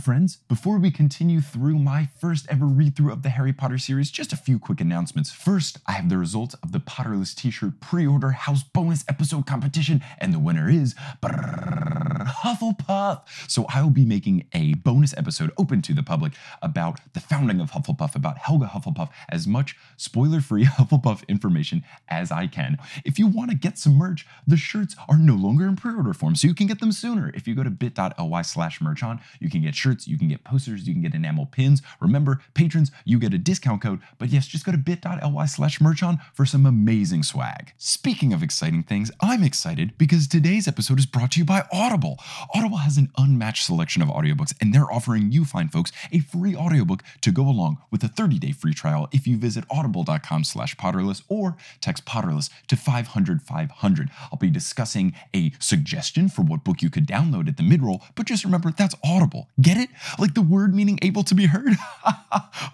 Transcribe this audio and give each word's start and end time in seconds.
friends. 0.00 0.38
Before 0.48 0.78
we 0.78 0.90
continue 0.90 1.40
through 1.40 1.78
my 1.78 2.08
first 2.18 2.46
ever 2.48 2.64
read 2.64 2.96
through 2.96 3.12
of 3.12 3.22
the 3.22 3.28
Harry 3.28 3.52
Potter 3.52 3.78
series, 3.78 4.10
just 4.10 4.32
a 4.32 4.36
few 4.36 4.58
quick 4.58 4.80
announcements. 4.80 5.30
First, 5.30 5.78
I 5.86 5.92
have 5.92 6.08
the 6.08 6.18
results 6.18 6.54
of 6.62 6.72
the 6.72 6.80
Potterless 6.80 7.34
t 7.34 7.50
shirt 7.50 7.80
pre 7.80 8.06
order 8.06 8.30
house 8.30 8.62
bonus 8.62 9.04
episode 9.08 9.46
competition, 9.46 10.02
and 10.18 10.32
the 10.32 10.38
winner 10.38 10.70
is 10.70 10.94
Hufflepuff. 11.22 13.22
So 13.48 13.66
I 13.68 13.82
will 13.82 13.90
be 13.90 14.04
making 14.04 14.46
a 14.52 14.74
bonus 14.74 15.16
episode 15.16 15.52
open 15.58 15.82
to 15.82 15.94
the 15.94 16.02
public 16.02 16.32
about 16.62 17.00
the 17.12 17.20
founding 17.20 17.60
of 17.60 17.72
Hufflepuff, 17.72 18.14
about 18.14 18.38
Helga 18.38 18.66
Hufflepuff, 18.66 19.10
as 19.28 19.46
much 19.46 19.76
spoiler 19.96 20.40
free 20.40 20.64
Hufflepuff 20.64 21.26
information 21.28 21.84
as 22.08 22.32
I 22.32 22.46
can. 22.46 22.78
If 23.04 23.18
you 23.18 23.26
want 23.26 23.50
to 23.50 23.56
get 23.56 23.78
some 23.78 23.96
merch, 23.96 24.26
the 24.46 24.56
shirts 24.56 24.96
are 25.08 25.18
no 25.18 25.34
longer 25.34 25.66
in 25.66 25.76
pre 25.76 25.94
order 25.94 26.14
form, 26.14 26.34
so 26.34 26.48
you 26.48 26.54
can 26.54 26.66
get 26.66 26.80
them 26.80 26.92
sooner. 26.92 27.30
If 27.34 27.46
you 27.46 27.54
go 27.54 27.62
to 27.62 27.70
bit.ly 27.70 28.42
slash 28.42 28.80
merch 28.80 29.02
on, 29.02 29.20
you 29.38 29.50
can 29.50 29.62
get 29.62 29.74
shirts, 29.74 29.89
you 30.06 30.18
can 30.18 30.28
get 30.28 30.44
posters, 30.44 30.86
you 30.86 30.94
can 30.94 31.02
get 31.02 31.14
enamel 31.14 31.46
pins. 31.46 31.82
Remember, 32.00 32.40
patrons, 32.54 32.90
you 33.04 33.18
get 33.18 33.34
a 33.34 33.38
discount 33.38 33.82
code. 33.82 34.00
But 34.18 34.28
yes, 34.28 34.46
just 34.46 34.64
go 34.64 34.72
to 34.72 34.78
bit.ly 34.78 35.46
slash 35.46 35.80
merch 35.80 36.02
on 36.02 36.20
for 36.32 36.46
some 36.46 36.66
amazing 36.66 37.22
swag. 37.22 37.72
Speaking 37.76 38.32
of 38.32 38.42
exciting 38.42 38.82
things, 38.82 39.10
I'm 39.20 39.42
excited 39.42 39.92
because 39.98 40.26
today's 40.26 40.68
episode 40.68 40.98
is 40.98 41.06
brought 41.06 41.32
to 41.32 41.40
you 41.40 41.44
by 41.44 41.64
Audible. 41.72 42.18
Audible 42.54 42.78
has 42.78 42.96
an 42.96 43.10
unmatched 43.18 43.64
selection 43.64 44.02
of 44.02 44.08
audiobooks, 44.08 44.54
and 44.60 44.74
they're 44.74 44.90
offering 44.90 45.32
you 45.32 45.44
fine 45.44 45.68
folks 45.68 45.92
a 46.12 46.20
free 46.20 46.54
audiobook 46.54 47.02
to 47.20 47.30
go 47.30 47.42
along 47.42 47.78
with 47.90 48.04
a 48.04 48.08
30-day 48.08 48.52
free 48.52 48.74
trial 48.74 49.08
if 49.12 49.26
you 49.26 49.36
visit 49.36 49.64
audible.com 49.70 50.44
slash 50.44 50.76
potterless 50.76 51.22
or 51.28 51.56
text 51.80 52.04
potterless 52.04 52.50
to 52.68 52.76
500 52.76 53.42
500. 53.42 54.10
I'll 54.30 54.38
be 54.38 54.50
discussing 54.50 55.14
a 55.34 55.52
suggestion 55.58 56.28
for 56.28 56.42
what 56.42 56.64
book 56.64 56.82
you 56.82 56.90
could 56.90 57.06
download 57.06 57.48
at 57.48 57.56
the 57.56 57.62
mid-roll, 57.62 58.02
but 58.14 58.26
just 58.26 58.44
remember 58.44 58.70
that's 58.70 58.94
Audible. 59.04 59.48
Get 59.60 59.76
it? 59.80 59.90
Like 60.18 60.34
the 60.34 60.42
word 60.42 60.74
meaning 60.74 60.98
able 61.02 61.24
to 61.24 61.34
be 61.34 61.46
heard? 61.46 61.72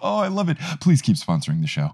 oh, 0.01 0.17
I 0.17 0.27
love 0.27 0.49
it. 0.49 0.57
Please 0.81 1.01
keep 1.01 1.15
sponsoring 1.15 1.61
the 1.61 1.67
show. 1.67 1.91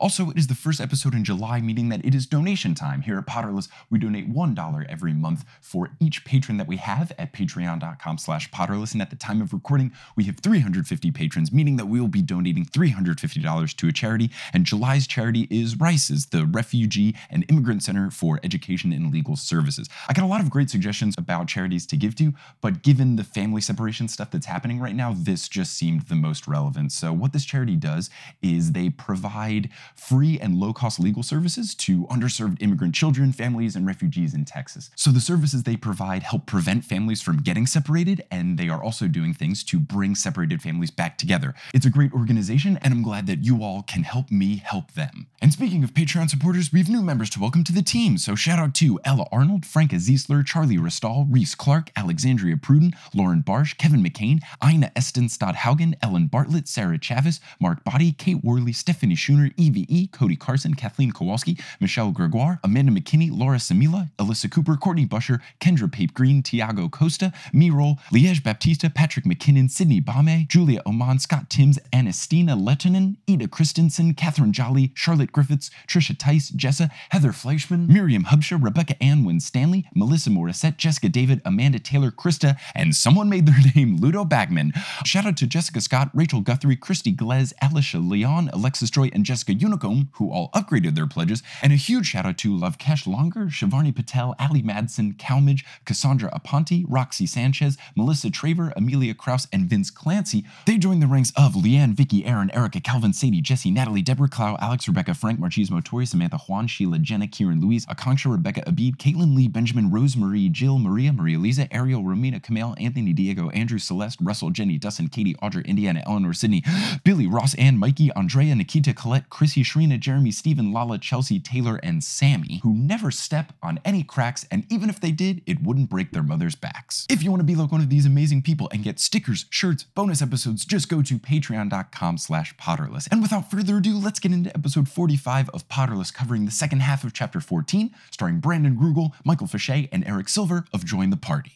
Also, 0.00 0.30
it 0.30 0.36
is 0.36 0.48
the 0.48 0.54
first 0.54 0.80
episode 0.80 1.14
in 1.14 1.24
July, 1.24 1.60
meaning 1.60 1.88
that 1.88 2.04
it 2.04 2.14
is 2.14 2.26
donation 2.26 2.74
time. 2.74 3.02
Here 3.02 3.16
at 3.16 3.26
Potterless, 3.26 3.68
we 3.90 3.98
donate 3.98 4.32
$1 4.32 4.86
every 4.88 5.12
month 5.12 5.44
for 5.60 5.90
each 6.00 6.24
patron 6.24 6.58
that 6.58 6.66
we 6.66 6.78
have 6.78 7.12
at 7.16 7.32
patreon.com 7.32 8.18
slash 8.18 8.50
potterless. 8.50 8.92
And 8.92 9.00
at 9.00 9.10
the 9.10 9.16
time 9.16 9.40
of 9.40 9.52
recording, 9.52 9.92
we 10.16 10.24
have 10.24 10.40
350 10.40 11.10
patrons, 11.12 11.52
meaning 11.52 11.76
that 11.76 11.86
we 11.86 12.00
will 12.00 12.08
be 12.08 12.22
donating 12.22 12.64
$350 12.64 13.76
to 13.76 13.88
a 13.88 13.92
charity. 13.92 14.30
And 14.52 14.66
July's 14.66 15.06
charity 15.06 15.46
is 15.48 15.76
RAICES, 15.76 16.30
the 16.30 16.44
Refugee 16.44 17.14
and 17.30 17.44
Immigrant 17.48 17.84
Center 17.84 18.10
for 18.10 18.40
Education 18.42 18.92
and 18.92 19.12
Legal 19.12 19.36
Services. 19.36 19.88
I 20.08 20.12
got 20.12 20.24
a 20.24 20.28
lot 20.28 20.40
of 20.40 20.50
great 20.50 20.70
suggestions 20.70 21.14
about 21.16 21.46
charities 21.46 21.86
to 21.86 21.96
give 21.96 22.16
to, 22.16 22.34
but 22.60 22.82
given 22.82 23.14
the 23.16 23.24
family 23.24 23.60
separation 23.60 24.08
stuff 24.08 24.30
that's 24.32 24.46
happening 24.46 24.80
right 24.80 24.94
now, 24.94 25.14
this 25.16 25.48
just 25.48 25.74
seemed 25.74 26.02
the 26.02 26.16
most 26.16 26.48
relevant. 26.48 26.90
So 26.90 27.12
what 27.12 27.32
this 27.32 27.44
charity 27.44 27.76
does 27.76 28.10
is 28.42 28.72
they 28.72 28.90
provide 28.90 29.70
free 29.94 30.38
and 30.38 30.56
low 30.56 30.72
cost 30.72 31.00
legal 31.00 31.22
services 31.22 31.74
to 31.74 32.06
underserved 32.06 32.62
immigrant 32.62 32.94
children, 32.94 33.32
families, 33.32 33.76
and 33.76 33.86
refugees 33.86 34.34
in 34.34 34.44
Texas. 34.44 34.90
So 34.96 35.10
the 35.10 35.20
services 35.20 35.62
they 35.62 35.76
provide 35.76 36.22
help 36.22 36.46
prevent 36.46 36.84
families 36.84 37.22
from 37.22 37.38
getting 37.38 37.66
separated, 37.66 38.24
and 38.30 38.58
they 38.58 38.68
are 38.68 38.82
also 38.82 39.08
doing 39.08 39.34
things 39.34 39.64
to 39.64 39.78
bring 39.78 40.14
separated 40.14 40.62
families 40.62 40.90
back 40.90 41.18
together. 41.18 41.54
It's 41.72 41.86
a 41.86 41.90
great 41.90 42.12
organization, 42.12 42.78
and 42.82 42.92
I'm 42.92 43.02
glad 43.02 43.26
that 43.26 43.44
you 43.44 43.62
all 43.62 43.82
can 43.82 44.02
help 44.04 44.30
me 44.30 44.56
help 44.56 44.92
them. 44.92 45.26
And 45.40 45.52
speaking 45.52 45.84
of 45.84 45.92
Patreon 45.92 46.30
supporters, 46.30 46.72
we 46.72 46.78
have 46.78 46.88
new 46.88 47.02
members 47.02 47.30
to 47.30 47.40
welcome 47.40 47.64
to 47.64 47.72
the 47.72 47.82
team. 47.82 48.16
So 48.18 48.34
shout 48.34 48.58
out 48.58 48.74
to 48.76 49.00
Ella 49.04 49.26
Arnold, 49.32 49.66
Franka 49.66 49.96
Ziesler, 49.96 50.44
Charlie 50.46 50.78
Restall, 50.78 51.26
Reese 51.28 51.54
Clark, 51.54 51.90
Alexandria 51.96 52.56
Pruden, 52.56 52.94
Lauren 53.12 53.42
Barsh, 53.42 53.76
Kevin 53.76 54.02
McCain, 54.02 54.40
Ina 54.64 54.92
Eston 54.96 55.28
Stodhaugen, 55.28 55.94
Ellen 56.00 56.26
Bartlett, 56.28 56.68
Sarah 56.68 56.98
Chavis, 56.98 57.40
Mark 57.60 57.84
Body, 57.84 58.12
Kate 58.12 58.42
Worley, 58.42 58.72
Stephanie 58.72 59.16
Schooner, 59.16 59.50
Evie 59.56 59.73
E, 59.82 60.06
Cody 60.08 60.36
Carson, 60.36 60.74
Kathleen 60.74 61.12
Kowalski, 61.12 61.58
Michelle 61.80 62.10
Gregoire, 62.12 62.60
Amanda 62.64 62.92
McKinney, 62.92 63.30
Laura 63.30 63.58
Samila, 63.58 64.10
Alyssa 64.18 64.50
Cooper, 64.50 64.76
Courtney 64.76 65.04
Busher, 65.04 65.40
Kendra 65.60 65.90
Pape 65.90 66.14
Green, 66.14 66.42
Tiago 66.42 66.88
Costa, 66.88 67.32
Mirol, 67.52 67.98
Liege 68.12 68.42
Baptista, 68.42 68.90
Patrick 68.90 69.24
McKinnon, 69.24 69.70
Sydney 69.70 70.00
Bame, 70.00 70.46
Julia 70.48 70.82
Oman, 70.86 71.18
Scott 71.18 71.50
Timms, 71.50 71.78
Anastina 71.92 72.56
Lettinen, 72.58 73.16
Ida 73.28 73.48
Christensen, 73.48 74.14
Catherine 74.14 74.52
Jolly, 74.52 74.92
Charlotte 74.94 75.32
Griffiths, 75.32 75.70
Trisha 75.88 76.16
Tice, 76.16 76.50
Jessa, 76.50 76.90
Heather 77.10 77.32
Fleischman, 77.32 77.88
Miriam 77.88 78.24
Hubsha, 78.24 78.62
Rebecca 78.62 79.00
Ann 79.02 79.24
Wynn 79.24 79.40
Stanley, 79.40 79.86
Melissa 79.94 80.30
Morissette, 80.30 80.76
Jessica 80.76 81.08
David, 81.08 81.40
Amanda 81.44 81.78
Taylor, 81.78 82.10
Krista, 82.10 82.58
and 82.74 82.94
someone 82.94 83.28
made 83.28 83.46
their 83.46 83.56
name 83.74 83.96
Ludo 83.96 84.24
Bagman. 84.24 84.72
Shout 85.04 85.26
out 85.26 85.36
to 85.38 85.46
Jessica 85.46 85.80
Scott, 85.80 86.10
Rachel 86.14 86.40
Guthrie, 86.40 86.76
Christy 86.76 87.14
Glez, 87.14 87.52
Alicia 87.62 87.98
Leon, 87.98 88.50
Alexis 88.52 88.90
Joy, 88.90 89.10
and 89.12 89.24
Jessica 89.24 89.52
Unicombe, 89.64 90.08
who 90.12 90.30
all 90.30 90.50
upgraded 90.50 90.94
their 90.94 91.06
pledges. 91.06 91.42
And 91.62 91.72
a 91.72 91.76
huge 91.76 92.06
shout 92.06 92.26
out 92.26 92.38
to 92.38 92.50
Lovekesh 92.50 93.06
Longer, 93.06 93.46
Shivarni 93.46 93.94
Patel, 93.94 94.34
Ali 94.38 94.62
Madsen, 94.62 95.16
Calmage, 95.18 95.64
Cassandra 95.84 96.30
Aponte, 96.30 96.84
Roxy 96.88 97.26
Sanchez, 97.26 97.78
Melissa 97.96 98.28
Traver, 98.28 98.72
Amelia 98.76 99.14
Kraus, 99.14 99.48
and 99.52 99.68
Vince 99.68 99.90
Clancy. 99.90 100.44
They 100.66 100.76
joined 100.78 101.02
the 101.02 101.06
ranks 101.06 101.32
of 101.36 101.54
Leanne, 101.54 101.94
Vicky, 101.94 102.26
Aaron, 102.26 102.50
Erica, 102.50 102.80
Calvin, 102.80 103.12
Sadie, 103.12 103.40
Jesse, 103.40 103.70
Natalie, 103.70 104.02
Deborah, 104.02 104.28
Clow, 104.28 104.56
Alex, 104.60 104.86
Rebecca, 104.86 105.14
Frank, 105.14 105.40
Marchismo, 105.40 105.82
Tori, 105.82 106.06
Samantha, 106.06 106.38
Juan, 106.38 106.66
Sheila, 106.66 106.98
Jenna, 106.98 107.26
Kieran, 107.26 107.60
Louise, 107.60 107.86
Akanksha, 107.86 108.30
Rebecca, 108.30 108.62
Abid, 108.62 108.96
Caitlin 108.96 109.34
Lee, 109.34 109.48
Benjamin, 109.48 109.90
Rose 109.90 110.16
Marie, 110.16 110.48
Jill, 110.48 110.78
Maria, 110.78 111.12
Maria 111.12 111.38
Lisa, 111.38 111.72
Ariel, 111.74 112.02
Romina, 112.02 112.42
Camille, 112.42 112.74
Anthony, 112.78 113.12
Diego, 113.12 113.50
Andrew, 113.50 113.78
Celeste, 113.78 114.18
Russell, 114.22 114.50
Jenny, 114.50 114.78
Dustin, 114.78 115.08
Katie, 115.08 115.36
Audrey, 115.42 115.64
Indiana, 115.64 116.02
Eleanor, 116.06 116.32
Sydney, 116.32 116.62
Billy, 117.04 117.26
Ross, 117.26 117.54
Ann, 117.54 117.78
Mikey, 117.78 118.12
Andrea, 118.12 118.54
Nikita, 118.54 118.92
Colette, 118.92 119.30
Chrissy, 119.54 119.86
Shrina, 119.86 120.00
Jeremy, 120.00 120.32
Stephen, 120.32 120.72
Lala, 120.72 120.98
Chelsea, 120.98 121.38
Taylor, 121.38 121.78
and 121.84 122.02
Sammy, 122.02 122.58
who 122.64 122.74
never 122.74 123.12
step 123.12 123.52
on 123.62 123.78
any 123.84 124.02
cracks, 124.02 124.44
and 124.50 124.66
even 124.68 124.90
if 124.90 125.00
they 125.00 125.12
did, 125.12 125.42
it 125.46 125.62
wouldn't 125.62 125.88
break 125.88 126.10
their 126.10 126.24
mother's 126.24 126.56
backs. 126.56 127.06
If 127.08 127.22
you 127.22 127.30
want 127.30 127.38
to 127.38 127.44
be 127.44 127.54
like 127.54 127.70
one 127.70 127.80
of 127.80 127.88
these 127.88 128.04
amazing 128.04 128.42
people 128.42 128.68
and 128.72 128.82
get 128.82 128.98
stickers, 128.98 129.46
shirts, 129.50 129.84
bonus 129.94 130.20
episodes, 130.20 130.64
just 130.64 130.88
go 130.88 131.02
to 131.02 131.20
patreon.com 131.20 132.18
slash 132.18 132.56
potterless. 132.56 133.06
And 133.12 133.22
without 133.22 133.48
further 133.48 133.76
ado, 133.76 133.96
let's 133.96 134.18
get 134.18 134.32
into 134.32 134.52
episode 134.56 134.88
45 134.88 135.50
of 135.50 135.68
Potterless, 135.68 136.12
covering 136.12 136.46
the 136.46 136.50
second 136.50 136.80
half 136.80 137.04
of 137.04 137.12
chapter 137.12 137.40
14, 137.40 137.94
starring 138.10 138.40
Brandon 138.40 138.76
Grugle, 138.76 139.12
Michael 139.24 139.46
Fische, 139.46 139.88
and 139.92 140.04
Eric 140.04 140.28
Silver 140.28 140.64
of 140.72 140.84
Join 140.84 141.10
the 141.10 141.16
Party. 141.16 141.52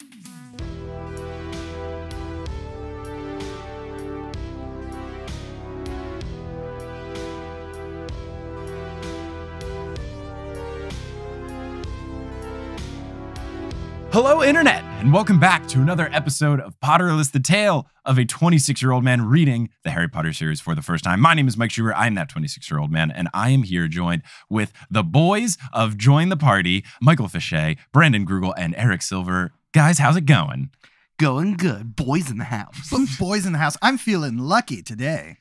Hello, 14.20 14.42
Internet, 14.42 14.82
and 14.98 15.12
welcome 15.12 15.38
back 15.38 15.68
to 15.68 15.80
another 15.80 16.08
episode 16.12 16.58
of 16.58 16.74
Potterless, 16.80 17.30
the 17.30 17.38
tale 17.38 17.86
of 18.04 18.18
a 18.18 18.24
26 18.24 18.82
year 18.82 18.90
old 18.90 19.04
man 19.04 19.22
reading 19.22 19.70
the 19.84 19.90
Harry 19.90 20.08
Potter 20.08 20.32
series 20.32 20.60
for 20.60 20.74
the 20.74 20.82
first 20.82 21.04
time. 21.04 21.20
My 21.20 21.34
name 21.34 21.46
is 21.46 21.56
Mike 21.56 21.70
Schubert. 21.70 21.94
I'm 21.96 22.16
that 22.16 22.28
26 22.28 22.68
year 22.68 22.80
old 22.80 22.90
man, 22.90 23.12
and 23.12 23.28
I 23.32 23.50
am 23.50 23.62
here 23.62 23.86
joined 23.86 24.24
with 24.50 24.72
the 24.90 25.04
boys 25.04 25.56
of 25.72 25.96
Join 25.96 26.30
the 26.30 26.36
Party 26.36 26.84
Michael 27.00 27.28
Fische, 27.28 27.78
Brandon 27.92 28.26
Grugle, 28.26 28.52
and 28.56 28.74
Eric 28.76 29.02
Silver. 29.02 29.52
Guys, 29.72 29.98
how's 29.98 30.16
it 30.16 30.26
going? 30.26 30.70
Going 31.20 31.56
good. 31.56 31.94
Boys 31.94 32.28
in 32.28 32.38
the 32.38 32.44
house. 32.46 32.92
Boys 33.20 33.46
in 33.46 33.52
the 33.52 33.60
house. 33.60 33.76
I'm 33.82 33.98
feeling 33.98 34.36
lucky 34.36 34.82
today. 34.82 35.36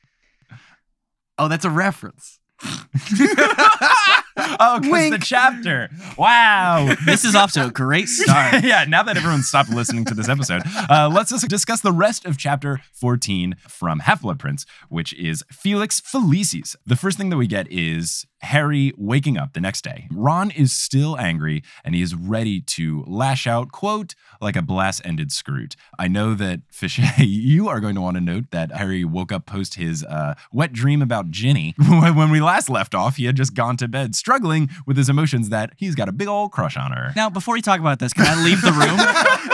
Oh, 1.36 1.48
that's 1.48 1.64
a 1.64 1.70
reference. 1.70 2.38
oh, 4.60 4.80
because 4.80 5.10
the 5.10 5.18
chapter. 5.18 5.90
Wow. 6.16 6.94
This 7.04 7.24
is 7.24 7.34
off 7.34 7.52
to 7.52 7.66
a 7.66 7.70
great 7.70 8.08
start. 8.08 8.64
yeah, 8.64 8.84
now 8.86 9.02
that 9.02 9.16
everyone's 9.16 9.48
stopped 9.48 9.70
listening 9.70 10.04
to 10.06 10.14
this 10.14 10.28
episode, 10.28 10.62
uh, 10.88 11.10
let's 11.12 11.30
just 11.30 11.48
discuss 11.48 11.80
the 11.80 11.92
rest 11.92 12.24
of 12.24 12.38
chapter 12.38 12.80
14 12.92 13.56
from 13.68 14.00
Half 14.00 14.22
Blood 14.22 14.38
Prince, 14.38 14.64
which 14.88 15.12
is 15.14 15.44
Felix 15.50 16.00
Felicis. 16.00 16.76
The 16.86 16.96
first 16.96 17.18
thing 17.18 17.30
that 17.30 17.36
we 17.36 17.46
get 17.46 17.70
is 17.70 18.26
Harry 18.42 18.92
waking 18.96 19.36
up 19.36 19.52
the 19.52 19.60
next 19.60 19.82
day. 19.82 20.06
Ron 20.12 20.50
is 20.52 20.72
still 20.72 21.18
angry 21.18 21.62
and 21.84 21.94
he 21.94 22.02
is 22.02 22.14
ready 22.14 22.60
to 22.60 23.04
lash 23.06 23.46
out, 23.46 23.72
quote, 23.72 24.14
like 24.40 24.54
a 24.54 24.62
blast 24.62 25.02
ended 25.04 25.30
Skrewt. 25.30 25.74
I 25.98 26.06
know 26.06 26.34
that 26.34 26.60
Fische, 26.72 27.04
you 27.18 27.68
are 27.68 27.80
going 27.80 27.96
to 27.96 28.00
want 28.00 28.16
to 28.16 28.20
note 28.20 28.50
that 28.52 28.70
Harry 28.72 29.04
woke 29.04 29.32
up 29.32 29.46
post 29.46 29.74
his 29.74 30.04
uh, 30.04 30.34
wet 30.52 30.72
dream 30.72 31.02
about 31.02 31.30
Ginny. 31.30 31.74
when 31.78 32.30
we 32.30 32.40
last 32.40 32.70
left 32.70 32.94
off, 32.94 33.16
he 33.16 33.24
had 33.24 33.36
just 33.36 33.54
gone 33.54 33.76
to 33.78 33.88
bed 33.88 34.14
straight 34.14 34.27
struggling 34.28 34.68
with 34.86 34.98
his 34.98 35.08
emotions 35.08 35.48
that 35.48 35.72
he's 35.78 35.94
got 35.94 36.06
a 36.06 36.12
big 36.12 36.28
old 36.28 36.52
crush 36.52 36.76
on 36.76 36.92
her. 36.92 37.12
Now, 37.16 37.30
before 37.30 37.56
you 37.56 37.62
talk 37.62 37.80
about 37.80 37.98
this, 37.98 38.12
can 38.12 38.26
I 38.26 38.44
leave 38.44 38.60
the 38.60 38.72
room? 38.72 38.98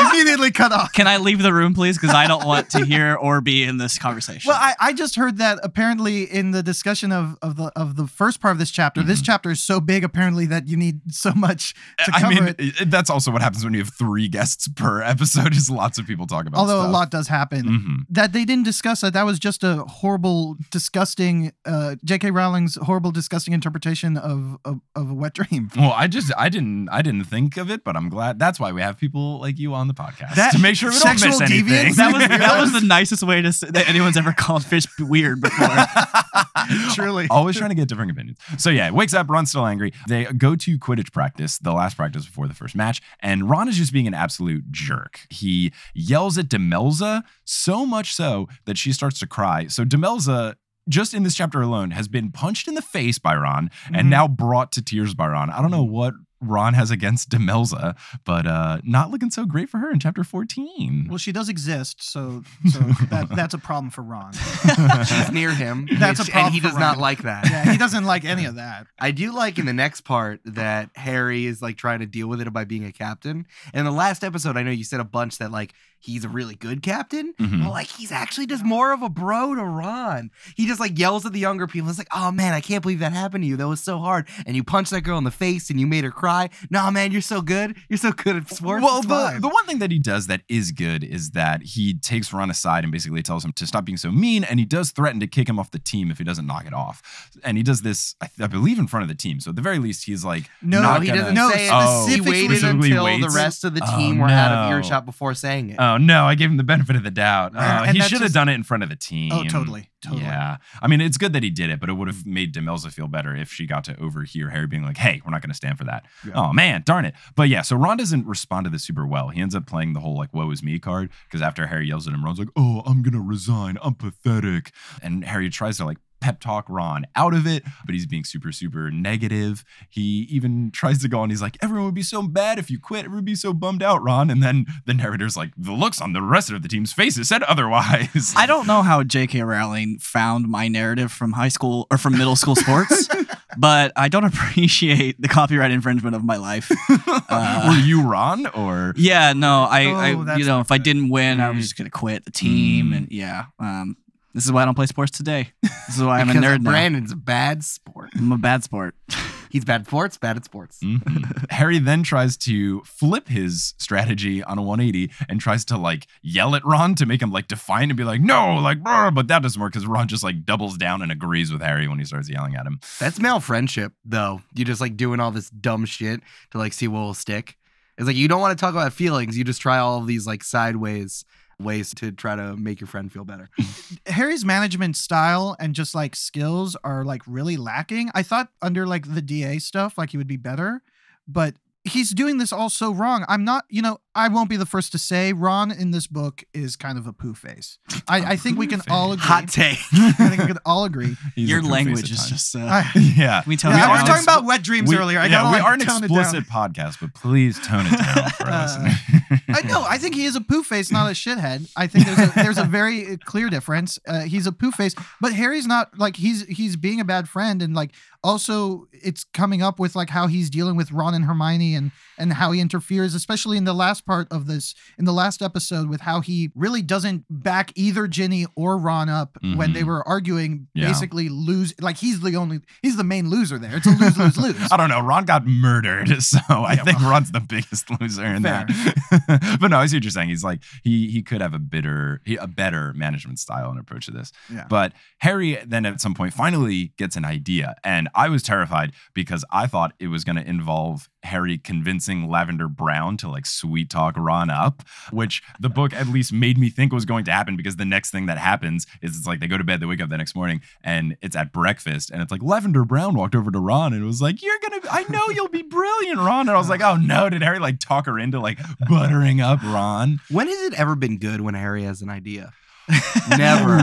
Immediately 0.10 0.50
cut 0.50 0.72
off. 0.72 0.92
Can 0.92 1.06
I 1.06 1.18
leave 1.18 1.40
the 1.42 1.52
room, 1.52 1.74
please? 1.74 1.96
Because 1.96 2.12
I 2.14 2.26
don't 2.26 2.44
want 2.44 2.70
to 2.70 2.84
hear 2.84 3.14
or 3.14 3.40
be 3.40 3.62
in 3.62 3.76
this 3.78 3.98
conversation. 3.98 4.48
Well, 4.48 4.58
I, 4.60 4.74
I 4.80 4.92
just 4.92 5.14
heard 5.14 5.38
that 5.38 5.60
apparently 5.62 6.24
in 6.24 6.50
the 6.50 6.62
discussion 6.62 7.12
of, 7.12 7.38
of 7.40 7.54
the 7.56 7.70
of 7.76 7.94
the 7.94 8.06
first 8.08 8.40
part 8.40 8.52
of 8.52 8.58
this 8.58 8.70
chapter, 8.72 9.02
this 9.02 9.22
chapter 9.22 9.50
is 9.52 9.60
so 9.62 9.80
big 9.80 10.02
apparently 10.02 10.46
that 10.46 10.66
you 10.66 10.76
need 10.76 11.14
so 11.14 11.32
much 11.34 11.74
to 12.04 12.10
cover 12.10 12.26
I 12.26 12.28
mean, 12.30 12.48
it. 12.48 12.56
it- 12.58 12.90
that's 12.90 13.10
also 13.10 13.30
what 13.30 13.42
happens 13.42 13.64
when 13.64 13.74
you 13.74 13.80
have 13.80 13.92
three 13.94 14.26
guests 14.28 14.66
per 14.68 15.02
episode. 15.14 15.54
Is 15.54 15.70
lots 15.70 15.98
of 15.98 16.06
people 16.06 16.26
talk 16.26 16.46
about. 16.46 16.58
Although 16.58 16.84
a 16.84 16.90
lot 16.90 17.10
does 17.10 17.28
happen. 17.28 17.62
Mhm. 17.64 17.96
That 18.10 18.32
they 18.32 18.44
didn't 18.44 18.64
discuss 18.64 19.00
that. 19.02 19.12
That 19.12 19.24
was 19.26 19.38
just 19.38 19.62
a 19.62 19.84
horrible, 19.84 20.56
disgusting. 20.70 21.52
Uh, 21.64 21.94
J.K. 22.04 22.30
Rowling's 22.32 22.74
horrible, 22.76 23.10
disgusting 23.12 23.54
interpretation 23.54 24.16
of, 24.16 24.58
of 24.64 24.80
of 24.94 25.10
a 25.10 25.14
wet 25.14 25.34
dream. 25.34 25.70
Well, 25.76 25.92
I 25.92 26.06
just 26.06 26.32
I 26.36 26.48
didn't 26.48 26.88
I 26.90 27.02
didn't 27.02 27.24
think 27.24 27.56
of 27.56 27.70
it, 27.70 27.84
but 27.84 27.96
I'm 27.96 28.08
glad. 28.08 28.38
That's 28.38 28.58
why 28.58 28.72
we 28.72 28.80
have 28.80 28.98
people 28.98 29.40
like 29.40 29.58
you 29.58 29.74
on 29.74 29.88
the 29.88 29.94
podcast 29.94 30.34
That- 30.36 30.52
to 30.52 30.58
make 30.58 30.76
sure 30.76 30.90
we 30.90 30.94
don't 30.98 31.18
sexual 31.18 31.30
miss 31.38 31.40
anything. 31.42 31.66
deviance? 31.92 31.96
that 31.96 32.12
was 32.12 32.26
that 32.28 32.60
was 32.60 32.72
the 32.80 32.80
nicest 32.80 33.22
way 33.22 33.42
to 33.42 33.52
say 33.52 33.68
that 33.70 33.88
anyone's 33.88 34.16
ever 34.16 34.32
called 34.32 34.64
fish 34.64 34.84
weird 34.98 35.40
before. 35.40 35.68
Truly. 36.94 37.26
Always 37.30 37.56
trying 37.56 37.70
to 37.70 37.74
get 37.76 37.88
different 37.88 38.10
opinions. 38.10 38.38
So 38.58 38.70
yeah, 38.70 38.90
wakes 38.90 39.14
up, 39.14 39.28
Ron's 39.28 39.50
still 39.50 39.66
angry. 39.66 39.92
They 40.08 40.24
go 40.24 40.56
to 40.56 40.78
Quidditch 40.78 41.12
practice, 41.12 41.58
the 41.58 41.72
last 41.72 41.96
practice 41.96 42.24
before 42.26 42.48
the 42.48 42.54
first 42.54 42.74
match, 42.74 43.02
and 43.20 43.48
Ron 43.50 43.68
is 43.68 43.76
just 43.76 43.92
being 43.92 44.06
an 44.06 44.14
absolute 44.14 44.70
jerk. 44.70 45.20
He 45.30 45.72
yells 45.94 46.38
at 46.38 46.46
Demelza 46.48 47.22
so 47.44 47.84
much 47.84 48.14
so 48.14 48.48
that 48.64 48.78
she 48.78 48.92
starts 48.92 49.18
to 49.20 49.26
cry. 49.26 49.66
So 49.66 49.84
Demelza 49.84 50.54
just 50.88 51.14
in 51.14 51.22
this 51.22 51.34
chapter 51.34 51.62
alone 51.62 51.92
has 51.92 52.08
been 52.08 52.30
punched 52.30 52.68
in 52.68 52.74
the 52.74 52.82
face 52.82 53.18
by 53.18 53.34
Ron 53.34 53.70
and 53.92 54.06
Mhm. 54.06 54.10
now 54.10 54.28
brought 54.28 54.70
to 54.72 54.82
tears 54.82 55.14
by 55.14 55.26
Ron. 55.28 55.50
I 55.50 55.62
don't 55.62 55.70
know 55.70 55.82
what 55.84 56.14
Ron 56.46 56.74
has 56.74 56.90
against 56.90 57.30
Demelza, 57.30 57.96
but 58.24 58.46
uh 58.46 58.78
not 58.84 59.10
looking 59.10 59.30
so 59.30 59.44
great 59.46 59.68
for 59.68 59.78
her 59.78 59.90
in 59.90 59.98
chapter 60.00 60.24
14. 60.24 61.06
Well, 61.08 61.18
she 61.18 61.32
does 61.32 61.48
exist, 61.48 62.02
so 62.02 62.42
so 62.70 62.78
that, 63.10 63.28
that's 63.34 63.54
a 63.54 63.58
problem 63.58 63.90
for 63.90 64.02
Ron. 64.02 64.32
She's 65.06 65.30
near 65.32 65.50
him. 65.54 65.88
That's 65.98 66.20
a 66.20 66.22
which- 66.22 66.30
problem 66.30 66.46
And 66.46 66.54
he 66.54 66.60
for 66.60 66.68
does 66.68 66.78
not 66.78 66.98
like 66.98 67.22
that. 67.22 67.48
Yeah, 67.50 67.70
he 67.72 67.78
doesn't 67.78 68.04
like 68.04 68.24
any 68.24 68.44
of 68.44 68.56
that. 68.56 68.86
I 68.98 69.10
do 69.10 69.32
like 69.32 69.58
in 69.58 69.66
the 69.66 69.72
next 69.72 70.02
part 70.02 70.40
that 70.44 70.90
Harry 70.96 71.46
is 71.46 71.62
like 71.62 71.76
trying 71.76 72.00
to 72.00 72.06
deal 72.06 72.28
with 72.28 72.40
it 72.40 72.52
by 72.52 72.64
being 72.64 72.84
a 72.84 72.92
captain. 72.92 73.46
And 73.72 73.80
in 73.80 73.84
the 73.84 73.90
last 73.92 74.22
episode, 74.24 74.56
I 74.56 74.62
know 74.62 74.70
you 74.70 74.84
said 74.84 75.00
a 75.00 75.04
bunch 75.04 75.38
that 75.38 75.50
like 75.50 75.72
he's 75.98 76.24
a 76.24 76.28
really 76.28 76.54
good 76.54 76.82
captain. 76.82 77.32
Mhm. 77.40 77.62
But 77.64 77.70
like 77.70 77.86
he's 77.88 78.12
actually 78.12 78.46
just 78.46 78.62
more 78.64 78.92
of 78.92 79.02
a 79.02 79.08
bro 79.08 79.54
to 79.54 79.64
Ron. 79.64 80.30
He 80.54 80.66
just 80.66 80.80
like 80.80 80.98
yells 80.98 81.24
at 81.24 81.32
the 81.32 81.38
younger 81.38 81.66
people. 81.66 81.88
It's 81.88 81.98
like, 81.98 82.08
oh 82.14 82.30
man, 82.30 82.52
I 82.52 82.60
can't 82.60 82.82
believe 82.82 82.98
that 82.98 83.12
happened 83.12 83.44
to 83.44 83.48
you. 83.48 83.56
That 83.56 83.68
was 83.68 83.80
so 83.80 83.98
hard. 83.98 84.28
And 84.46 84.54
you 84.56 84.62
punched 84.64 84.90
that 84.90 85.00
girl 85.00 85.16
in 85.18 85.24
the 85.24 85.30
face 85.30 85.70
and 85.70 85.80
you 85.80 85.86
made 85.86 86.04
her 86.04 86.10
cry. 86.10 86.33
Nah, 86.70 86.90
man, 86.90 87.12
you're 87.12 87.20
so 87.20 87.40
good. 87.42 87.76
You're 87.88 87.96
so 87.98 88.12
good 88.12 88.36
at 88.36 88.50
sports. 88.50 88.82
Well, 88.84 88.98
It's 88.98 89.06
the, 89.06 89.14
fine." 89.14 89.40
the 89.40 89.48
one 89.48 89.66
thing 89.66 89.78
that 89.78 89.90
he 89.90 89.98
does 89.98 90.26
that 90.28 90.42
is 90.48 90.72
good 90.72 91.02
is 91.04 91.30
that 91.30 91.62
he 91.62 91.94
takes 91.94 92.32
Ron 92.32 92.50
aside 92.50 92.84
and 92.84 92.92
basically 92.92 93.22
tells 93.22 93.44
him 93.44 93.52
to 93.54 93.66
stop 93.66 93.84
being 93.84 93.96
so 93.96 94.10
mean, 94.10 94.44
and 94.44 94.58
he 94.58 94.64
does 94.66 94.90
threaten 94.90 95.20
to 95.20 95.26
kick 95.26 95.48
him 95.48 95.58
off 95.58 95.70
the 95.70 95.78
team 95.78 96.10
if 96.10 96.18
he 96.18 96.24
doesn't 96.24 96.46
knock 96.46 96.66
it 96.66 96.74
off. 96.74 97.02
And 97.44 97.56
he 97.56 97.62
does 97.62 97.82
this, 97.82 98.14
I, 98.20 98.28
I 98.40 98.46
believe, 98.46 98.78
in 98.78 98.86
front 98.86 99.02
of 99.02 99.08
the 99.08 99.14
team. 99.14 99.40
So 99.40 99.50
at 99.50 99.56
the 99.56 99.62
very 99.62 99.78
least, 99.78 100.04
he's 100.04 100.24
like, 100.24 100.44
No, 100.62 101.00
he 101.00 101.08
doesn't 101.08 101.34
No, 101.34 101.50
say 101.50 101.66
it. 101.66 101.70
Oh, 101.72 102.06
he 102.06 102.12
specifically- 102.14 102.48
waited 102.48 102.64
until 102.64 103.04
waits? 103.04 103.22
the 103.26 103.30
rest 103.38 103.64
of 103.64 103.74
the 103.74 103.82
Oh, 103.86 103.96
team 103.98 104.18
were 104.18 104.28
out 104.28 104.52
of 104.52 104.72
earshot 104.72 105.04
before 105.06 105.34
saying 105.34 105.70
it. 105.70 105.76
Oh 105.78 105.96
no, 105.96 106.24
I 106.26 106.34
gave 106.34 106.50
him 106.50 106.56
the 106.56 106.64
benefit 106.64 106.96
of 106.96 107.02
the 107.02 107.10
doubt. 107.10 107.52
Oh, 107.54 107.58
and 107.58 107.90
uh, 107.90 107.92
he 107.92 108.00
should 108.00 108.12
have 108.12 108.22
just- 108.22 108.34
done 108.34 108.48
it 108.48 108.54
in 108.54 108.62
front 108.62 108.82
of 108.82 108.88
the 108.88 108.96
team. 108.96 109.32
Oh, 109.32 109.44
totally, 109.44 109.90
totally. 110.04 110.22
Yeah. 110.22 110.58
I 110.80 110.86
mean, 110.86 111.00
it's 111.00 111.18
good 111.18 111.32
that 111.32 111.42
he 111.42 111.50
did 111.50 111.70
it, 111.70 111.80
but 111.80 111.88
it 111.88 111.94
would 111.94 112.08
have 112.08 112.24
made 112.26 112.54
Demelza 112.54 112.92
feel 112.92 113.08
better 113.08 113.34
if 113.34 113.52
she 113.52 113.66
got 113.66 113.84
to 113.84 114.00
overhear 114.00 114.50
Harry 114.50 114.66
being 114.66 114.84
like, 114.84 114.96
hey, 114.96 115.20
we're 115.24 115.30
not 115.30 115.42
going 115.42 115.50
to 115.50 115.56
stand 115.56 115.78
for 115.78 115.84
that. 115.84 116.04
Yeah. 116.26 116.32
Oh, 116.34 116.52
man, 116.52 116.82
darn 116.84 117.04
it. 117.04 117.14
But 117.34 117.48
yeah, 117.48 117.62
so 117.62 117.76
Ron 117.76 117.96
doesn't 117.96 118.26
respond 118.26 118.64
to 118.64 118.70
this 118.70 118.84
super 118.84 119.06
well. 119.06 119.30
He 119.30 119.40
ends 119.40 119.54
up 119.54 119.66
playing 119.66 119.92
the 119.92 120.00
whole 120.00 120.16
like, 120.16 120.32
woe 120.32 120.50
is 120.50 120.62
me 120.62 120.78
card 120.78 121.10
because 121.26 121.42
after 121.42 121.66
Harry 121.66 121.88
yells 121.88 122.06
at 122.06 122.14
him, 122.14 122.24
Ron's 122.24 122.38
like, 122.38 122.48
oh, 122.56 122.82
I'm 122.86 123.02
going 123.02 123.14
to 123.14 123.20
resign. 123.20 123.78
I'm 123.82 123.94
pathetic. 123.94 124.72
And 125.02 125.24
Harry 125.24 125.50
tries 125.50 125.78
to 125.78 125.84
like, 125.84 125.98
Pep 126.24 126.40
talk 126.40 126.64
Ron 126.70 127.06
out 127.14 127.34
of 127.34 127.46
it, 127.46 127.62
but 127.84 127.94
he's 127.94 128.06
being 128.06 128.24
super, 128.24 128.50
super 128.50 128.90
negative. 128.90 129.62
He 129.90 130.26
even 130.30 130.70
tries 130.70 130.98
to 131.02 131.08
go 131.08 131.20
on. 131.20 131.28
He's 131.28 131.42
like, 131.42 131.58
"Everyone 131.60 131.84
would 131.84 131.94
be 131.94 132.02
so 132.02 132.22
bad 132.22 132.58
if 132.58 132.70
you 132.70 132.78
quit. 132.78 133.00
Everyone 133.00 133.16
would 133.18 133.24
be 133.26 133.34
so 133.34 133.52
bummed 133.52 133.82
out, 133.82 134.02
Ron." 134.02 134.30
And 134.30 134.42
then 134.42 134.64
the 134.86 134.94
narrator's 134.94 135.36
like, 135.36 135.50
"The 135.56 135.72
looks 135.72 136.00
on 136.00 136.14
the 136.14 136.22
rest 136.22 136.50
of 136.50 136.62
the 136.62 136.68
team's 136.68 136.94
faces 136.94 137.28
said 137.28 137.42
otherwise." 137.42 138.32
I 138.36 138.46
don't 138.46 138.66
know 138.66 138.80
how 138.82 139.02
J.K. 139.02 139.42
Rowling 139.42 139.98
found 139.98 140.48
my 140.48 140.66
narrative 140.68 141.12
from 141.12 141.32
high 141.32 141.48
school 141.48 141.86
or 141.90 141.98
from 141.98 142.14
middle 142.16 142.36
school 142.36 142.56
sports, 142.56 143.06
but 143.58 143.92
I 143.96 144.08
don't 144.08 144.24
appreciate 144.24 145.20
the 145.20 145.28
copyright 145.28 145.70
infringement 145.72 146.16
of 146.16 146.24
my 146.24 146.36
life. 146.36 146.70
Uh, 147.28 147.68
Were 147.70 147.80
you 147.80 148.02
Ron 148.02 148.46
or? 148.48 148.92
yeah, 148.96 149.32
no, 149.32 149.62
I, 149.68 149.86
Oh, 149.86 150.24
I 150.26 150.36
you 150.36 150.44
know, 150.44 150.60
if 150.60 150.70
I 150.70 150.78
didn't 150.78 151.08
win, 151.08 151.40
I 151.40 151.50
was 151.50 151.58
just 151.64 151.76
gonna 151.76 151.90
quit 151.90 152.24
the 152.24 152.30
team, 152.30 152.90
Mm. 152.90 152.96
and 152.96 153.08
yeah, 153.10 153.46
um, 153.58 153.96
this 154.34 154.44
is 154.44 154.52
why 154.52 154.62
I 154.62 154.64
don't 154.64 154.74
play 154.74 154.86
sports 154.86 155.16
today. 155.16 155.52
This 155.62 155.96
is 155.96 156.02
why 156.02 156.20
I'm 156.20 156.28
a 156.28 156.32
nerd 156.34 156.60
now. 156.62 156.70
Brandon's 156.70 157.12
a 157.12 157.16
bad 157.16 157.64
sport. 157.64 158.10
I'm 158.16 158.32
a 158.32 158.38
bad 158.38 158.64
sport. 158.64 158.94
He's 159.50 159.64
bad 159.64 159.82
at 159.82 159.86
sports, 159.86 160.18
bad 160.18 160.36
at 160.36 160.44
sports. 160.44 160.80
Mhm. 160.82 161.48
Harry 161.50 161.78
then 161.78 162.02
tries 162.02 162.36
to 162.38 162.80
flip 162.80 163.28
his 163.28 163.74
strategy 163.78 164.42
on 164.42 164.58
a 164.58 164.62
180 164.62 165.12
and 165.28 165.40
tries 165.40 165.64
to 165.66 165.76
like 165.78 166.08
yell 166.22 166.56
at 166.56 166.64
Ron 166.64 166.96
to 166.96 167.06
make 167.06 167.22
him 167.22 167.30
like 167.30 167.46
defiant 167.46 167.92
and 167.92 167.96
be 167.96 168.02
like, 168.02 168.20
no, 168.20 168.56
like, 168.56 168.82
"Brr," 168.82 169.12
but 169.12 169.28
that 169.28 169.42
doesn't 169.42 169.60
work 169.62 169.72
because 169.72 169.86
Ron 169.86 170.08
just 170.08 170.24
like 170.24 170.44
doubles 170.44 170.76
down 170.76 171.02
and 171.02 171.12
agrees 171.12 171.52
with 171.52 171.62
Harry 171.62 171.86
when 171.86 172.00
he 172.00 172.04
starts 172.04 172.28
yelling 172.28 172.56
at 172.56 172.66
him. 172.66 172.80
That's 172.98 173.20
male 173.20 173.38
friendship, 173.38 173.92
though. 174.04 174.42
You 174.54 174.64
just 174.64 174.80
like 174.80 174.96
doing 174.96 175.20
all 175.20 175.30
this 175.30 175.50
dumb 175.50 175.84
shit 175.84 176.20
to 176.50 176.58
like 176.58 176.72
see 176.72 176.88
what 176.88 176.98
will 177.00 177.14
stick. 177.14 177.56
It's 177.96 178.08
like 178.08 178.16
you 178.16 178.26
don't 178.26 178.40
want 178.40 178.58
to 178.58 178.60
talk 178.60 178.74
about 178.74 178.92
feelings. 178.92 179.38
You 179.38 179.44
just 179.44 179.60
try 179.62 179.78
all 179.78 179.98
of 180.00 180.08
these 180.08 180.26
like 180.26 180.42
sideways 180.42 181.24
ways 181.58 181.94
to 181.94 182.12
try 182.12 182.36
to 182.36 182.56
make 182.56 182.80
your 182.80 182.88
friend 182.88 183.12
feel 183.12 183.24
better. 183.24 183.48
Harry's 184.06 184.44
management 184.44 184.96
style 184.96 185.56
and 185.58 185.74
just 185.74 185.94
like 185.94 186.16
skills 186.16 186.76
are 186.84 187.04
like 187.04 187.22
really 187.26 187.56
lacking. 187.56 188.10
I 188.14 188.22
thought 188.22 188.48
under 188.62 188.86
like 188.86 189.14
the 189.14 189.22
DA 189.22 189.58
stuff, 189.58 189.98
like 189.98 190.10
he 190.10 190.16
would 190.16 190.26
be 190.26 190.36
better, 190.36 190.82
but 191.26 191.54
he's 191.84 192.10
doing 192.10 192.38
this 192.38 192.52
all 192.52 192.70
so 192.70 192.92
wrong. 192.92 193.24
I'm 193.28 193.44
not, 193.44 193.64
you 193.68 193.82
know, 193.82 193.98
I 194.16 194.28
won't 194.28 194.48
be 194.48 194.56
the 194.56 194.66
first 194.66 194.92
to 194.92 194.98
say 194.98 195.32
Ron 195.32 195.70
in 195.72 195.90
this 195.90 196.06
book 196.06 196.44
is 196.54 196.76
kind 196.76 196.96
of 196.98 197.06
a 197.06 197.12
poo 197.12 197.34
face. 197.34 197.78
I, 198.06 198.32
I 198.32 198.36
think 198.36 198.58
we 198.58 198.66
can 198.68 198.80
all 198.88 199.12
agree. 199.12 199.24
Hot 199.26 199.48
take. 199.48 199.78
I 199.92 200.12
think 200.12 200.42
we 200.42 200.46
can 200.48 200.58
all 200.64 200.84
agree. 200.84 201.16
He's 201.34 201.50
Your 201.50 201.62
language 201.62 202.10
is 202.12 202.28
just. 202.28 202.54
Uh, 202.54 202.60
I, 202.60 202.90
yeah. 203.16 203.42
we 203.46 203.56
tone 203.56 203.72
yeah, 203.72 203.86
it 203.86 203.88
I 203.88 203.92
was 203.92 204.00
down. 204.02 204.06
talking 204.08 204.22
about 204.24 204.44
wet 204.44 204.62
dreams 204.62 204.88
We- 204.90 204.96
earlier. 204.96 205.18
I 205.18 205.24
yeah, 205.24 205.30
gotta, 205.42 205.48
we 205.48 205.52
like, 205.56 205.64
are 205.64 205.74
an 205.74 205.80
tone 205.80 206.04
it 206.04 206.08
down. 206.08 206.18
explicit 206.20 206.44
podcast, 206.48 207.00
but 207.00 207.12
please 207.14 207.58
tone 207.60 207.86
it 207.86 207.90
down 207.98 208.30
for 208.30 208.44
our 208.44 208.50
Uh, 208.50 208.62
listeners. 208.84 209.40
I 209.48 209.62
know. 209.66 209.84
I 209.88 209.98
think 209.98 210.14
he 210.14 210.24
is 210.26 210.36
a 210.36 210.40
poo 210.40 210.62
face, 210.62 210.92
not 210.92 211.10
a 211.10 211.14
shithead. 211.14 211.68
I 211.76 211.86
think 211.86 212.06
there's 212.06 212.18
a, 212.28 212.32
there's 212.34 212.58
a 212.58 212.64
very 212.64 213.16
clear 213.18 213.48
difference. 213.50 213.98
Uh, 214.06 214.20
he's 214.20 214.46
a 214.46 214.52
poo 214.52 214.70
face, 214.70 214.94
but 215.20 215.32
Harry's 215.32 215.66
not 215.66 215.98
like 215.98 216.16
he's 216.16 216.44
he's 216.46 216.76
being 216.76 217.00
a 217.00 217.04
bad 217.04 217.28
friend, 217.28 217.62
and 217.62 217.74
like 217.74 217.90
also 218.22 218.86
it's 218.92 219.24
coming 219.24 219.62
up 219.62 219.78
with 219.78 219.94
like 219.96 220.10
how 220.10 220.26
he's 220.26 220.50
dealing 220.50 220.76
with 220.76 220.90
Ron 220.92 221.14
and 221.14 221.24
Hermione, 221.24 221.74
and 221.74 221.90
and 222.18 222.32
how 222.34 222.52
he 222.52 222.60
interferes, 222.60 223.14
especially 223.14 223.56
in 223.56 223.64
the 223.64 223.72
last 223.74 224.06
part 224.06 224.28
of 224.30 224.46
this, 224.46 224.74
in 224.98 225.04
the 225.04 225.12
last 225.12 225.42
episode, 225.42 225.88
with 225.88 226.00
how 226.02 226.20
he 226.20 226.50
really 226.54 226.82
doesn't 226.82 227.24
back 227.30 227.72
either 227.74 228.06
Ginny 228.06 228.46
or 228.56 228.76
Ron 228.78 229.08
up 229.08 229.36
when 229.56 229.72
they 229.72 229.82
Mhm. 229.82 229.86
were 229.86 230.08
arguing. 230.08 230.68
Yeah. 230.74 230.88
Basically, 230.88 231.28
lose 231.28 231.74
like 231.80 231.96
he's 231.98 232.20
the 232.20 232.36
only 232.36 232.60
he's 232.82 232.96
the 232.96 233.04
main 233.04 233.28
loser 233.30 233.58
there. 233.58 233.76
It's 233.76 233.86
a 233.86 233.90
lose 233.90 234.16
lose 234.18 234.36
lose. 234.44 234.72
I 234.72 234.76
don't 234.76 234.88
know. 234.88 235.00
Ron 235.00 235.24
got 235.24 235.46
murdered, 235.46 236.22
so 236.22 236.38
I 236.48 236.74
Yeah, 236.74 236.84
think 236.84 236.98
well. 237.00 237.10
Ron's 237.10 237.32
the 237.32 237.40
biggest 237.40 237.90
loser 238.00 238.24
in 238.24 238.42
Fair. 238.42 238.66
that. 238.68 239.58
but 239.60 239.68
no, 239.68 239.78
I 239.78 239.86
see 239.86 239.96
what 239.96 240.04
you're 240.04 240.10
saying. 240.10 240.28
He's 240.28 240.44
like 240.44 240.60
he 240.82 241.10
he 241.10 241.22
could 241.22 241.40
have 241.40 241.54
a 241.54 241.58
bitter, 241.58 242.20
he, 242.24 242.36
a 242.36 242.46
better 242.46 242.92
management 242.94 243.38
style 243.38 243.70
and 243.70 243.78
approach 243.78 244.06
to 244.06 244.12
this. 244.12 244.32
Yeah. 244.52 244.66
But 244.68 244.92
Harry 245.18 245.58
then 245.66 245.86
at 245.86 246.00
some 246.00 246.14
point 246.14 246.32
finally 246.34 246.92
gets 246.96 247.16
an 247.16 247.24
idea, 247.24 247.74
and 247.84 248.08
I 248.14 248.28
was 248.28 248.42
terrified 248.42 248.92
because 249.14 249.44
I 249.50 249.66
thought 249.66 249.92
it 249.98 250.08
was 250.08 250.24
going 250.24 250.36
to 250.36 250.46
involve 250.48 251.08
Harry 251.24 251.58
convincing 251.58 252.28
Lavender 252.28 252.68
Brown 252.68 253.16
to 253.18 253.28
like 253.28 253.46
sweet 253.46 253.90
talk 253.90 254.14
Ron 254.16 254.50
up, 254.50 254.82
which 255.10 255.42
the 255.58 255.68
book 255.68 255.92
at 255.92 256.06
least 256.08 256.32
made 256.32 256.58
me 256.58 256.70
think 256.70 256.92
was 256.92 257.04
going 257.04 257.24
to 257.24 257.32
happen 257.32 257.56
because 257.56 257.76
the 257.76 257.84
next 257.84 258.10
thing 258.10 258.26
that 258.26 258.38
happens 258.38 258.86
is 259.02 259.16
it's 259.16 259.26
like 259.26 259.40
they 259.40 259.46
go 259.46 259.58
to 259.58 259.64
bed, 259.64 259.80
they 259.80 259.86
wake 259.86 260.00
up 260.02 260.10
the 260.10 260.18
next 260.18 260.36
morning, 260.36 260.60
and 260.82 261.16
it's 261.22 261.34
at 261.34 261.52
breakfast, 261.52 262.10
and 262.10 262.22
it's 262.22 262.30
like 262.30 262.42
Lavender 262.42 262.84
Brown 262.84 263.14
walked 263.14 263.34
over 263.34 263.50
to 263.50 263.58
Ron 263.58 263.92
and 263.92 264.02
it 264.02 264.06
was 264.06 264.22
like, 264.22 264.42
"You're 264.42 264.58
gonna, 264.62 264.82
I 264.90 265.04
know 265.08 265.28
you'll 265.30 265.48
be 265.48 265.62
brilliant, 265.62 266.18
Ron." 266.18 266.42
And 266.48 266.50
I 266.50 266.58
was 266.58 266.68
like, 266.68 266.82
"Oh 266.82 266.96
no!" 266.96 267.28
Did 267.28 267.42
Harry 267.42 267.58
like 267.58 267.80
talk 267.80 268.06
her 268.06 268.18
into 268.18 268.38
like 268.40 268.58
buttering 268.88 269.40
up 269.40 269.62
Ron? 269.62 270.20
When 270.30 270.46
has 270.46 270.60
it 270.62 270.74
ever 270.74 270.94
been 270.94 271.18
good 271.18 271.40
when 271.40 271.54
Harry 271.54 271.82
has 271.84 272.02
an 272.02 272.10
idea? 272.10 272.52
Never. 273.38 273.78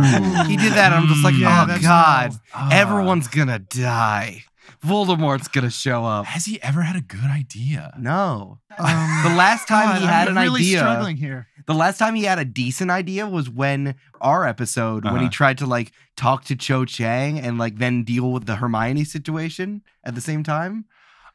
He 0.45 0.57
did 0.57 0.74
that. 0.74 0.91
And 0.91 0.95
I'm 0.95 1.07
just 1.07 1.24
like, 1.24 1.36
Yeah, 1.36 1.63
oh 1.63 1.67
that's 1.67 1.81
god, 1.81 2.33
Ah. 2.53 2.69
everyone's 2.71 3.27
gonna 3.27 3.57
die. 3.60 4.43
Voldemort's 4.83 5.47
gonna 5.47 5.69
show 5.69 6.05
up. 6.05 6.25
Has 6.25 6.45
he 6.45 6.61
ever 6.61 6.81
had 6.81 6.95
a 6.95 7.01
good 7.01 7.29
idea? 7.29 7.93
No. 7.99 8.59
Um, 8.77 9.23
The 9.23 9.35
last 9.35 9.67
time 9.67 9.87
God, 9.89 10.01
he 10.01 10.05
had 10.07 10.27
I'm 10.29 10.37
an 10.37 10.43
really 10.43 10.61
idea, 10.61 10.77
struggling 10.79 11.17
here. 11.17 11.47
the 11.67 11.73
last 11.73 11.97
time 11.97 12.15
he 12.15 12.23
had 12.23 12.39
a 12.39 12.45
decent 12.45 12.89
idea 12.91 13.27
was 13.27 13.49
when 13.49 13.95
our 14.19 14.47
episode 14.47 15.03
when 15.05 15.15
he 15.17 15.19
Uh-huh. 15.21 15.29
tried 15.31 15.57
to 15.59 15.65
like 15.65 15.91
talk 16.15 16.43
to 16.45 16.55
Cho 16.55 16.85
Chang 16.85 17.39
and 17.39 17.57
like 17.57 17.77
then 17.77 18.03
deal 18.03 18.31
with 18.31 18.45
the 18.45 18.55
Hermione 18.57 19.03
situation 19.03 19.81
at 20.03 20.15
the 20.15 20.21
same 20.21 20.43
time. 20.43 20.85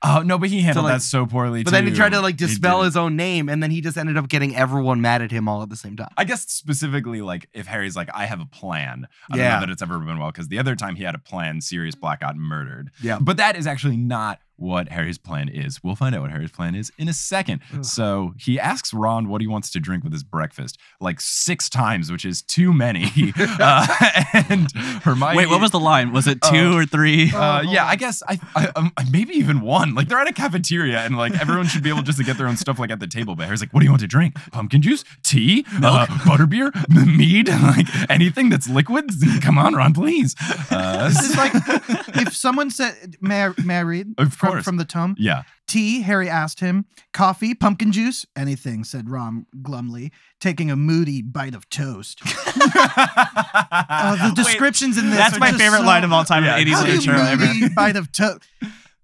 Oh 0.03 0.23
no, 0.25 0.38
but 0.38 0.49
he 0.50 0.61
handled 0.61 0.85
like- 0.85 0.95
that 0.97 1.03
so 1.03 1.26
poorly. 1.26 1.65
But 1.65 1.73
then 1.73 1.87
he 1.87 1.93
tried 1.93 2.11
to 2.12 2.21
like 2.21 2.37
dispel 2.37 2.83
his 2.83 2.97
own 2.97 3.17
name, 3.17 3.49
and 3.49 3.62
then 3.62 3.71
he 3.71 3.81
just 3.81 3.97
ended 3.97 4.17
up 4.17 4.29
getting 4.29 4.55
everyone 4.55 5.00
mad 5.00 5.23
at 5.23 5.31
him 5.31 5.49
all 5.49 5.62
at 5.62 5.71
the 5.71 5.76
same 5.76 5.97
time. 5.97 6.11
I 6.17 6.25
guess 6.25 6.43
specifically, 6.50 7.23
like 7.23 7.49
if 7.53 7.67
Harry's 7.67 7.97
like, 7.97 8.11
I 8.15 8.26
have 8.26 8.41
a 8.41 8.47
plan. 8.47 9.07
I 9.31 9.37
don't 9.37 9.45
know 9.45 9.61
that 9.61 9.71
it's 9.71 9.83
ever 9.83 9.99
been 9.99 10.19
well 10.19 10.31
because 10.31 10.49
the 10.49 10.59
other 10.59 10.76
time 10.76 10.97
he 10.97 11.05
had 11.05 11.15
a 11.15 11.19
plan, 11.19 11.61
Sirius 11.61 11.95
Black 11.95 12.21
got 12.21 12.37
murdered. 12.37 12.91
Yeah. 13.03 13.19
But 13.21 13.38
that 13.38 13.57
is 13.57 13.67
actually 13.67 13.97
not 13.97 14.38
what 14.57 14.89
Harry's 14.91 15.19
plan 15.19 15.49
is. 15.49 15.83
We'll 15.83 15.97
find 15.97 16.15
out 16.15 16.23
what 16.23 16.31
Harry's 16.31 16.51
plan 16.51 16.75
is 16.75 16.91
in 16.99 17.09
a 17.09 17.13
second. 17.13 17.61
Ugh. 17.75 17.85
So 17.85 18.35
he 18.39 18.59
asks 18.59 18.93
Ron 18.95 19.29
what 19.29 19.41
he 19.41 19.47
wants 19.47 19.71
to 19.71 19.81
drink 19.81 20.03
with 20.05 20.13
his 20.13 20.23
breakfast, 20.25 20.79
like 21.01 21.21
six 21.21 21.69
times, 21.69 22.11
which 22.11 22.25
is 22.25 22.43
too 22.43 22.73
many. 22.73 23.05
uh, 23.39 23.87
and 24.49 24.71
Hermione. 25.03 25.37
Wait, 25.37 25.49
what 25.49 25.61
was 25.61 25.71
the 25.71 25.81
line? 25.81 26.13
Was 26.13 26.27
it 26.27 26.41
two 26.43 26.73
Oh. 26.73 26.77
or 26.79 26.85
three? 26.87 27.31
Uh, 27.33 27.57
Oh, 27.57 27.61
yeah, 27.61 27.87
I 27.87 27.97
guess 27.97 28.23
I, 28.29 28.39
I 28.55 28.67
um, 28.77 28.93
maybe 29.11 29.35
even 29.35 29.61
one. 29.61 29.95
Like 29.95 30.09
they're 30.09 30.19
at 30.19 30.29
a 30.29 30.33
cafeteria 30.33 30.99
and 31.01 31.17
like 31.17 31.39
everyone 31.41 31.67
should 31.67 31.83
be 31.83 31.89
able 31.91 32.03
just 32.03 32.19
to 32.19 32.25
get 32.25 32.37
their 32.39 32.49
own 32.49 32.57
stuff 32.57 32.79
like 32.79 32.91
at 32.91 32.99
the 33.01 33.07
table. 33.07 33.35
But 33.37 33.45
Harry's 33.47 33.61
like, 33.61 33.73
"What 33.73 33.81
do 33.81 33.85
you 33.87 33.91
want 33.93 34.01
to 34.03 34.07
drink? 34.09 34.35
Pumpkin 34.53 34.83
juice, 34.83 35.05
tea, 35.23 35.65
uh, 35.83 36.07
butterbeer, 36.07 36.71
m- 36.95 37.17
mead, 37.17 37.49
like 37.63 37.87
anything 38.11 38.49
that's 38.51 38.69
liquid? 38.69 39.11
Come 39.43 39.59
on, 39.59 39.75
Ron, 39.75 39.95
please." 39.95 40.35
Uh, 40.71 41.09
This 41.09 41.31
is 41.31 41.37
like 41.37 41.53
if 42.17 42.37
someone 42.37 42.71
said, 42.71 43.17
"May 43.21 43.45
I, 43.47 43.53
may 43.65 44.05
Of 44.19 44.39
from, 44.55 44.62
from 44.62 44.76
the 44.76 44.85
tome. 44.85 45.15
yeah, 45.19 45.43
Tea, 45.67 46.03
Harry 46.03 46.29
asked 46.29 46.61
him. 46.61 46.87
Coffee, 47.12 47.55
pumpkin 47.55 47.93
juice, 47.93 48.25
anything, 48.37 48.85
said 48.85 49.09
Ron 49.11 49.47
glumly, 49.62 50.11
taking 50.41 50.71
a 50.71 50.76
moody 50.76 51.23
bite 51.23 51.55
of 51.55 51.69
toast. 51.71 52.21
Oh, 52.99 54.17
the 54.17 54.25
Wait, 54.29 54.35
descriptions 54.37 54.99
in 54.99 55.07
this 55.11 55.19
That's 55.19 55.37
are 55.37 55.41
my 55.41 55.49
just 55.49 55.61
favorite 55.61 55.79
so- 55.81 55.85
line 55.87 56.05
of 56.05 56.12
all 56.12 56.25
time 56.25 56.45
Yeah, 56.45 56.57
in 56.57 56.67
80s 56.69 56.73
How 56.73 56.85
literature 56.85 57.15
ever. 57.15 57.47
moody 57.47 57.69
bite 57.75 57.97
of 57.97 58.11
toast? 58.12 58.43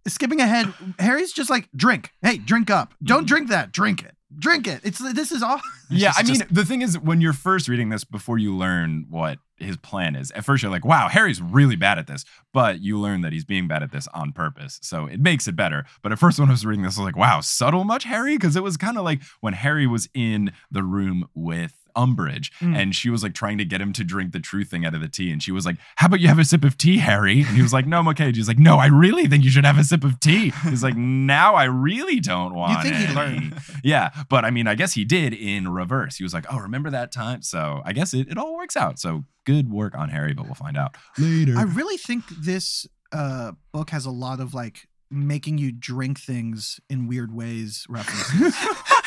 Skipping 0.07 0.41
ahead, 0.41 0.73
Harry's 0.99 1.33
just 1.33 1.49
like, 1.51 1.69
drink. 1.77 2.11
Hey, 2.23 2.39
drink 2.39 2.71
up. 2.71 2.95
Don't 3.03 3.25
Mhm. 3.25 3.29
drink 3.29 3.49
that. 3.51 3.73
Drink 3.73 4.03
it. 4.03 4.17
Drink 4.37 4.67
it. 4.67 4.81
It's 4.83 4.99
this 4.99 5.31
is 5.33 5.43
all. 5.43 5.61
yeah. 5.91 6.09
just- 6.09 6.19
I 6.19 6.23
mean, 6.25 6.35
just- 6.41 6.55
the 6.55 6.65
thing 6.65 6.83
is, 6.83 6.99
when 6.99 7.21
you're 7.21 7.33
first 7.33 7.69
reading 7.69 7.89
this, 7.91 8.03
before 8.05 8.39
you 8.39 8.55
learn 8.57 9.07
what 9.11 9.39
his 9.63 9.77
plan 9.77 10.17
is, 10.17 10.31
at 10.33 10.45
first 10.45 10.63
you're 10.63 10.73
like, 10.73 10.85
"Wow, 10.85 11.09
Harry's 11.09 11.41
really 11.43 11.77
bad 11.77 11.99
at 11.99 12.07
this," 12.07 12.25
but 12.53 12.81
you 12.81 12.99
learn 12.99 13.21
that 13.23 13.33
he's 13.33 13.45
being 13.45 13.69
bad 13.69 13.83
at 13.83 13.93
this 13.93 14.09
on 14.09 14.33
purpose, 14.33 14.79
so 14.83 15.07
it 15.07 15.21
makes 15.21 15.47
it 15.49 15.57
better. 15.57 15.85
But 16.03 16.13
at 16.13 16.19
first, 16.19 16.39
when 16.39 16.49
I 16.49 16.53
was 16.53 16.67
reading 16.67 16.83
this, 16.85 16.99
I 16.99 17.03
was 17.03 17.07
like, 17.07 17.17
"Wow, 17.17 17.41
subtle 17.41 17.85
much, 17.85 18.05
Harry?" 18.05 18.37
Because 18.37 18.57
it 18.57 18.63
was 18.63 18.77
kind 18.77 18.99
of 18.99 19.05
like 19.05 19.23
when 19.41 19.55
Harry 19.55 19.87
was 19.87 20.09
in 20.15 20.53
the 20.71 20.83
room 20.83 21.29
with. 21.35 21.75
Umbridge, 21.95 22.51
Mm. 22.61 22.77
and 22.77 22.95
she 22.95 23.11
was 23.11 23.23
like 23.23 23.35
trying 23.35 23.59
to 23.59 23.65
get 23.65 23.81
him 23.81 23.93
to 23.95 24.05
drink 24.05 24.33
the 24.33 24.41
true 24.41 24.65
thing 24.65 24.85
out 24.85 24.95
of 24.95 25.01
the 25.01 25.09
tea, 25.09 25.31
and 25.33 25.43
she 25.43 25.53
was 25.53 25.65
like, 25.67 25.77
"How 25.97 26.07
about 26.07 26.21
you 26.21 26.29
have 26.29 26.39
a 26.39 26.45
sip 26.45 26.65
of 26.65 26.77
tea, 26.79 26.99
Harry?" 26.99 27.41
And 27.43 27.57
he 27.57 27.63
was 27.63 27.73
like, 27.73 27.87
"No, 27.87 27.99
I'm 27.99 28.09
okay." 28.09 28.33
She's 28.33 28.49
like, 28.49 28.59
"No, 28.59 28.79
I 28.79 28.87
really 28.87 29.27
think 29.27 29.45
you 29.45 29.51
should 29.51 29.65
have 29.65 29.79
a 29.79 29.85
sip 29.85 30.05
of 30.05 30.21
tea." 30.21 30.53
He's 30.65 30.83
like, 30.83 30.97
"Now 30.97 31.55
I 31.55 31.65
really 31.65 32.21
don't 32.21 32.55
want." 32.55 32.85
you 32.85 32.91
think 32.91 32.97
he'd 32.97 33.17
any." 33.17 33.41
learn. 33.41 33.55
Yeah, 33.85 34.11
but 34.29 34.45
I 34.45 34.51
mean, 34.51 34.67
I 34.67 34.75
guess 34.75 34.93
he 34.95 35.05
did 35.05 35.33
in 35.35 35.69
reverse. 35.69 36.17
He 36.17 36.23
was 36.25 36.33
like, 36.35 36.47
"Oh, 36.51 36.59
remember 36.59 36.91
that 36.91 37.11
time?" 37.13 37.43
So 37.43 37.83
I 37.85 37.93
guess 37.93 38.15
it, 38.15 38.29
it 38.29 38.39
all 38.39 38.57
works 38.57 38.77
out. 38.77 38.99
So 38.99 39.25
good 39.45 39.71
work 39.71 39.97
on 39.97 40.09
Harry, 40.11 40.35
but 40.35 40.45
we'll 40.47 40.55
find 40.55 40.77
out 40.77 40.97
later. 41.19 41.57
I 41.59 41.63
really 41.63 41.97
think 41.97 42.25
this 42.29 42.87
uh, 43.13 43.53
book 43.73 43.91
has 43.91 44.07
a 44.07 44.11
lot 44.11 44.41
of 44.41 44.55
like 44.55 44.89
making 45.11 45.59
you 45.59 45.71
drink 45.73 46.19
things 46.19 46.81
in 46.89 47.07
weird 47.09 47.35
ways 47.35 47.85
references. 47.89 48.55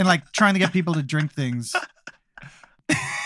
and 0.00 0.08
like 0.08 0.32
trying 0.32 0.54
to 0.54 0.58
get 0.58 0.72
people 0.72 0.94
to 0.94 1.02
drink 1.02 1.32
things. 1.32 1.76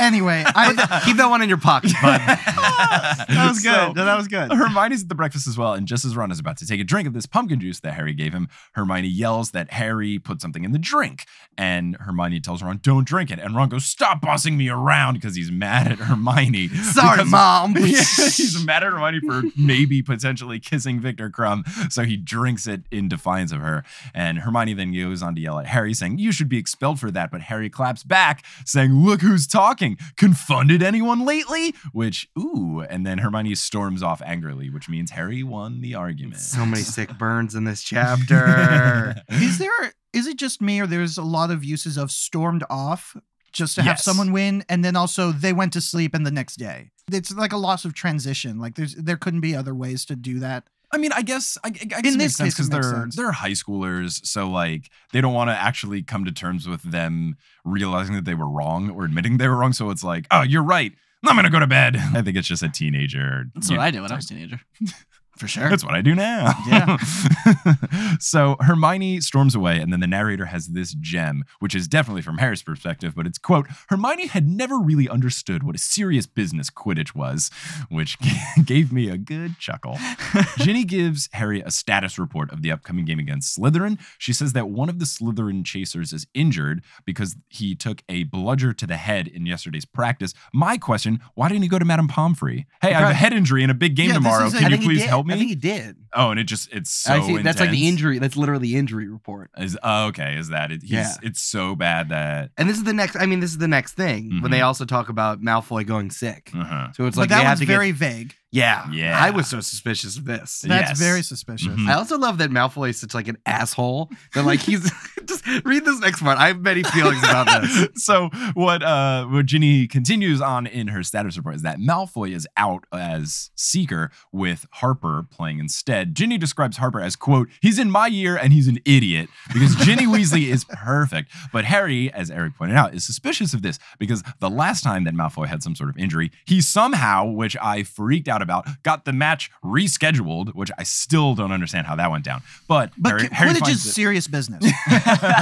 Anyway, 0.01 0.43
I 0.55 1.03
Keep 1.05 1.17
that 1.19 1.27
one 1.31 1.43
in 1.43 1.49
your 1.49 1.59
pocket, 1.59 1.93
bud. 2.03 2.21
That 2.21 3.47
was 3.49 3.61
good. 3.63 3.73
So- 3.75 3.93
No, 3.93 4.05
that 4.05 4.17
was 4.17 4.29
good. 4.29 4.53
Hermione's 4.53 5.03
at 5.03 5.09
the 5.09 5.15
breakfast 5.15 5.47
as 5.47 5.57
well, 5.59 5.75
and 5.75 5.87
just 5.87 6.05
as 6.05 6.17
Ron 6.17 6.31
is 6.31 6.39
about 6.39 6.57
to 6.59 6.67
take 6.67 6.81
a 6.81 6.85
drink 6.85 7.07
of 7.07 7.15
this 7.15 7.27
pumpkin 7.27 7.61
juice 7.61 7.81
that 7.81 7.95
Harry 7.95 8.13
gave 8.15 8.33
him, 8.33 8.49
Hermione 8.73 9.09
yells 9.09 9.51
that 9.53 9.73
Harry 9.73 10.19
put 10.19 10.41
something 10.41 10.65
in 10.65 10.73
the 10.73 10.79
drink, 10.79 11.27
and 11.57 11.97
Hermione 12.01 12.41
tells 12.41 12.63
Ron, 12.63 12.81
"Don't 12.83 13.07
drink 13.07 13.31
it." 13.31 13.39
And 13.39 13.55
Ron 13.55 13.69
goes, 13.69 13.85
"Stop 13.85 14.21
bossing 14.21 14.57
me 14.57 14.69
around," 14.69 15.15
because 15.15 15.37
he's 15.37 15.51
mad 15.51 15.91
at 15.93 15.99
Hermione. 15.99 16.69
Sorry, 16.69 17.19
Because- 17.19 17.31
mom. 17.31 17.75
Yeah, 17.85 18.01
he's 18.01 18.65
mad 18.65 18.83
at 18.83 18.93
Hermione 18.93 19.21
for 19.21 19.43
maybe 19.57 20.03
potentially 20.03 20.59
kissing 20.59 20.99
Viktor 21.01 21.31
Krum, 21.31 21.65
so 21.93 22.03
he 22.03 22.17
drinks 22.17 22.67
it 22.67 22.83
in 22.91 23.09
defiance 23.09 23.53
of 23.53 23.61
her. 23.61 23.85
And 24.15 24.39
Hermione 24.39 24.75
then 24.75 24.93
goes 24.93 25.23
on 25.23 25.35
to 25.35 25.41
yell 25.41 25.59
at 25.59 25.67
Harry, 25.67 25.95
saying, 25.95 26.19
"You 26.19 26.33
should 26.33 26.49
be 26.49 26.59
expelled 26.59 26.99
for 26.99 27.11
that." 27.11 27.31
But 27.31 27.43
Harry 27.43 27.69
claps 27.71 28.03
back, 28.03 28.45
saying, 28.65 28.93
"Look 28.93 29.21
who's 29.21 29.47
talking! 29.47 29.94
Confunded 30.17 30.83
anyone 30.83 31.25
lately?" 31.25 31.75
Which, 31.93 32.29
ooh, 32.39 32.81
and 32.89 33.07
then 33.07 33.19
Hermione 33.19 33.55
storms 33.55 34.03
off 34.03 34.23
angrily, 34.23 34.71
which 34.71 34.89
means 34.89 35.13
Harry 35.13 35.43
won 35.43 35.81
the 35.81 35.95
argument. 35.95 36.41
so 36.41 36.65
many 36.67 36.83
sick 36.97 37.17
burns 37.19 37.55
in 37.55 37.65
this 37.65 37.83
chapter. 37.83 39.15
is 39.31 39.59
there 39.59 39.93
is 40.13 40.27
it 40.27 40.37
just 40.37 40.61
me 40.63 40.81
or 40.81 40.87
there's 40.87 41.19
a 41.19 41.23
lot 41.23 41.51
of 41.51 41.65
uses 41.65 41.97
of 41.97 42.11
stormed 42.11 42.65
off 42.71 43.17
just 43.53 43.75
to 43.77 43.83
have 43.83 44.01
someone 44.01 44.33
win 44.33 44.65
and 44.69 44.85
then 44.85 44.97
also 44.97 45.31
they 45.33 45.53
went 45.53 45.73
to 45.73 45.81
sleep 45.81 46.15
and 46.15 46.27
the 46.27 46.31
next 46.31 46.57
day. 46.57 46.91
It's 47.11 47.33
like 47.35 47.53
a 47.53 47.57
loss 47.57 47.85
of 47.85 47.95
transition. 47.95 48.59
Like 48.59 48.75
there's 48.77 48.95
there 48.95 49.17
couldn't 49.17 49.41
be 49.41 49.55
other 49.55 49.75
ways 49.75 50.05
to 50.07 50.17
do 50.17 50.41
that. 50.41 50.65
I 50.95 50.99
mean, 50.99 51.13
I 51.13 51.23
guess 51.23 51.59
I, 51.65 51.69
I 51.69 51.71
guess 51.71 52.15
In 52.15 52.21
it 52.21 52.25
this 52.25 52.37
sense 52.37 52.55
because 52.55 52.69
they're 52.69 52.83
sense. 52.83 53.17
they're 53.17 53.33
high 53.33 53.51
schoolers, 53.51 54.25
so 54.25 54.49
like 54.49 54.91
they 55.13 55.21
don't 55.21 55.35
want 55.35 55.51
to 55.51 55.55
actually 55.55 56.03
come 56.03 56.25
to 56.25 56.33
terms 56.33 56.69
with 56.69 56.83
them 56.83 57.37
realizing 57.65 58.15
that 58.15 58.25
they 58.25 58.35
were 58.35 58.49
wrong 58.49 58.91
or 58.91 59.05
admitting 59.05 59.39
they 59.39 59.49
were 59.49 59.57
wrong. 59.57 59.73
So 59.73 59.91
it's 59.91 60.05
like, 60.05 60.27
oh, 60.31 60.43
you're 60.43 60.63
right. 60.63 60.93
I'm 61.27 61.37
gonna 61.37 61.51
go 61.51 61.59
to 61.59 61.67
bed. 61.67 61.97
I 62.15 62.23
think 62.23 62.37
it's 62.37 62.47
just 62.47 62.63
a 62.63 62.69
teenager. 62.69 63.47
That's 63.55 63.71
what 63.71 63.77
know, 63.77 63.83
I 63.83 63.91
did 63.91 64.03
when 64.03 64.13
I 64.13 64.17
was 64.17 64.27
a 64.27 64.29
teenager. 64.29 64.61
For 65.37 65.49
sure. 65.49 65.69
That's 65.69 65.85
what 65.85 65.95
I 65.95 66.01
do 66.01 66.15
now. 66.15 66.53
Yeah. 66.69 66.97
so 68.21 68.57
Hermione 68.61 69.21
storms 69.21 69.55
away, 69.55 69.79
and 69.81 69.93
then 69.93 70.01
the 70.01 70.07
narrator 70.07 70.47
has 70.47 70.69
this 70.69 70.95
gem, 70.95 71.45
which 71.59 71.75
is 71.75 71.89
definitely 71.89 72.23
from 72.23 72.39
Harry's 72.39 72.63
perspective, 72.63 73.15
but 73.17 73.27
it's 73.27 73.39
quote, 73.39 73.67
Hermione 73.89 74.29
had 74.29 74.49
never 74.49 74.79
really 74.79 75.09
understood 75.09 75.65
what 75.65 75.75
a 75.75 75.79
serious 75.79 76.27
business 76.27 76.71
Quidditch 76.71 77.15
was, 77.15 77.51
which 77.89 78.17
gave 78.65 78.93
me 78.93 79.09
a 79.09 79.19
good 79.19 79.59
chuckle. 79.59 79.99
Ginny 80.59 80.85
gives 80.85 81.29
Harry 81.33 81.61
a 81.61 81.71
status 81.71 82.19
report 82.19 82.53
of 82.53 82.63
the 82.63 82.71
upcoming 82.71 83.05
game 83.05 83.19
against 83.19 83.59
Slytherin. 83.59 83.99
She 84.19 84.33
says 84.33 84.53
that 84.53 84.69
one 84.69 84.89
of 84.89 85.01
the 85.01 85.05
Slytherin 85.05 85.65
chasers 85.65 86.13
is 86.13 86.27
injured 86.33 86.85
because 87.05 87.37
he 87.49 87.75
took 87.75 88.03
a 88.09 88.25
bludger 88.25 88.73
to 88.73 88.87
the 88.87 88.97
head 88.97 89.27
in 89.27 89.47
yesterday's 89.47 89.85
practice. 89.85 90.33
My 90.53 90.77
question, 90.77 91.21
why 91.35 91.49
didn't 91.49 91.63
he 91.63 91.69
go 91.69 91.79
to 91.79 91.85
Madame 91.85 92.09
Pomfrey? 92.09 92.67
Hey, 92.81 92.95
I 92.95 93.01
have 93.01 93.11
a 93.11 93.15
head 93.15 93.33
injury 93.33 93.65
in 93.65 93.71
a 93.71 93.75
big 93.75 93.97
game 93.97 94.09
Yeah, 94.09 94.15
tomorrow. 94.15 94.51
Can 94.51 94.71
you 94.71 94.79
please 94.79 95.03
did. 95.03 95.11
Help 95.25 95.27
me? 95.27 95.35
I 95.35 95.39
think 95.39 95.49
he 95.51 95.55
did. 95.57 95.97
Oh, 96.13 96.31
and 96.31 96.39
it 96.41 96.45
just 96.45 96.73
it's 96.73 96.91
so 96.91 97.15
I 97.15 97.21
see. 97.21 97.39
That's 97.39 97.61
like 97.61 97.71
the 97.71 97.89
injury. 97.89 98.19
That's 98.19 98.37
literally 98.37 98.69
the 98.69 98.77
injury 98.77 99.09
report. 99.09 99.51
Is 99.59 99.77
oh, 99.83 100.07
okay? 100.09 100.37
Is 100.37 100.49
that 100.51 100.71
it? 100.71 100.83
He's, 100.83 100.91
Yeah. 100.93 101.13
It's 101.23 101.41
so 101.43 101.75
bad 101.75 102.11
that. 102.11 102.51
And 102.57 102.69
this 102.69 102.77
is 102.77 102.85
the 102.85 102.93
next. 102.93 103.17
I 103.17 103.27
mean, 103.27 103.41
this 103.41 103.51
is 103.51 103.59
the 103.59 103.69
next 103.69 103.93
thing 103.95 104.41
when 104.41 104.51
they 104.51 104.61
also 104.61 104.85
talk 104.85 105.09
about 105.09 105.41
Malfoy 105.41 105.87
going 105.87 106.11
sick. 106.11 106.51
Uh-huh. 106.55 106.89
So 106.93 107.07
it's 107.07 107.17
but 107.17 107.23
like 107.23 107.29
that 107.31 107.39
they 107.39 107.43
have 107.45 107.51
one's 107.53 107.61
to 107.61 107.67
very 107.67 107.89
get. 107.93 107.97
vague. 107.99 108.35
Yeah, 108.53 108.89
Yeah. 108.93 109.19
I 109.21 109.31
was 109.31 109.49
so 109.49 109.59
suspicious 109.61 110.17
of 110.17 110.27
this. 110.27 110.61
That's 110.61 110.91
Yes. 110.91 110.99
very 111.01 111.23
suspicious. 111.23 111.75
Mhm. 111.75 111.89
I 111.89 111.95
also 111.95 112.17
love 112.17 112.39
that 112.39 112.51
Malfoy 112.51 112.91
is 112.91 112.99
such 113.01 113.13
like 113.13 113.27
an 113.27 113.37
asshole. 113.47 114.11
That 114.35 114.45
like 114.45 114.61
he's 114.61 114.89
just 115.27 115.34
read 115.65 115.85
this 115.85 116.01
next 116.01 116.21
part. 116.23 116.39
I 116.39 116.49
have 116.49 116.61
many 116.61 116.83
feelings 116.83 117.19
about 117.23 117.63
this. 117.63 117.89
so 118.05 118.29
what 118.55 118.83
uh 118.83 119.27
what 119.27 119.47
Ginny 119.47 119.87
continues 119.87 120.41
on 120.41 120.67
in 120.67 120.89
her 120.89 121.03
status 121.03 121.37
report 121.37 121.57
is 121.57 121.63
that 121.63 121.79
Malfoy 121.79 122.35
is 122.35 122.47
out 122.57 122.85
as 122.93 123.51
seeker 123.55 124.11
with 124.33 124.67
Harper 124.73 125.27
playing 125.31 125.59
instead. 125.59 126.15
Ginny 126.15 126.39
describes 126.39 126.77
Harper 126.79 127.01
as 127.01 127.17
quote, 127.17 127.49
he's 127.61 127.79
in 127.79 127.91
my 127.91 128.07
year 128.07 128.37
and 128.37 128.53
he's 128.53 128.69
an 128.69 128.79
idiot 128.85 129.29
because 129.53 129.75
Ginny 129.77 130.07
Weasley 130.07 130.49
is 130.49 130.65
perfect. 130.69 131.31
But 131.53 131.65
Harry, 131.65 132.13
as 132.13 132.31
Eric 132.31 132.57
pointed 132.57 132.77
out, 132.77 132.95
is 132.95 133.05
suspicious 133.05 133.55
of 133.55 133.63
this 133.63 133.79
because 133.99 134.23
the 134.41 134.51
last 134.51 134.83
time 134.83 135.05
that 135.05 135.15
Malfoy 135.15 135.47
had 135.47 135.63
some 135.63 135.75
sort 135.75 135.91
of 135.91 135.97
injury, 135.99 136.31
he 136.45 136.61
somehow, 136.61 137.25
which 137.27 137.57
I 137.63 137.83
freaked 137.83 138.29
out 138.29 138.43
about, 138.43 138.67
got 138.83 139.05
the 139.05 139.13
match 139.13 139.51
rescheduled, 139.65 140.55
which 140.55 140.71
I 140.79 140.83
still 140.83 141.35
don't 141.35 141.53
understand 141.53 141.87
how 141.87 141.97
that 141.97 142.11
went 142.11 142.25
down. 142.25 142.43
But, 142.69 142.93
But 142.97 143.21
Harry, 143.21 143.29
Harry 143.33 143.55
finds 143.55 143.69
is 143.81 143.87
it- 143.87 143.93
serious 143.93 144.27
business. 144.27 144.65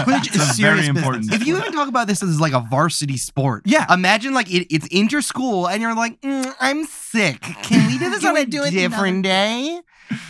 Quidditch 0.05 0.35
is 0.35 0.43
a 0.43 0.47
serious 0.55 0.57
very 0.57 0.87
important 0.87 1.23
business. 1.25 1.41
If 1.43 1.47
you 1.47 1.59
even 1.59 1.73
talk 1.73 1.89
about 1.89 2.07
this 2.07 2.23
as 2.23 2.41
like 2.41 2.53
a 2.53 2.61
varsity 2.61 3.17
sport, 3.17 3.63
Yeah. 3.67 3.93
Imagine 3.93 4.35
like 4.35 4.51
it, 4.53 4.67
it's 4.75 4.87
inter 4.89 5.21
school 5.21 5.69
and 5.69 5.81
you're 5.83 5.95
like, 5.95 6.21
"Mm, 6.21 6.55
I'm 6.61 6.85
sick. 6.85 7.41
Can 7.41 7.87
we 7.87 7.99
do 7.99 8.11
this 8.11 8.21
Can 8.21 8.29
on 8.31 8.35
we 8.35 8.41
a 8.43 8.47
do 8.47 8.63
it 8.65 8.71
different 8.71 9.23
day? 9.25 9.81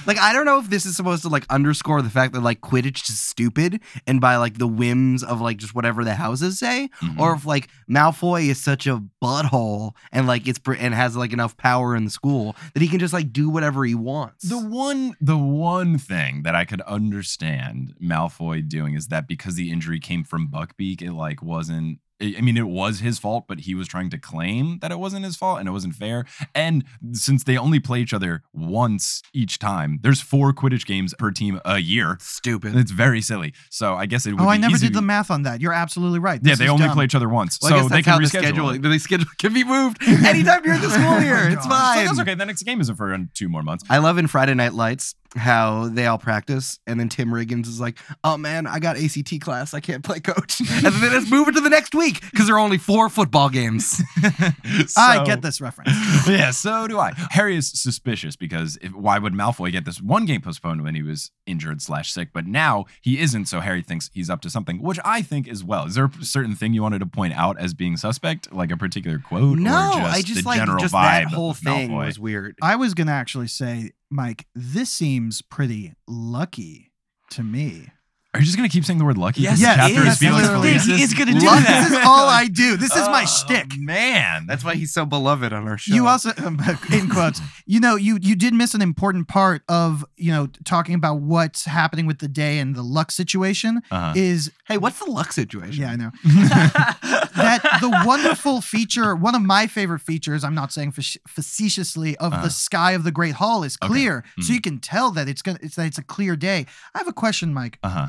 Like 0.06 0.18
I 0.18 0.32
don't 0.32 0.44
know 0.46 0.58
if 0.58 0.68
this 0.70 0.86
is 0.86 0.96
supposed 0.96 1.22
to 1.22 1.28
like 1.28 1.44
underscore 1.50 2.02
the 2.02 2.10
fact 2.10 2.32
that 2.34 2.40
like 2.40 2.60
Quidditch 2.60 3.08
is 3.08 3.18
stupid 3.20 3.80
and 4.06 4.20
by 4.20 4.36
like 4.36 4.58
the 4.58 4.66
whims 4.66 5.22
of 5.22 5.40
like 5.40 5.56
just 5.58 5.74
whatever 5.74 6.04
the 6.04 6.14
houses 6.14 6.58
say, 6.58 6.88
Mhm. 7.02 7.18
or 7.18 7.34
if 7.34 7.44
like 7.46 7.68
Malfoy 7.88 8.48
is 8.48 8.60
such 8.60 8.86
a 8.86 9.02
butthole 9.22 9.92
and 10.12 10.26
like 10.26 10.46
it's 10.48 10.60
and 10.78 10.94
has 10.94 11.16
like 11.16 11.32
enough 11.32 11.56
power 11.56 11.94
in 11.96 12.04
the 12.04 12.10
school 12.10 12.56
that 12.74 12.82
he 12.82 12.88
can 12.88 12.98
just 12.98 13.12
like 13.12 13.32
do 13.32 13.48
whatever 13.48 13.84
he 13.84 13.94
wants. 13.94 14.48
The 14.48 14.58
one 14.58 15.16
the 15.20 15.38
one 15.38 15.98
thing 15.98 16.42
that 16.42 16.54
I 16.54 16.64
could 16.64 16.80
understand 16.82 17.94
Malfoy 18.02 18.68
doing 18.68 18.94
is 18.94 19.08
that 19.08 19.26
because 19.28 19.54
the 19.54 19.70
injury 19.70 20.00
came 20.00 20.24
from 20.24 20.48
Buckbeak, 20.48 21.00
it 21.02 21.12
like 21.12 21.42
wasn't 21.42 21.98
I 22.22 22.34
I 22.38 22.40
mean, 22.40 22.56
it 22.56 22.68
was 22.68 23.00
his 23.00 23.18
fault, 23.18 23.44
but 23.48 23.60
he 23.60 23.74
was 23.74 23.88
trying 23.88 24.10
to 24.10 24.18
claim 24.18 24.78
that 24.80 24.90
it 24.92 24.98
wasn't 24.98 25.24
his 25.24 25.36
fault 25.36 25.58
and 25.58 25.68
it 25.68 25.72
wasn't 25.72 25.94
fair. 25.94 26.24
And 26.54 26.84
since 27.12 27.44
they 27.44 27.56
only 27.58 27.80
play 27.80 28.00
each 28.00 28.14
other 28.14 28.42
once 28.54 29.22
each 29.32 29.58
time, 29.58 29.98
there's 30.02 30.20
four 30.20 30.52
Quidditch 30.52 30.86
games 30.86 31.14
per 31.18 31.30
team 31.30 31.60
a 31.64 31.78
year. 31.78 32.16
Stupid. 32.20 32.76
It's 32.76 32.90
very 32.92 33.20
silly. 33.20 33.52
So 33.70 33.94
I 33.94 34.06
guess 34.06 34.24
it 34.26 34.32
would 34.32 34.40
Oh, 34.40 34.44
be 34.44 34.50
I 34.50 34.56
never 34.56 34.74
easy 34.74 34.86
did 34.86 34.94
the 34.94 35.02
math 35.02 35.30
on 35.30 35.42
that. 35.42 35.60
You're 35.60 35.72
absolutely 35.72 36.18
right. 36.20 36.40
Yeah, 36.42 36.54
they 36.54 36.68
only 36.68 36.86
dumb. 36.86 36.94
play 36.94 37.04
each 37.04 37.14
other 37.14 37.28
once. 37.28 37.58
Well, 37.60 37.72
I 37.72 37.76
so 37.76 37.82
guess 37.82 37.92
they 37.92 38.02
can 38.02 38.12
how 38.12 38.18
the 38.18 38.24
reschedule. 38.26 38.78
scheduling. 38.78 38.82
The 38.82 38.98
schedule 38.98 39.26
can 39.38 39.52
be 39.54 39.64
moved 39.64 40.02
anytime 40.06 40.62
during 40.62 40.80
the 40.80 40.90
school 40.90 41.20
year. 41.20 41.48
It's 41.48 41.66
God. 41.66 41.72
So 41.72 41.98
fine. 41.98 42.04
that's 42.06 42.20
okay. 42.20 42.34
The 42.34 42.46
next 42.46 42.62
game 42.62 42.80
isn't 42.80 42.94
for 42.96 43.16
two 43.34 43.48
more 43.48 43.62
months. 43.62 43.84
I 43.90 43.98
love 43.98 44.16
in 44.18 44.26
Friday 44.26 44.54
Night 44.54 44.72
Lights 44.74 45.14
how 45.36 45.88
they 45.88 46.06
all 46.06 46.18
practice, 46.18 46.78
and 46.86 46.98
then 46.98 47.08
Tim 47.08 47.30
Riggins 47.30 47.66
is 47.66 47.80
like, 47.80 47.98
"Oh 48.24 48.36
man, 48.36 48.66
I 48.66 48.78
got 48.78 48.96
ACT 48.96 49.40
class. 49.40 49.74
I 49.74 49.80
can't 49.80 50.04
play 50.04 50.20
coach." 50.20 50.60
and 50.60 50.84
then 50.84 51.00
they 51.00 51.08
just 51.08 51.30
move 51.30 51.48
it 51.48 51.52
to 51.52 51.60
the 51.60 51.70
next 51.70 51.94
week 51.94 52.20
because 52.30 52.46
there 52.46 52.56
are 52.56 52.60
only 52.60 52.78
four 52.78 53.08
football 53.08 53.48
games. 53.48 54.02
I 54.96 55.22
get 55.24 55.42
this 55.42 55.60
reference. 55.60 55.90
yeah, 56.28 56.50
so 56.50 56.86
do 56.86 56.98
I. 56.98 57.12
Harry 57.30 57.56
is 57.56 57.68
suspicious 57.68 58.36
because 58.36 58.78
if, 58.82 58.92
why 58.94 59.18
would 59.18 59.32
Malfoy 59.32 59.72
get 59.72 59.84
this 59.84 60.00
one 60.00 60.24
game 60.24 60.40
postponed 60.40 60.82
when 60.82 60.94
he 60.94 61.02
was 61.02 61.30
injured 61.46 61.82
slash 61.82 62.12
sick, 62.12 62.30
but 62.32 62.46
now 62.46 62.84
he 63.00 63.18
isn't? 63.20 63.46
So 63.46 63.60
Harry 63.60 63.82
thinks 63.82 64.10
he's 64.12 64.30
up 64.30 64.40
to 64.42 64.50
something, 64.50 64.82
which 64.82 64.98
I 65.04 65.22
think 65.22 65.48
as 65.48 65.64
well. 65.64 65.86
Is 65.86 65.94
there 65.94 66.10
a 66.20 66.24
certain 66.24 66.54
thing 66.54 66.72
you 66.74 66.82
wanted 66.82 67.00
to 67.00 67.06
point 67.06 67.34
out 67.34 67.58
as 67.58 67.74
being 67.74 67.96
suspect, 67.96 68.52
like 68.52 68.70
a 68.70 68.76
particular 68.76 69.18
quote? 69.18 69.58
no, 69.58 69.90
or 69.90 70.00
just 70.00 70.14
I 70.14 70.22
just 70.22 70.42
the 70.42 70.48
like 70.48 70.58
general 70.58 70.78
just 70.78 70.94
vibe 70.94 71.24
that 71.24 71.26
whole 71.28 71.54
thing 71.54 71.90
Malfoy? 71.90 72.06
was 72.06 72.18
weird. 72.18 72.56
I 72.62 72.76
was 72.76 72.94
gonna 72.94 73.12
actually 73.12 73.48
say, 73.48 73.92
Mike, 74.12 74.46
this 74.54 74.90
seems 74.90 75.42
pretty 75.42 75.94
lucky 76.06 76.92
to 77.30 77.42
me. 77.42 77.88
Are 78.34 78.40
you 78.40 78.46
just 78.46 78.56
gonna 78.56 78.70
keep 78.70 78.84
saying 78.86 78.98
the 78.98 79.04
word 79.04 79.18
lucky? 79.18 79.42
Yes, 79.42 79.52
this 79.54 79.60
Yes, 79.60 79.76
chapter 79.76 79.92
yes, 80.04 80.12
is 80.14 80.18
Felix 80.18 80.42
literally. 80.48 80.70
Felicis? 80.70 80.96
He 80.96 81.02
is 81.02 81.12
gonna 81.12 81.38
do 81.38 81.44
Luck- 81.46 81.64
that. 81.66 81.88
This 81.90 81.98
is 81.98 82.04
all 82.06 82.26
I 82.28 82.46
do. 82.46 82.78
This 82.78 82.90
is 82.96 83.06
my 83.08 83.22
Oh, 83.26 83.26
shtick. 83.26 83.78
man. 83.78 84.46
That's 84.46 84.64
why 84.64 84.74
he's 84.74 84.90
so 84.90 85.04
beloved 85.04 85.52
on 85.52 85.68
our 85.68 85.76
show. 85.76 85.94
You 85.94 86.06
also, 86.06 86.30
um, 86.38 86.58
in 86.92 87.10
quotes, 87.10 87.42
you 87.66 87.78
know, 87.78 87.96
you 87.96 88.18
you 88.22 88.34
did 88.34 88.54
miss 88.54 88.72
an 88.72 88.80
important 88.80 89.28
part 89.28 89.62
of 89.68 90.02
you 90.16 90.32
know 90.32 90.48
talking 90.64 90.94
about 90.94 91.20
what's 91.20 91.66
happening 91.66 92.06
with 92.06 92.20
the 92.20 92.28
day 92.28 92.58
and 92.58 92.74
the 92.74 92.82
luck 92.82 93.10
situation. 93.10 93.82
Uh-huh. 93.90 94.14
Is 94.16 94.50
hey, 94.68 94.78
what's 94.78 94.98
the 94.98 95.10
luck 95.10 95.32
situation? 95.32 95.82
yeah, 95.82 95.90
I 95.90 95.96
know 95.96 96.10
that 96.24 97.78
the 97.80 98.02
wonderful 98.06 98.60
feature, 98.60 99.14
one 99.16 99.34
of 99.34 99.42
my 99.42 99.66
favorite 99.66 100.00
features. 100.00 100.44
I'm 100.44 100.54
not 100.54 100.72
saying 100.72 100.92
facetiously 100.92 102.16
of 102.18 102.32
Uh-huh. 102.32 102.42
the 102.44 102.50
sky 102.50 102.92
of 102.92 103.04
the 103.04 103.10
Great 103.12 103.34
Hall 103.34 103.62
is 103.64 103.76
Okay. 103.82 103.88
clear, 103.92 104.24
so 104.40 104.50
Mhm. 104.52 104.54
you 104.54 104.60
can 104.60 104.78
tell 104.78 105.10
that 105.12 105.28
it's 105.28 105.42
gonna 105.42 105.58
it's 105.62 105.76
that 105.76 105.86
it's 105.86 105.98
a 105.98 106.02
clear 106.02 106.36
day. 106.36 106.66
I 106.94 106.98
have 106.98 107.08
a 107.08 107.12
question, 107.12 107.52
Mike. 107.54 107.78
uh-huh. 107.82 108.08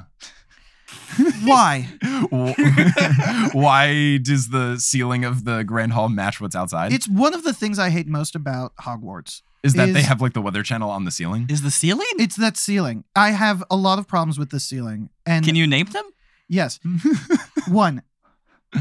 Why? 1.44 1.90
Why 3.54 4.18
does 4.18 4.50
the 4.50 4.78
ceiling 4.78 5.26
of 5.26 5.44
the 5.46 5.64
Grand 5.64 5.94
Hall 5.94 6.10
match 6.10 6.40
what's 6.42 6.56
outside? 6.56 6.94
It's 6.94 7.08
one 7.08 7.34
of 7.34 7.44
the 7.44 7.54
things 7.54 7.80
I 7.80 7.90
hate 7.90 8.08
most 8.08 8.36
about 8.36 8.76
Hogwarts. 8.78 9.42
is 9.64 9.74
that 9.74 9.94
they 9.94 10.02
have 10.04 10.22
like 10.22 10.34
the 10.34 10.42
weather 10.42 10.62
channel 10.64 10.90
on 10.90 11.06
the 11.06 11.12
ceiling? 11.12 11.46
Is 11.50 11.62
the 11.62 11.72
ceiling? 11.72 12.06
It's 12.20 12.36
that 12.36 12.58
ceiling. 12.58 13.06
I 13.16 13.32
have 13.32 13.64
a 13.72 13.76
lot 13.76 13.98
of 13.98 14.08
problems 14.08 14.38
with 14.38 14.50
the 14.52 14.60
ceiling. 14.60 15.10
And 15.26 15.44
Can 15.46 15.56
you 15.56 15.66
name 15.68 15.88
them? 15.88 16.06
Yes. 16.48 16.80
One, 17.68 18.04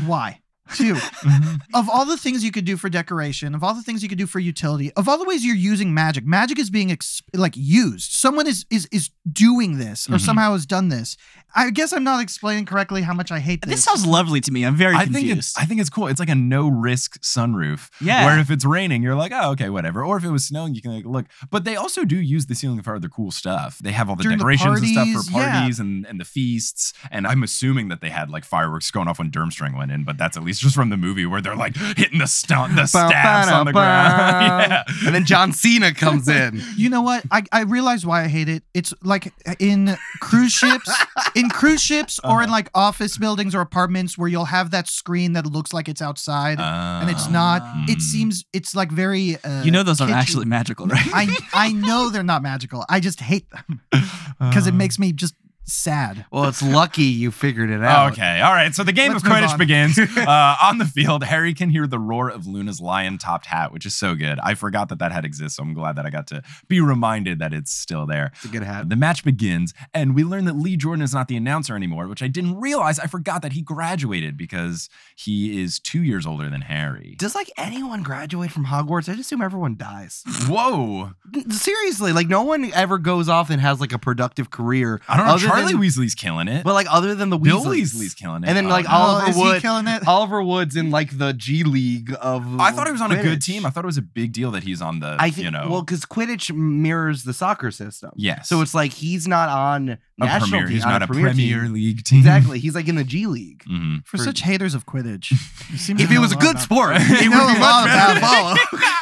why? 0.06 0.40
Two, 0.74 0.96
of 1.74 1.90
all 1.90 2.04
the 2.06 2.16
things 2.16 2.44
you 2.44 2.52
could 2.52 2.64
do 2.64 2.76
for 2.76 2.88
decoration, 2.88 3.54
of 3.54 3.64
all 3.64 3.74
the 3.74 3.82
things 3.82 4.02
you 4.02 4.08
could 4.08 4.16
do 4.18 4.26
for 4.26 4.38
utility, 4.38 4.92
of 4.92 5.08
all 5.08 5.18
the 5.18 5.24
ways 5.24 5.44
you're 5.44 5.56
using 5.56 5.92
magic, 5.92 6.24
magic 6.24 6.58
is 6.58 6.70
being 6.70 6.90
ex- 6.92 7.20
like 7.34 7.54
used. 7.56 8.12
Someone 8.12 8.46
is 8.46 8.64
is 8.70 8.86
is 8.92 9.10
doing 9.30 9.78
this 9.78 10.08
or 10.08 10.12
Mhm. 10.14 10.20
somehow 10.20 10.52
has 10.52 10.64
done 10.64 10.88
this. 10.88 11.16
I 11.54 11.68
guess 11.70 11.92
I'm 11.92 12.04
not 12.04 12.22
explaining 12.22 12.64
correctly 12.64 13.02
how 13.02 13.12
much 13.12 13.30
I 13.30 13.38
hate 13.40 13.60
this. 13.60 13.70
This 13.70 13.84
sounds 13.84 14.06
lovely 14.06 14.40
to 14.40 14.50
me. 14.50 14.64
I'm 14.64 14.74
very 14.76 14.94
I 14.94 15.00
think 15.00 15.16
confused. 15.16 15.38
it's 15.38 15.58
I 15.58 15.64
think 15.66 15.80
it's 15.80 15.90
cool. 15.90 16.06
It's 16.06 16.20
like 16.20 16.30
a 16.30 16.34
no 16.34 16.68
risk 16.68 17.20
sunroof. 17.20 17.90
Yeah. 18.00 18.24
Where 18.24 18.38
if 18.38 18.50
it's 18.50 18.64
raining, 18.64 19.02
you're 19.02 19.14
like, 19.16 19.32
oh, 19.34 19.50
okay, 19.50 19.68
whatever. 19.68 20.02
Or 20.04 20.16
if 20.16 20.24
it 20.24 20.30
was 20.30 20.46
snowing, 20.46 20.74
you 20.74 20.80
can 20.80 20.92
like 20.94 21.04
look. 21.04 21.26
But 21.50 21.64
they 21.64 21.76
also 21.76 22.04
do 22.04 22.16
use 22.16 22.46
the 22.46 22.54
ceiling 22.54 22.80
for 22.82 22.94
other 22.96 23.08
cool 23.08 23.30
stuff. 23.32 23.78
They 23.78 23.92
have 23.92 24.08
all 24.08 24.16
the 24.16 24.22
During 24.22 24.38
the 24.38 24.42
decorations 24.44 24.80
and 24.80 24.88
stuff 24.88 25.06
parties, 25.08 25.28
for 25.28 25.38
yeah. 25.38 25.58
parties 25.60 25.80
and, 25.80 26.06
and 26.06 26.18
the 26.20 26.24
feasts. 26.24 26.92
And 27.10 27.26
I'm 27.26 27.42
assuming 27.42 27.88
that 27.88 28.00
they 28.00 28.10
had 28.10 28.30
like 28.30 28.44
fireworks 28.44 28.90
going 28.90 29.08
off 29.08 29.18
when 29.18 29.30
Durmstrang 29.30 29.76
went 29.76 29.90
in, 29.92 30.04
but 30.04 30.16
that's 30.16 30.36
at 30.38 30.44
least 30.44 30.51
just 30.60 30.74
from 30.74 30.90
the 30.90 30.96
movie 30.96 31.26
where 31.26 31.40
they're 31.40 31.56
like 31.56 31.76
hitting 31.76 32.18
the 32.18 32.26
stump, 32.26 32.74
the 32.76 32.86
stabs 32.86 33.50
on 33.50 33.66
the 33.66 33.72
ground. 33.72 34.70
yeah. 34.70 34.82
And 35.06 35.14
then 35.14 35.24
John 35.24 35.52
Cena 35.52 35.92
comes 35.94 36.28
in. 36.42 36.60
You 36.76 36.88
know 36.90 37.02
what? 37.02 37.24
I, 37.30 37.42
I 37.52 37.62
realize 37.62 38.04
why 38.06 38.22
I 38.24 38.28
hate 38.28 38.48
it. 38.48 38.62
It's 38.74 38.92
like 39.02 39.32
in 39.58 39.96
cruise 40.20 40.52
ships, 40.52 40.90
in 41.34 41.48
cruise 41.50 41.82
ships, 41.82 42.18
or 42.24 42.40
in 42.42 42.44
Uh-huh. 42.48 42.52
like 42.52 42.70
office 42.74 43.18
buildings 43.18 43.54
or 43.54 43.60
apartments 43.60 44.16
where 44.18 44.28
you'll 44.28 44.46
have 44.46 44.70
that 44.72 44.88
screen 44.88 45.32
that 45.34 45.46
looks 45.46 45.72
like 45.72 45.88
it's 45.88 46.02
outside 46.02 46.58
and 46.60 47.10
it's 47.10 47.26
Uh, 47.26 47.30
not. 47.30 47.62
mm. 47.62 47.88
It 47.88 48.00
seems 48.00 48.44
it's 48.52 48.74
like 48.74 48.90
very. 48.92 49.36
Uh, 49.44 49.62
you 49.64 49.70
know 49.70 49.82
those 49.82 50.00
aren't 50.00 50.12
kitschy. 50.12 50.16
actually 50.16 50.44
magical, 50.46 50.86
right? 50.86 51.06
I 51.14 51.36
I 51.54 51.72
know 51.72 52.10
they're 52.10 52.22
not 52.22 52.42
magical. 52.42 52.84
I 52.88 53.00
just 53.00 53.20
hate 53.20 53.46
them 53.50 53.80
because 54.38 54.66
it 54.66 54.74
Uh, 54.74 54.76
makes 54.76 54.98
me 54.98 55.12
just 55.12 55.34
sad. 55.64 56.26
Well, 56.30 56.44
it's 56.44 56.62
lucky 56.62 57.04
you 57.04 57.30
figured 57.30 57.70
it 57.70 57.82
out. 57.82 58.12
Okay, 58.12 58.40
all 58.40 58.52
right. 58.52 58.74
So 58.74 58.84
the 58.84 58.92
game 58.92 59.12
Let's 59.12 59.24
of 59.24 59.30
Quidditch 59.30 59.52
on. 59.52 59.58
begins. 59.58 59.98
uh, 60.16 60.56
on 60.62 60.78
the 60.78 60.84
field, 60.84 61.24
Harry 61.24 61.54
can 61.54 61.70
hear 61.70 61.86
the 61.86 61.98
roar 61.98 62.28
of 62.28 62.46
Luna's 62.46 62.80
lion-topped 62.80 63.46
hat, 63.46 63.72
which 63.72 63.86
is 63.86 63.94
so 63.94 64.14
good. 64.14 64.38
I 64.40 64.54
forgot 64.54 64.88
that 64.88 64.98
that 64.98 65.12
hat 65.12 65.24
exists, 65.24 65.56
so 65.56 65.62
I'm 65.62 65.74
glad 65.74 65.96
that 65.96 66.06
I 66.06 66.10
got 66.10 66.26
to 66.28 66.42
be 66.68 66.80
reminded 66.80 67.38
that 67.38 67.52
it's 67.52 67.72
still 67.72 68.06
there. 68.06 68.32
It's 68.36 68.44
a 68.44 68.48
good 68.48 68.62
hat. 68.62 68.88
The 68.88 68.96
match 68.96 69.24
begins, 69.24 69.74
and 69.94 70.14
we 70.14 70.24
learn 70.24 70.44
that 70.46 70.56
Lee 70.56 70.76
Jordan 70.76 71.02
is 71.02 71.14
not 71.14 71.28
the 71.28 71.36
announcer 71.36 71.76
anymore, 71.76 72.08
which 72.08 72.22
I 72.22 72.28
didn't 72.28 72.60
realize. 72.60 72.98
I 72.98 73.06
forgot 73.06 73.42
that 73.42 73.52
he 73.52 73.62
graduated 73.62 74.36
because 74.36 74.88
he 75.14 75.62
is 75.62 75.78
two 75.78 76.02
years 76.02 76.26
older 76.26 76.48
than 76.48 76.62
Harry. 76.62 77.16
Does 77.18 77.34
like 77.34 77.50
anyone 77.56 78.02
graduate 78.02 78.50
from 78.50 78.66
Hogwarts? 78.66 79.08
I 79.08 79.14
just 79.14 79.20
assume 79.20 79.42
everyone 79.42 79.76
dies. 79.76 80.22
Whoa! 80.46 81.12
Seriously, 81.50 82.12
like 82.12 82.28
no 82.28 82.42
one 82.42 82.72
ever 82.72 82.98
goes 82.98 83.28
off 83.28 83.50
and 83.50 83.60
has 83.60 83.80
like 83.80 83.92
a 83.92 83.98
productive 83.98 84.50
career. 84.50 85.00
I 85.08 85.16
don't 85.16 85.26
know. 85.26 85.51
Other 85.52 85.60
Charlie 85.60 85.72
than- 85.72 85.82
Weasley's 85.82 86.14
killing 86.14 86.48
it. 86.48 86.64
But 86.64 86.74
like 86.74 86.86
other 86.90 87.14
than 87.14 87.30
the 87.30 87.38
Bill 87.38 87.64
Weasleys. 87.64 87.94
Weasley's 87.94 88.14
killing 88.14 88.42
it. 88.44 88.48
And 88.48 88.56
then, 88.56 88.68
like, 88.68 88.86
Oh, 88.88 88.92
Oliver 88.94 89.30
is 89.30 89.36
he 89.36 89.42
Wood- 89.42 89.62
killing 89.62 89.86
it? 89.88 90.06
Oliver 90.06 90.42
Wood's 90.42 90.76
in 90.76 90.90
like 90.90 91.16
the 91.16 91.32
G 91.32 91.62
League 91.64 92.14
of. 92.20 92.60
I 92.60 92.70
thought 92.72 92.86
he 92.86 92.92
was 92.92 93.00
on 93.00 93.12
a 93.12 93.22
good 93.22 93.40
team. 93.42 93.64
I 93.66 93.70
thought 93.70 93.84
it 93.84 93.86
was 93.86 93.98
a 93.98 94.02
big 94.02 94.32
deal 94.32 94.50
that 94.52 94.62
he's 94.62 94.82
on 94.82 95.00
the. 95.00 95.16
I 95.18 95.30
think 95.30 95.44
you 95.44 95.50
know. 95.50 95.68
well 95.70 95.82
because 95.82 96.04
Quidditch 96.04 96.54
mirrors 96.54 97.24
the 97.24 97.32
soccer 97.32 97.70
system. 97.70 98.10
yes. 98.16 98.48
So 98.48 98.60
it's 98.60 98.74
like 98.74 98.92
he's 98.92 99.26
not 99.28 99.48
on 99.48 99.88
a 99.90 99.98
national 100.18 100.50
premier. 100.50 100.66
team. 100.66 100.74
He's 100.76 100.84
not 100.84 101.02
a 101.02 101.06
premier 101.06 101.26
Premier 101.30 101.62
team. 101.62 101.72
League 101.72 102.04
team. 102.04 102.18
Exactly. 102.18 102.58
He's 102.58 102.74
like 102.74 102.88
in 102.88 102.96
the 102.96 103.04
G 103.04 103.26
League. 103.26 103.64
hmm 103.66 103.96
For 104.04 104.18
For- 104.18 104.24
such 104.24 104.40
haters 104.42 104.74
of 104.74 104.86
Quidditch, 104.86 105.30
you 105.70 105.76
seem 105.78 105.96
to 105.98 106.02
If 106.04 106.10
it 106.10 106.18
was 106.18 106.32
a 106.32 106.36
good 106.36 106.58
sport, 106.58 106.94
You 107.00 107.16
it 107.16 107.30
know 107.30 107.48
a 107.48 107.54
be 107.54 107.60
lot 107.60 107.84
much 107.84 107.86
better 107.86 108.18
about 108.18 108.56
it. 108.56 108.60
follow. 108.68 108.82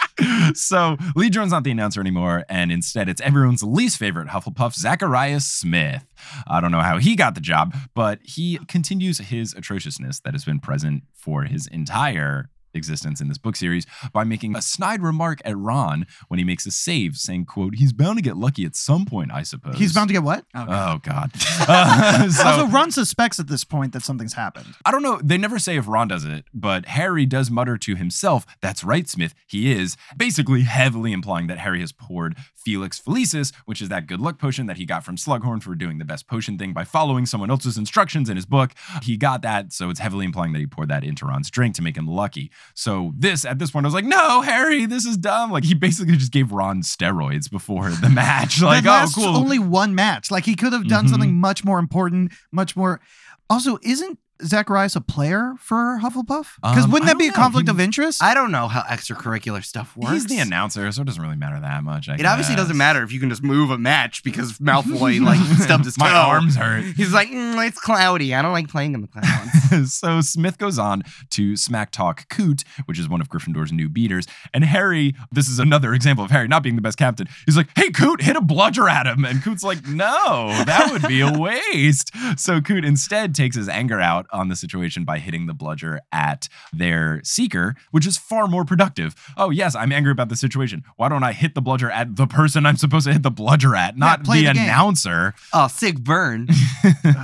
so 0.55 0.97
Lee 1.15 1.31
Jordan's 1.31 1.53
not 1.53 1.65
the 1.65 1.71
announcer 1.71 2.01
anymore, 2.01 2.45
and 2.49 2.71
instead 2.73 3.09
it's 3.09 3.21
everyone's 3.21 3.63
least 3.63 3.99
favorite 3.99 4.29
Hufflepuff, 4.29 4.75
Zacharias 4.75 5.47
Smith. 5.47 6.05
I 6.47 6.61
don't 6.61 6.73
know 6.73 6.81
how 6.81 6.99
he 6.99 7.17
got 7.17 7.35
the 7.35 7.41
job, 7.41 7.75
but 7.95 8.21
he 8.23 8.59
continues 8.69 9.19
his 9.19 9.55
atrociousness 9.55 10.21
that 10.21 10.35
has 10.35 10.45
been 10.45 10.61
present 10.61 11.05
for 11.15 11.45
his 11.45 11.67
entire 11.67 12.51
existence 12.75 13.21
in 13.21 13.29
this 13.29 13.39
book 13.39 13.57
series 13.57 13.87
by 14.13 14.25
making 14.25 14.57
a 14.57 14.63
snide 14.63 15.03
remark 15.03 15.41
at 15.45 15.57
Ron 15.57 16.07
when 16.29 16.39
he 16.39 16.45
makes 16.45 16.67
a 16.67 16.71
save, 16.71 17.17
saying, 17.17 17.47
"quote 17.47 17.77
He's 17.77 17.93
bound 17.93 18.19
to 18.19 18.23
get 18.23 18.37
lucky 18.37 18.65
at 18.65 18.77
some 18.77 19.05
point, 19.07 19.31
I 19.33 19.43
suppose." 19.43 19.77
He's 19.77 19.93
bound 19.93 20.09
to 20.09 20.15
get 20.15 20.23
what? 20.23 20.45
Oh 20.55 20.99
God. 21.03 21.33
Uh, 21.69 22.29
so- 22.31 22.47
also, 22.47 22.67
Ron 22.67 22.91
suspects 22.91 23.39
at 23.39 23.47
this 23.49 23.65
point 23.65 23.93
that 23.93 24.03
something's 24.03 24.33
happened. 24.35 24.75
I 24.85 24.91
don't 24.91 25.03
know. 25.03 25.21
They 25.23 25.37
never 25.39 25.59
say 25.59 25.77
if 25.77 25.87
Ron 25.87 26.09
does 26.09 26.25
it, 26.25 26.45
but 26.55 26.87
Harry 26.87 27.27
does 27.27 27.51
mutter 27.51 27.77
to 27.79 27.95
himself, 27.97 28.47
That's 28.61 28.83
right, 28.83 29.09
Smith. 29.09 29.35
He 29.47 29.71
is. 29.73 29.97
Basically, 30.17 30.63
heavily 30.63 31.13
implying 31.13 31.47
that 31.49 31.59
Harry 31.59 31.81
has 31.81 31.93
poured 31.93 32.37
Felix 32.57 33.01
Felicis, 33.01 33.53
which 33.67 33.81
is 33.81 33.89
that 33.89 34.07
good 34.07 34.21
luck 34.21 34.39
potion 34.39 34.67
that 34.67 34.77
he 34.77 34.85
got 34.85 35.05
from 35.05 35.17
Slughorn 35.17 35.63
for 35.63 35.75
doing 35.75 35.99
the 35.99 36.05
best 36.05 36.27
potion 36.27 36.59
thing 36.59 36.73
by 36.73 36.85
following 36.85 37.25
someone 37.27 37.51
else's 37.51 37.79
instructions 37.79 38.29
in 38.29 38.37
his 38.37 38.47
book. 38.47 38.73
He 39.03 39.17
got 39.17 39.43
that, 39.43 39.73
so 39.73 39.91
it's 39.91 40.01
heavily 40.01 40.25
implying 40.25 40.53
that 40.53 40.59
he 40.59 40.67
poured 40.67 40.89
that 40.89 41.05
into 41.05 41.25
Ron's 41.27 41.51
drink 41.51 41.75
to 41.77 41.83
make 41.83 41.97
him 41.97 42.07
lucky. 42.07 42.51
So, 42.75 43.13
this, 43.17 43.45
at 43.45 43.59
this 43.59 43.71
point, 43.71 43.85
I 43.85 43.89
was 43.89 43.95
like, 43.95 44.05
No, 44.05 44.41
Harry, 44.43 44.87
this 44.87 45.05
is 45.07 45.17
dumb. 45.17 45.51
Like, 45.51 45.65
he 45.65 45.75
basically 45.75 46.17
just 46.17 46.33
gave 46.33 46.53
Ron 46.53 46.83
steroids 46.83 47.51
before 47.51 47.91
the 47.91 48.09
match. 48.15 48.61
Like, 48.63 48.85
oh, 48.87 49.07
cool. 49.15 49.37
only 49.37 49.59
one 49.59 49.95
match. 49.95 50.31
Like 50.31 50.45
he 50.45 50.55
could 50.57 50.73
have 50.73 50.89
done 50.89 51.07
Mhm. 51.07 51.11
something 51.11 51.35
much 51.41 51.65
more 51.65 51.79
important, 51.79 52.33
much 52.53 52.77
more. 52.77 53.01
Also, 53.49 53.79
isn't 53.83 54.19
Zacharias 54.45 54.97
a 54.97 55.01
player 55.01 55.55
for 55.59 55.99
Hufflepuff? 56.03 56.47
Because 56.63 56.85
Um, 56.85 56.91
wouldn't 56.91 57.09
I 57.11 57.15
that 57.15 57.19
be 57.19 57.27
a 57.27 57.29
don't 57.29 57.37
know. 57.39 57.43
conflict 57.45 57.69
He- 57.69 57.71
of 57.73 57.81
interest? 57.81 58.23
I 58.23 58.35
don't 58.35 58.51
know 58.51 58.69
how 58.69 58.83
extracurricular 58.83 59.65
stuff 59.65 59.97
works. 59.97 60.13
He's 60.13 60.27
the 60.27 60.39
announcer, 60.39 60.91
so 60.93 61.03
it 61.03 61.05
doesn't 61.05 61.23
really 61.23 61.37
matter 61.37 61.59
that 61.61 61.85
much. 61.85 62.09
I 62.09 62.15
It 62.15 62.27
obviously 62.27 62.57
doesn't 62.57 62.77
matter 62.77 63.03
if 63.03 63.13
you 63.13 63.21
can 63.21 63.29
just 63.31 63.43
move 63.43 63.71
a 63.71 63.79
match 63.79 64.23
because 64.23 64.59
Malfoy 64.59 65.21
like 65.21 65.41
stubbed 65.61 65.85
his 65.85 65.95
toe. 65.97 66.05
My 66.05 66.13
arms 66.13 66.57
hurt. 66.57 66.85
He's 66.97 67.13
like, 67.13 67.29
"Mm, 67.29 67.67
it's 67.67 67.79
cloudy. 67.81 68.35
I 68.35 68.43
don't 68.43 68.53
like 68.53 68.69
playing 68.69 68.95
in 68.95 69.03
the 69.03 69.09
clouds. 69.09 69.93
so 69.93 70.21
Smith 70.21 70.59
goes 70.59 70.79
on 70.79 71.03
to 71.31 71.57
smack 71.57 71.91
talk 71.91 72.29
Coote, 72.29 72.65
which 72.87 72.99
is 72.99 73.09
one 73.09 73.21
of 73.21 73.29
Gryffindor's 73.29 73.73
new 73.73 73.89
beaters. 73.89 74.27
And 74.53 74.65
Harry, 74.65 75.15
this 75.31 75.49
is 75.49 75.59
another 75.59 75.95
example 75.95 76.25
of 76.25 76.31
Harry 76.31 76.49
not 76.49 76.63
being 76.63 76.77
the 76.77 76.83
best 76.83 76.99
captain. 76.99 77.29
He's 77.47 77.57
like, 77.57 77.69
hey, 77.77 77.91
Coote, 77.91 78.23
hit 78.23 78.37
a 78.37 78.41
bludger 78.41 78.89
at 78.89 79.07
him. 79.07 79.25
And 79.25 79.43
Coote's 79.43 79.63
like, 79.63 79.87
no, 79.87 80.49
that 80.65 80.91
would 80.93 81.07
be 81.09 81.21
a 81.21 81.31
waste. 81.33 82.11
So 82.37 82.61
Coote 82.61 82.85
instead 82.85 83.35
takes 83.35 83.57
his 83.57 83.69
anger 83.69 84.01
out 84.01 84.27
on 84.33 84.49
the 84.49 84.57
situation 84.57 85.05
by 85.05 85.19
hitting 85.19 85.47
the 85.47 85.55
bludger 85.55 86.01
at 86.13 86.49
their 86.73 87.21
seeker, 87.25 87.75
which 87.91 88.07
is 88.07 88.17
far 88.17 88.47
more 88.47 88.65
productive. 88.65 89.15
Oh, 89.37 89.51
yes, 89.51 89.75
I'm 89.75 89.93
angry 89.93 90.13
about 90.13 90.29
the 90.29 90.37
situation. 90.37 90.85
Why 90.97 91.09
don't 91.09 91.23
I 91.23 91.33
hit 91.33 91.55
the 91.55 91.63
bludger 91.63 91.91
at 91.91 92.17
the 92.17 92.27
person 92.27 92.67
I'm 92.67 92.77
supposed 92.77 93.07
to 93.07 93.13
hit 93.13 93.23
the 93.23 93.31
bludger 93.31 93.75
at, 93.75 93.97
not 93.97 94.25
play 94.25 94.39
the, 94.39 94.53
the 94.53 94.61
announcer? 94.61 95.35
oh, 95.53 95.69
sick 95.69 95.99
burn. 96.01 96.49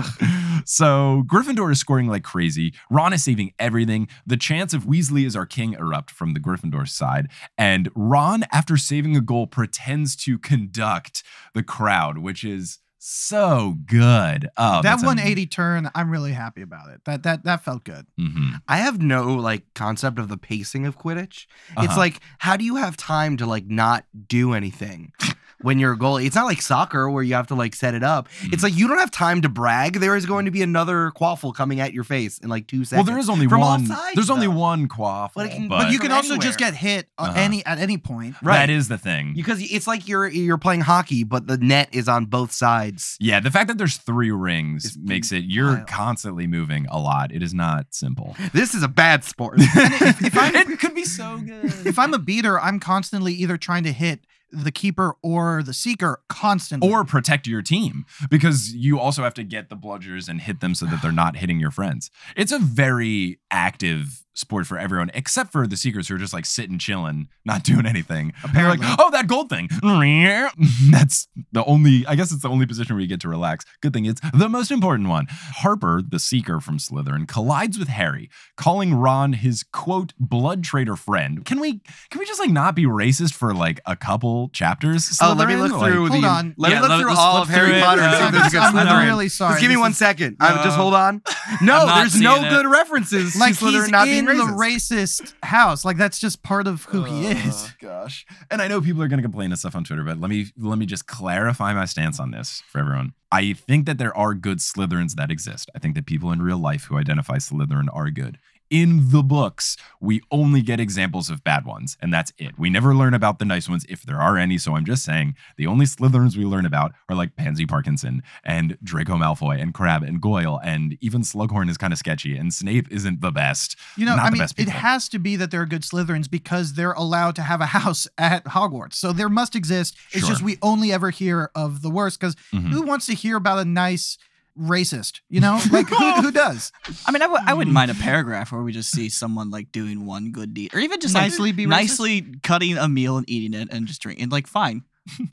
so 0.64 1.24
Gryffindor 1.26 1.70
is 1.70 1.80
scoring 1.80 2.08
like 2.08 2.24
crazy. 2.24 2.74
Ron 2.90 3.12
is 3.12 3.24
saving 3.24 3.52
everything. 3.58 4.08
The 4.26 4.36
chance 4.36 4.74
of 4.74 4.84
Weasley 4.84 5.26
as 5.26 5.36
our 5.36 5.46
king 5.46 5.74
erupt 5.74 6.10
from 6.10 6.34
the 6.34 6.40
Gryffindor 6.40 6.88
side. 6.88 7.28
And 7.56 7.90
Ron, 7.94 8.44
after 8.52 8.76
saving 8.76 9.16
a 9.16 9.20
goal, 9.20 9.46
pretends 9.46 10.16
to 10.16 10.38
conduct 10.38 11.22
the 11.54 11.62
crowd, 11.62 12.18
which 12.18 12.44
is 12.44 12.78
so 12.98 13.76
good. 13.86 14.48
Oh, 14.56 14.76
that 14.76 14.82
that's 14.82 15.02
am- 15.02 15.06
180 15.08 15.46
turn, 15.46 15.90
I'm 15.94 16.10
really 16.10 16.32
happy 16.32 16.62
about 16.62 16.90
it. 16.90 17.02
That 17.04 17.22
that 17.24 17.44
that 17.44 17.62
felt 17.64 17.84
good. 17.84 18.06
Mhm. 18.18 18.60
I 18.66 18.78
have 18.78 19.00
no 19.00 19.34
like 19.34 19.62
concept 19.74 20.18
of 20.18 20.28
the 20.28 20.36
pacing 20.38 20.86
of 20.86 20.98
Quidditch. 20.98 21.46
It's 21.76 21.76
Uh-huh. 21.88 21.96
like, 21.98 22.20
how 22.38 22.56
do 22.56 22.64
you 22.64 22.76
have 22.76 22.96
time 22.96 23.36
to 23.38 23.46
like 23.46 23.66
not 23.66 24.04
do 24.28 24.52
anything? 24.54 25.12
When 25.62 25.78
you're 25.78 25.92
a 25.92 25.96
goalie, 25.96 26.26
it's 26.26 26.36
not 26.36 26.44
like 26.44 26.60
soccer 26.60 27.08
where 27.10 27.22
you 27.22 27.34
have 27.34 27.46
to 27.48 27.54
like 27.54 27.74
set 27.74 27.94
it 27.94 28.02
up. 28.02 28.28
Mm-hmm. 28.28 28.52
It's 28.52 28.62
like 28.62 28.76
you 28.76 28.88
don't 28.88 28.98
have 28.98 29.10
time 29.10 29.42
to 29.42 29.48
brag. 29.48 29.94
There 30.00 30.14
is 30.16 30.26
going 30.26 30.44
to 30.44 30.50
be 30.50 30.62
another 30.62 31.12
quaffle 31.16 31.54
coming 31.54 31.80
at 31.80 31.92
your 31.94 32.04
face 32.04 32.38
in 32.38 32.48
like 32.48 32.66
two 32.66 32.84
seconds. 32.84 32.90
Well, 32.92 33.04
seconds. 33.04 33.08
there 33.08 33.18
is 33.18 33.28
only 33.30 33.48
From 33.48 33.62
all 33.62 33.70
one. 33.70 33.86
sides, 33.86 34.14
there's 34.14 34.30
only 34.30 34.48
one 34.48 34.86
quaff. 34.88 35.32
But 35.34 35.46
it 35.46 35.52
can- 35.52 35.68
but, 35.68 35.78
but 35.78 35.84
But 35.84 35.92
you 35.92 35.98
can 35.98 36.12
also 36.12 36.36
just 36.36 36.58
get 36.58 36.74
hit 36.74 37.08
uh, 37.18 37.22
Uh-huh. 37.22 37.32
any 37.40 37.64
at 37.64 37.78
any 37.78 37.96
point. 37.98 38.36
Right. 38.42 38.58
that 38.66 38.70
is 38.70 38.88
the 38.88 38.98
thing. 38.98 39.32
because 39.34 39.62
it's 39.62 39.86
like 39.86 40.06
you're 40.08 40.28
you're 40.28 40.58
playing 40.58 40.82
hockey, 40.82 41.24
but 41.24 41.46
the 41.46 41.56
net 41.56 41.88
is 41.92 42.06
on 42.08 42.26
both 42.26 42.52
sides. 42.52 43.16
yeah, 43.20 43.40
the 43.40 43.50
fact 43.50 43.68
that 43.68 43.78
there's 43.78 43.96
three 43.96 44.30
rings 44.30 44.84
It's 44.84 44.96
makes 44.98 45.32
it 45.32 45.44
you're 45.44 45.74
wild. 45.74 45.86
constantly 45.86 46.46
moving 46.46 46.86
a 46.90 46.98
lot. 46.98 47.32
It 47.32 47.42
is 47.42 47.54
not 47.54 47.86
simple. 47.94 48.36
This 48.52 48.74
is 48.74 48.82
a 48.82 48.88
bad 48.88 49.24
sport. 49.24 49.56
it 49.58 50.78
could 50.78 50.94
be 50.94 51.04
so 51.04 51.38
good. 51.38 51.72
If 51.86 51.98
I'm 51.98 52.12
a 52.14 52.18
beater, 52.18 52.60
I'm 52.60 52.80
constantly 52.80 53.32
either 53.34 53.56
trying 53.56 53.84
to 53.84 53.92
hit 53.92 54.20
the 54.50 54.72
keeper 54.72 55.14
or 55.22 55.62
the 55.62 55.74
seeker 55.74 56.22
constantly. 56.28 56.90
or 56.90 57.04
protect 57.04 57.46
your 57.46 57.62
team 57.62 58.04
because 58.30 58.72
you 58.74 58.98
also 58.98 59.22
have 59.22 59.34
to 59.34 59.44
get 59.44 59.68
the 59.68 59.76
bludgers 59.76 60.28
and 60.28 60.40
hit 60.40 60.60
them 60.60 60.74
so 60.74 60.86
that 60.86 61.02
they're 61.02 61.12
not 61.12 61.36
hitting 61.36 61.60
your 61.60 61.70
friends. 61.70 62.10
It's 62.36 62.52
a 62.52 62.58
very 62.58 63.38
active 63.50 64.25
sport 64.36 64.66
for 64.66 64.78
everyone 64.78 65.10
except 65.14 65.50
for 65.50 65.66
the 65.66 65.76
seekers 65.76 66.06
who 66.08 66.14
are 66.14 66.18
just 66.18 66.32
like 66.32 66.46
sitting 66.46 66.78
chilling, 66.78 67.28
not 67.44 67.64
doing 67.64 67.86
anything. 67.86 68.32
And 68.44 68.54
they're 68.54 68.68
like, 68.68 68.78
Apparently. 68.78 69.04
"Oh, 69.04 69.10
that 69.10 69.26
gold 69.26 69.48
thing." 69.50 69.68
That's 70.90 71.28
the 71.52 71.64
only 71.64 72.06
I 72.06 72.14
guess 72.14 72.32
it's 72.32 72.42
the 72.42 72.48
only 72.48 72.66
position 72.66 72.94
where 72.94 73.00
you 73.02 73.08
get 73.08 73.20
to 73.20 73.28
relax. 73.28 73.64
Good 73.80 73.92
thing 73.92 74.04
it's 74.06 74.20
the 74.32 74.48
most 74.48 74.70
important 74.70 75.08
one. 75.08 75.26
Harper, 75.30 76.02
the 76.06 76.18
seeker 76.18 76.60
from 76.60 76.78
Slytherin, 76.78 77.26
collides 77.26 77.78
with 77.78 77.88
Harry, 77.88 78.30
calling 78.56 78.94
Ron 78.94 79.32
his 79.34 79.62
quote 79.62 80.12
blood 80.18 80.62
traitor 80.64 80.96
friend. 80.96 81.44
Can 81.44 81.60
we 81.60 81.80
can 82.10 82.18
we 82.18 82.26
just 82.26 82.40
like 82.40 82.50
not 82.50 82.74
be 82.74 82.84
racist 82.84 83.34
for 83.34 83.54
like 83.54 83.80
a 83.86 83.96
couple 83.96 84.48
chapters? 84.50 85.18
oh, 85.22 85.34
let 85.36 85.48
me 85.48 85.54
Slytherin? 85.54 85.58
look 85.60 85.72
Like- 85.80 85.92
through 85.92 86.08
Hold 86.08 86.24
the. 86.24 86.28
on. 86.28 86.54
Let 86.58 86.70
Yeah, 86.72 86.76
me 86.76 86.80
look 86.82 86.90
let- 86.90 87.00
through 87.00 87.16
all 87.16 87.42
of 87.42 87.48
Harry 87.48 87.68
through 87.68 87.78
it. 87.78 87.82
Potter 87.82 88.02
and 88.02 88.16
see 88.16 88.22
Uh, 88.22 88.26
if 88.26 88.32
there's 88.32 88.46
a 88.46 88.50
good 88.50 88.60
I'm 88.76 89.06
really 89.06 89.28
sorry. 89.28 89.52
Just 89.54 89.60
give 89.62 89.68
me 89.70 89.74
This 89.76 89.80
one 89.80 89.90
is- 89.92 89.96
second. 89.98 90.36
I, 90.40 90.62
just 90.64 90.76
hold 90.76 90.94
on. 90.94 91.22
No, 91.62 91.86
there's 91.86 92.20
no 92.20 92.34
seeing 92.34 92.46
it. 92.46 92.50
good 92.50 92.66
references 92.66 93.36
like 93.38 93.56
to 93.58 93.64
Slytherin 93.64 93.72
he's 93.82 93.90
not 93.90 94.08
in 94.30 94.38
the 94.38 94.44
racist. 94.44 95.34
house. 95.42 95.84
Like 95.84 95.96
that's 95.96 96.18
just 96.18 96.42
part 96.42 96.66
of 96.66 96.84
who 96.84 97.04
he 97.04 97.26
oh, 97.26 97.30
is. 97.30 97.68
Oh, 97.68 97.72
gosh. 97.80 98.26
And 98.50 98.60
I 98.60 98.68
know 98.68 98.80
people 98.80 99.02
are 99.02 99.08
going 99.08 99.18
to 99.18 99.22
complain 99.22 99.50
and 99.50 99.58
stuff 99.58 99.76
on 99.76 99.84
Twitter, 99.84 100.04
but 100.04 100.20
let 100.20 100.30
me 100.30 100.46
let 100.56 100.78
me 100.78 100.86
just 100.86 101.06
clarify 101.06 101.72
my 101.72 101.84
stance 101.84 102.20
on 102.20 102.30
this 102.30 102.62
for 102.68 102.78
everyone. 102.78 103.12
I 103.32 103.54
think 103.54 103.86
that 103.86 103.98
there 103.98 104.16
are 104.16 104.34
good 104.34 104.58
Slytherins 104.58 105.14
that 105.14 105.30
exist. 105.30 105.70
I 105.74 105.78
think 105.78 105.94
that 105.94 106.06
people 106.06 106.32
in 106.32 106.42
real 106.42 106.58
life 106.58 106.84
who 106.84 106.96
identify 106.96 107.36
Slytherin 107.36 107.88
are 107.92 108.10
good. 108.10 108.38
In 108.68 109.10
the 109.10 109.22
books, 109.22 109.76
we 110.00 110.20
only 110.32 110.60
get 110.60 110.80
examples 110.80 111.30
of 111.30 111.44
bad 111.44 111.64
ones, 111.64 111.96
and 112.02 112.12
that's 112.12 112.32
it. 112.36 112.58
We 112.58 112.68
never 112.68 112.94
learn 112.96 113.14
about 113.14 113.38
the 113.38 113.44
nice 113.44 113.68
ones 113.68 113.86
if 113.88 114.02
there 114.02 114.20
are 114.20 114.36
any. 114.36 114.58
So 114.58 114.74
I'm 114.74 114.84
just 114.84 115.04
saying 115.04 115.36
the 115.56 115.68
only 115.68 115.86
Slytherins 115.86 116.36
we 116.36 116.44
learn 116.44 116.66
about 116.66 116.92
are 117.08 117.14
like 117.14 117.36
Pansy 117.36 117.64
Parkinson 117.64 118.22
and 118.44 118.76
Draco 118.82 119.14
Malfoy 119.16 119.62
and 119.62 119.72
Crabbe 119.72 120.02
and 120.02 120.20
Goyle, 120.20 120.60
and 120.64 120.98
even 121.00 121.22
Slughorn 121.22 121.70
is 121.70 121.76
kind 121.78 121.92
of 121.92 121.98
sketchy, 122.00 122.36
and 122.36 122.52
Snape 122.52 122.90
isn't 122.90 123.20
the 123.20 123.30
best. 123.30 123.76
You 123.96 124.04
know, 124.06 124.16
Not 124.16 124.26
I 124.26 124.30
mean, 124.30 124.42
it 124.42 124.68
has 124.68 125.08
to 125.10 125.18
be 125.20 125.36
that 125.36 125.50
there 125.52 125.62
are 125.62 125.66
good 125.66 125.82
Slytherins 125.82 126.28
because 126.28 126.72
they're 126.72 126.92
allowed 126.92 127.36
to 127.36 127.42
have 127.42 127.60
a 127.60 127.66
house 127.76 128.08
at 128.18 128.44
Hogwarts. 128.46 128.94
So 128.94 129.12
there 129.12 129.28
must 129.28 129.54
exist. 129.54 129.96
It's 130.10 130.20
Sure. 130.20 130.30
just 130.30 130.42
we 130.42 130.58
only 130.62 130.92
ever 130.92 131.10
hear 131.10 131.50
of 131.54 131.82
the 131.82 131.90
worst 131.90 132.18
because 132.18 132.34
Mhm. 132.52 132.70
who 132.72 132.82
wants 132.82 133.06
to 133.06 133.14
hear 133.14 133.36
about 133.36 133.58
a 133.60 133.64
nice 133.64 134.18
racist? 134.58 135.20
You 135.28 135.40
know, 135.40 135.60
like 135.70 135.88
who, 135.88 136.12
who 136.22 136.32
does? 136.32 136.72
I 137.06 137.12
mean, 137.12 137.22
I 137.22 137.26
w- 137.26 137.42
I 137.46 137.54
wouldn't 137.54 137.72
mm. 137.72 137.74
mind 137.74 137.90
a 137.90 137.94
paragraph 137.94 138.52
where 138.52 138.62
we 138.62 138.72
just 138.72 138.90
see 138.90 139.08
someone 139.08 139.50
like 139.50 139.72
doing 139.72 140.06
one 140.06 140.32
good 140.32 140.54
deed, 140.54 140.74
or 140.74 140.80
even 140.80 141.00
just 141.00 141.14
like, 141.14 141.24
Nicely 141.24 141.52
be 141.52 141.64
racist? 141.64 141.68
nicely 141.68 142.26
cutting 142.42 142.78
a 142.78 142.88
meal 142.88 143.16
and 143.16 143.28
eating 143.28 143.58
it 143.58 143.68
and 143.70 143.86
just 143.86 144.00
drinking. 144.00 144.28
Like, 144.28 144.46
fine, 144.46 144.84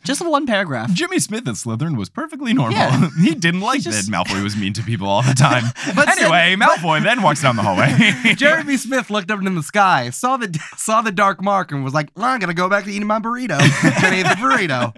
just 0.03 0.25
one 0.25 0.45
paragraph. 0.45 0.91
Jimmy 0.93 1.19
Smith 1.19 1.47
at 1.47 1.55
Slytherin 1.55 1.97
was 1.97 2.09
perfectly 2.09 2.53
normal. 2.53 2.77
Yeah. 2.77 3.09
he 3.21 3.33
didn't 3.33 3.61
like 3.61 3.81
just- 3.81 4.05
that 4.05 4.11
Malfoy 4.11 4.43
was 4.43 4.55
mean 4.55 4.73
to 4.73 4.83
people 4.83 5.07
all 5.07 5.21
the 5.21 5.33
time. 5.33 5.63
But 5.95 6.09
anyway, 6.09 6.55
Malfoy 6.57 7.03
then 7.03 7.21
walks 7.21 7.41
down 7.41 7.55
the 7.55 7.63
hallway. 7.63 8.35
Jeremy 8.35 8.77
Smith 8.77 9.09
looked 9.09 9.31
up 9.31 9.41
in 9.43 9.55
the 9.55 9.63
sky, 9.63 10.09
saw 10.09 10.37
the 10.37 10.57
saw 10.77 11.01
the 11.01 11.11
dark 11.11 11.41
mark, 11.41 11.71
and 11.71 11.83
was 11.83 11.93
like, 11.93 12.09
"Well, 12.15 12.25
"I'm 12.25 12.39
gonna 12.39 12.53
go 12.53 12.69
back 12.69 12.85
to 12.85 12.91
eating 12.91 13.07
my 13.07 13.19
burrito." 13.19 13.59
and 13.59 14.15
ate 14.15 14.23
the 14.23 14.35
burrito. 14.35 14.95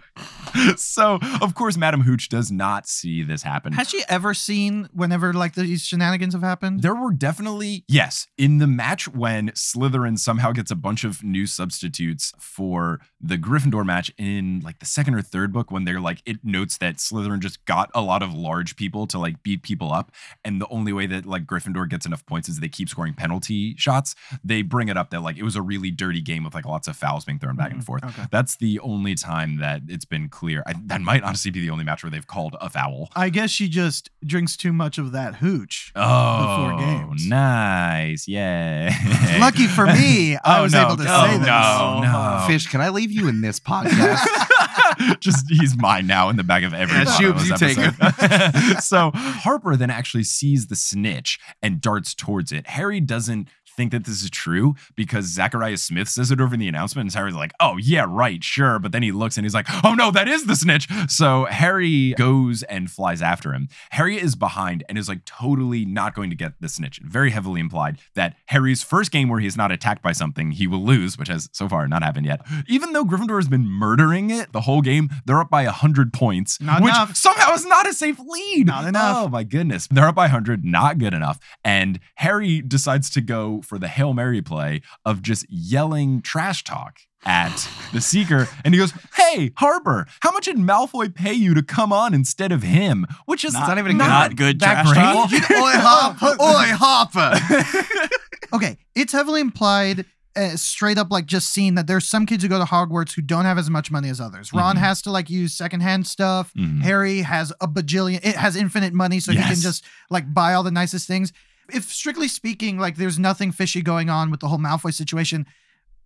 so, 0.78 1.20
of 1.42 1.56
course, 1.56 1.78
Madam 1.78 2.02
Hooch 2.02 2.30
does 2.30 2.52
not 2.52 2.88
see 2.88 3.24
this 3.24 3.44
happen. 3.44 3.74
Has 3.74 3.90
she 3.90 4.04
ever 4.10 4.34
seen 4.34 4.90
whenever 4.94 5.34
like 5.34 5.56
these 5.56 5.84
shenanigans 5.84 6.34
have 6.34 6.44
happened? 6.44 6.82
There 6.82 6.96
were 6.96 7.12
definitely, 7.12 7.84
yes, 7.88 8.28
in 8.38 8.58
the 8.58 8.68
match 8.68 9.08
when 9.08 9.50
Slytherin 9.52 10.18
somehow 10.18 10.52
gets 10.52 10.72
a 10.72 10.76
bunch 10.76 11.04
of 11.04 11.24
new 11.24 11.46
substitutes 11.48 12.34
for 12.40 13.00
the 13.20 13.38
Gryffindor 13.38 13.86
match 13.86 14.12
in 14.18 14.62
like 14.64 14.80
the 14.80 14.86
second 14.86 15.16
or 15.16 15.22
third 15.22 15.52
book, 15.52 15.72
when 15.72 15.86
they're 15.86 16.00
like, 16.00 16.22
it 16.26 16.38
notes 16.44 16.78
that 16.78 16.98
Slytherin 16.98 17.40
just 17.40 17.64
got 17.66 17.90
a 17.94 18.02
lot 18.02 18.24
of 18.24 18.34
large 18.34 18.76
people 18.76 19.08
to 19.08 19.20
like 19.20 19.44
beat 19.44 19.64
people 19.64 19.92
up. 19.92 20.12
And 20.44 20.62
the 20.62 20.68
only 20.70 20.94
way 20.94 21.06
that 21.08 21.26
like 21.26 21.46
Gryffindor 21.46 21.90
gets 21.90 22.06
enough 22.06 22.26
points 22.26 22.50
is 22.50 22.60
they 22.60 22.70
keep 22.70 22.90
scoring 22.90 23.14
penalty 23.14 23.76
shots. 23.78 24.16
They 24.44 24.62
bring 24.62 24.90
it 24.90 24.98
up 24.98 25.10
that 25.12 25.22
like 25.22 25.38
it 25.38 25.44
was 25.44 25.56
a 25.56 25.62
really 25.62 25.92
dirty 25.92 26.22
game 26.22 26.44
with 26.44 26.54
like 26.54 26.66
lots 26.66 26.88
of 26.88 26.96
fouls 26.96 27.26
being 27.26 27.40
thrown 27.40 27.56
back 27.56 27.72
and 27.72 27.80
mm-hmm. 27.80 27.86
forth. 27.86 28.04
Okay. 28.04 28.24
That's 28.32 28.56
the 28.56 28.80
only 28.80 29.16
time 29.16 29.58
that 29.58 29.82
it's 29.88 30.06
been 30.06 30.30
clear. 30.30 30.45
I, 30.66 30.74
that 30.86 31.02
might 31.02 31.24
honestly 31.24 31.52
be 31.52 31.62
the 31.62 31.70
only 31.70 31.84
match 31.84 32.04
where 32.04 32.10
they've 32.12 32.26
called 32.28 32.56
a 32.62 32.70
foul. 32.70 33.10
I 33.16 33.30
guess 33.30 33.50
she 33.50 33.68
just 33.68 34.10
drinks 34.26 34.56
too 34.56 34.72
much 34.74 34.98
of 34.98 35.12
that 35.14 35.36
hooch. 35.36 35.92
Oh, 35.96 36.68
before 36.68 36.80
games. 36.80 37.28
nice. 37.28 38.28
Yay. 38.28 38.90
Lucky 39.40 39.68
for 39.68 39.86
me, 39.86 40.36
I 40.44 40.60
Oh, 40.60 40.64
was 40.64 40.74
no. 40.74 40.86
able 40.86 40.98
to 40.98 41.06
Oh, 41.08 41.26
say 41.28 41.38
this. 41.38 41.48
no, 41.48 41.78
oh, 41.82 42.02
no. 42.42 42.44
Fish, 42.48 42.68
can 42.68 42.82
I 42.82 42.90
leave 42.90 43.12
you 43.12 43.28
in 43.28 43.42
this 43.42 43.60
podcast? 43.60 44.26
Just 45.20 45.46
he's 45.50 45.76
mine 45.78 46.08
now 46.08 46.30
in 46.30 46.36
the 46.38 46.44
back 46.44 46.64
of 46.64 46.74
every 46.74 46.98
Yeah, 46.98 47.06
Potterless 47.06 47.38
Schubes, 47.38 47.50
you 47.50 47.58
take 47.58 47.78
episode. 48.02 48.82
so 48.82 49.12
Harper 49.14 49.76
then 49.76 49.90
actually 49.90 50.24
sees 50.24 50.68
the 50.68 50.76
snitch 50.76 51.40
and 51.62 51.82
darts 51.82 52.14
towards 52.14 52.52
it. 52.52 52.68
Harry 52.68 53.00
doesn't 53.00 53.48
think 53.76 53.92
that 53.92 54.06
this 54.06 54.24
is 54.24 54.30
true 54.30 54.76
because 54.96 55.26
Zacharias 55.26 55.84
Smith 55.84 56.10
says 56.10 56.32
it 56.32 56.40
over 56.42 56.54
in 56.54 56.60
the 56.60 56.68
announcement, 56.68 57.08
and 57.08 57.14
Harry's 57.16 57.36
like, 57.36 57.52
"Oh 57.60 57.78
yeah, 57.78 58.06
right, 58.08 58.44
sure." 58.44 58.80
But 58.80 58.92
then 58.92 59.04
he 59.04 59.12
looks 59.12 59.38
and 59.38 59.46
he's 59.46 59.54
like, 59.54 59.68
"Oh 59.84 59.94
no, 59.94 60.12
that 60.12 60.28
is 60.28 60.46
the 60.46 60.56
snitch." 60.56 60.88
So 61.08 61.46
Harry 61.46 62.14
goes 62.14 62.64
and 62.64 62.90
flies 62.90 63.22
after 63.22 63.54
him. 63.54 63.68
Harry 63.92 64.18
is 64.18 64.36
behind 64.36 64.84
and 64.90 64.98
is 64.98 65.08
like 65.10 65.26
totally 65.26 65.86
not 65.86 66.16
going 66.16 66.30
to 66.30 66.36
get 66.36 66.54
the 66.62 66.70
snitch. 66.70 67.00
Very 67.04 67.32
heavily 67.32 67.60
implied 67.60 68.00
that 68.16 68.36
Harry's 68.48 68.84
first 68.84 69.12
game 69.12 69.30
where 69.30 69.40
he 69.40 69.48
is 69.48 69.58
not 69.58 69.72
attacked 69.72 70.02
by 70.02 70.12
something, 70.12 70.52
he 70.52 70.68
will 70.68 70.84
lose, 70.84 71.18
which 71.18 71.28
has 71.28 71.50
so 71.52 71.68
far 71.68 71.88
not 71.88 72.04
happened 72.04 72.26
yet. 72.26 72.42
Even 72.68 72.94
though 72.94 73.04
Gryffindor 73.06 73.38
has 73.38 73.48
been 73.48 73.68
murdering 73.68 74.30
it 74.30 74.52
the 74.54 74.62
whole 74.62 74.82
game, 74.82 75.10
they're 75.26 75.40
up 75.40 75.50
by 75.50 75.64
100 75.66 76.14
points, 76.14 76.60
Not 76.62 76.82
which 76.82 76.94
enough. 76.94 77.16
somehow 77.16 77.54
is 77.54 77.66
not 77.66 77.88
a 77.88 77.94
safe 77.94 78.20
lead. 78.20 78.68
Not 78.68 78.86
enough. 78.86 79.18
Oh 79.26 79.28
my 79.30 79.44
goodness. 79.44 79.88
They're 79.92 80.08
up 80.08 80.16
by 80.16 80.24
100, 80.26 80.64
not 80.66 80.98
good 80.98 81.14
enough. 81.14 81.40
And 81.64 82.00
Harry 82.16 82.62
decides 82.62 83.10
to 83.12 83.22
go 83.22 83.62
for 83.66 83.78
the 83.80 83.88
Hail 83.88 84.14
Mary 84.14 84.42
play 84.42 84.82
of 85.04 85.22
just 85.22 85.46
yelling 85.50 86.22
trash 86.22 86.64
talk 86.64 87.00
at 87.26 87.68
the 87.92 88.00
Seeker, 88.02 88.48
and 88.64 88.74
he 88.74 88.80
goes, 88.80 88.94
"Hey, 89.16 89.52
Harper, 89.58 90.06
how 90.22 90.32
much 90.32 90.46
did 90.46 90.58
Malfoy 90.58 91.14
pay 91.14 91.34
you 91.34 91.54
to 91.56 91.64
come 91.64 91.92
on 91.92 92.14
instead 92.14 92.52
of 92.52 92.62
him?" 92.62 93.08
Which 93.26 93.44
is 93.44 93.54
not 93.54 93.78
even 93.80 93.92
a 93.92 93.94
good 93.94 93.98
Not 93.98 94.36
good 94.36 94.60
that 94.60 94.86
trash 94.86 95.30
great. 95.30 95.42
talk. 95.42 95.52
Oi, 95.52 95.80
Hopper! 95.80 96.36
Oi, 96.42 96.76
Hopper! 96.78 98.10
Okay, 98.54 98.78
it's 98.94 99.12
heavily 99.12 99.42
implied, 99.42 100.06
uh, 100.36 100.56
straight 100.56 100.98
up, 100.98 101.12
like 101.12 101.26
just 101.26 101.50
seen 101.50 101.76
that 101.76 101.88
there's 101.88 102.08
some 102.08 102.26
kids 102.26 102.44
who 102.44 102.48
go 102.48 102.60
to 102.60 102.64
Hogwarts 102.66 103.14
who 103.14 103.22
don't 103.22 103.44
have 103.46 103.58
as 103.58 103.70
much 103.70 103.92
money 103.92 104.08
as 104.10 104.22
others. 104.22 104.54
Ron 104.54 104.76
Mhm. 104.76 104.80
has 104.80 105.02
to 105.02 105.12
like 105.12 105.30
use 105.30 105.54
secondhand 105.54 106.08
stuff. 106.08 106.52
Mhm. 106.56 106.82
Harry 106.84 107.22
has 107.24 107.52
a 107.60 107.68
bajillion. 107.68 108.20
It 108.24 108.36
has 108.38 108.56
infinite 108.56 108.94
money, 108.94 109.20
so 109.20 109.32
he 109.32 109.40
can 109.40 109.56
just 109.60 109.84
like 110.10 110.32
buy 110.34 110.54
all 110.54 110.64
the 110.64 110.72
nicest 110.72 111.08
things. 111.08 111.34
If 111.74 111.86
strictly 111.92 112.28
speaking, 112.28 112.78
like 112.78 112.96
there's 112.98 113.20
nothing 113.20 113.52
fishy 113.52 113.82
going 113.82 114.10
on 114.10 114.32
with 114.32 114.40
the 114.40 114.48
whole 114.48 114.60
Malfoy 114.60 114.94
situation. 114.94 115.46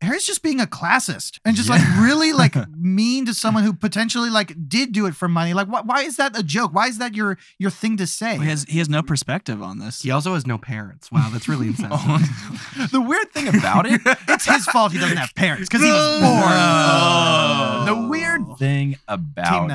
Harry's 0.02 0.26
just 0.26 0.42
being 0.42 0.62
a 0.62 0.66
classist 0.66 1.40
and 1.44 1.58
just 1.58 1.68
like 1.68 1.82
really 1.98 2.32
like 2.32 2.56
mean 2.78 3.26
to 3.26 3.34
someone 3.34 3.66
who 3.66 3.74
potentially 3.74 4.30
like 4.30 4.56
did 4.70 4.94
do 4.94 5.06
it 5.08 5.14
for 5.14 5.28
money. 5.28 5.54
Like, 5.54 5.68
why, 5.68 5.82
why 5.82 6.04
is 6.04 6.16
that 6.16 6.40
a 6.40 6.44
joke? 6.44 6.74
Why 6.74 6.88
is 6.88 7.00
that 7.00 7.16
your 7.16 7.38
your 7.58 7.70
thing 7.70 7.98
to 7.98 8.08
say? 8.08 8.38
He 8.38 8.46
has 8.46 8.64
he 8.64 8.78
has 8.80 8.88
no 8.88 9.04
perspective 9.04 9.62
on 9.62 9.80
this. 9.80 10.02
He 10.02 10.10
also 10.10 10.36
has 10.36 10.48
no 10.48 10.58
parents. 10.58 11.12
Wow, 11.12 11.30
that's 11.34 11.50
really 11.50 11.68
insensitive. 11.74 12.00
Oh. 12.08 12.88
the 12.94 13.02
weird 13.02 13.30
thing 13.34 13.50
about 13.50 13.86
it 13.88 14.00
it's 14.30 14.46
his 14.46 14.66
fault 14.68 14.94
he 14.94 15.00
doesn't 15.00 15.18
have 15.18 15.36
parents 15.36 15.68
because 15.68 15.84
he 15.84 15.92
was 15.92 16.20
born. 16.22 16.44
Oh. 16.46 17.69
Oh. 17.90 18.04
the 18.04 18.08
weird 18.08 18.42
thing 18.58 18.98
about 19.08 19.70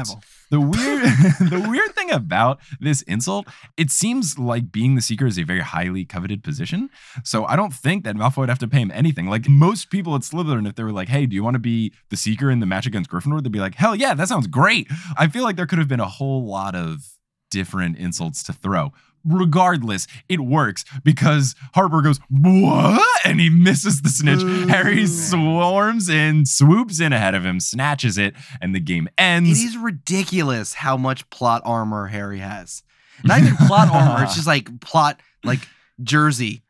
the 0.51 0.61
weird 0.61 1.03
the 1.51 1.67
weird 1.69 1.95
thing 1.95 2.11
about 2.11 2.61
this 2.81 3.03
insult, 3.03 3.47
it 3.77 3.91
seems 3.91 4.39
like 4.39 4.71
being 4.71 4.95
the 4.95 5.03
seeker 5.03 5.27
is 5.27 5.39
a 5.39 5.43
very 5.43 5.61
highly 5.61 6.05
coveted 6.05 6.45
position. 6.45 6.91
So 7.25 7.45
I 7.45 7.57
don't 7.57 7.73
think 7.73 8.05
that 8.05 8.17
Malfoy 8.17 8.39
would 8.39 8.49
have 8.49 8.59
to 8.61 8.69
pay 8.69 8.81
him 8.81 8.91
anything. 8.93 9.27
Like 9.27 9.49
most 9.49 9.91
people 9.91 10.15
at 10.15 10.23
Slytherin, 10.23 10.69
if 10.69 10.75
they 10.75 10.83
were 10.83 10.93
like, 10.93 11.09
"Hey, 11.09 11.27
do 11.27 11.35
you 11.35 11.43
want 11.43 11.55
to 11.55 11.61
be 11.61 11.93
the 12.11 12.17
seeker 12.17 12.51
in 12.51 12.61
the 12.61 12.67
match 12.67 12.87
against 12.87 13.11
Gryffindor?" 13.11 13.43
They'd 13.43 13.53
be 13.53 13.59
like, 13.61 13.75
"Hell 13.75 13.97
yeah, 13.97 14.15
that 14.15 14.29
sounds 14.29 14.47
great." 14.47 14.89
I 15.17 15.27
feel 15.29 15.43
like 15.43 15.57
there 15.57 15.67
could 15.67 15.79
have 15.79 15.89
been 15.89 16.01
a 16.01 16.09
whole 16.09 16.47
lot 16.47 16.75
of 16.75 17.05
different 17.51 17.97
insults 17.97 18.43
to 18.45 18.53
throw. 18.53 18.93
Regardless, 19.25 20.07
it 20.29 20.41
works 20.41 20.85
because 21.03 21.55
Harper 21.75 22.03
goes, 22.03 22.19
What? 22.29 23.03
And 23.25 23.41
he 23.41 23.49
misses 23.51 24.03
the 24.03 24.09
snitch. 24.11 24.41
Ooh. 24.43 24.67
Harry 24.67 25.07
swarms 25.07 26.09
in, 26.09 26.45
swoops 26.47 27.01
in 27.01 27.13
ahead 27.13 27.35
of 27.35 27.45
him, 27.45 27.61
snatches 27.61 28.19
it, 28.19 28.35
and 28.61 28.75
the 28.75 28.81
game 28.81 29.09
ends. 29.17 29.63
It 29.63 29.67
is 29.67 29.77
ridiculous 29.77 30.75
how 30.75 30.97
much 30.97 31.29
plot 31.31 31.63
armor 31.65 32.09
Harry 32.09 32.39
has. 32.41 32.83
Not 33.25 33.41
even 33.41 33.57
plot 33.57 33.89
armor. 33.91 34.25
It's 34.25 34.35
just 34.35 34.47
like 34.47 34.81
plot, 34.81 35.21
like 35.43 35.67
jersey, 36.03 36.63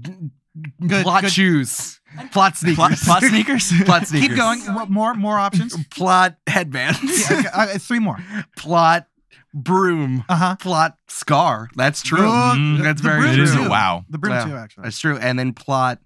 d- 0.00 0.30
Good, 0.86 1.02
plot 1.02 1.22
good. 1.22 1.32
shoes, 1.32 2.00
plot 2.30 2.56
sneakers, 2.56 2.76
Plot, 2.76 2.92
plot 2.98 3.22
sneakers. 3.24 3.72
plot 3.84 4.06
sneakers. 4.06 4.28
Keep 4.28 4.36
going. 4.36 4.60
More 4.92 5.14
more 5.14 5.36
options? 5.36 5.76
Plot 5.90 6.36
headbands. 6.46 7.00
Yeah, 7.28 7.38
okay, 7.40 7.48
uh, 7.52 7.66
three 7.78 7.98
more. 7.98 8.18
plot 8.56 9.08
broom. 9.54 10.24
Uh 10.28 10.36
huh. 10.36 10.56
Plot 10.56 10.98
scar. 11.08 11.70
That's 11.76 12.02
true. 12.02 12.18
Mm, 12.18 12.82
That's 12.82 13.00
the 13.00 13.08
very 13.08 13.20
broom 13.22 13.32
it 13.34 13.38
is 13.38 13.52
true. 13.54 13.66
a 13.66 13.70
wow. 13.70 14.04
The 14.10 14.18
broom 14.18 14.34
Yeah. 14.34 14.44
too, 14.44 14.56
actually. 14.56 14.82
That's 14.84 14.98
true. 14.98 15.16
And 15.16 15.38
then 15.38 15.52
plot 15.54 16.00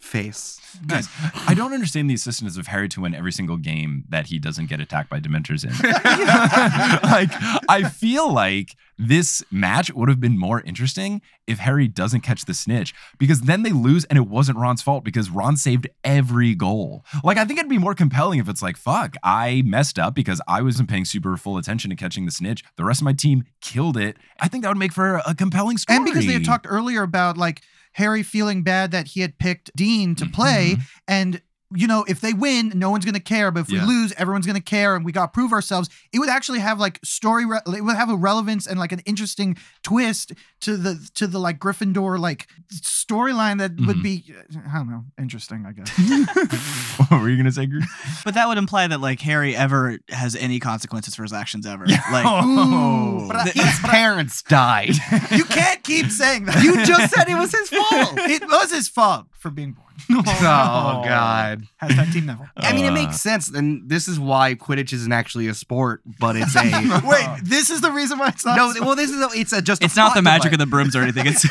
face. 0.00 0.60
Guys, 0.86 1.08
I 1.46 1.54
don't 1.54 1.72
understand 1.72 2.08
the 2.08 2.14
assistance 2.14 2.56
of 2.56 2.68
Harry 2.68 2.88
to 2.90 3.00
win 3.00 3.14
every 3.14 3.32
single 3.32 3.56
game 3.56 4.04
that 4.08 4.28
he 4.28 4.38
doesn't 4.38 4.68
get 4.68 4.80
attacked 4.80 5.10
by 5.10 5.20
Dementors 5.20 5.64
in. 5.64 5.70
like, 7.10 7.30
I 7.68 7.88
feel 7.88 8.32
like 8.32 8.76
this 8.96 9.42
match 9.50 9.92
would 9.92 10.08
have 10.08 10.20
been 10.20 10.38
more 10.38 10.60
interesting 10.62 11.22
if 11.46 11.58
Harry 11.58 11.88
doesn't 11.88 12.20
catch 12.20 12.44
the 12.44 12.54
snitch 12.54 12.94
because 13.18 13.42
then 13.42 13.62
they 13.62 13.72
lose 13.72 14.04
and 14.06 14.16
it 14.16 14.28
wasn't 14.28 14.58
Ron's 14.58 14.82
fault 14.82 15.04
because 15.04 15.30
Ron 15.30 15.56
saved 15.56 15.88
every 16.04 16.54
goal. 16.54 17.04
Like, 17.24 17.36
I 17.36 17.44
think 17.44 17.58
it'd 17.58 17.70
be 17.70 17.78
more 17.78 17.94
compelling 17.94 18.38
if 18.38 18.48
it's 18.48 18.62
like, 18.62 18.76
fuck, 18.76 19.16
I 19.22 19.62
messed 19.66 19.98
up 19.98 20.14
because 20.14 20.40
I 20.46 20.62
wasn't 20.62 20.88
paying 20.88 21.04
super 21.04 21.36
full 21.36 21.58
attention 21.58 21.90
to 21.90 21.96
catching 21.96 22.26
the 22.26 22.32
snitch. 22.32 22.62
The 22.76 22.84
rest 22.84 23.00
of 23.00 23.04
my 23.04 23.12
team 23.12 23.44
killed 23.60 23.96
it. 23.96 24.16
I 24.38 24.48
think 24.48 24.62
that 24.62 24.68
would 24.68 24.78
make 24.78 24.92
for 24.92 25.20
a 25.26 25.34
compelling 25.34 25.78
story. 25.78 25.96
And 25.96 26.04
because 26.04 26.26
they 26.26 26.32
had 26.32 26.44
talked 26.44 26.66
earlier 26.68 27.02
about 27.02 27.36
like 27.36 27.62
Harry 27.92 28.22
feeling 28.22 28.62
bad 28.62 28.90
that 28.90 29.08
he 29.08 29.20
had 29.20 29.38
picked 29.38 29.74
Dean 29.76 30.14
to 30.14 30.26
play, 30.26 30.72
mm-hmm. 30.72 30.82
and 31.08 31.42
you 31.74 31.86
know, 31.86 32.04
if 32.08 32.20
they 32.20 32.32
win, 32.32 32.72
no 32.74 32.90
one's 32.90 33.04
gonna 33.04 33.20
care. 33.20 33.50
But 33.50 33.60
if 33.60 33.70
Yeah. 33.70 33.86
we 33.86 33.92
lose, 33.94 34.12
everyone's 34.16 34.46
gonna 34.46 34.60
care, 34.60 34.96
and 34.96 35.04
we 35.04 35.12
got 35.12 35.26
to 35.26 35.28
prove 35.32 35.52
ourselves. 35.52 35.88
It 36.12 36.18
would 36.18 36.28
actually 36.28 36.58
have 36.60 36.78
like 36.80 36.98
story. 37.04 37.44
Re- 37.46 37.60
it 37.74 37.84
would 37.84 37.96
have 37.96 38.10
a 38.10 38.16
relevance 38.16 38.66
and 38.66 38.78
like 38.78 38.92
an 38.92 39.00
interesting 39.00 39.56
twist 39.82 40.32
to 40.62 40.76
the 40.76 41.08
to 41.14 41.26
the 41.26 41.38
like 41.38 41.58
Gryffindor 41.58 42.18
like 42.18 42.48
storyline 42.74 43.58
that 43.58 43.72
would 43.86 43.96
Mhm. 43.98 44.02
be 44.02 44.34
I 44.72 44.78
don't 44.78 44.90
know 44.90 45.04
interesting. 45.18 45.64
I 45.66 45.72
guess. 45.72 45.88
what 47.10 47.20
were 47.20 47.28
you 47.28 47.36
going 47.36 47.46
to 47.46 47.52
say, 47.52 47.66
Gru? 47.66 47.80
But 48.24 48.34
that 48.34 48.48
would 48.48 48.58
imply 48.58 48.86
that 48.86 49.00
like 49.00 49.20
Harry 49.20 49.54
ever 49.56 49.98
has 50.10 50.36
any 50.36 50.58
consequences 50.60 51.14
for 51.14 51.22
his 51.22 51.32
actions 51.32 51.66
ever. 51.66 51.84
Yeah. 51.86 52.02
Like 52.12 52.24
Oh. 52.26 53.26
But 53.28 53.36
I- 53.36 53.50
His 53.50 53.78
parents 53.82 54.42
died. 54.42 54.94
you 55.30 55.44
can't 55.44 55.82
keep 55.82 56.10
saying 56.10 56.46
that. 56.46 56.62
you 56.62 56.84
just 56.84 57.14
said 57.14 57.28
it 57.28 57.36
was 57.36 57.52
his 57.52 57.68
fault. 57.70 58.14
it 58.18 58.42
was 58.48 58.72
his 58.72 58.88
fault 58.88 59.26
for 59.38 59.50
being 59.50 59.72
born. 59.72 59.86
oh 60.10 61.02
God. 61.04 61.62
Hashtag 61.82 62.12
Team 62.12 62.26
Neville. 62.26 62.46
I 62.56 62.72
mean, 62.72 62.84
it 62.84 62.90
Uh. 62.90 62.92
makes 62.94 63.20
sense, 63.20 63.48
and 63.48 63.88
this 63.88 64.08
is 64.08 64.18
why 64.20 64.54
Quidditch 64.54 64.92
isn't 64.92 65.12
actually 65.12 65.48
a 65.48 65.54
sport, 65.54 66.02
but 66.18 66.36
it's 66.36 66.54
a 66.56 66.62
Wait, 67.04 67.28
this 67.44 67.70
is 67.70 67.80
the 67.80 67.90
reason 67.92 68.18
why 68.18 68.28
it's 68.28 68.44
not. 68.44 68.56
no. 68.56 68.72
Well, 68.86 68.96
this 68.96 69.10
is 69.10 69.20
a, 69.20 69.28
it's 69.38 69.52
a 69.52 69.62
just. 69.62 69.82
it's 69.82 69.96
not 69.96 70.14
the 70.14 70.22
magic 70.22 70.52
of 70.52 70.58
the 70.58 70.66
brooms 70.66 70.94
or 70.96 71.02
anything. 71.02 71.26
It's 71.26 71.44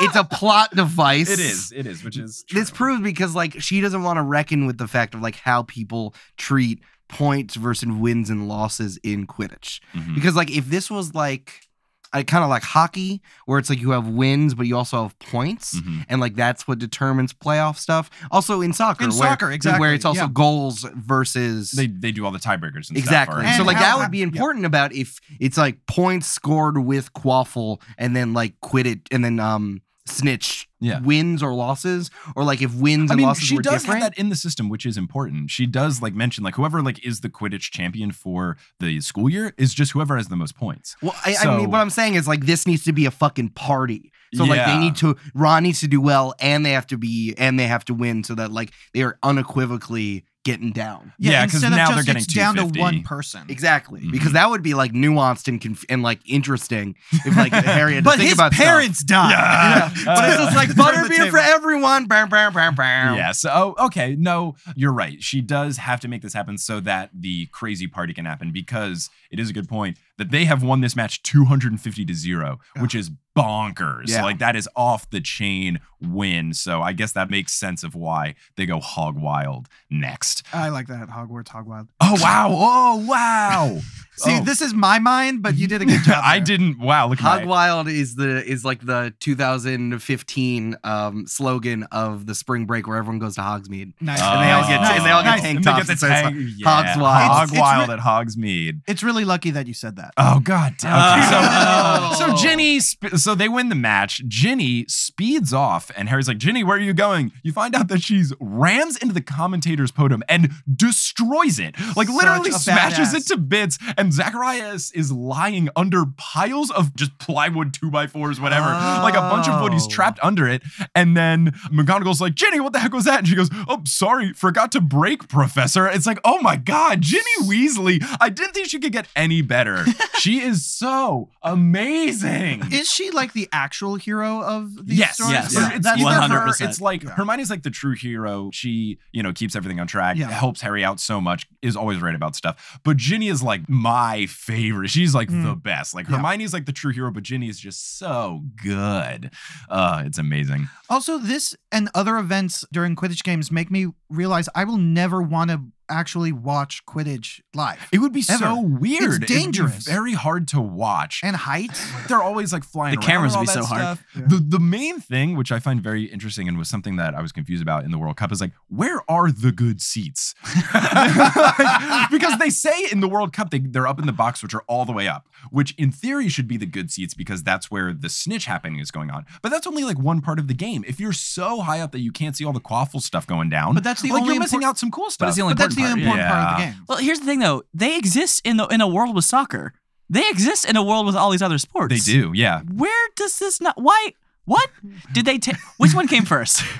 It's 0.00 0.16
a 0.16 0.24
plot 0.24 0.74
device. 0.74 1.30
It 1.30 1.40
is. 1.40 1.72
It 1.74 1.86
is, 1.86 2.04
which 2.04 2.16
is 2.18 2.44
This 2.52 2.70
proves 2.70 3.02
because 3.02 3.34
like 3.34 3.60
she 3.60 3.80
doesn't 3.80 4.02
want 4.02 4.16
to 4.18 4.22
reckon 4.22 4.66
with 4.66 4.78
the 4.78 4.86
fact 4.88 5.14
of 5.14 5.20
like 5.20 5.36
how 5.36 5.62
people 5.64 6.14
treat 6.36 6.80
points 7.08 7.54
versus 7.56 7.88
wins 7.88 8.28
and 8.30 8.48
losses 8.48 8.98
in 9.02 9.26
Quidditch. 9.26 9.80
Mhm. 9.94 10.14
Because 10.14 10.36
like 10.36 10.50
if 10.54 10.66
this 10.66 10.90
was 10.90 11.14
like, 11.14 11.67
I 12.12 12.22
kind 12.22 12.42
of 12.44 12.50
like 12.50 12.62
hockey, 12.62 13.20
where 13.46 13.58
it's 13.58 13.68
like 13.68 13.80
you 13.80 13.90
have 13.90 14.08
wins, 14.08 14.54
but 14.54 14.66
you 14.66 14.76
also 14.76 15.02
have 15.02 15.18
points. 15.18 15.78
Mhm. 15.80 16.04
and 16.08 16.20
like 16.20 16.34
that's 16.36 16.66
what 16.66 16.78
determines 16.78 17.32
playoff 17.34 17.76
stuff. 17.76 18.08
Also 18.30 18.60
in 18.60 18.72
soccer, 18.72 19.04
In 19.04 19.10
where, 19.10 19.18
soccer, 19.18 19.50
exactly, 19.52 19.80
where 19.80 19.92
it's 19.94 20.04
also 20.04 20.22
yeah. 20.22 20.28
goals 20.32 20.86
versus 20.94 21.70
They 21.72 21.86
they 21.86 22.12
do 22.12 22.24
all 22.24 22.30
the 22.32 22.38
tiebreakers 22.38 22.88
and 22.88 22.96
exactly. 22.98 23.40
stuff. 23.42 23.54
so 23.56 23.60
And 23.60 23.66
like 23.66 23.76
how- 23.76 23.96
that 23.96 24.02
would 24.04 24.10
be 24.10 24.18
yeah. 24.18 24.24
important 24.24 24.64
about 24.64 24.92
if 24.92 25.20
it's 25.40 25.58
like 25.58 25.84
points 25.86 26.26
scored 26.28 26.78
with 26.78 27.12
quaffle 27.12 27.80
and 27.96 28.14
then 28.14 28.32
like 28.32 28.60
quit 28.60 28.86
it 28.86 29.00
and 29.10 29.24
then 29.24 29.40
um 29.40 29.80
snitch 30.06 30.67
Yeah. 30.80 31.00
wins 31.00 31.42
or 31.42 31.54
losses 31.54 32.10
or 32.36 32.44
like 32.44 32.62
if 32.62 32.72
wins 32.74 33.10
I 33.10 33.14
and 33.14 33.18
mean, 33.18 33.26
losses 33.26 33.44
she 33.44 33.56
were 33.56 33.62
does 33.62 33.82
different. 33.82 34.02
have 34.02 34.12
that 34.12 34.18
in 34.20 34.28
the 34.28 34.36
system, 34.36 34.68
which 34.68 34.86
is 34.86 34.96
important. 34.96 35.50
She 35.50 35.66
does 35.66 36.00
like 36.00 36.14
mention 36.14 36.44
like 36.44 36.54
whoever 36.54 36.82
like 36.82 37.04
is 37.04 37.20
the 37.20 37.28
Quidditch 37.28 37.70
champion 37.72 38.12
for 38.12 38.56
the 38.78 39.00
school 39.00 39.28
year 39.28 39.52
is 39.58 39.74
just 39.74 39.92
whoever 39.92 40.16
has 40.16 40.28
the 40.28 40.36
most 40.36 40.56
points. 40.56 40.96
Well, 41.02 41.14
I, 41.24 41.34
I 41.40 41.56
mean, 41.56 41.70
what 41.70 41.80
I'm 41.80 41.90
saying 41.90 42.14
is 42.14 42.28
like 42.28 42.46
this 42.46 42.66
needs 42.66 42.84
to 42.84 42.92
be 42.92 43.06
a 43.06 43.10
fucking 43.10 43.50
party. 43.50 44.12
So 44.34 44.44
like 44.44 44.64
they 44.66 44.78
need 44.78 44.94
to 44.96 45.16
Ron 45.34 45.62
needs 45.62 45.80
to 45.80 45.88
do 45.88 46.00
well, 46.02 46.34
and 46.38 46.64
they 46.64 46.72
have 46.72 46.86
to 46.88 46.98
be 46.98 47.34
and 47.38 47.58
they 47.58 47.66
have 47.66 47.84
to 47.86 47.94
win, 47.94 48.22
so 48.24 48.34
that 48.34 48.52
like 48.52 48.72
they 48.92 49.02
are 49.02 49.18
unequivocally 49.22 50.24
getting 50.44 50.72
down. 50.72 51.12
Yeah, 51.18 51.44
because 51.44 51.62
of 51.62 51.70
now 51.70 51.76
just 51.88 51.94
they're 51.96 52.04
getting 52.04 52.22
it's 52.22 52.32
down 52.32 52.54
to 52.56 52.64
one 52.80 53.02
person. 53.02 53.42
Exactly, 53.48 54.00
Mhm. 54.00 54.12
because 54.12 54.32
that 54.32 54.48
would 54.48 54.62
be 54.62 54.72
like 54.72 54.92
nuanced 54.92 55.46
and 55.48 55.60
conf- 55.60 55.84
and 55.90 56.02
like 56.02 56.20
interesting 56.24 56.94
if 57.26 57.36
like 57.36 57.52
Harry 57.64 57.94
had 57.96 58.04
to 58.04 58.10
But 58.10 58.18
his 58.20 58.32
about 58.34 58.54
stuff. 58.54 58.64
parents 58.64 59.02
died. 59.02 59.30
Yeah. 59.32 59.88
But 60.04 60.28
it's 60.30 60.38
just 60.38 60.56
like 60.56 60.68
butterbeer 60.70 61.28
for 61.30 61.38
everyone. 61.38 62.06
Bam, 62.06 62.28
bam, 62.28 62.52
bam, 62.54 62.74
bam. 62.74 63.16
Yeah. 63.16 63.32
So 63.32 63.50
oh, 63.78 63.86
okay, 63.86 64.16
no, 64.18 64.54
you're 64.74 64.92
right. 64.92 65.22
She 65.22 65.40
does 65.42 65.76
have 65.78 66.00
to 66.00 66.08
make 66.08 66.22
this 66.22 66.32
happen 66.34 66.56
so 66.56 66.80
that 66.80 67.10
the 67.12 67.46
crazy 67.46 67.86
party 67.86 68.14
can 68.14 68.24
happen 68.24 68.50
because 68.52 69.10
it 69.30 69.38
is 69.38 69.50
a 69.50 69.52
good 69.52 69.68
point 69.68 69.98
that 70.18 70.30
they 70.30 70.44
have 70.44 70.62
won 70.62 70.80
this 70.80 70.94
match 70.94 71.22
250 71.22 72.04
to 72.04 72.14
zero, 72.14 72.58
which 72.80 72.94
is 72.94 73.10
bonkers. 73.36 74.08
Yeah. 74.08 74.24
Like 74.24 74.38
that 74.38 74.56
is 74.56 74.68
off 74.76 75.08
the 75.10 75.20
chain 75.20 75.80
win. 76.00 76.52
So 76.52 76.82
I 76.82 76.92
guess 76.92 77.12
that 77.12 77.30
makes 77.30 77.52
sense 77.54 77.82
of 77.84 77.94
why 77.94 78.34
they 78.56 78.66
go 78.66 78.80
hog 78.80 79.16
wild 79.16 79.68
next. 79.90 80.44
I 80.52 80.68
like 80.68 80.88
that. 80.88 81.08
Hogwarts, 81.08 81.48
hog 81.48 81.66
wild. 81.66 81.88
Oh 82.00 82.18
wow! 82.20 82.48
Oh 82.50 83.06
wow! 83.06 83.80
See, 84.18 84.36
Oh. 84.36 84.44
this 84.44 84.60
is 84.60 84.74
my 84.74 84.98
mind, 84.98 85.42
but 85.42 85.56
you 85.56 85.66
did 85.68 85.82
a 85.82 85.84
good 85.86 86.02
job. 86.04 86.22
I 86.24 86.38
didn't. 86.40 86.78
Wow! 86.78 87.08
Look 87.08 87.18
at 87.20 87.22
Hog 87.40 87.44
Wild 87.46 87.88
is 87.88 88.14
the 88.16 88.44
is 88.44 88.64
like 88.64 88.84
the 88.84 89.14
2015 89.20 90.76
um, 90.84 91.26
slogan 91.26 91.84
of 91.92 92.26
the 92.26 92.34
spring 92.34 92.66
break 92.66 92.86
where 92.86 92.96
everyone 92.96 93.18
goes 93.18 93.34
to 93.36 93.40
Hogsmeade. 93.40 93.92
Nice. 94.00 94.20
And 94.20 94.42
they 94.42 94.50
all 94.50 94.62
get- 94.68 94.80
nice, 94.80 94.96
and 94.98 95.06
they 95.06 95.10
all 95.10 95.22
get 95.22 95.30
nice. 95.30 95.40
tank 95.42 95.62
tops 95.62 95.78
get 95.78 95.86
the 95.86 95.92
that 95.94 95.98
says 95.98 96.22
Hogs 96.24 96.54
yeah, 96.58 96.98
Wild. 97.00 97.30
Hog 97.30 97.42
It's- 97.48 97.50
it's 97.52 97.60
wild 97.60 97.88
re- 97.88 97.94
at 97.94 98.00
Hogsmeade. 98.00 98.80
It's 98.86 99.02
really 99.02 99.24
lucky 99.24 99.50
that 99.52 99.66
you 99.66 99.74
said 99.74 99.96
that. 99.96 100.12
Oh 100.16 100.40
god. 100.40 100.74
damn. 100.78 100.92
Oh. 100.94 102.08
Okay, 102.10 102.14
so, 102.18 102.26
so 102.36 102.42
Ginny, 102.42 102.80
sp- 102.80 103.16
so 103.16 103.34
they 103.34 103.48
win 103.48 103.68
the 103.68 103.74
match. 103.74 104.22
Ginny 104.28 104.84
speeds 104.88 105.52
off, 105.52 105.90
and 105.96 106.08
Harry's 106.08 106.28
like, 106.28 106.38
"Ginny, 106.38 106.64
where 106.64 106.76
are 106.76 106.80
you 106.80 106.92
going?" 106.94 107.32
You 107.42 107.52
find 107.52 107.74
out 107.74 107.88
that 107.88 108.02
she's 108.02 108.32
rams 108.40 108.96
into 108.96 109.14
the 109.14 109.20
commentator's 109.20 109.90
podium 109.90 110.22
and 110.28 110.50
destroys 110.74 111.58
it. 111.58 111.74
Like 111.96 112.08
Such 112.08 112.16
literally 112.16 112.50
smashes 112.52 113.08
badass. 113.08 113.14
it 113.14 113.26
to 113.28 113.36
bits. 113.36 113.78
And 113.96 114.07
Zacharias 114.12 114.90
is 114.92 115.10
lying 115.12 115.68
under 115.76 116.04
piles 116.16 116.70
of 116.70 116.94
just 116.96 117.16
plywood 117.18 117.72
two 117.74 117.90
by 117.90 118.06
fours, 118.06 118.40
whatever. 118.40 118.66
Like 118.66 119.14
a 119.14 119.20
bunch 119.20 119.48
of 119.48 119.60
wood. 119.60 119.72
He's 119.72 119.86
Oh. 119.86 119.90
trapped 119.90 120.18
under 120.22 120.46
it. 120.48 120.62
And 120.94 121.16
then 121.16 121.52
McGonagall's 121.72 122.20
like, 122.20 122.34
Ginny, 122.34 122.60
what 122.60 122.72
the 122.72 122.78
heck 122.78 122.92
was 122.92 123.04
that? 123.04 123.20
And 123.20 123.28
she 123.28 123.34
goes, 123.36 123.48
Oh, 123.68 123.82
sorry, 123.84 124.32
forgot 124.32 124.72
to 124.72 124.80
brake, 124.80 125.28
Professor. 125.28 125.86
It's 125.88 126.06
like, 126.06 126.20
oh 126.24 126.40
my 126.42 126.56
God, 126.56 127.00
Ginny 127.00 127.22
Weasley. 127.42 128.04
I 128.20 128.28
didn't 128.28 128.52
think 128.54 128.68
she 128.68 128.78
could 128.78 128.92
get 128.92 129.06
any 129.16 129.42
better. 129.42 129.84
she 130.18 130.40
is 130.40 130.64
so 130.66 131.30
amazing. 131.42 132.62
Is 132.72 132.88
she 132.88 133.10
like 133.10 133.32
the 133.32 133.48
actual 133.52 133.96
hero 133.96 134.42
of 134.42 134.86
these 134.86 134.98
Yes, 134.98 135.14
stories? 135.16 135.32
yes. 135.32 135.56
Or 135.56 135.74
It's 135.76 135.84
That's 135.84 136.00
either 136.00 136.10
not 136.10 136.30
her, 136.30 136.38
100%. 136.46 136.68
it's 136.68 136.80
like 136.80 137.02
Yeah. 137.02 137.10
Hermione's 137.10 137.50
like 137.50 137.62
the 137.62 137.70
true 137.70 137.94
hero. 137.94 138.50
She, 138.52 138.98
you 139.12 139.22
know, 139.22 139.32
keeps 139.32 139.54
everything 139.56 139.80
on 139.80 139.86
track, 139.86 140.16
Yeah. 140.16 140.30
helps 140.30 140.60
Harry 140.62 140.84
out 140.84 141.00
so 141.00 141.20
much, 141.20 141.46
is 141.62 141.76
always 141.76 142.00
right 142.00 142.14
about 142.14 142.36
stuff. 142.36 142.78
But 142.84 142.96
Ginny 142.96 143.28
is 143.28 143.42
like 143.42 143.68
my 143.68 143.97
favorite. 144.28 144.88
She's 144.90 145.14
like 145.14 145.28
the 145.28 145.54
best. 145.54 145.94
Like 145.94 146.08
Yeah. 146.08 146.16
Hermione's 146.16 146.52
like 146.52 146.66
the 146.66 146.72
true 146.72 146.92
hero, 146.92 147.10
but 147.10 147.22
Ginny 147.22 147.48
is 147.48 147.58
just 147.58 147.98
so 147.98 148.42
good. 148.62 149.30
Uh, 149.68 150.02
it's 150.06 150.18
amazing. 150.18 150.68
Also, 150.90 151.18
this 151.18 151.54
and 151.70 151.88
other 151.94 152.16
events 152.18 152.64
during 152.72 152.96
Quidditch 152.96 153.22
games 153.24 153.50
make 153.50 153.70
me 153.70 153.88
realize 154.08 154.48
I 154.54 154.64
will 154.64 154.76
never 154.78 155.22
want 155.22 155.50
to 155.50 155.62
actually 155.88 156.32
watch 156.32 156.84
Quidditch 156.86 157.40
live. 157.54 157.78
It 157.92 157.98
would 157.98 158.12
be 158.12 158.24
Ever. 158.28 158.38
so 158.38 158.60
weird. 158.60 159.02
It'd 159.02 159.20
be 159.22 159.26
dangerous. 159.26 159.86
very 159.86 160.14
hard 160.14 160.48
to 160.48 160.60
watch. 160.60 161.20
And 161.22 161.36
heights. 161.36 161.84
they're 162.08 162.22
always 162.22 162.52
like 162.52 162.64
flying. 162.64 162.98
The 162.98 163.04
cameras 163.04 163.34
and 163.34 163.40
would 163.40 163.48
all 163.48 163.54
be 163.54 163.60
that 163.60 163.68
so 163.68 163.74
hard. 163.74 163.98
Yeah. 164.16 164.22
The 164.26 164.36
the 164.36 164.60
main 164.60 165.00
thing, 165.00 165.36
which 165.36 165.52
I 165.52 165.58
find 165.58 165.80
very 165.82 166.04
interesting, 166.04 166.48
and 166.48 166.58
was 166.58 166.68
something 166.68 166.96
that 166.96 167.14
I 167.14 167.22
was 167.22 167.32
confused 167.32 167.62
about 167.62 167.84
in 167.84 167.90
the 167.90 167.98
World 167.98 168.16
Cup, 168.16 168.32
is 168.32 168.40
like, 168.40 168.52
where 168.68 169.02
are 169.10 169.30
the 169.30 169.52
good 169.52 169.80
seats? 169.80 170.34
Like, 170.74 172.10
because 172.10 172.38
they 172.38 172.50
say 172.50 172.86
in 172.90 173.00
the 173.00 173.08
World 173.08 173.32
Cup 173.32 173.50
they 173.50 173.58
they're 173.58 173.86
up 173.86 173.98
in 173.98 174.06
the 174.06 174.12
box, 174.12 174.42
which 174.42 174.54
are 174.54 174.62
all 174.66 174.84
the 174.84 174.92
way 174.92 175.08
up, 175.08 175.28
which 175.50 175.74
in 175.76 175.90
theory 175.90 176.28
should 176.28 176.48
be 176.48 176.56
the 176.56 176.66
good 176.66 176.90
seats 176.90 177.14
because 177.14 177.42
that's 177.42 177.70
where 177.70 177.92
the 177.92 178.08
snitch 178.08 178.46
happening 178.46 178.78
is 178.78 178.90
going 178.90 179.10
on. 179.10 179.24
But 179.42 179.50
that's 179.50 179.66
only 179.66 179.84
like 179.84 179.98
one 179.98 180.20
part 180.20 180.38
of 180.38 180.48
the 180.48 180.54
game. 180.54 180.84
If 180.86 181.00
you're 181.00 181.12
so 181.12 181.60
high 181.60 181.80
up 181.80 181.92
that 181.92 182.00
you 182.00 182.12
can't 182.12 182.36
see 182.36 182.44
all 182.44 182.52
the 182.52 182.60
quaffle 182.60 183.00
stuff 183.00 183.26
going 183.26 183.48
down, 183.48 183.74
But 183.74 183.84
that's 183.84 184.02
the 184.02 184.10
like 184.10 184.22
only 184.22 184.34
you're 184.34 184.42
missing 184.42 184.60
impor- 184.60 184.64
out 184.64 184.78
some 184.78 184.90
cool 184.90 185.10
stuff. 185.10 185.26
But 185.26 185.28
it's 185.28 185.36
the 185.36 185.42
only 185.42 185.54
But 185.54 185.58
that's 185.62 185.74
the 185.82 185.88
important 185.90 186.06
important 186.08 186.28
part. 186.28 186.44
part 186.46 186.52
of 186.52 186.58
the 186.58 186.72
game. 186.72 186.84
Well, 186.88 186.98
here's 186.98 187.20
the 187.20 187.26
thing 187.26 187.38
though. 187.40 187.62
They 187.74 187.96
exist 187.96 188.42
in 188.44 188.56
the 188.56 188.66
in 188.66 188.80
a 188.80 188.88
world 188.88 189.14
with 189.14 189.24
soccer. 189.24 189.72
They 190.10 190.28
exist 190.28 190.64
in 190.64 190.76
a 190.76 190.82
world 190.82 191.04
with 191.06 191.16
all 191.16 191.30
these 191.30 191.42
other 191.42 191.58
sports. 191.58 191.92
they 191.92 192.00
do, 192.12 192.32
yeah. 192.34 192.62
Where 192.62 193.08
does 193.16 193.38
this 193.38 193.60
not? 193.60 193.74
Why? 193.80 194.12
What 194.46 194.70
did 195.12 195.26
they 195.26 195.36
take? 195.36 195.56
Which 195.76 195.92
one 195.94 196.08
came 196.08 196.24
first? 196.24 196.62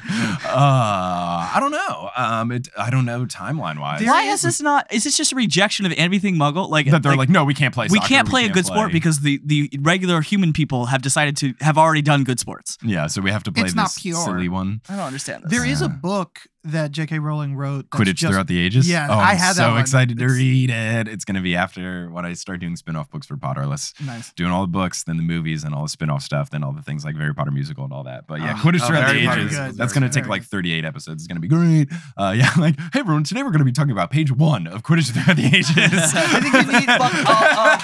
Uh, 0.45 1.51
I 1.55 1.59
don't 1.61 1.73
know. 1.73 2.11
Um, 2.17 2.53
it, 2.53 2.69
I 2.79 2.91
don't 2.91 3.05
know 3.05 3.27
timeline 3.27 3.79
wise. 3.81 4.03
Why 4.05 4.23
is 4.25 4.43
this 4.43 4.61
not? 4.63 4.91
Is 4.93 5.05
this 5.05 5.17
just 5.17 5.33
a 5.33 5.37
rejection 5.37 5.85
of 5.85 5.93
everything 5.93 6.37
Muggle? 6.37 6.69
Like 6.71 6.87
that 6.91 7.03
they're 7.03 7.17
like, 7.17 7.29
no, 7.29 7.45
we 7.45 7.55
can't 7.55 7.75
play. 7.75 7.87
we 7.91 7.99
soccer, 7.99 8.09
can't 8.09 8.29
play 8.29 8.45
a 8.47 8.49
good 8.49 8.65
sport 8.65 8.93
because 8.93 9.21
the 9.21 9.41
the 9.45 9.71
regular 9.81 10.21
human 10.21 10.53
people 10.53 10.87
have 10.87 11.03
decided 11.03 11.37
to 11.39 11.55
have 11.61 11.77
already 11.77 12.03
done 12.03 12.25
good 12.25 12.39
sports. 12.41 12.79
yeah, 12.83 13.09
so 13.09 13.21
we 13.21 13.31
have 13.31 13.43
to 13.45 13.53
play 13.53 13.65
It's 13.65 13.73
this 13.73 13.77
not 13.77 13.93
pure. 14.01 14.25
silly 14.25 14.49
one. 14.49 14.81
I 14.89 14.97
don't 14.97 15.07
understand 15.07 15.43
this. 15.45 15.51
There 15.51 15.67
is 15.67 15.83
a 15.83 15.89
book 15.89 16.41
that 16.73 16.93
J.K. 16.93 17.19
Rowling 17.19 17.55
wrote. 17.57 17.91
Quidditch 17.91 18.15
just- 18.17 18.33
throughout 18.33 18.47
the 18.47 18.59
ages. 18.59 18.89
Yeah, 18.89 19.09
oh, 19.11 19.15
I 19.15 19.33
I'm 19.33 19.37
had 19.37 19.53
so 19.57 19.63
that 19.63 19.71
one. 19.73 19.81
excited 19.81 20.19
to 20.19 20.25
It's- 20.25 20.37
read 20.39 20.71
it. 20.71 21.09
It's 21.09 21.25
gonna 21.25 21.41
be 21.43 21.57
after 21.57 22.09
when 22.11 22.25
I 22.25 22.33
start 22.35 22.61
doing 22.61 22.77
spin-off 22.77 23.11
books 23.11 23.27
for 23.27 23.37
Potterless. 23.37 23.93
Nice. 24.05 24.33
Doing 24.33 24.51
all 24.53 24.63
the 24.63 24.67
books, 24.69 25.03
then 25.05 25.17
the 25.17 25.23
movies, 25.23 25.65
and 25.65 25.75
all 25.75 25.83
the 25.83 25.89
spin-off 25.89 26.23
stuff, 26.23 26.51
then 26.51 26.63
all 26.63 26.73
the 26.73 26.83
things 26.83 27.05
like 27.05 27.17
Harry 27.17 27.35
Potter 27.35 27.51
musical 27.51 27.85
and 27.85 27.93
all 27.93 28.05
that. 28.05 28.27
But 28.27 28.41
yeah, 28.41 28.55
Oh, 28.57 28.61
Quidditch 28.63 28.81
oh, 28.83 28.87
throughout 28.89 29.13
the 29.13 29.19
ages. 29.31 29.57
good. 29.57 29.77
That's 29.77 29.93
gonna 29.93 30.09
take 30.09 30.27
like 30.27 30.45
38 30.45 30.85
episodes. 30.85 31.23
It's 31.23 31.27
gonna 31.29 31.41
be 31.41 31.49
great. 31.49 31.89
Uh, 32.17 32.35
yeah, 32.37 32.51
like 32.59 32.79
hey 32.93 33.01
everyone, 33.01 33.25
today 33.25 33.43
we're 33.43 33.51
gonna 33.51 33.65
be 33.65 33.73
talking 33.73 33.93
about 33.93 34.11
page 34.11 34.31
one 34.33 34.67
of 34.67 34.83
Quidditch 34.83 35.11
throughout 35.13 35.37
the 35.37 35.47
ages. 35.57 35.71
I 35.77 36.41
think 36.41 36.55
you 36.55 36.73
need 36.73 36.87
Fuck 36.99 37.15
all 37.27 37.69
of. 37.69 37.79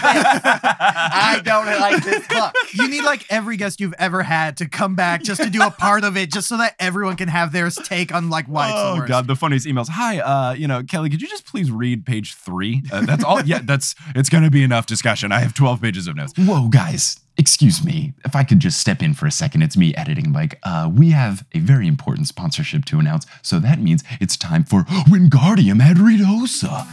I 0.64 1.40
don't 1.44 1.66
like 1.66 2.02
this 2.04 2.26
book. 2.28 2.52
You 2.72 2.88
need 2.88 3.02
like 3.04 3.24
every 3.30 3.56
guest 3.56 3.80
you've 3.80 3.94
ever 3.98 4.22
had 4.22 4.56
to 4.58 4.68
come 4.68 4.94
back 4.94 5.22
just 5.22 5.42
to 5.42 5.50
do 5.50 5.62
a 5.62 5.70
part 5.70 6.04
of 6.04 6.16
it, 6.16 6.32
just 6.32 6.48
so 6.48 6.56
that 6.58 6.74
everyone 6.78 7.16
can 7.16 7.28
have 7.28 7.52
their 7.52 7.70
take 7.70 8.14
on 8.14 8.30
like 8.30 8.46
why 8.46 8.70
the 8.74 9.04
oh 9.04 9.06
god, 9.06 9.26
the 9.26 9.36
funniest 9.36 9.66
emails. 9.66 9.88
Hi, 9.88 10.18
uh, 10.20 10.52
you 10.52 10.66
know, 10.68 10.82
Kelly, 10.82 11.10
could 11.10 11.22
you 11.22 11.28
just 11.28 11.46
please 11.46 11.70
read 11.70 12.04
page 12.06 12.34
three? 12.34 12.82
Uh, 12.92 13.02
that's 13.02 13.24
all. 13.24 13.42
Yeah, 13.42 13.60
that's 13.62 13.94
it's 14.14 14.28
gonna 14.28 14.50
be 14.50 14.62
enough 14.62 14.86
discussion. 14.86 15.32
I 15.32 15.40
have 15.40 15.54
twelve 15.54 15.80
pages 15.82 16.06
of 16.06 16.16
notes. 16.16 16.32
Whoa, 16.36 16.68
guys. 16.68 17.20
Excuse 17.36 17.84
me. 17.84 18.12
If 18.24 18.36
I 18.36 18.44
could 18.44 18.60
just 18.60 18.78
step 18.78 19.02
in 19.02 19.12
for 19.12 19.26
a 19.26 19.30
second, 19.30 19.62
it's 19.62 19.76
me 19.76 19.92
editing 19.96 20.30
Mike. 20.30 20.58
Uh, 20.62 20.88
we 20.92 21.10
have 21.10 21.44
a 21.52 21.58
very 21.58 21.88
important 21.88 22.28
sponsorship 22.28 22.84
to 22.86 23.00
announce, 23.00 23.26
so 23.42 23.58
that 23.58 23.80
means 23.80 24.04
it's 24.20 24.36
time 24.36 24.62
for 24.62 24.84
Wingardium 24.84 25.80
Adridosa. 25.80 26.86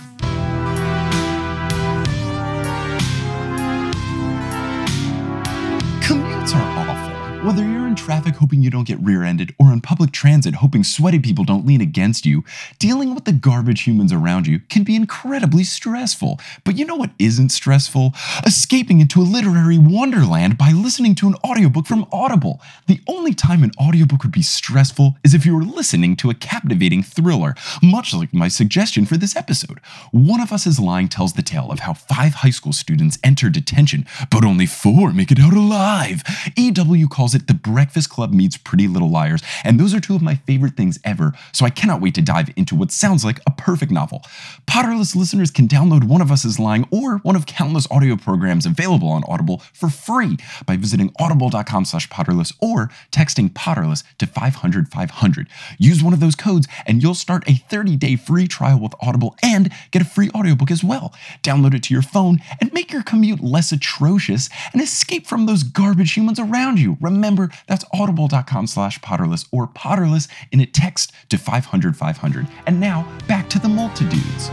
Commutes 6.01 6.55
are 6.55 6.89
awful. 6.89 7.10
Whether 7.43 7.63
you're 7.67 7.87
in 7.87 7.95
traffic 7.95 8.35
hoping 8.35 8.61
you 8.61 8.69
don't 8.69 8.87
get 8.87 8.99
rear 9.01 9.23
ended 9.23 9.55
or 9.57 9.69
on 9.69 9.81
public 9.81 10.11
transit 10.11 10.53
hoping 10.53 10.83
sweaty 10.83 11.17
people 11.17 11.43
don't 11.43 11.65
lean 11.65 11.81
against 11.81 12.23
you, 12.23 12.43
dealing 12.77 13.15
with 13.15 13.25
the 13.25 13.33
garbage 13.33 13.81
humans 13.81 14.13
around 14.13 14.45
you 14.45 14.59
can 14.59 14.83
be 14.83 14.95
incredibly 14.95 15.63
stressful. 15.63 16.39
But 16.63 16.77
you 16.77 16.85
know 16.85 16.95
what 16.95 17.09
isn't 17.17 17.49
stressful? 17.49 18.13
Escaping 18.45 18.99
into 18.99 19.21
a 19.21 19.23
literary 19.23 19.79
wonderland 19.79 20.55
by 20.55 20.71
listening 20.71 21.15
to 21.15 21.27
an 21.29 21.33
audiobook 21.43 21.87
from 21.87 22.05
Audible. 22.11 22.61
The 22.85 23.01
only 23.07 23.33
time 23.33 23.63
an 23.63 23.71
audiobook 23.81 24.21
would 24.21 24.31
be 24.31 24.43
stressful 24.43 25.17
is 25.23 25.33
if 25.33 25.43
you 25.43 25.55
were 25.55 25.63
listening 25.63 26.15
to 26.17 26.29
a 26.29 26.35
captivating 26.35 27.01
thriller, 27.01 27.55
much 27.81 28.13
like 28.13 28.35
my 28.35 28.49
suggestion 28.49 29.07
for 29.07 29.17
this 29.17 29.35
episode. 29.35 29.79
One 30.11 30.41
of 30.41 30.53
Us 30.53 30.67
is 30.67 30.79
Lying 30.79 31.09
tells 31.09 31.33
the 31.33 31.41
tale 31.41 31.71
of 31.71 31.79
how 31.79 31.93
five 31.93 32.35
high 32.35 32.51
school 32.51 32.71
students 32.71 33.17
enter 33.23 33.49
detention, 33.49 34.05
but 34.29 34.45
only 34.45 34.67
four 34.67 35.11
make 35.11 35.31
it 35.31 35.39
out 35.39 35.53
alive. 35.53 36.21
EW 36.55 37.07
calls 37.07 37.30
it 37.35 37.47
The 37.47 37.53
Breakfast 37.53 38.09
Club 38.09 38.33
Meets 38.33 38.57
Pretty 38.57 38.87
Little 38.87 39.09
Liars, 39.09 39.41
and 39.63 39.79
those 39.79 39.93
are 39.93 39.99
two 39.99 40.15
of 40.15 40.21
my 40.21 40.35
favorite 40.35 40.75
things 40.75 40.99
ever, 41.03 41.33
so 41.51 41.65
I 41.65 41.69
cannot 41.69 42.01
wait 42.01 42.15
to 42.15 42.21
dive 42.21 42.49
into 42.55 42.75
what 42.75 42.91
sounds 42.91 43.23
like 43.23 43.39
a 43.47 43.51
perfect 43.51 43.91
novel. 43.91 44.23
Potterless 44.67 45.15
listeners 45.15 45.51
can 45.51 45.67
download 45.67 46.03
One 46.03 46.21
of 46.21 46.31
Us 46.31 46.45
is 46.45 46.59
Lying 46.59 46.87
or 46.91 47.17
one 47.19 47.35
of 47.35 47.45
countless 47.45 47.87
audio 47.91 48.15
programs 48.15 48.65
available 48.65 49.09
on 49.09 49.23
Audible 49.27 49.59
for 49.73 49.89
free 49.89 50.37
by 50.65 50.77
visiting 50.77 51.13
audible.com 51.19 51.85
slash 51.85 52.09
potterless 52.09 52.53
or 52.59 52.89
texting 53.11 53.49
potterless 53.49 54.03
to 54.17 54.25
500 54.27 54.89
500. 54.89 55.47
Use 55.77 56.03
one 56.03 56.13
of 56.13 56.19
those 56.19 56.35
codes 56.35 56.67
and 56.85 57.01
you'll 57.01 57.15
start 57.15 57.47
a 57.47 57.53
30-day 57.53 58.15
free 58.15 58.47
trial 58.47 58.79
with 58.79 58.93
Audible 59.01 59.35
and 59.43 59.71
get 59.91 60.01
a 60.01 60.05
free 60.05 60.29
audiobook 60.35 60.71
as 60.71 60.83
well. 60.83 61.13
Download 61.43 61.73
it 61.73 61.83
to 61.83 61.93
your 61.93 62.03
phone 62.03 62.39
and 62.59 62.73
make 62.73 62.91
your 62.91 63.03
commute 63.03 63.41
less 63.41 63.71
atrocious 63.71 64.49
and 64.73 64.81
escape 64.81 65.27
from 65.27 65.45
those 65.45 65.63
garbage 65.63 66.13
humans 66.13 66.39
around 66.39 66.79
you. 66.79 66.97
Remember, 66.99 67.20
that's 67.67 67.85
audible.com 67.93 68.67
slash 68.67 68.99
potterless 68.99 69.47
or 69.51 69.67
potterless 69.67 70.27
in 70.51 70.59
a 70.59 70.65
text 70.65 71.11
to 71.29 71.37
500 71.37 71.95
500. 71.95 72.47
And 72.65 72.79
now, 72.79 73.07
back 73.27 73.49
to 73.49 73.59
the 73.59 73.69
multitudes. 73.69 74.49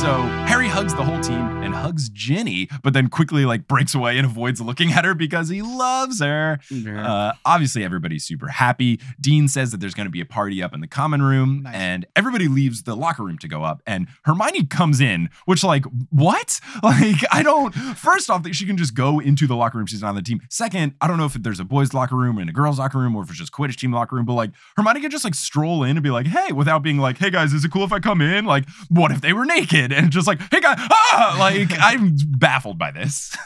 So 0.00 0.22
Harry 0.48 0.68
hugs 0.68 0.92
the 0.94 1.02
whole 1.04 1.20
team 1.20 1.62
and 1.62 1.72
hugs 1.72 2.08
Ginny, 2.10 2.68
but 2.82 2.92
then 2.92 3.08
quickly 3.08 3.44
like 3.46 3.66
breaks 3.68 3.94
away 3.94 4.18
and 4.18 4.26
avoids 4.26 4.60
looking 4.60 4.92
at 4.92 5.04
her 5.04 5.14
because 5.14 5.48
he 5.48 5.62
loves 5.62 6.20
her. 6.20 6.58
Uh, 6.86 7.32
obviously, 7.46 7.84
everybody's 7.84 8.24
super 8.24 8.48
happy. 8.48 9.00
Dean 9.20 9.46
says 9.48 9.70
that 9.70 9.78
there's 9.80 9.94
going 9.94 10.06
to 10.06 10.10
be 10.10 10.20
a 10.20 10.26
party 10.26 10.62
up 10.62 10.74
in 10.74 10.80
the 10.80 10.86
common 10.88 11.22
room, 11.22 11.62
Nice. 11.62 11.74
and 11.76 12.06
everybody 12.16 12.48
leaves 12.48 12.82
the 12.82 12.94
locker 12.96 13.22
room 13.22 13.38
to 13.38 13.48
go 13.48 13.62
up. 13.62 13.82
And 13.86 14.08
Hermione 14.24 14.66
comes 14.66 15.00
in, 15.00 15.30
which 15.46 15.64
like 15.64 15.84
what? 16.10 16.60
Like 16.82 17.16
I 17.30 17.42
don't. 17.42 17.72
First 17.72 18.28
off, 18.28 18.42
that 18.42 18.54
she 18.54 18.66
can 18.66 18.76
just 18.76 18.94
go 18.94 19.20
into 19.20 19.46
the 19.46 19.54
locker 19.56 19.78
room. 19.78 19.86
She's 19.86 20.02
not 20.02 20.08
on 20.10 20.14
the 20.16 20.22
team. 20.22 20.40
Second, 20.50 20.94
I 21.00 21.06
don't 21.06 21.16
know 21.18 21.24
if 21.24 21.32
there's 21.34 21.60
a 21.60 21.64
boys' 21.64 21.94
locker 21.94 22.16
room 22.16 22.36
and 22.36 22.50
a 22.50 22.52
girls' 22.52 22.78
locker 22.78 22.98
room, 22.98 23.14
or 23.16 23.22
if 23.22 23.30
it's 23.30 23.38
just 23.38 23.52
Quidditch 23.52 23.76
team 23.76 23.92
locker 23.92 24.16
room. 24.16 24.26
But 24.26 24.34
like 24.34 24.50
Hermione 24.76 25.00
can 25.00 25.10
just 25.10 25.24
like 25.24 25.34
stroll 25.34 25.82
in 25.84 25.96
and 25.96 26.02
be 26.02 26.10
like, 26.10 26.26
"Hey," 26.26 26.52
without 26.52 26.82
being 26.82 26.98
like, 26.98 27.16
"Hey 27.18 27.30
guys, 27.30 27.52
is 27.54 27.64
it 27.64 27.70
cool 27.70 27.84
if 27.84 27.92
I 27.92 28.00
come 28.00 28.20
in?" 28.20 28.44
Like, 28.44 28.68
what 28.90 29.12
if 29.12 29.20
they 29.22 29.32
were 29.32 29.46
naked? 29.46 29.83
And 29.92 30.10
just 30.10 30.26
like, 30.26 30.40
"Hey 30.50 30.60
guy, 30.60 30.74
ah! 30.78 31.36
Like 31.38 31.70
I'm 31.78 32.16
baffled 32.38 32.78
by 32.78 32.90
this. 32.90 33.36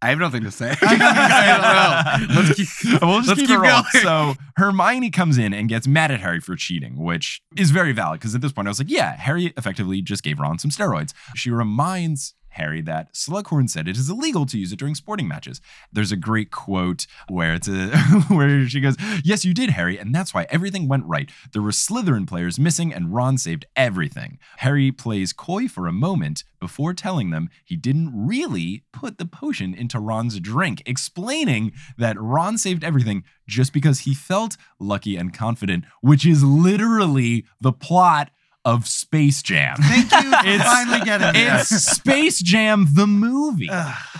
I 0.00 0.10
have 0.10 0.18
nothing 0.18 0.44
to 0.44 0.50
say. 0.52 0.76
I 0.82 2.18
don't 2.20 2.28
know. 2.28 2.40
Let's 2.40 2.54
keep, 2.54 2.68
we'll 3.02 3.20
just 3.20 3.34
keep, 3.34 3.48
keep 3.48 3.58
it 3.58 3.62
going. 3.62 3.84
So 4.02 4.34
Hermione 4.56 5.10
comes 5.10 5.38
in 5.38 5.52
and 5.52 5.68
gets 5.68 5.88
mad 5.88 6.12
at 6.12 6.20
Harry 6.20 6.40
for 6.40 6.54
cheating, 6.54 7.02
which 7.02 7.40
is 7.56 7.72
very 7.72 7.92
valid 7.92 8.20
because 8.20 8.34
at 8.34 8.40
this 8.40 8.52
point 8.52 8.68
I 8.68 8.70
was 8.70 8.78
like, 8.78 8.90
yeah, 8.90 9.16
Harry 9.16 9.52
effectively 9.56 10.00
just 10.00 10.22
gave 10.22 10.38
Ron 10.38 10.58
some 10.58 10.70
steroids. 10.70 11.14
She 11.34 11.50
reminds 11.50 12.34
Harry 12.58 12.82
that 12.82 13.14
Slughorn 13.14 13.70
said 13.70 13.88
it 13.88 13.96
is 13.96 14.10
illegal 14.10 14.44
to 14.46 14.58
use 14.58 14.72
it 14.72 14.78
during 14.78 14.94
sporting 14.94 15.26
matches. 15.26 15.60
There's 15.92 16.12
a 16.12 16.16
great 16.16 16.50
quote 16.50 17.06
where 17.28 17.54
it's 17.54 17.68
a 17.68 17.88
where 18.28 18.68
she 18.68 18.80
goes, 18.80 18.96
"Yes, 19.24 19.44
you 19.44 19.54
did, 19.54 19.70
Harry, 19.70 19.98
and 19.98 20.14
that's 20.14 20.34
why 20.34 20.46
everything 20.50 20.88
went 20.88 21.06
right. 21.06 21.30
There 21.52 21.62
were 21.62 21.70
Slytherin 21.70 22.26
players 22.26 22.58
missing, 22.58 22.92
and 22.92 23.14
Ron 23.14 23.38
saved 23.38 23.66
everything." 23.74 24.38
Harry 24.58 24.92
plays 24.92 25.32
coy 25.32 25.68
for 25.68 25.86
a 25.86 25.92
moment 25.92 26.44
before 26.60 26.92
telling 26.92 27.30
them 27.30 27.48
he 27.64 27.76
didn't 27.76 28.10
really 28.12 28.82
put 28.92 29.18
the 29.18 29.26
potion 29.26 29.74
into 29.74 30.00
Ron's 30.00 30.40
drink, 30.40 30.82
explaining 30.86 31.72
that 31.96 32.20
Ron 32.20 32.58
saved 32.58 32.84
everything 32.84 33.24
just 33.46 33.72
because 33.72 34.00
he 34.00 34.14
felt 34.14 34.56
lucky 34.78 35.16
and 35.16 35.32
confident, 35.32 35.84
which 36.00 36.26
is 36.26 36.42
literally 36.42 37.46
the 37.60 37.72
plot 37.72 38.30
of 38.68 38.86
Space 38.86 39.42
Jam. 39.42 39.76
Thank 39.80 40.12
you 40.12 40.30
for 40.30 40.46
It's- 40.46 40.62
finally 40.62 41.00
getting 41.04 41.32
there. 41.32 41.58
It's 41.60 41.70
Space 41.70 42.40
Jam 42.40 42.86
the 42.92 43.06
movie. 43.06 43.70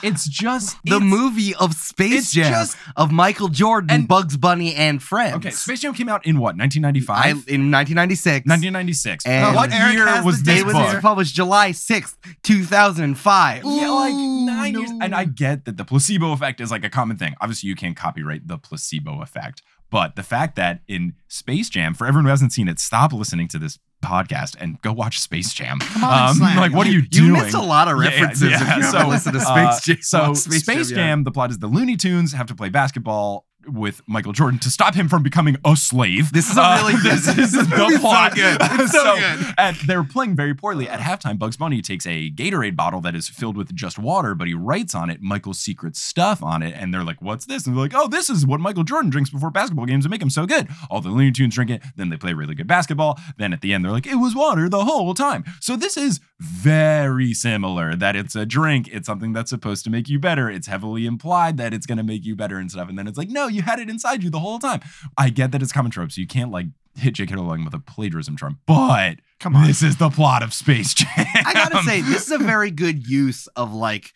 It's 0.02 0.26
just 0.28 0.76
The 0.84 0.96
it's- 0.96 1.02
movie 1.10 1.54
of 1.56 1.74
Space 1.74 2.14
it's 2.20 2.32
Jam 2.32 2.52
just- 2.52 2.76
of 2.96 3.10
Michael 3.12 3.48
Jordan, 3.48 3.90
And- 3.90 4.08
Bugs 4.08 4.36
Bunny, 4.36 4.74
and 4.74 5.02
friends. 5.02 5.36
Okay, 5.36 5.50
Space 5.50 5.80
Jam 5.80 5.92
came 5.94 6.08
out 6.08 6.24
in 6.24 6.38
what? 6.38 6.56
1995. 6.56 7.16
I, 7.24 7.28
in 7.52 7.70
1996. 7.70 8.46
1996. 8.46 9.26
And- 9.26 9.54
what 9.54 9.70
Eric 9.72 9.94
year 9.94 10.06
has 10.06 10.24
was 10.24 10.38
the 10.42 10.44
this 10.52 10.60
it 10.60 10.66
was 10.66 10.74
book? 10.74 11.00
published 11.02 11.34
July 11.34 11.72
6th, 11.72 12.16
2005. 12.42 13.62
Yeah, 13.64 13.88
like 13.90 14.12
Ooh, 14.14 14.46
nine 14.46 14.74
years. 14.74 14.90
no. 14.90 14.98
And 15.02 15.14
I 15.14 15.24
get 15.24 15.64
that 15.66 15.76
the 15.76 15.84
placebo 15.84 16.32
effect 16.32 16.60
is 16.60 16.70
like 16.70 16.84
a 16.84 16.90
common 16.90 17.16
thing. 17.16 17.34
Obviously, 17.40 17.68
you 17.68 17.74
can't 17.74 17.96
copyright 17.96 18.46
the 18.48 18.58
placebo 18.58 19.20
effect. 19.20 19.62
But 19.90 20.16
the 20.16 20.22
fact 20.22 20.56
that 20.56 20.80
in 20.86 21.14
Space 21.28 21.68
Jam, 21.70 21.94
for 21.94 22.06
everyone 22.06 22.24
who 22.26 22.30
hasn't 22.30 22.52
seen 22.52 22.68
it, 22.68 22.78
stop 22.78 23.12
listening 23.12 23.48
to 23.48 23.58
this 23.58 23.78
podcast 24.04 24.54
and 24.60 24.80
go 24.82 24.92
watch 24.92 25.18
Space 25.18 25.52
Jam. 25.54 25.78
Um, 25.96 26.04
on, 26.04 26.34
Slam. 26.36 26.56
like, 26.58 26.72
what 26.72 26.86
are 26.86 26.90
you 26.90 27.00
You 27.00 27.08
doing? 27.08 27.32
missed 27.32 27.54
a 27.54 27.60
lot 27.60 27.88
of 27.88 27.98
Yeah, 27.98 28.10
references 28.10 28.52
if 28.60 28.76
you 28.76 28.82
so, 28.84 29.08
listened 29.08 29.34
to 29.34 29.40
Space 29.40 29.48
uh, 29.48 29.80
Jam. 29.82 29.96
So 30.02 30.34
Space, 30.34 30.62
Space 30.62 30.88
Jam, 30.90 30.96
Jam, 30.96 31.18
yeah. 31.20 31.24
the 31.24 31.30
plot 31.32 31.50
is 31.50 31.58
the 31.58 31.66
Looney 31.66 31.96
Tunes 31.96 32.32
have 32.32 32.46
to 32.46 32.54
play 32.54 32.68
basketball 32.68 33.46
with 33.68 34.00
Michael 34.06 34.32
Jordan 34.32 34.58
to 34.60 34.70
stop 34.70 34.94
him 34.94 35.08
from 35.08 35.22
becoming 35.22 35.56
a 35.64 35.76
slave. 35.76 36.32
This 36.32 36.50
is 36.50 36.56
a 36.56 36.62
Uh, 36.62 36.76
really 36.82 36.92
good- 37.02 37.18
this 37.18 37.38
is 37.38 37.52
the 37.52 37.64
movie's 37.76 38.00
so 38.00 38.28
good. 38.34 38.58
It's 38.80 38.92
so 38.92 39.16
good. 39.16 39.54
And 39.58 39.76
they're 39.86 40.04
playing 40.04 40.36
very 40.36 40.54
poorly. 40.54 40.88
At 40.88 41.00
halftime, 41.00 41.38
Bugs 41.38 41.56
Bunny 41.56 41.82
takes 41.82 42.06
a 42.06 42.30
Gatorade 42.30 42.76
bottle 42.76 43.00
that 43.02 43.14
is 43.14 43.28
filled 43.28 43.56
with 43.56 43.74
just 43.74 43.98
water, 43.98 44.34
but 44.34 44.46
he 44.48 44.54
writes 44.54 44.94
on 44.94 45.10
it 45.10 45.20
Michael's 45.22 45.58
secret 45.58 45.96
stuff 45.96 46.42
on 46.42 46.62
it. 46.62 46.74
And 46.76 46.92
they're 46.94 47.04
like, 47.04 47.20
"What's 47.22 47.46
this?" 47.46 47.66
And 47.66 47.74
they're 47.76 47.82
like, 47.82 47.94
"Oh, 47.94 48.08
this 48.08 48.30
is 48.30 48.46
what 48.46 48.60
Michael 48.60 48.84
Jordan 48.84 49.10
drinks 49.10 49.30
before 49.30 49.50
basketball 49.50 49.86
games 49.86 50.04
to 50.04 50.08
make 50.10 50.22
him 50.22 50.30
so 50.30 50.46
good." 50.46 50.68
All 50.90 51.00
the 51.00 51.08
Looney 51.10 51.32
Tunes 51.32 51.54
drink 51.54 51.70
it. 51.70 51.82
Then 51.96 52.08
they 52.10 52.16
play 52.16 52.32
really 52.34 52.54
good 52.54 52.66
basketball. 52.66 53.18
Then 53.36 53.52
at 53.52 53.60
the 53.60 53.72
end, 53.74 53.84
they're 53.84 53.92
like, 53.92 54.06
"It 54.06 54.16
was 54.16 54.34
water 54.34 54.68
the 54.68 54.84
whole 54.84 55.14
time." 55.14 55.44
So 55.60 55.76
this 55.76 55.96
is 55.96 56.20
very 56.38 57.32
similar. 57.34 57.94
That 57.96 58.16
it's 58.16 58.34
a 58.36 58.46
drink. 58.46 58.88
It's 58.92 59.06
something 59.06 59.32
that's 59.32 59.50
supposed 59.50 59.84
to 59.84 59.90
make 59.90 60.08
you 60.08 60.18
better. 60.18 60.50
It's 60.50 60.66
heavily 60.66 61.06
implied 61.06 61.56
that 61.58 61.72
it's 61.74 61.86
going 61.86 61.98
to 61.98 62.04
make 62.04 62.24
you 62.24 62.36
better 62.36 62.58
and 62.58 62.70
stuff. 62.70 62.88
And 62.88 62.98
then 62.98 63.06
it's 63.06 63.18
like, 63.18 63.28
no, 63.28 63.46
you 63.48 63.57
had 63.62 63.78
it 63.78 63.88
inside 63.90 64.22
you 64.22 64.30
the 64.30 64.40
whole 64.40 64.58
time. 64.58 64.80
I 65.16 65.30
get 65.30 65.52
that 65.52 65.62
it's 65.62 65.72
common 65.72 65.90
trope, 65.90 66.12
so 66.12 66.20
you 66.20 66.26
can't 66.26 66.50
like 66.50 66.66
hit 66.96 67.14
J.K. 67.14 67.34
Rowling 67.36 67.64
with 67.64 67.74
a 67.74 67.78
plagiarism 67.78 68.36
charm, 68.36 68.58
but 68.66 69.16
Come 69.38 69.54
on. 69.54 69.66
this 69.66 69.82
is 69.82 69.96
the 69.98 70.10
plot 70.10 70.42
of 70.42 70.52
Space 70.52 70.94
Jam. 70.94 71.08
I 71.16 71.52
gotta 71.52 71.82
say, 71.84 72.00
this 72.00 72.26
is 72.26 72.32
a 72.32 72.38
very 72.38 72.70
good 72.72 73.06
use 73.08 73.46
of 73.48 73.72
like 73.72 74.12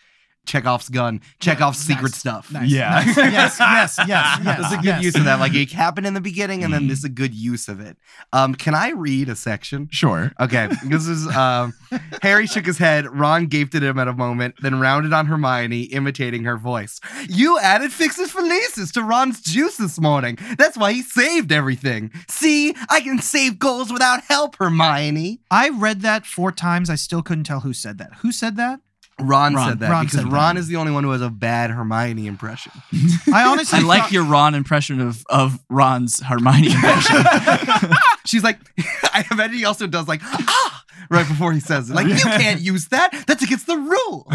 Chekhov's 0.46 0.88
gun, 0.88 1.20
Chekhov's 1.40 1.78
secret 1.78 2.02
Nice. 2.12 2.16
stuff. 2.16 2.52
Nice. 2.52 2.68
Yeah. 2.70 2.90
Nice. 3.06 3.16
Yes, 3.32 3.56
yes, 3.58 3.98
yes, 3.98 4.08
yes. 4.08 4.44
That's 4.44 4.72
a 4.72 4.76
good 4.76 4.84
yes. 4.86 5.02
use 5.04 5.14
of 5.16 5.24
that. 5.24 5.38
Like 5.40 5.54
it 5.54 5.70
happened 5.72 6.06
in 6.06 6.14
the 6.14 6.20
beginning, 6.20 6.64
and 6.64 6.72
then 6.72 6.82
Mm. 6.82 6.88
this 6.88 6.98
is 6.98 7.04
a 7.04 7.08
good 7.08 7.32
use 7.34 7.68
of 7.68 7.80
it. 7.80 7.96
Um, 8.32 8.54
can 8.54 8.74
I 8.74 8.90
read 8.90 9.28
a 9.28 9.36
section? 9.36 9.88
Sure. 9.92 10.32
Okay, 10.40 10.68
this 10.86 11.06
is 11.06 11.26
um, 11.28 11.72
Harry 12.22 12.46
shook 12.46 12.66
his 12.66 12.78
head. 12.78 13.06
Ron 13.06 13.46
gaped 13.46 13.74
at 13.74 13.82
him 13.82 13.98
at 13.98 14.08
a 14.08 14.12
moment, 14.12 14.56
then 14.60 14.80
rounded 14.80 15.12
on 15.12 15.26
Hermione, 15.26 15.82
imitating 15.84 16.44
her 16.44 16.56
voice. 16.56 17.00
You 17.28 17.58
added 17.60 17.92
Felix 17.92 18.18
Felicis 18.18 18.92
to 18.92 19.02
Ron's 19.02 19.40
juice 19.40 19.76
this 19.76 20.00
morning. 20.00 20.38
That's 20.58 20.76
why 20.76 20.92
he 20.92 21.02
saved 21.02 21.52
everything. 21.52 22.10
See, 22.28 22.74
I 22.90 23.00
can 23.00 23.20
save 23.20 23.58
goals 23.58 23.92
without 23.92 24.22
help, 24.24 24.56
Hermione. 24.56 25.40
I 25.50 25.68
read 25.70 26.00
that 26.02 26.26
four 26.26 26.50
times. 26.52 26.90
I 26.90 26.96
still 26.96 27.22
couldn't 27.22 27.44
tell 27.44 27.60
who 27.60 27.72
said 27.72 27.98
that. 27.98 28.14
Who 28.22 28.32
said 28.32 28.56
that? 28.56 28.80
Ron, 29.22 29.54
Ron. 29.54 29.68
said 29.70 29.78
that 29.80 29.90
Ron 29.90 30.04
because 30.04 30.20
said. 30.20 30.32
Ron 30.32 30.56
is 30.56 30.68
the 30.68 30.76
only 30.76 30.92
one 30.92 31.04
who 31.04 31.10
has 31.10 31.20
a 31.22 31.30
bad 31.30 31.70
Hermione 31.70 32.26
impression. 32.26 32.72
I 33.32 33.44
honestly 33.44 33.78
I 33.78 33.82
like 33.82 34.02
thought- 34.02 34.12
your 34.12 34.24
Ron 34.24 34.54
impression 34.54 35.00
of 35.00 35.24
of 35.30 35.58
Ron's 35.70 36.20
Hermione 36.22 36.72
impression. 36.72 37.16
She's 38.26 38.42
like, 38.44 38.58
I 39.14 39.24
bet 39.36 39.50
he 39.52 39.64
also 39.64 39.86
does 39.86 40.06
like, 40.08 40.20
ah, 40.24 40.84
right 41.10 41.26
before 41.26 41.52
he 41.52 41.60
says 41.60 41.90
it. 41.90 41.94
Like, 41.94 42.06
you 42.06 42.14
can't 42.16 42.60
use 42.60 42.88
that. 42.88 43.24
That's 43.26 43.42
against 43.42 43.66
the 43.66 43.76
rule. 43.76 44.26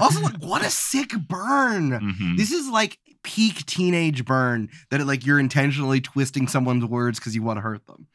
also, 0.00 0.20
like, 0.20 0.36
what 0.42 0.64
a 0.64 0.70
sick 0.70 1.10
burn. 1.28 1.90
Mhm. 1.90 2.36
This 2.36 2.52
is 2.52 2.68
like 2.68 2.98
peak 3.22 3.64
teenage 3.66 4.24
burn 4.24 4.68
that 4.90 5.00
it, 5.00 5.06
like 5.06 5.24
you're 5.24 5.40
intentionally 5.40 6.00
twisting 6.00 6.46
someone's 6.46 6.84
words 6.84 7.18
because 7.18 7.34
you 7.34 7.42
want 7.42 7.56
to 7.56 7.62
hurt 7.62 7.86
them. 7.86 8.06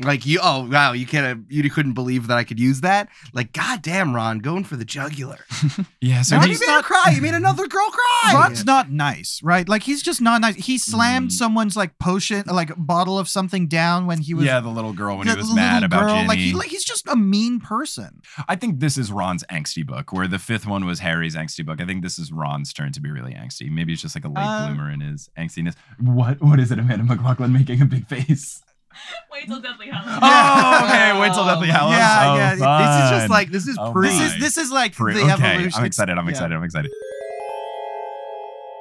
Like 0.00 0.26
you, 0.26 0.40
oh 0.42 0.68
wow, 0.68 0.90
you 0.92 1.06
can't, 1.06 1.44
you 1.48 1.70
couldn't 1.70 1.92
believe 1.92 2.26
that 2.26 2.36
I 2.36 2.42
could 2.42 2.58
use 2.58 2.80
that. 2.80 3.08
Like, 3.32 3.52
goddamn, 3.52 4.12
Ron, 4.14 4.40
going 4.40 4.64
for 4.64 4.74
the 4.76 4.84
jugular. 4.84 5.38
Yeah, 6.00 6.20
so 6.20 6.30
So 6.34 6.36
Ron's 6.36 6.46
you 6.46 6.50
he's 6.52 6.60
made 6.60 6.74
her 6.74 6.82
cry. 6.82 7.12
You 7.14 7.22
made 7.22 7.32
another 7.34 7.66
girl 7.66 7.88
cry. 7.90 8.32
Ron's 8.34 8.66
not 8.66 8.90
nice, 8.90 9.40
right? 9.42 9.66
Like 9.66 9.82
he's 9.84 10.02
just 10.02 10.20
not 10.20 10.40
nice. 10.42 10.56
He 10.56 10.76
slammed 10.76 11.30
Mm. 11.30 11.32
someone's 11.32 11.76
like 11.76 11.98
potion, 11.98 12.42
like 12.46 12.72
bottle 12.76 13.18
of 13.18 13.28
something 13.28 13.68
down 13.68 14.06
when 14.06 14.18
he 14.18 14.34
was 14.34 14.44
yeah, 14.44 14.60
the 14.60 14.68
little 14.68 14.92
girl 14.92 15.16
when 15.16 15.26
he 15.26 15.34
was 15.34 15.44
little 15.44 15.56
mad 15.56 15.82
about 15.84 16.02
girl. 16.02 16.14
Ginny. 16.16 16.28
Like 16.28 16.38
he, 16.38 16.52
like 16.52 16.68
he's 16.68 16.84
just 16.84 17.06
a 17.08 17.16
mean 17.16 17.60
person. 17.60 18.20
I 18.48 18.56
think 18.56 18.80
this 18.80 18.98
is 18.98 19.10
Ron's 19.10 19.44
angsty 19.50 19.86
book, 19.86 20.12
where 20.12 20.26
the 20.28 20.38
fifth 20.38 20.66
one 20.66 20.84
was 20.84 20.98
Harry's 20.98 21.34
angsty 21.36 21.64
book. 21.64 21.80
I 21.80 21.86
think 21.86 22.02
this 22.02 22.18
is 22.18 22.30
Ron's 22.32 22.72
turn 22.74 22.92
to 22.92 23.00
be 23.00 23.10
really 23.10 23.32
angsty. 23.32 23.70
Maybe 23.70 23.94
it's 23.94 24.02
just 24.02 24.14
like 24.14 24.24
a 24.24 24.28
late 24.28 24.44
Uh, 24.44 24.66
bloomer 24.66 24.90
in 24.90 25.00
his 25.00 25.30
angstiness. 25.38 25.74
What? 25.98 26.42
What 26.42 26.60
is 26.60 26.70
it, 26.70 26.78
Amanda 26.78 27.04
McLaughlin 27.04 27.52
making 27.52 27.80
a 27.80 27.86
big 27.86 28.06
face? 28.08 28.60
Wait 29.32 29.46
till 29.46 29.60
Deathly 29.60 29.88
Hallows. 29.88 30.18
Oh, 30.22 30.86
okay. 30.86 31.20
Wait 31.20 31.32
till 31.34 31.44
Deathly 31.44 31.68
oh, 31.68 31.72
Hallows. 31.72 31.92
Yeah, 31.96 32.32
Oh, 32.32 32.36
yeah, 32.36 32.50
This 32.54 33.04
is 33.04 33.10
just 33.20 33.30
like 33.30 33.50
this 33.50 33.66
is 33.66 33.76
Oh 33.80 33.92
pre. 33.92 34.08
This 34.08 34.18
my. 34.18 34.24
is 34.26 34.40
this 34.40 34.56
is 34.58 34.70
like 34.70 34.94
Pre- 34.94 35.14
the 35.14 35.20
okay, 35.34 35.54
evolution. 35.54 35.80
I'm 35.80 35.84
excited. 35.86 36.16
I'm 36.18 36.24
Yeah. 36.26 36.30
excited. 36.30 36.54
I'm 36.54 36.62
excited. 36.64 36.90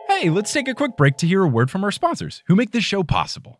Hey, 0.09 0.29
let's 0.29 0.53
take 0.53 0.67
a 0.67 0.73
quick 0.75 0.95
break 0.95 1.17
to 1.17 1.27
hear 1.27 1.43
a 1.43 1.47
word 1.47 1.71
from 1.71 1.83
our 1.83 1.91
sponsors 1.91 2.43
who 2.47 2.55
make 2.55 2.71
this 2.71 2.83
show 2.83 3.03
possible. 3.03 3.59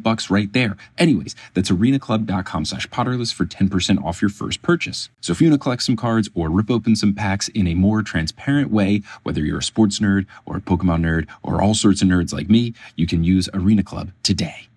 bucks 0.01 0.29
right 0.29 0.51
there. 0.53 0.77
Anyways, 0.97 1.35
that's 1.53 1.69
arenaclub.com 1.69 2.65
slash 2.65 2.87
potterless 2.87 3.33
for 3.33 3.45
10% 3.45 4.03
off 4.03 4.21
your 4.21 4.29
first 4.29 4.61
purchase. 4.61 5.09
So 5.21 5.31
if 5.31 5.41
you 5.41 5.49
want 5.49 5.61
to 5.61 5.63
collect 5.63 5.83
some 5.83 5.95
cards 5.95 6.29
or 6.33 6.49
rip 6.49 6.71
open 6.71 6.95
some 6.95 7.13
packs 7.13 7.47
in 7.49 7.67
a 7.67 7.75
more 7.75 8.01
transparent 8.01 8.71
way, 8.71 9.01
whether 9.23 9.41
you're 9.41 9.59
a 9.59 9.63
sports 9.63 9.99
nerd 9.99 10.25
or 10.45 10.57
a 10.57 10.61
Pokemon 10.61 11.01
nerd 11.01 11.27
or 11.43 11.61
all 11.61 11.73
sorts 11.73 12.01
of 12.01 12.07
nerds 12.07 12.33
like 12.33 12.49
me, 12.49 12.73
you 12.95 13.07
can 13.07 13.23
use 13.23 13.49
Arena 13.53 13.83
Club 13.83 14.11
today. 14.23 14.67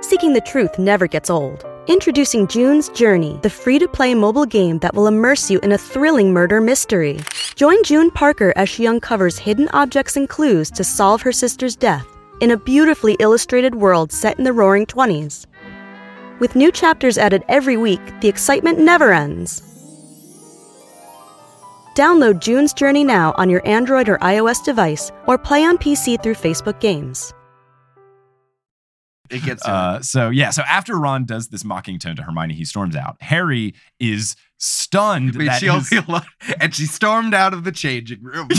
Seeking 0.00 0.34
the 0.34 0.42
truth 0.44 0.78
never 0.78 1.06
gets 1.06 1.30
old. 1.30 1.64
Introducing 1.86 2.46
June's 2.46 2.88
Journey, 2.90 3.38
the 3.42 3.50
free 3.50 3.78
to 3.78 3.88
play 3.88 4.14
mobile 4.14 4.46
game 4.46 4.78
that 4.78 4.94
will 4.94 5.06
immerse 5.06 5.50
you 5.50 5.58
in 5.60 5.72
a 5.72 5.78
thrilling 5.78 6.32
murder 6.32 6.60
mystery. 6.60 7.20
Join 7.56 7.82
June 7.84 8.10
Parker 8.10 8.52
as 8.56 8.68
she 8.68 8.86
uncovers 8.86 9.38
hidden 9.38 9.68
objects 9.72 10.16
and 10.16 10.28
clues 10.28 10.70
to 10.72 10.84
solve 10.84 11.22
her 11.22 11.32
sister's 11.32 11.76
death 11.76 12.13
in 12.40 12.50
a 12.50 12.56
beautifully 12.56 13.16
illustrated 13.20 13.74
world 13.74 14.12
set 14.12 14.38
in 14.38 14.44
the 14.44 14.52
roaring 14.52 14.86
20s. 14.86 15.46
With 16.40 16.56
new 16.56 16.72
chapters 16.72 17.16
added 17.16 17.44
every 17.48 17.76
week, 17.76 18.00
the 18.20 18.28
excitement 18.28 18.78
never 18.78 19.12
ends. 19.12 19.62
Download 21.94 22.40
June's 22.40 22.72
Journey 22.72 23.04
now 23.04 23.34
on 23.38 23.48
your 23.48 23.66
Android 23.66 24.08
or 24.08 24.18
iOS 24.18 24.64
device 24.64 25.12
or 25.26 25.38
play 25.38 25.64
on 25.64 25.78
PC 25.78 26.20
through 26.22 26.34
Facebook 26.34 26.80
Games. 26.80 27.32
It 29.30 29.42
gets 29.44 29.64
Uh, 29.64 30.00
so 30.02 30.28
yeah, 30.28 30.50
so 30.50 30.62
after 30.62 30.98
Ron 30.98 31.24
does 31.24 31.48
this 31.48 31.64
mocking 31.64 31.98
tone 31.98 32.16
to 32.16 32.22
Hermione, 32.22 32.54
he 32.54 32.64
storms 32.64 32.94
out. 32.94 33.16
Harry 33.20 33.74
is 33.98 34.36
stunned 34.58 35.34
Wait, 35.36 35.46
that 35.46 35.60
she 35.60 35.66
his- 35.68 35.92
only 35.92 36.04
allowed- 36.06 36.26
and 36.60 36.74
she 36.74 36.86
stormed 36.86 37.34
out 37.34 37.52
of 37.54 37.64
the 37.64 37.72
changing 37.72 38.22
room. 38.22 38.48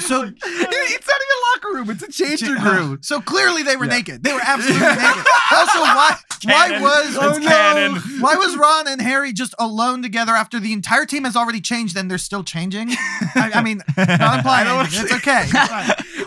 So 0.00 0.22
it's 0.22 0.44
not 0.44 0.44
even 0.44 1.34
a 1.34 1.40
locker 1.52 1.74
room; 1.74 1.90
it's 1.90 2.02
a 2.04 2.10
changing 2.12 2.54
room. 2.62 2.98
So 3.02 3.20
clearly 3.20 3.64
they 3.64 3.76
were 3.76 3.86
naked. 3.86 4.22
They 4.22 4.32
were 4.32 4.40
absolutely 4.42 4.86
naked. 4.86 5.24
Also, 5.50 5.80
why 5.80 6.16
why 6.44 6.80
was 6.80 7.16
oh 7.20 7.36
no, 7.38 7.48
canon. 7.48 7.94
why 8.20 8.36
was 8.36 8.56
Ron 8.56 8.86
and 8.86 9.02
Harry 9.02 9.32
just 9.32 9.54
alone 9.58 10.00
together 10.02 10.32
after 10.32 10.60
the 10.60 10.72
entire 10.72 11.04
team 11.04 11.24
has 11.24 11.34
already 11.34 11.60
changed 11.60 11.96
and 11.96 12.08
they're 12.08 12.16
still 12.18 12.44
changing? 12.44 12.90
I, 13.34 13.50
I 13.54 13.62
mean, 13.62 13.82
not 13.96 14.38
implying. 14.38 14.68
It's 14.86 15.12
okay. 15.14 15.46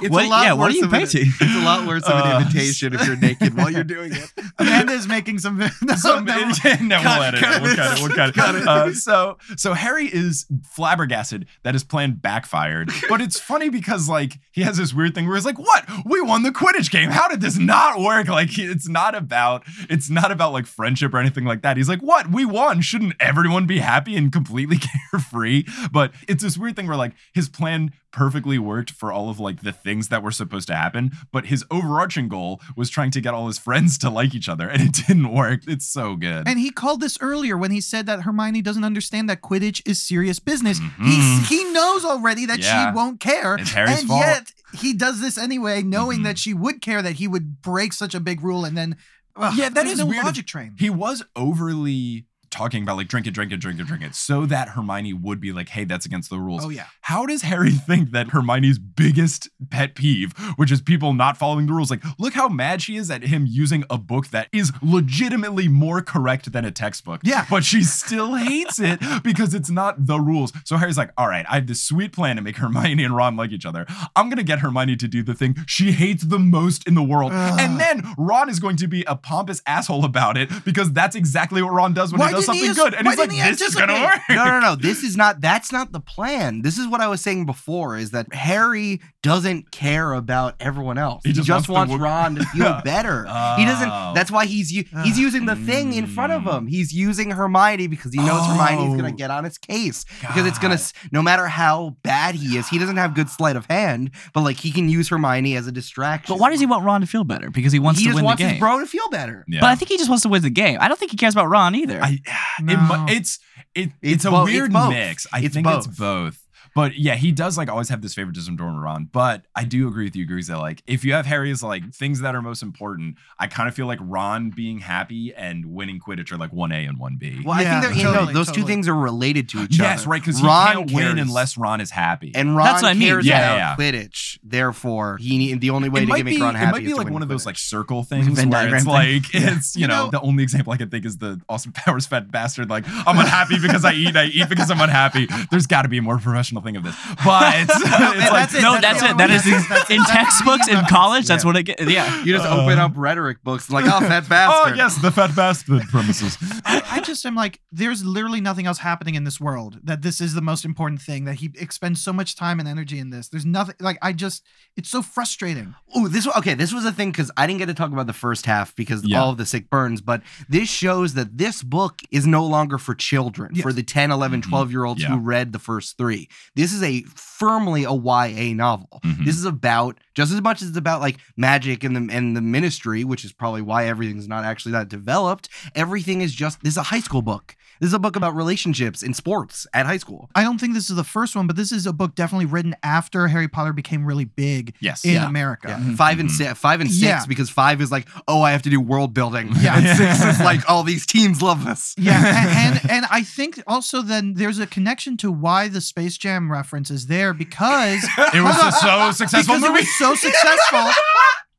It's 0.01 0.09
What- 0.09 0.25
a 0.25 0.27
lot 0.27 0.43
yeah, 0.43 0.53
what 0.53 0.71
are 0.71 0.75
you 0.75 0.83
of 0.85 0.93
an- 0.93 1.01
It's 1.03 1.15
a 1.15 1.63
lot 1.63 1.87
worse 1.87 2.03
of 2.03 2.13
an 2.25 2.31
Uh, 2.33 2.39
invitation 2.41 2.93
if 2.93 3.07
you're 3.07 3.15
naked 3.15 3.55
while 3.55 3.69
you're 3.71 3.83
doing 3.85 4.11
it. 4.13 4.31
Amanda's 4.59 5.07
making 5.07 5.39
some. 5.39 5.57
No, 5.81 5.95
Some, 5.95 6.25
no. 6.25 7.00
No, 7.03 7.09
we'll 7.11 7.23
edit 7.23 7.41
it. 7.43 7.61
We'll 7.61 7.71
it. 7.71 7.75
cut 7.75 7.97
it. 7.97 8.03
We'll 8.03 8.15
cut 8.15 8.29
it. 8.29 8.35
Cut 8.41 8.55
it. 8.55 8.67
Uh, 8.67 8.93
so, 8.93 9.37
so 9.57 9.73
Harry 9.73 10.05
is 10.05 10.45
flabbergasted 10.63 11.45
that 11.63 11.75
his 11.75 11.83
plan 11.83 12.13
backfired. 12.13 12.89
But 13.09 13.21
it's 13.21 13.39
funny 13.39 13.69
because 13.69 14.07
like 14.09 14.39
he 14.51 14.61
has 14.61 14.77
this 14.77 14.93
weird 14.93 15.13
thing 15.13 15.27
where 15.27 15.35
he's 15.35 15.45
like, 15.45 15.59
"What? 15.59 15.85
We 16.05 16.21
won 16.21 16.43
the 16.43 16.49
Quidditch 16.51 16.91
game. 16.91 17.09
How 17.09 17.27
did 17.27 17.41
this 17.41 17.57
not 17.57 17.99
work?" 17.99 18.27
Like 18.27 18.57
it's 18.57 18.87
not 18.87 19.15
about 19.15 19.63
it's 19.89 20.09
not 20.09 20.31
about 20.31 20.53
like 20.53 20.65
friendship 20.65 21.13
or 21.13 21.19
anything 21.19 21.45
like 21.45 21.61
that. 21.61 21.77
He's 21.77 21.89
like, 21.89 22.01
"What? 22.01 22.31
We 22.31 22.45
won. 22.45 22.81
Shouldn't 22.81 23.15
everyone 23.19 23.67
be 23.67 23.79
happy 23.79 24.15
and 24.15 24.31
completely 24.31 24.77
carefree?" 25.11 25.63
But 25.91 26.13
it's 26.27 26.43
this 26.43 26.57
weird 26.57 26.75
thing 26.75 26.87
where 26.87 26.97
like 26.97 27.13
his 27.33 27.49
plan 27.49 27.91
perfectly 28.11 28.59
worked 28.59 28.91
for 28.91 29.11
all 29.11 29.29
of 29.29 29.39
like 29.39 29.61
the 29.61 29.71
things 29.71 30.09
that 30.09 30.21
were 30.21 30.31
supposed 30.31 30.67
to 30.67 30.75
happen, 30.75 31.11
but 31.31 31.45
his 31.47 31.63
overarching 31.71 32.27
goal 32.27 32.61
was 32.75 32.89
trying 32.89 33.11
to 33.11 33.21
get 33.21 33.33
all 33.33 33.47
his 33.47 33.57
friends 33.57 33.97
to 33.99 34.09
like 34.09 34.35
each 34.35 34.49
other, 34.49 34.67
and 34.69 34.81
it 34.81 34.93
didn't 35.07 35.31
work. 35.33 35.61
It's 35.67 35.87
so 35.87 36.15
good. 36.15 36.47
And 36.47 36.59
he 36.59 36.69
called 36.71 36.99
this 37.01 37.17
earlier 37.21 37.57
when 37.57 37.71
he 37.71 37.81
said 37.81 38.05
that 38.07 38.21
Hermione 38.23 38.61
doesn't 38.61 38.83
understand 38.83 39.29
that 39.29 39.41
Quidditch 39.41 39.81
is 39.85 40.01
serious 40.01 40.39
business. 40.39 40.79
Mhm. 40.79 41.05
He's, 41.05 41.49
he 41.49 41.63
knows 41.71 42.03
already 42.05 42.45
that 42.47 42.59
Yeah. 42.59 42.91
she 42.91 42.95
won't 42.95 43.19
care. 43.19 43.55
It's 43.55 43.71
Harry's 43.71 43.99
and 43.99 44.07
fault. 44.07 44.21
yet 44.21 44.51
he 44.73 44.93
does 44.93 45.19
this 45.21 45.37
anyway, 45.37 45.81
knowing 45.83 46.19
Mhm. 46.19 46.23
that 46.25 46.37
she 46.39 46.53
would 46.53 46.81
care 46.81 47.01
that 47.01 47.13
he 47.13 47.27
would 47.27 47.61
break 47.61 47.93
such 47.93 48.13
a 48.15 48.19
big 48.19 48.41
rule 48.43 48.65
and 48.65 48.77
then. 48.77 48.95
ugh, 49.37 49.53
Yeah, 49.55 49.69
that 49.69 49.85
is 49.87 49.99
no 49.99 50.05
weird. 50.07 50.25
logic 50.25 50.45
train. 50.45 50.75
he 50.77 50.89
was 50.89 51.23
overly 51.37 52.25
talking 52.51 52.83
about 52.83 52.97
like 52.97 53.07
drink 53.07 53.25
it, 53.25 53.31
drink 53.31 53.51
it, 53.51 53.57
drink 53.57 53.79
it, 53.79 53.87
drink 53.87 54.03
it, 54.03 54.13
so 54.13 54.45
that 54.45 54.69
Hermione 54.69 55.13
would 55.13 55.39
be 55.39 55.51
like, 55.51 55.69
hey, 55.69 55.85
that's 55.85 56.05
against 56.05 56.29
the 56.29 56.37
rules. 56.37 56.63
Oh 56.65 56.69
yeah. 56.69 56.85
How 57.01 57.25
does 57.25 57.41
Harry 57.43 57.71
think 57.71 58.11
that 58.11 58.29
Hermione's 58.29 58.77
biggest 58.77 59.49
pet 59.69 59.95
peeve, 59.95 60.33
which 60.57 60.71
is 60.71 60.81
people 60.81 61.13
not 61.13 61.37
following 61.37 61.67
the 61.67 61.73
rules, 61.73 61.89
like, 61.89 62.03
look 62.19 62.33
how 62.33 62.49
mad 62.49 62.81
she 62.81 62.97
is 62.97 63.09
at 63.09 63.23
him 63.23 63.45
using 63.47 63.83
a 63.89 63.97
book 63.97 64.27
that 64.27 64.47
is 64.51 64.71
legitimately 64.81 65.67
more 65.67 66.01
correct 66.01 66.51
than 66.51 66.65
a 66.65 66.71
textbook. 66.71 67.21
Yeah. 67.23 67.45
But 67.49 67.63
she 67.63 67.83
still 67.83 68.35
hates 68.35 68.79
it 68.79 68.99
because 69.23 69.53
it's 69.53 69.69
not 69.69 70.05
the 70.05 70.19
rules. 70.19 70.51
So 70.65 70.77
Harry's 70.77 70.97
like, 70.97 71.11
all 71.17 71.27
right, 71.27 71.45
I 71.49 71.55
have 71.55 71.67
this 71.67 71.81
sweet 71.81 72.11
plan 72.11 72.35
to 72.35 72.41
make 72.41 72.57
Hermione 72.57 73.03
and 73.03 73.15
Ron 73.15 73.35
like 73.35 73.51
each 73.51 73.65
other. 73.65 73.85
I'm 74.15 74.27
going 74.27 74.37
to 74.37 74.43
get 74.43 74.59
Hermione 74.59 74.97
to 74.97 75.07
do 75.07 75.23
the 75.23 75.33
thing 75.33 75.55
she 75.67 75.93
hates 75.93 76.23
the 76.23 76.39
most 76.39 76.87
in 76.87 76.95
the 76.95 77.03
world. 77.03 77.31
And 77.31 77.79
then 77.79 78.13
Ron 78.17 78.49
is 78.49 78.59
going 78.59 78.75
to 78.77 78.87
be 78.87 79.03
a 79.07 79.15
pompous 79.15 79.61
asshole 79.65 80.05
about 80.05 80.37
it 80.37 80.49
because 80.65 80.91
that's 80.91 81.15
exactly 81.15 81.61
what 81.61 81.71
Ron 81.71 81.93
does 81.93 82.11
when 82.11 82.19
Why 82.19 82.27
he 82.27 82.33
does 82.33 82.40
didn't 82.47 82.55
he 82.55 82.73
something 82.73 82.83
good. 82.83 82.93
And 82.95 83.05
why 83.05 83.11
he's 83.11 83.19
like, 83.19 83.29
didn't 83.29 83.51
this 83.51 83.61
is 83.61 83.75
going 83.75 83.89
to 83.89 83.93
work. 83.93 84.19
No, 84.29 84.45
no, 84.45 84.59
no. 84.59 84.75
This 84.75 85.03
is 85.03 85.17
not. 85.17 85.41
That's 85.41 85.71
not 85.71 85.91
the 85.91 85.99
plan. 85.99 86.61
This 86.61 86.77
is 86.77 86.87
what 86.87 87.01
I 87.01 87.07
was 87.07 87.21
saying 87.21 87.45
before. 87.45 87.97
Is 87.97 88.11
that 88.11 88.33
Harry 88.33 89.01
doesn't 89.21 89.71
care 89.71 90.13
about 90.13 90.55
everyone 90.59 90.97
else. 90.97 91.21
He 91.23 91.29
He 91.29 91.33
just 91.33 91.47
just, 91.47 91.69
wants 91.69 91.89
wants, 91.89 91.93
the 91.93 91.99
Ron 92.03 92.35
to 92.35 92.43
feel 92.45 92.81
better. 92.85 93.23
He 93.57 93.65
doesn't. 93.65 93.89
Oh. 93.89 94.11
That's 94.15 94.31
why 94.31 94.45
he's 94.45 94.69
he's 94.69 94.85
ah. 94.93 95.03
using 95.03 95.45
the 95.45 95.55
thing 95.55 95.93
in 95.93 96.07
front 96.07 96.33
of 96.33 96.43
mm. 96.43 96.57
him. 96.57 96.67
He's 96.67 96.93
using 96.93 97.31
Hermione 97.31 97.87
because 97.87 98.13
he 98.13 98.19
knows 98.19 98.45
Hermione's 98.47 98.95
gonna 98.95 99.09
Oh. 99.09 99.15
get 99.15 99.31
on 99.31 99.43
his 99.43 99.57
case 99.57 100.05
because 100.21 100.45
it's 100.45 100.59
gonna. 100.59 100.79
No 101.11 101.21
matter 101.21 101.47
how 101.47 101.97
bad 102.03 102.35
he 102.35 102.57
is, 102.57 102.67
he 102.69 102.79
doesn't 102.79 102.97
have 102.97 103.13
good 103.13 103.29
sleight 103.29 103.55
of 103.55 103.65
hand. 103.65 104.11
But 104.33 104.41
like 104.41 104.57
he 104.57 104.71
can 104.71 104.89
use 104.89 105.09
Hermione 105.09 105.55
as 105.55 105.67
a 105.67 105.71
distraction. 105.71 106.33
But 106.33 106.39
why 106.39 106.49
does 106.49 106.59
he 106.59 106.65
want 106.65 106.83
Ron 106.83 107.01
to 107.01 107.07
feel 107.07 107.23
better? 107.23 107.49
Because 107.49 107.73
he 107.73 107.79
wants 107.79 107.99
he 107.99 108.05
to 108.05 108.09
just 108.09 108.15
win 108.15 108.23
the 108.23 108.25
wants 108.25 108.41
game. 108.41 108.49
his 108.51 108.59
bro 108.59 108.79
to 108.79 108.85
feel 108.85 109.09
better. 109.09 109.45
Yeah. 109.47 109.61
But 109.61 109.67
I 109.69 109.75
think 109.75 109.89
he 109.89 109.97
just 109.97 110.09
wants 110.09 110.23
to 110.23 110.29
win 110.29 110.41
the 110.41 110.49
game. 110.49 110.77
I 110.79 110.87
don't 110.87 110.99
think 110.99 111.11
he 111.11 111.17
cares 111.17 111.33
about 111.33 111.47
Ron 111.49 111.75
either. 111.75 111.99
I, 112.01 112.09
it, 112.11 112.21
No. 112.61 112.75
mu- 112.77 113.05
it's 113.13 113.39
it, 113.75 113.91
it's, 114.01 114.13
It's 114.13 114.25
a 114.25 114.43
weird 114.43 114.73
both. 114.73 114.89
mix. 114.89 115.27
I 115.33 115.39
It's 115.41 115.53
think 115.53 115.67
it's 115.67 115.87
both. 115.87 116.40
Both. 116.75 116.91
But 116.91 116.97
yeah, 116.97 117.15
he 117.15 117.31
does 117.31 117.57
like 117.57 117.69
always 117.69 117.89
have 117.89 118.01
this 118.01 118.13
favoritism 118.13 118.57
toward 118.57 118.75
Ron. 118.75 119.09
But 119.11 119.43
I 119.55 119.63
do 119.63 119.87
agree 119.87 120.05
with 120.05 120.15
you, 120.15 120.25
Grease, 120.25 120.47
that 120.47 120.57
like 120.57 120.83
if 120.87 121.03
you 121.03 121.13
have 121.13 121.25
Harry's 121.25 121.61
like 121.63 121.93
things 121.93 122.21
that 122.21 122.35
are 122.35 122.41
most 122.41 122.61
important, 122.63 123.17
I 123.39 123.47
kind 123.47 123.67
of 123.69 123.75
feel 123.75 123.87
like 123.87 123.99
Ron 124.01 124.49
being 124.49 124.79
happy 124.79 125.33
and 125.35 125.65
winning 125.67 125.99
Quidditch 125.99 126.31
are 126.31 126.37
like 126.37 126.51
one 126.53 126.71
A 126.71 126.85
and 126.85 126.97
one 126.99 127.17
B. 127.17 127.41
Well, 127.45 127.61
Yeah, 127.61 127.77
I 127.77 127.81
think 127.81 127.93
they're, 127.93 127.97
you 127.99 128.03
know, 128.05 128.13
totally, 128.13 128.33
those 128.33 128.51
two 128.51 128.63
things 128.65 128.87
are 128.87 128.95
related 128.95 129.49
to 129.49 129.59
each 129.63 129.79
other. 129.79 129.89
yes, 129.89 130.05
right, 130.05 130.21
because 130.21 130.41
Ron 130.41 130.87
can't 130.87 130.91
win 130.93 131.19
unless 131.19 131.57
Ron 131.57 131.81
is 131.81 131.91
happy. 131.91 132.31
And 132.35 132.55
Ron 132.55 132.65
That's 132.65 132.83
what 132.83 132.89
I 132.89 132.93
mean. 132.93 133.07
cares 133.09 133.25
Yeah, 133.25 133.73
about 133.73 133.79
Quidditch. 133.79 134.39
Therefore, 134.43 135.17
he 135.17 135.37
need, 135.37 135.61
the 135.61 135.69
only 135.71 135.89
way 135.89 136.03
it 136.03 136.05
to 136.07 136.15
get 136.15 136.25
make 136.25 136.35
be, 136.35 136.41
Ron 136.41 136.55
happy. 136.55 136.69
it 136.69 136.71
might 136.71 136.85
be 136.85 136.91
is 136.91 136.97
like 136.97 137.09
one 137.09 137.21
of 137.21 137.27
those 137.29 137.43
Quidditch. 137.43 137.45
like 137.47 137.57
circle 137.57 138.03
things 138.03 138.27
Venn 138.27 138.49
where 138.49 138.63
it's 138.75 138.83
diagram 138.85 138.85
like 138.85 139.25
thing. 139.31 139.41
it's 139.43 139.75
you 139.75 139.87
know 139.87 140.09
the 140.11 140.21
only 140.21 140.43
example 140.43 140.73
I 140.73 140.77
can 140.77 140.89
think 140.89 141.05
is 141.05 141.17
the 141.17 141.39
Austin 141.49 141.71
Powers 141.75 142.05
fat 142.05 142.31
bastard 142.31 142.69
like 142.69 142.85
I'm 142.87 143.17
unhappy 143.17 143.59
because 143.59 143.83
I 143.85 143.93
eat 143.93 144.15
I 144.15 144.25
eat 144.25 144.47
because 144.49 144.69
I'm 144.71 144.79
unhappy. 144.81 145.27
There's 145.49 145.67
got 145.67 145.81
to 145.83 145.89
be 145.89 145.97
a 145.97 146.01
more 146.01 146.17
professional 146.17 146.60
thing 146.61 146.75
of 146.75 146.83
this, 146.83 146.95
but 147.25 147.53
it's, 147.57 147.75
it's 147.75 147.83
like 147.91 148.31
that's 148.31 148.53
it. 148.55 148.61
no, 148.61 148.73
That's 148.79 149.01
that's 149.01 149.03
it. 149.03 149.11
only 149.11 149.17
That 149.17 149.29
one. 149.29 149.31
is 149.37 149.43
That's- 149.45 149.67
that's 149.69 149.89
in 149.89 150.03
textbooks 150.05 150.67
in 150.67 150.73
reference. 150.75 150.91
college. 150.91 151.25
That's 151.27 151.43
what 151.45 151.55
it 151.57 151.63
get. 151.63 151.81
Yeah. 151.89 152.23
You 152.23 152.33
just 152.33 152.47
open 152.47 152.79
up 152.79 152.93
rhetoric 152.95 153.43
books 153.43 153.67
and 153.69 153.73
like, 153.75 153.85
oh, 153.85 153.99
that 154.07 154.25
oh 154.31 154.73
yes, 154.75 155.01
the 155.01 155.11
fat 155.11 155.35
bastard 155.35 155.83
premises. 155.89 156.37
I, 156.65 156.81
I 156.91 156.99
just 157.01 157.25
am 157.25 157.35
like, 157.35 157.59
there's 157.71 158.05
literally 158.05 158.41
nothing 158.41 158.65
else 158.67 158.77
happening 158.79 159.15
in 159.15 159.23
this 159.23 159.39
world 159.39 159.79
that 159.83 160.01
this 160.01 160.21
is 160.21 160.33
the 160.33 160.41
most 160.41 160.65
important 160.65 161.01
thing 161.01 161.25
that 161.25 161.35
he 161.35 161.51
expends 161.59 162.01
so 162.01 162.13
much 162.13 162.35
time 162.35 162.59
and 162.59 162.67
energy 162.67 162.99
in 162.99 163.09
this. 163.09 163.29
There's 163.29 163.45
nothing 163.45 163.75
like 163.79 163.97
I 164.01 164.13
just 164.13 164.43
it's 164.77 164.89
so 164.89 165.01
frustrating. 165.01 165.75
Oh, 165.95 166.07
this 166.07 166.25
one- 166.25 166.37
okay. 166.37 166.53
This 166.53 166.73
was 166.73 166.85
a 166.85 166.91
thing 166.91 167.11
because 167.11 167.31
I 167.37 167.47
didn't 167.47 167.59
get 167.59 167.65
to 167.67 167.73
talk 167.73 167.91
about 167.91 168.07
the 168.07 168.13
first 168.13 168.45
half 168.45 168.75
because 168.75 169.03
Yeah. 169.05 169.21
all 169.21 169.29
of 169.31 169.37
the 169.37 169.45
sick 169.45 169.69
burns. 169.69 170.01
But 170.01 170.21
this 170.47 170.69
shows 170.69 171.13
that 171.15 171.37
this 171.37 171.63
book 171.63 172.01
is 172.11 172.25
no 172.27 172.45
longer 172.45 172.77
for 172.77 172.93
children, 172.95 173.51
Yes. 173.55 173.63
for 173.63 173.73
the 173.73 173.83
10, 173.83 174.11
11, 174.11 174.41
Mhm. 174.41 174.49
12 174.49 174.71
year 174.71 174.85
olds 174.85 175.01
Yeah. 175.01 175.09
who 175.09 175.17
read 175.17 175.51
the 175.53 175.59
first 175.59 175.97
three. 175.97 176.29
This 176.55 176.73
is 176.73 176.83
a 176.83 177.03
firmly 177.15 177.83
a 177.85 177.93
YA 177.93 178.53
novel. 178.53 178.99
Mhm. 179.05 179.25
This 179.25 179.37
is 179.37 179.45
about 179.45 179.97
just 180.15 180.33
as 180.33 180.41
much 180.41 180.61
as 180.61 180.69
it's 180.69 180.77
about 180.77 180.99
like 181.01 181.17
magic 181.37 181.83
and 181.83 181.95
the 181.95 182.13
and 182.13 182.35
the 182.35 182.41
ministry, 182.41 183.03
which 183.03 183.23
is 183.23 183.31
probably 183.31 183.61
why 183.61 183.85
everything's 183.87 184.27
not 184.27 184.43
actually 184.43 184.73
that 184.73 184.89
developed. 184.89 185.47
Everything 185.75 186.21
is 186.21 186.33
just 186.33 186.61
this 186.61 186.73
is 186.73 186.77
a 186.77 186.83
high 186.83 186.99
school 186.99 187.21
book. 187.21 187.55
This 187.79 187.87
is 187.87 187.93
a 187.95 187.99
book 187.99 188.15
about 188.15 188.35
relationships 188.35 189.01
in 189.01 189.15
sports 189.15 189.65
at 189.73 189.87
high 189.87 189.97
school. 189.97 190.29
I 190.35 190.43
don't 190.43 190.59
think 190.61 190.75
this 190.75 190.91
is 190.91 190.95
the 190.95 191.03
first 191.03 191.35
one, 191.35 191.47
but 191.47 191.55
this 191.55 191.71
is 191.71 191.87
a 191.87 191.93
book 191.93 192.13
definitely 192.13 192.45
written 192.45 192.75
after 192.83 193.27
Harry 193.29 193.47
Potter 193.47 193.73
became 193.73 194.05
really 194.05 194.25
big 194.25 194.75
Yes. 194.79 195.03
in 195.03 195.13
Yeah. 195.13 195.25
America. 195.27 195.69
Yeah, 195.69 195.95
five 195.95 196.19
and 196.19 196.29
Mhm. 196.29 196.33
six, 196.33 196.59
five 196.59 196.79
and 196.79 196.91
six, 196.91 197.01
Yeah. 197.01 197.25
because 197.27 197.49
five 197.49 197.81
is 197.81 197.91
like, 197.91 198.07
oh, 198.27 198.43
I 198.43 198.51
have 198.51 198.61
to 198.63 198.69
do 198.69 198.79
world 198.79 199.15
building. 199.15 199.49
Yeah. 199.59 199.77
and 199.77 199.97
six 199.97 200.23
is 200.23 200.39
like, 200.51 200.61
oh, 200.69 200.83
these 200.83 201.07
teams 201.07 201.41
love 201.41 201.65
this. 201.65 201.95
Yeah, 201.97 202.21
and, 202.23 202.81
and 202.81 202.91
and 202.91 203.05
I 203.09 203.23
think 203.23 203.59
also 203.65 204.03
then 204.03 204.35
there's 204.35 204.59
a 204.59 204.67
connection 204.67 205.17
to 205.17 205.31
why 205.31 205.67
the 205.67 205.81
Space 205.81 206.19
Jam 206.19 206.40
reference 206.49 206.89
is 206.89 207.07
there 207.07 207.33
because 207.33 208.03
It 208.33 208.41
was 208.41 208.57
a 208.63 208.71
so 208.71 209.11
successful 209.11 209.55
because 209.55 209.63
it 209.69 209.71
was 209.73 209.97
so 209.99 210.15
successful. 210.15 210.89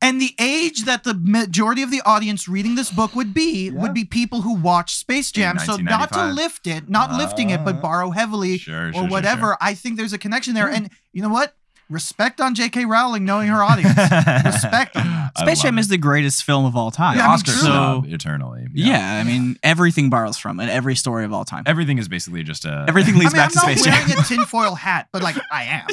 And 0.01 0.19
the 0.19 0.35
age 0.37 0.83
that 0.83 1.05
the 1.05 1.13
majority 1.13 1.81
of 1.81 1.89
the 1.89 2.01
audience 2.05 2.49
reading 2.49 2.75
this 2.75 2.91
book 2.91 3.15
would 3.15 3.33
be 3.33 3.71
would 3.71 3.93
be 3.93 4.03
people 4.03 4.41
who 4.41 4.53
watch 4.55 4.97
Space 4.97 5.31
Jam. 5.31 5.57
So 5.59 5.77
not 5.77 6.11
to 6.11 6.25
lift 6.25 6.67
it, 6.67 6.89
not 6.89 7.13
lifting 7.13 7.51
it, 7.51 7.63
but 7.63 7.75
Uh, 7.75 7.79
borrow 7.79 8.11
heavily 8.11 8.57
Sure, 8.57 8.91
sure, 8.91 9.03
or 9.05 9.07
sure, 9.09 9.21
whaher. 9.21 9.39
sure. 9.39 9.57
I 9.61 9.75
think 9.75 9.95
there's 9.95 10.11
a 10.11 10.17
connection 10.17 10.55
there. 10.55 10.67
And 10.67 10.89
you 11.13 11.21
know 11.21 11.29
what? 11.29 11.55
Respect 11.89 12.41
on 12.41 12.55
J.K. 12.55 12.85
Rowling 12.85 13.25
knowing 13.25 13.47
her 13.49 13.63
audience. 13.63 13.95
respect 14.45 14.95
on 14.95 15.05
that. 15.05 15.31
Space 15.37 15.61
Jam 15.61 15.77
is 15.79 15.87
the 15.87 15.97
greatest 15.97 16.43
film 16.43 16.65
of 16.65 16.75
all 16.75 16.91
time. 16.91 17.17
Yeah, 17.17 17.23
I 17.23 17.27
mean, 17.27 17.33
Oscar 17.33 17.51
true. 17.51 17.61
so 17.61 18.03
eternally. 18.07 18.67
yeah. 18.73 19.19
I 19.19 19.23
mean 19.23 19.57
everything 19.63 20.09
borrows 20.09 20.37
from 20.37 20.59
it. 20.59 20.69
Every 20.69 20.95
story 20.95 21.25
of 21.25 21.33
all 21.33 21.45
time. 21.45 21.63
Everything 21.65 21.97
is 21.97 22.07
basically 22.07 22.43
just 22.43 22.65
a 22.65 22.85
Everything 22.87 23.15
leads 23.17 23.33
I 23.33 23.33
leads 23.33 23.33
mean, 23.33 23.39
back 23.39 23.45
I'm 23.45 23.49
to 23.51 23.55
not 23.55 23.65
Space 23.65 23.83
Jam. 23.85 24.07
wearing 24.07 24.19
a 24.19 24.23
tinfoil 24.23 24.75
hat, 24.75 25.07
but 25.11 25.21
like 25.23 25.35
I 25.51 25.63
am. 25.63 25.85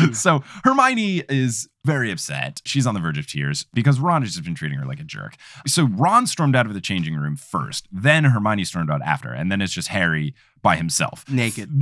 you 0.00 0.06
know? 0.06 0.12
so 0.12 0.42
Hermione 0.64 1.24
is 1.28 1.68
very 1.84 2.10
upset. 2.10 2.60
She's 2.64 2.86
on 2.86 2.94
the 2.94 3.00
verge 3.00 3.18
of 3.18 3.26
tears 3.26 3.64
because 3.72 3.98
Ron 4.00 4.22
has 4.22 4.32
just 4.32 4.44
been 4.44 4.54
treating 4.54 4.78
her 4.78 4.84
like 4.84 5.00
a 5.00 5.04
jerk. 5.04 5.36
So 5.66 5.84
Ron 5.86 6.26
stormed 6.26 6.54
out 6.56 6.66
of 6.66 6.74
the 6.74 6.80
changing 6.80 7.14
room 7.16 7.36
first, 7.36 7.86
then 7.90 8.24
Hermione 8.24 8.64
stormed 8.64 8.90
out 8.90 9.00
after, 9.02 9.32
and 9.32 9.50
then 9.50 9.62
it's 9.62 9.72
just 9.72 9.88
Harry 9.88 10.34
by 10.68 10.76
himself. 10.76 11.24
Naked. 11.30 11.70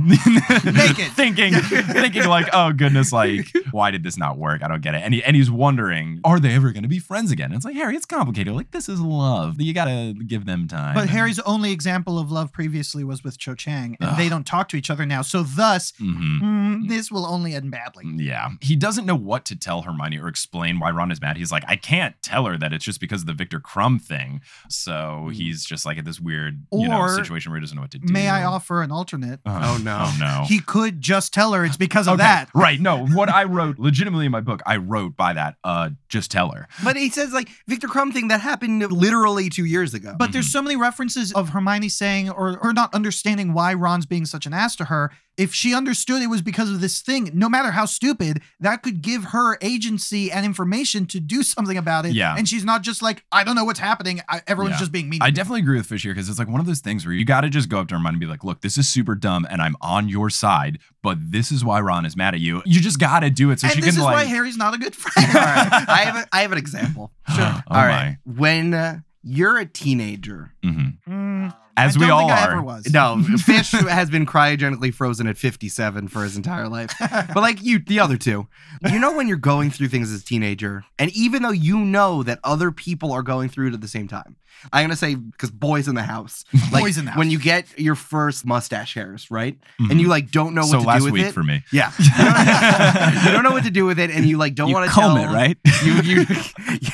Naked. 0.65 1.11
thinking 1.13 1.53
thinking 1.53 2.25
like 2.27 2.47
oh 2.53 2.71
goodness 2.71 3.11
like 3.11 3.51
why 3.71 3.91
did 3.91 4.03
this 4.03 4.17
not 4.17 4.37
work 4.37 4.63
i 4.63 4.67
don't 4.67 4.81
get 4.81 4.93
it 4.95 5.01
and, 5.03 5.13
he, 5.13 5.23
and 5.23 5.35
he's 5.35 5.51
wondering 5.51 6.19
are 6.23 6.39
they 6.39 6.53
ever 6.53 6.71
going 6.71 6.83
to 6.83 6.89
be 6.89 6.99
friends 6.99 7.31
again 7.31 7.51
it's 7.51 7.65
like 7.65 7.75
harry 7.75 7.95
it's 7.95 8.05
complicated 8.05 8.53
like 8.53 8.71
this 8.71 8.87
is 8.87 8.99
love 9.01 9.59
you 9.59 9.73
gotta 9.73 10.13
give 10.25 10.45
them 10.45 10.67
time 10.67 10.95
But 10.95 11.09
Harry's 11.09 11.39
only 11.39 11.71
example 11.71 12.17
of 12.19 12.31
love 12.31 12.51
previously 12.53 13.03
was 13.03 13.23
with 13.23 13.37
Cho 13.37 13.55
Chang, 13.55 13.97
and 13.99 14.11
Ugh. 14.11 14.17
they 14.17 14.29
don't 14.29 14.45
talk 14.45 14.69
to 14.69 14.77
each 14.77 14.89
other 14.89 15.05
now. 15.05 15.21
So 15.21 15.43
thus, 15.43 15.91
Mhm. 16.01 16.41
mm, 16.41 16.87
this 16.89 17.11
will 17.11 17.25
only 17.25 17.53
end 17.55 17.71
badly. 17.71 18.05
Yeah. 18.15 18.49
He 18.61 18.75
doesn't 18.75 19.05
know 19.05 19.15
what 19.15 19.45
to 19.45 19.55
tell 19.55 19.81
Hermione 19.83 20.17
or 20.19 20.27
explain 20.27 20.79
why 20.79 20.91
Ron 20.91 21.11
is 21.11 21.19
mad. 21.21 21.37
He's 21.37 21.51
like, 21.51 21.63
I 21.67 21.75
can't 21.75 22.15
tell 22.21 22.45
her 22.45 22.57
that 22.57 22.73
it's 22.73 22.85
just 22.85 22.99
because 22.99 23.21
of 23.21 23.27
the 23.27 23.33
Viktor 23.33 23.59
Krum 23.59 24.01
thing. 24.01 24.41
So 24.69 25.29
he's 25.33 25.65
just 25.65 25.85
like 25.85 25.97
at 25.97 26.05
this 26.05 26.19
weird 26.19 26.63
you 26.71 26.87
know, 26.87 27.07
situation 27.07 27.51
where 27.51 27.59
he 27.59 27.63
doesn't 27.65 27.75
know 27.75 27.81
what 27.83 27.91
to 27.91 27.99
do. 27.99 28.11
May 28.11 28.27
I 28.29 28.43
offer 28.43 28.76
an 28.81 28.91
alternate? 28.91 29.39
Oh, 29.45 29.79
no. 29.83 29.97
Oh 30.07 30.17
no. 30.19 30.43
He 30.47 30.59
could 30.59 31.01
just 31.01 31.33
tell 31.33 31.53
her 31.53 31.65
it's 31.65 31.77
because 31.77 32.07
of 32.07 32.15
Okay, 32.15 32.23
that. 32.23 32.49
Right. 32.53 32.79
No, 32.79 33.05
what 33.07 33.29
I 33.29 33.43
wrote 33.45 33.79
legitimately 33.79 34.25
in 34.25 34.31
my 34.31 34.41
book, 34.41 34.61
I 34.65 34.77
wrote 34.77 35.15
by 35.15 35.33
that, 35.33 35.55
uh, 35.63 35.89
just 36.09 36.31
tell 36.31 36.51
her. 36.51 36.67
But 36.83 36.95
he 36.95 37.09
says 37.09 37.33
like 37.33 37.49
Viktor 37.67 37.87
Krum 37.87 38.11
thing 38.13 38.27
that 38.29 38.41
happened 38.41 38.89
literally 38.91 39.49
two 39.49 39.65
years 39.65 39.93
ago. 39.93 40.15
But 40.17 40.31
there's 40.31 40.51
so 40.51 40.61
many 40.61 40.75
references 40.75 41.31
of 41.33 41.49
Hermione 41.49 41.89
saying 41.89 42.29
or 42.29 42.57
or 42.63 42.73
not 42.73 42.93
understanding 42.93 43.53
why 43.53 43.73
Ron's 43.73 44.05
being 44.05 44.25
such 44.25 44.45
an 44.45 44.53
ass 44.53 44.75
to 44.77 44.85
her. 44.85 45.11
If 45.37 45.53
she 45.53 45.75
understood 45.75 46.21
it 46.23 46.27
was 46.27 46.41
because 46.41 46.69
of 46.71 46.81
this 46.81 47.01
thing, 47.01 47.29
no 47.33 47.47
matter 47.47 47.71
how 47.71 47.85
stupid, 47.85 48.41
that 48.59 48.81
could 48.81 49.01
give 49.03 49.25
her 49.25 49.57
agency 49.61 50.31
and 50.31 50.45
information 50.45 51.05
to 51.07 51.19
do 51.19 51.43
something 51.43 51.77
about 51.77 52.05
it. 52.07 52.13
Yeah. 52.13 52.35
And 52.37 52.49
she's 52.49 52.65
not 52.65 52.81
just 52.81 53.01
like, 53.03 53.23
I 53.31 53.43
don't 53.43 53.55
know 53.55 53.63
what's 53.65 53.79
happening. 53.79 54.19
I, 54.27 54.41
everyone's 54.47 54.73
Yeah. 54.75 54.79
just 54.79 54.91
being 54.91 55.09
mean. 55.09 55.21
I 55.21 55.29
definitely 55.29 55.59
agree 55.61 55.77
with 55.77 55.85
Fish 55.85 56.01
here 56.03 56.13
because 56.13 56.27
it's 56.27 56.39
like 56.39 56.47
one 56.47 56.59
of 56.59 56.65
those 56.65 56.79
things 56.79 57.05
where 57.05 57.13
you 57.13 57.23
got 57.23 57.41
to 57.41 57.49
just 57.49 57.69
go 57.69 57.79
up 57.79 57.87
to 57.89 57.95
Hermione 57.95 58.15
and 58.15 58.19
be 58.19 58.25
like, 58.25 58.43
look, 58.43 58.61
this 58.61 58.77
is 58.77 58.89
super 58.89 59.13
dumb 59.13 59.45
and 59.49 59.61
I'm 59.61 59.75
on 59.79 60.09
your 60.09 60.29
side, 60.31 60.79
but 61.03 61.17
this 61.21 61.51
is 61.51 61.63
why 61.63 61.79
Ron 61.81 62.05
is 62.05 62.17
mad 62.17 62.33
at 62.33 62.39
you. 62.39 62.63
You 62.65 62.81
just 62.81 62.99
got 62.99 63.19
to 63.19 63.29
do 63.29 63.51
it 63.51 63.59
so 63.59 63.67
and 63.67 63.75
she 63.75 63.81
this 63.81 63.91
can 63.95 63.99
is 63.99 64.03
like. 64.05 64.15
why 64.15 64.23
Harry's 64.25 64.57
not 64.57 64.73
a 64.73 64.77
good 64.79 64.95
friend. 64.95 65.29
All 65.35 65.41
right. 65.43 65.85
I 65.87 65.97
have 66.05 66.15
a, 66.15 66.27
I 66.35 66.41
have 66.41 66.51
an 66.51 66.57
example. 66.57 67.11
Sure. 67.35 67.43
All 67.45 67.61
Oh 67.67 67.75
right. 67.77 68.17
When 68.25 68.73
uh, 68.73 68.99
you're 69.23 69.57
a 69.57 69.65
teenager, 69.65 70.53
Mhm. 70.63 70.97
Mm, 71.07 71.36
As 71.77 71.95
I 71.95 71.99
we 71.99 72.09
all 72.09 72.29
are. 72.31 72.61
no, 72.91 73.23
Fish 73.37 73.71
has 73.71 74.09
been 74.09 74.25
cryogenically 74.25 74.93
frozen 74.93 75.27
at 75.27 75.37
57 75.37 76.07
for 76.07 76.23
his 76.23 76.35
entire 76.35 76.67
life. 76.67 76.91
But 76.99 77.37
like 77.37 77.61
you, 77.63 77.79
the 77.79 77.99
other 77.99 78.17
two, 78.17 78.47
you 78.91 78.99
know 78.99 79.15
when 79.15 79.27
you're 79.27 79.37
going 79.37 79.69
through 79.71 79.89
things 79.89 80.11
as 80.11 80.21
a 80.21 80.25
teenager, 80.25 80.83
and 80.97 81.11
even 81.11 81.43
though 81.43 81.51
you 81.51 81.77
know 81.79 82.23
that 82.23 82.39
other 82.43 82.71
people 82.71 83.11
are 83.11 83.21
going 83.23 83.47
through 83.49 83.67
it 83.69 83.73
at 83.75 83.81
the 83.81 83.87
same 83.87 84.07
time, 84.07 84.35
I'm 84.73 84.85
gonna 84.85 84.95
say 84.95 85.13
because 85.13 85.51
boys 85.51 85.87
in 85.87 85.93
the 85.93 86.01
house, 86.01 86.43
like 86.71 86.81
Boys 86.83 86.97
in 86.97 87.05
the 87.05 87.11
house. 87.11 87.19
when 87.19 87.29
you 87.29 87.37
get 87.37 87.67
your 87.79 87.93
first 87.93 88.43
mustache 88.43 88.95
hairs, 88.95 89.29
right, 89.29 89.55
Mhm. 89.79 89.91
and 89.91 90.01
you 90.01 90.07
like 90.07 90.31
don't 90.31 90.55
know 90.55 90.61
what 90.61 90.71
so 90.71 90.79
to 90.81 90.87
last 90.87 90.99
do 91.01 91.03
with 91.05 91.13
week 91.13 91.25
it. 91.27 91.31
for 91.33 91.43
me. 91.43 91.63
yeah, 91.71 91.91
you 93.25 93.31
don't, 93.31 93.43
know 93.43 93.51
what 93.51 93.63
to 93.65 93.69
do 93.69 93.85
with 93.85 93.99
it, 93.99 94.09
and 94.09 94.25
you 94.25 94.37
like 94.39 94.55
don't 94.55 94.71
want 94.71 94.85
to 94.87 94.91
comb 94.91 95.15
tell 95.17 95.29
it, 95.29 95.33
right? 95.33 95.57
you 95.85 95.93
you 96.01 96.25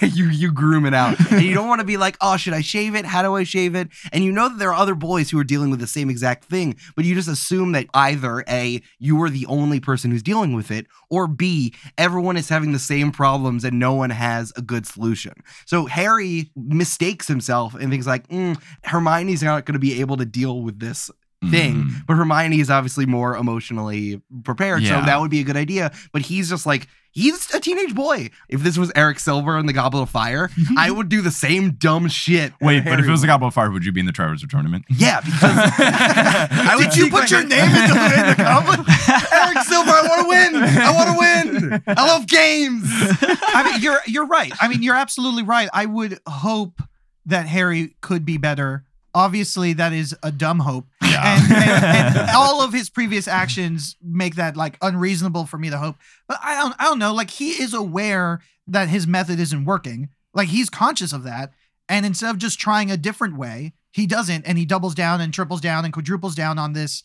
yeah, 0.02 0.06
you 0.10 0.26
you 0.30 0.52
groom 0.52 0.86
it 0.86 0.94
out, 0.94 1.18
and 1.32 1.42
you 1.42 1.54
don't 1.54 1.68
want 1.70 1.80
to 1.80 1.86
be 1.88 1.96
like, 1.96 2.18
oh, 2.20 2.36
should 2.36 2.54
I 2.54 2.60
shave 2.62 2.96
it? 2.96 3.06
How 3.06 3.22
do 3.22 3.34
I 3.36 3.44
shave 3.46 3.76
it? 3.76 3.88
And 4.12 4.26
you 4.26 4.34
know 4.34 4.50
that 4.50 4.60
there 4.60 4.73
are 4.74 4.82
other 4.82 4.96
boys 4.96 5.30
who 5.30 5.40
are 5.40 5.44
dealing 5.44 5.70
with 5.70 5.80
the 5.80 5.88
same 5.88 6.10
exact 6.10 6.46
thing, 6.46 6.76
but 6.96 7.06
you 7.06 7.16
just 7.16 7.30
assume 7.30 7.72
that 7.74 7.88
either 7.94 8.44
a 8.50 8.82
you 9.00 9.22
are 9.22 9.30
the 9.30 9.46
only 9.46 9.80
person 9.80 10.12
who's 10.12 10.24
dealing 10.24 10.54
with 10.54 10.72
it, 10.72 10.88
or 11.10 11.28
b 11.28 11.74
everyone 11.98 12.38
is 12.38 12.50
having 12.50 12.72
the 12.72 12.80
same 12.80 13.12
problems 13.12 13.64
and 13.64 13.80
no 13.80 13.94
one 13.94 14.10
has 14.10 14.52
a 14.56 14.62
good 14.62 14.86
solution. 14.86 15.34
So 15.66 15.86
Harry 15.86 16.52
mistakes 16.56 17.28
himself 17.28 17.76
and 17.76 17.92
thinks 17.92 18.08
like, 18.08 18.28
mm, 18.28 18.62
Hermione's 18.84 19.44
not 19.44 19.66
going 19.66 19.74
to 19.74 19.80
be 19.80 20.02
able 20.02 20.18
to 20.18 20.26
deal 20.26 20.62
with 20.62 20.80
this 20.80 21.10
thing. 21.52 21.76
Mhm. 21.86 22.06
But 22.08 22.16
Hermione 22.16 22.60
is 22.60 22.70
obviously 22.70 23.06
more 23.06 23.36
emotionally 23.38 24.22
prepared, 24.44 24.82
Yeah. 24.84 25.00
so 25.02 25.06
that 25.06 25.20
would 25.22 25.32
be 25.32 25.40
a 25.40 25.44
good 25.44 25.58
idea. 25.58 25.92
But 26.12 26.24
he's 26.24 26.50
just 26.50 26.66
like 26.66 26.88
he's 27.12 27.54
a 27.54 27.60
teenage 27.60 27.94
boy. 27.94 28.30
If 28.50 28.62
this 28.64 28.76
was 28.78 28.92
Eric 28.96 29.20
Silver 29.20 29.58
in 29.60 29.66
the 29.68 29.74
Goblet 29.74 30.04
of 30.04 30.10
Fire, 30.10 30.50
I 30.78 30.90
would 30.92 31.10
do 31.10 31.22
the 31.22 31.30
same 31.32 31.72
dumb 31.72 32.08
shit. 32.08 32.54
Wait, 32.60 32.84
but 32.84 33.00
if 33.00 33.06
it 33.06 33.12
was 33.12 33.22
the. 33.22 33.28
Goblet 33.28 33.50
of 33.50 33.54
Fire, 33.54 33.70
would 33.72 33.86
you 33.86 33.92
be 33.92 34.00
in 34.00 34.06
the 34.06 34.12
Triwizard 34.12 34.50
Tournament? 34.50 34.86
yeah, 34.90 35.22
because 35.22 35.42
I 35.80 36.76
would 36.76 36.90
Did 36.90 36.98
you 36.98 37.10
put 37.10 37.30
your 37.32 37.42
name 37.44 37.72
the, 37.72 37.84
in 37.84 38.28
the 38.30 38.36
goblet? 38.38 38.80
Eric 39.34 39.58
Silver, 39.66 39.92
I 39.92 40.08
want 40.08 40.22
to 40.22 40.28
win. 40.28 40.64
I 40.64 40.92
want 40.92 41.10
to 41.10 41.70
win. 41.70 41.84
I 41.88 42.08
love 42.08 42.28
games. 42.28 42.84
I 42.88 43.72
mean, 43.72 43.82
you're 43.82 44.00
you're 44.08 44.26
right. 44.28 44.52
I 44.62 44.68
mean, 44.68 44.82
you're 44.84 44.96
absolutely 44.96 45.44
right. 45.44 45.70
I 45.74 45.86
would 45.86 46.20
hope 46.28 46.82
that 47.26 47.48
Harry 47.48 47.96
could 48.02 48.26
be 48.26 48.38
better. 48.38 48.86
Obviously, 49.16 49.74
that 49.74 49.94
is 49.94 50.16
a 50.24 50.32
dumb 50.32 50.60
hope. 50.60 50.86
Yeah. 51.14 51.38
And, 51.38 51.54
and, 51.54 52.18
and 52.18 52.30
all 52.36 52.64
of 52.64 52.74
his 52.74 52.90
previous 52.90 53.28
actions 53.28 53.98
make 54.02 54.34
that 54.36 54.58
like 54.58 54.80
unreasonable 54.82 55.46
for 55.46 55.60
me 55.60 55.70
to 55.70 55.78
hope. 55.78 55.96
But 56.28 56.40
I 56.42 56.60
don't 56.60 56.74
I 56.80 56.86
don't 56.86 56.98
know. 56.98 57.14
Like 57.14 57.30
he 57.30 57.52
is 57.52 57.72
aware 57.72 58.42
that 58.66 58.90
his 58.90 59.06
method 59.06 59.40
isn't 59.40 59.64
working. 59.66 60.10
Like 60.34 60.48
he's 60.48 60.72
conscious 60.72 61.14
of 61.14 61.22
that. 61.24 61.54
And 61.88 62.04
instead 62.04 62.32
of 62.32 62.40
just 62.40 62.60
trying 62.60 62.90
a 62.90 62.98
different 62.98 63.38
way, 63.38 63.74
he 63.92 64.08
doesn't, 64.08 64.48
and 64.48 64.58
he 64.58 64.66
doubles 64.66 64.96
down 64.96 65.22
and 65.22 65.32
triples 65.32 65.62
down 65.62 65.86
and 65.86 65.94
quadruples 65.94 66.34
down 66.34 66.58
on 66.58 66.74
this. 66.74 67.04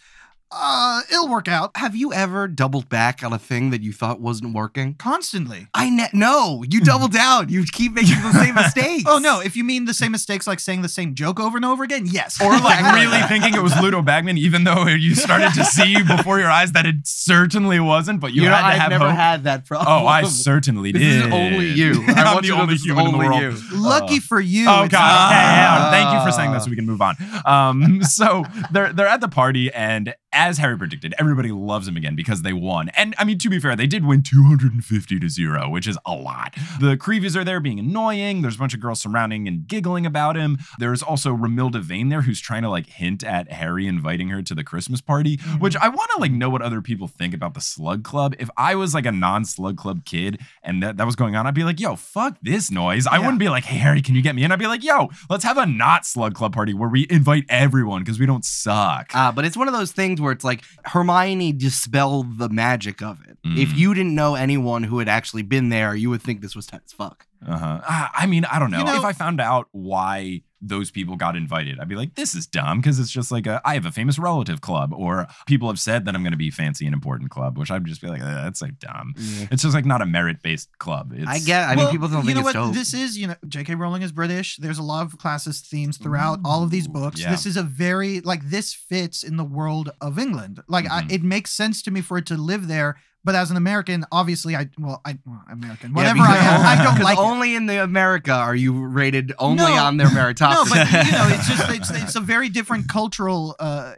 Uh, 0.51 1.03
it'll 1.11 1.29
work 1.29 1.47
out 1.47 1.71
Have 1.77 1.95
you 1.95 2.11
ever 2.13 2.49
doubled 2.49 2.89
back 2.89 3.23
on 3.23 3.35
a 3.35 3.39
thing 3.39 3.69
that 3.71 3.83
you 3.83 3.93
thought 3.93 4.19
wasn't 4.21 4.55
working? 4.55 4.95
constantly. 4.95 5.67
I 5.75 5.91
ne- 5.91 6.09
no, 6.15 6.65
you 6.69 6.81
double 6.81 7.09
down. 7.09 7.51
You 7.51 7.65
keep 7.71 7.93
making 7.93 8.15
the 8.23 8.33
same 8.33 8.55
mistakes. 8.65 9.05
Oh 9.07 9.19
no! 9.19 9.41
If 9.41 9.57
you 9.57 9.65
mean 9.65 9.85
the 9.85 9.93
same 9.93 10.13
mistakes, 10.13 10.47
like 10.47 10.59
saying 10.61 10.81
the 10.83 10.89
same 10.89 11.15
joke 11.15 11.39
over 11.39 11.57
and 11.59 11.65
over 11.67 11.85
again, 11.85 12.07
yes. 12.07 12.41
Or 12.41 12.51
like 12.59 12.81
really 12.95 13.21
thinking 13.29 13.55
it 13.55 13.63
was 13.63 13.79
Ludo 13.81 14.01
Bagman, 14.01 14.39
even 14.39 14.65
though 14.65 14.87
you 14.87 15.15
started 15.15 15.53
to 15.55 15.65
see 15.65 16.03
before 16.17 16.39
your 16.39 16.51
eyes 16.51 16.73
that 16.73 16.87
it 16.87 16.97
certainly 17.05 17.79
wasn't, 17.79 18.21
but 18.21 18.33
you, 18.33 18.43
you 18.43 18.49
know, 18.49 18.57
to 18.57 18.65
I've 18.65 18.79
have 18.81 18.91
never 18.91 19.09
hope. 19.09 19.17
had 19.17 19.45
that 19.45 19.67
problem. 19.67 19.87
oh, 19.91 20.07
I 20.07 20.23
certainly 20.25 20.93
This 20.93 21.03
did. 21.03 21.27
is 21.27 21.33
only 21.33 21.69
you. 21.73 22.05
I 22.09 22.13
I'm 22.13 22.25
want 22.35 22.41
the 22.43 22.47
you 22.47 22.53
to 22.53 22.57
know 22.57 22.63
only 22.63 22.75
this 22.75 22.85
human 22.85 23.07
in 23.07 23.13
the 23.13 23.19
world. 23.19 23.43
you. 23.43 23.55
Lucky 23.73 24.19
for 24.19 24.41
you. 24.41 24.63
Oh 24.67 24.89
god! 24.89 24.93
not- 24.93 25.29
Okay, 25.29 25.37
yeah, 25.41 25.91
thank 25.91 26.13
you 26.19 26.25
for 26.27 26.33
saying 26.35 26.53
that, 26.53 26.63
so 26.63 26.71
we 26.71 26.77
can 26.77 26.87
move 26.87 27.03
on. 27.03 27.17
Um, 27.45 28.03
so 28.03 28.45
they're 28.73 28.93
they're 28.95 29.07
at 29.07 29.21
the 29.21 29.29
party, 29.29 29.71
and 29.73 30.15
as 30.33 30.59
Harry 30.59 30.77
predicted, 30.77 31.15
everybody 31.19 31.51
loves 31.51 31.89
him 31.89 31.97
again 31.97 32.15
because 32.15 32.43
they 32.43 32.53
won. 32.53 32.91
And 32.91 33.15
I 33.19 33.25
mean, 33.25 33.39
to 33.39 33.49
be 33.51 33.59
fair, 33.59 33.75
they 33.77 33.87
did 33.87 34.05
win 34.05 34.23
250 34.23 35.19
to 35.21 35.29
zero, 35.29 35.69
which 35.69 35.87
is 35.87 35.99
a 36.07 36.13
lot. 36.13 36.55
The 36.81 36.97
Creeveys 36.97 37.35
are 37.37 37.45
there 37.45 37.61
being 37.61 37.79
annoying. 37.79 38.43
There's 38.43 38.57
a 38.57 38.59
bunch 38.59 38.75
of 38.75 38.81
girls 38.81 39.01
surrounding 39.01 39.49
and 39.49 39.67
giggling 39.67 40.05
about 40.07 40.37
him. 40.37 40.59
There's 40.79 41.03
also 41.03 41.35
Romilda 41.35 41.81
Vane 41.81 42.09
there, 42.09 42.23
who's 42.23 42.41
trying 42.41 42.63
to 42.63 42.69
like 42.71 42.87
hint 42.87 43.25
at 43.25 43.51
Harry 43.53 43.87
inviting 43.87 44.29
her 44.29 44.43
to 44.43 44.55
the 44.55 44.65
Christmas 44.65 45.01
party, 45.01 45.37
which 45.59 45.77
I 45.77 45.89
want 45.89 46.11
to 46.15 46.21
like 46.21 46.33
know 46.33 46.51
what 46.51 46.63
other 46.63 46.83
people 46.83 47.09
think 47.09 47.33
about 47.35 47.55
the 47.55 47.61
Slug 47.61 48.05
Club. 48.05 48.35
If 48.39 48.51
I 48.57 48.75
was 48.75 48.95
like 48.95 49.07
a 49.07 49.13
non-Slug 49.13 49.77
Club 49.77 50.05
kid 50.05 50.41
and 50.63 50.83
that, 50.83 50.97
that 50.99 51.07
was 51.07 51.17
going 51.17 51.37
on, 51.37 51.47
I'd 51.47 51.55
be 51.55 51.65
like, 51.65 51.81
yo, 51.81 51.97
fuck 51.97 52.37
this 52.43 52.71
noise. 52.71 53.07
I 53.07 53.15
Yeah. 53.17 53.21
wouldn't 53.21 53.39
be 53.41 53.49
like, 53.49 53.65
hey, 53.65 53.79
Harry, 53.79 54.03
can 54.03 54.15
you 54.15 54.23
get 54.23 54.35
me 54.35 54.45
in? 54.45 54.53
I'd 54.53 54.59
be 54.59 54.67
like, 54.67 54.85
yo, 54.85 55.09
let's 55.31 55.45
have 55.45 55.57
a 55.59 55.67
not 55.67 56.05
Slug 56.07 56.35
Club 56.35 56.53
party 56.53 56.75
where 56.75 56.89
we 56.89 57.07
invite 57.11 57.45
everyone 57.49 58.03
because 58.03 58.19
we 58.21 58.27
don't 58.27 58.45
suck. 58.45 59.11
Uh, 59.15 59.33
but 59.33 59.45
it's 59.45 59.57
one 59.57 59.69
of 59.69 59.75
those 59.75 59.93
things 59.93 60.18
where 60.21 60.33
it's 60.33 60.45
like 60.45 60.63
Hermione 60.85 61.53
dispelled 61.53 62.39
the 62.39 62.49
magic 62.49 63.03
of 63.03 63.21
it. 63.29 63.39
Mm. 63.47 63.59
If 63.59 63.77
you 63.77 63.95
didn't 63.95 64.15
know 64.15 64.35
anyone 64.35 64.83
who 64.85 64.99
had 64.99 65.09
actually 65.09 65.43
been 65.43 65.69
there, 65.69 65.95
you 65.95 66.11
would 66.11 66.23
think 66.23 66.41
this 66.41 66.57
was 66.57 66.67
tight 66.67 66.83
as 66.85 66.93
fuck. 66.93 67.27
Uh-huh. 67.47 67.81
Ah, 67.83 68.11
I 68.15 68.27
mean, 68.27 68.45
I 68.45 68.59
don't 68.59 68.71
know. 68.71 68.79
You 68.79 68.85
know- 68.85 68.97
if 68.99 69.05
I 69.05 69.13
found 69.13 69.41
out 69.41 69.69
why 69.73 70.43
those 70.61 70.91
people 70.91 71.15
got 71.17 71.37
invited, 71.37 71.79
I'd 71.79 71.89
be 71.89 71.95
like, 71.95 72.15
this 72.17 72.35
is 72.35 72.47
dumb 72.47 72.81
because 72.81 72.99
it's 72.99 73.11
just 73.11 73.31
like 73.31 73.47
a, 73.47 73.61
I 73.65 73.75
have 73.75 73.87
a 73.87 73.93
famous 73.93 74.19
relative 74.19 74.61
club, 74.61 74.93
or 74.93 75.27
people 75.47 75.69
have 75.69 75.79
said 75.79 76.05
that 76.05 76.15
I'm 76.15 76.23
going 76.23 76.33
to 76.33 76.37
be 76.39 76.51
fancy 76.51 76.85
and 76.85 76.93
important 76.95 77.31
club, 77.31 77.57
which 77.57 77.71
I'd 77.71 77.85
just 77.85 78.01
be 78.01 78.09
like, 78.09 78.21
"Eh, 78.21 78.25
that's 78.25 78.61
like 78.61 78.79
dumb. 78.81 79.15
It's 79.17 79.63
just 79.63 79.75
like 79.75 79.85
not 79.85 80.03
a 80.03 80.07
merit 80.07 80.43
based 80.43 80.77
club. 80.79 81.13
It's, 81.15 81.29
I 81.29 81.39
get. 81.39 81.69
I 81.69 81.77
mean, 81.77 81.89
people 81.91 82.09
don't 82.09 82.21
you 82.25 82.33
think 82.33 82.35
know 82.37 82.49
it's 82.49 82.57
what 82.57 82.65
dope. 82.67 82.75
this 82.75 82.93
is. 82.95 83.17
You 83.17 83.29
know, 83.29 83.37
J.K. 83.47 83.77
Rowling 83.77 84.03
is 84.03 84.11
British. 84.13 84.57
There's 84.57 84.79
a 84.79 84.83
lot 84.83 85.07
of 85.07 85.13
classist 85.19 85.69
themes 85.69 85.97
throughout 85.97 86.41
all 86.45 86.63
of 86.65 86.71
these 86.71 86.89
books. 86.89 87.21
yeah. 87.21 87.31
This 87.31 87.47
is 87.47 87.57
a 87.57 87.63
very 87.63 88.21
like 88.21 88.49
this 88.51 88.73
fits 88.75 89.23
in 89.23 89.37
the 89.37 89.45
world 89.45 89.91
of 90.01 90.19
England. 90.19 90.61
Like 90.69 90.91
I, 90.91 91.03
Mhm. 91.03 91.13
it 91.13 91.23
makes 91.23 91.53
sense 91.53 91.83
to 91.83 91.91
me 91.91 92.01
for 92.01 92.19
it 92.19 92.27
to 92.27 92.37
live 92.37 92.67
there. 92.67 92.97
But 93.25 93.35
as 93.35 93.51
an 93.51 93.57
American, 93.57 94.05
obviously, 94.13 94.55
I 94.57 94.69
well, 94.79 95.01
I 95.05 95.19
well, 95.27 95.43
American, 95.51 95.93
whatever 95.93 96.21
I 96.21 96.37
am, 96.39 96.79
I 96.81 96.83
don't 96.85 97.03
like 97.03 97.19
it. 97.19 97.21
only 97.21 97.55
in 97.57 97.67
the 97.67 97.83
America 97.83 98.33
are 98.33 98.55
you 98.55 98.73
rated 98.87 99.33
only 99.39 99.65
No. 99.65 99.85
on 99.85 99.97
their 99.97 100.07
meritocracy. 100.09 100.75
No, 100.75 100.85
but 100.85 101.07
you 101.07 101.13
know, 101.13 101.29
it's 101.31 101.49
just 101.49 101.71
it's, 101.71 101.91
it's 102.03 102.17
a 102.17 102.21
very 102.21 102.49
different 102.49 102.89
cultural. 102.89 103.55
Uh, 103.59 103.95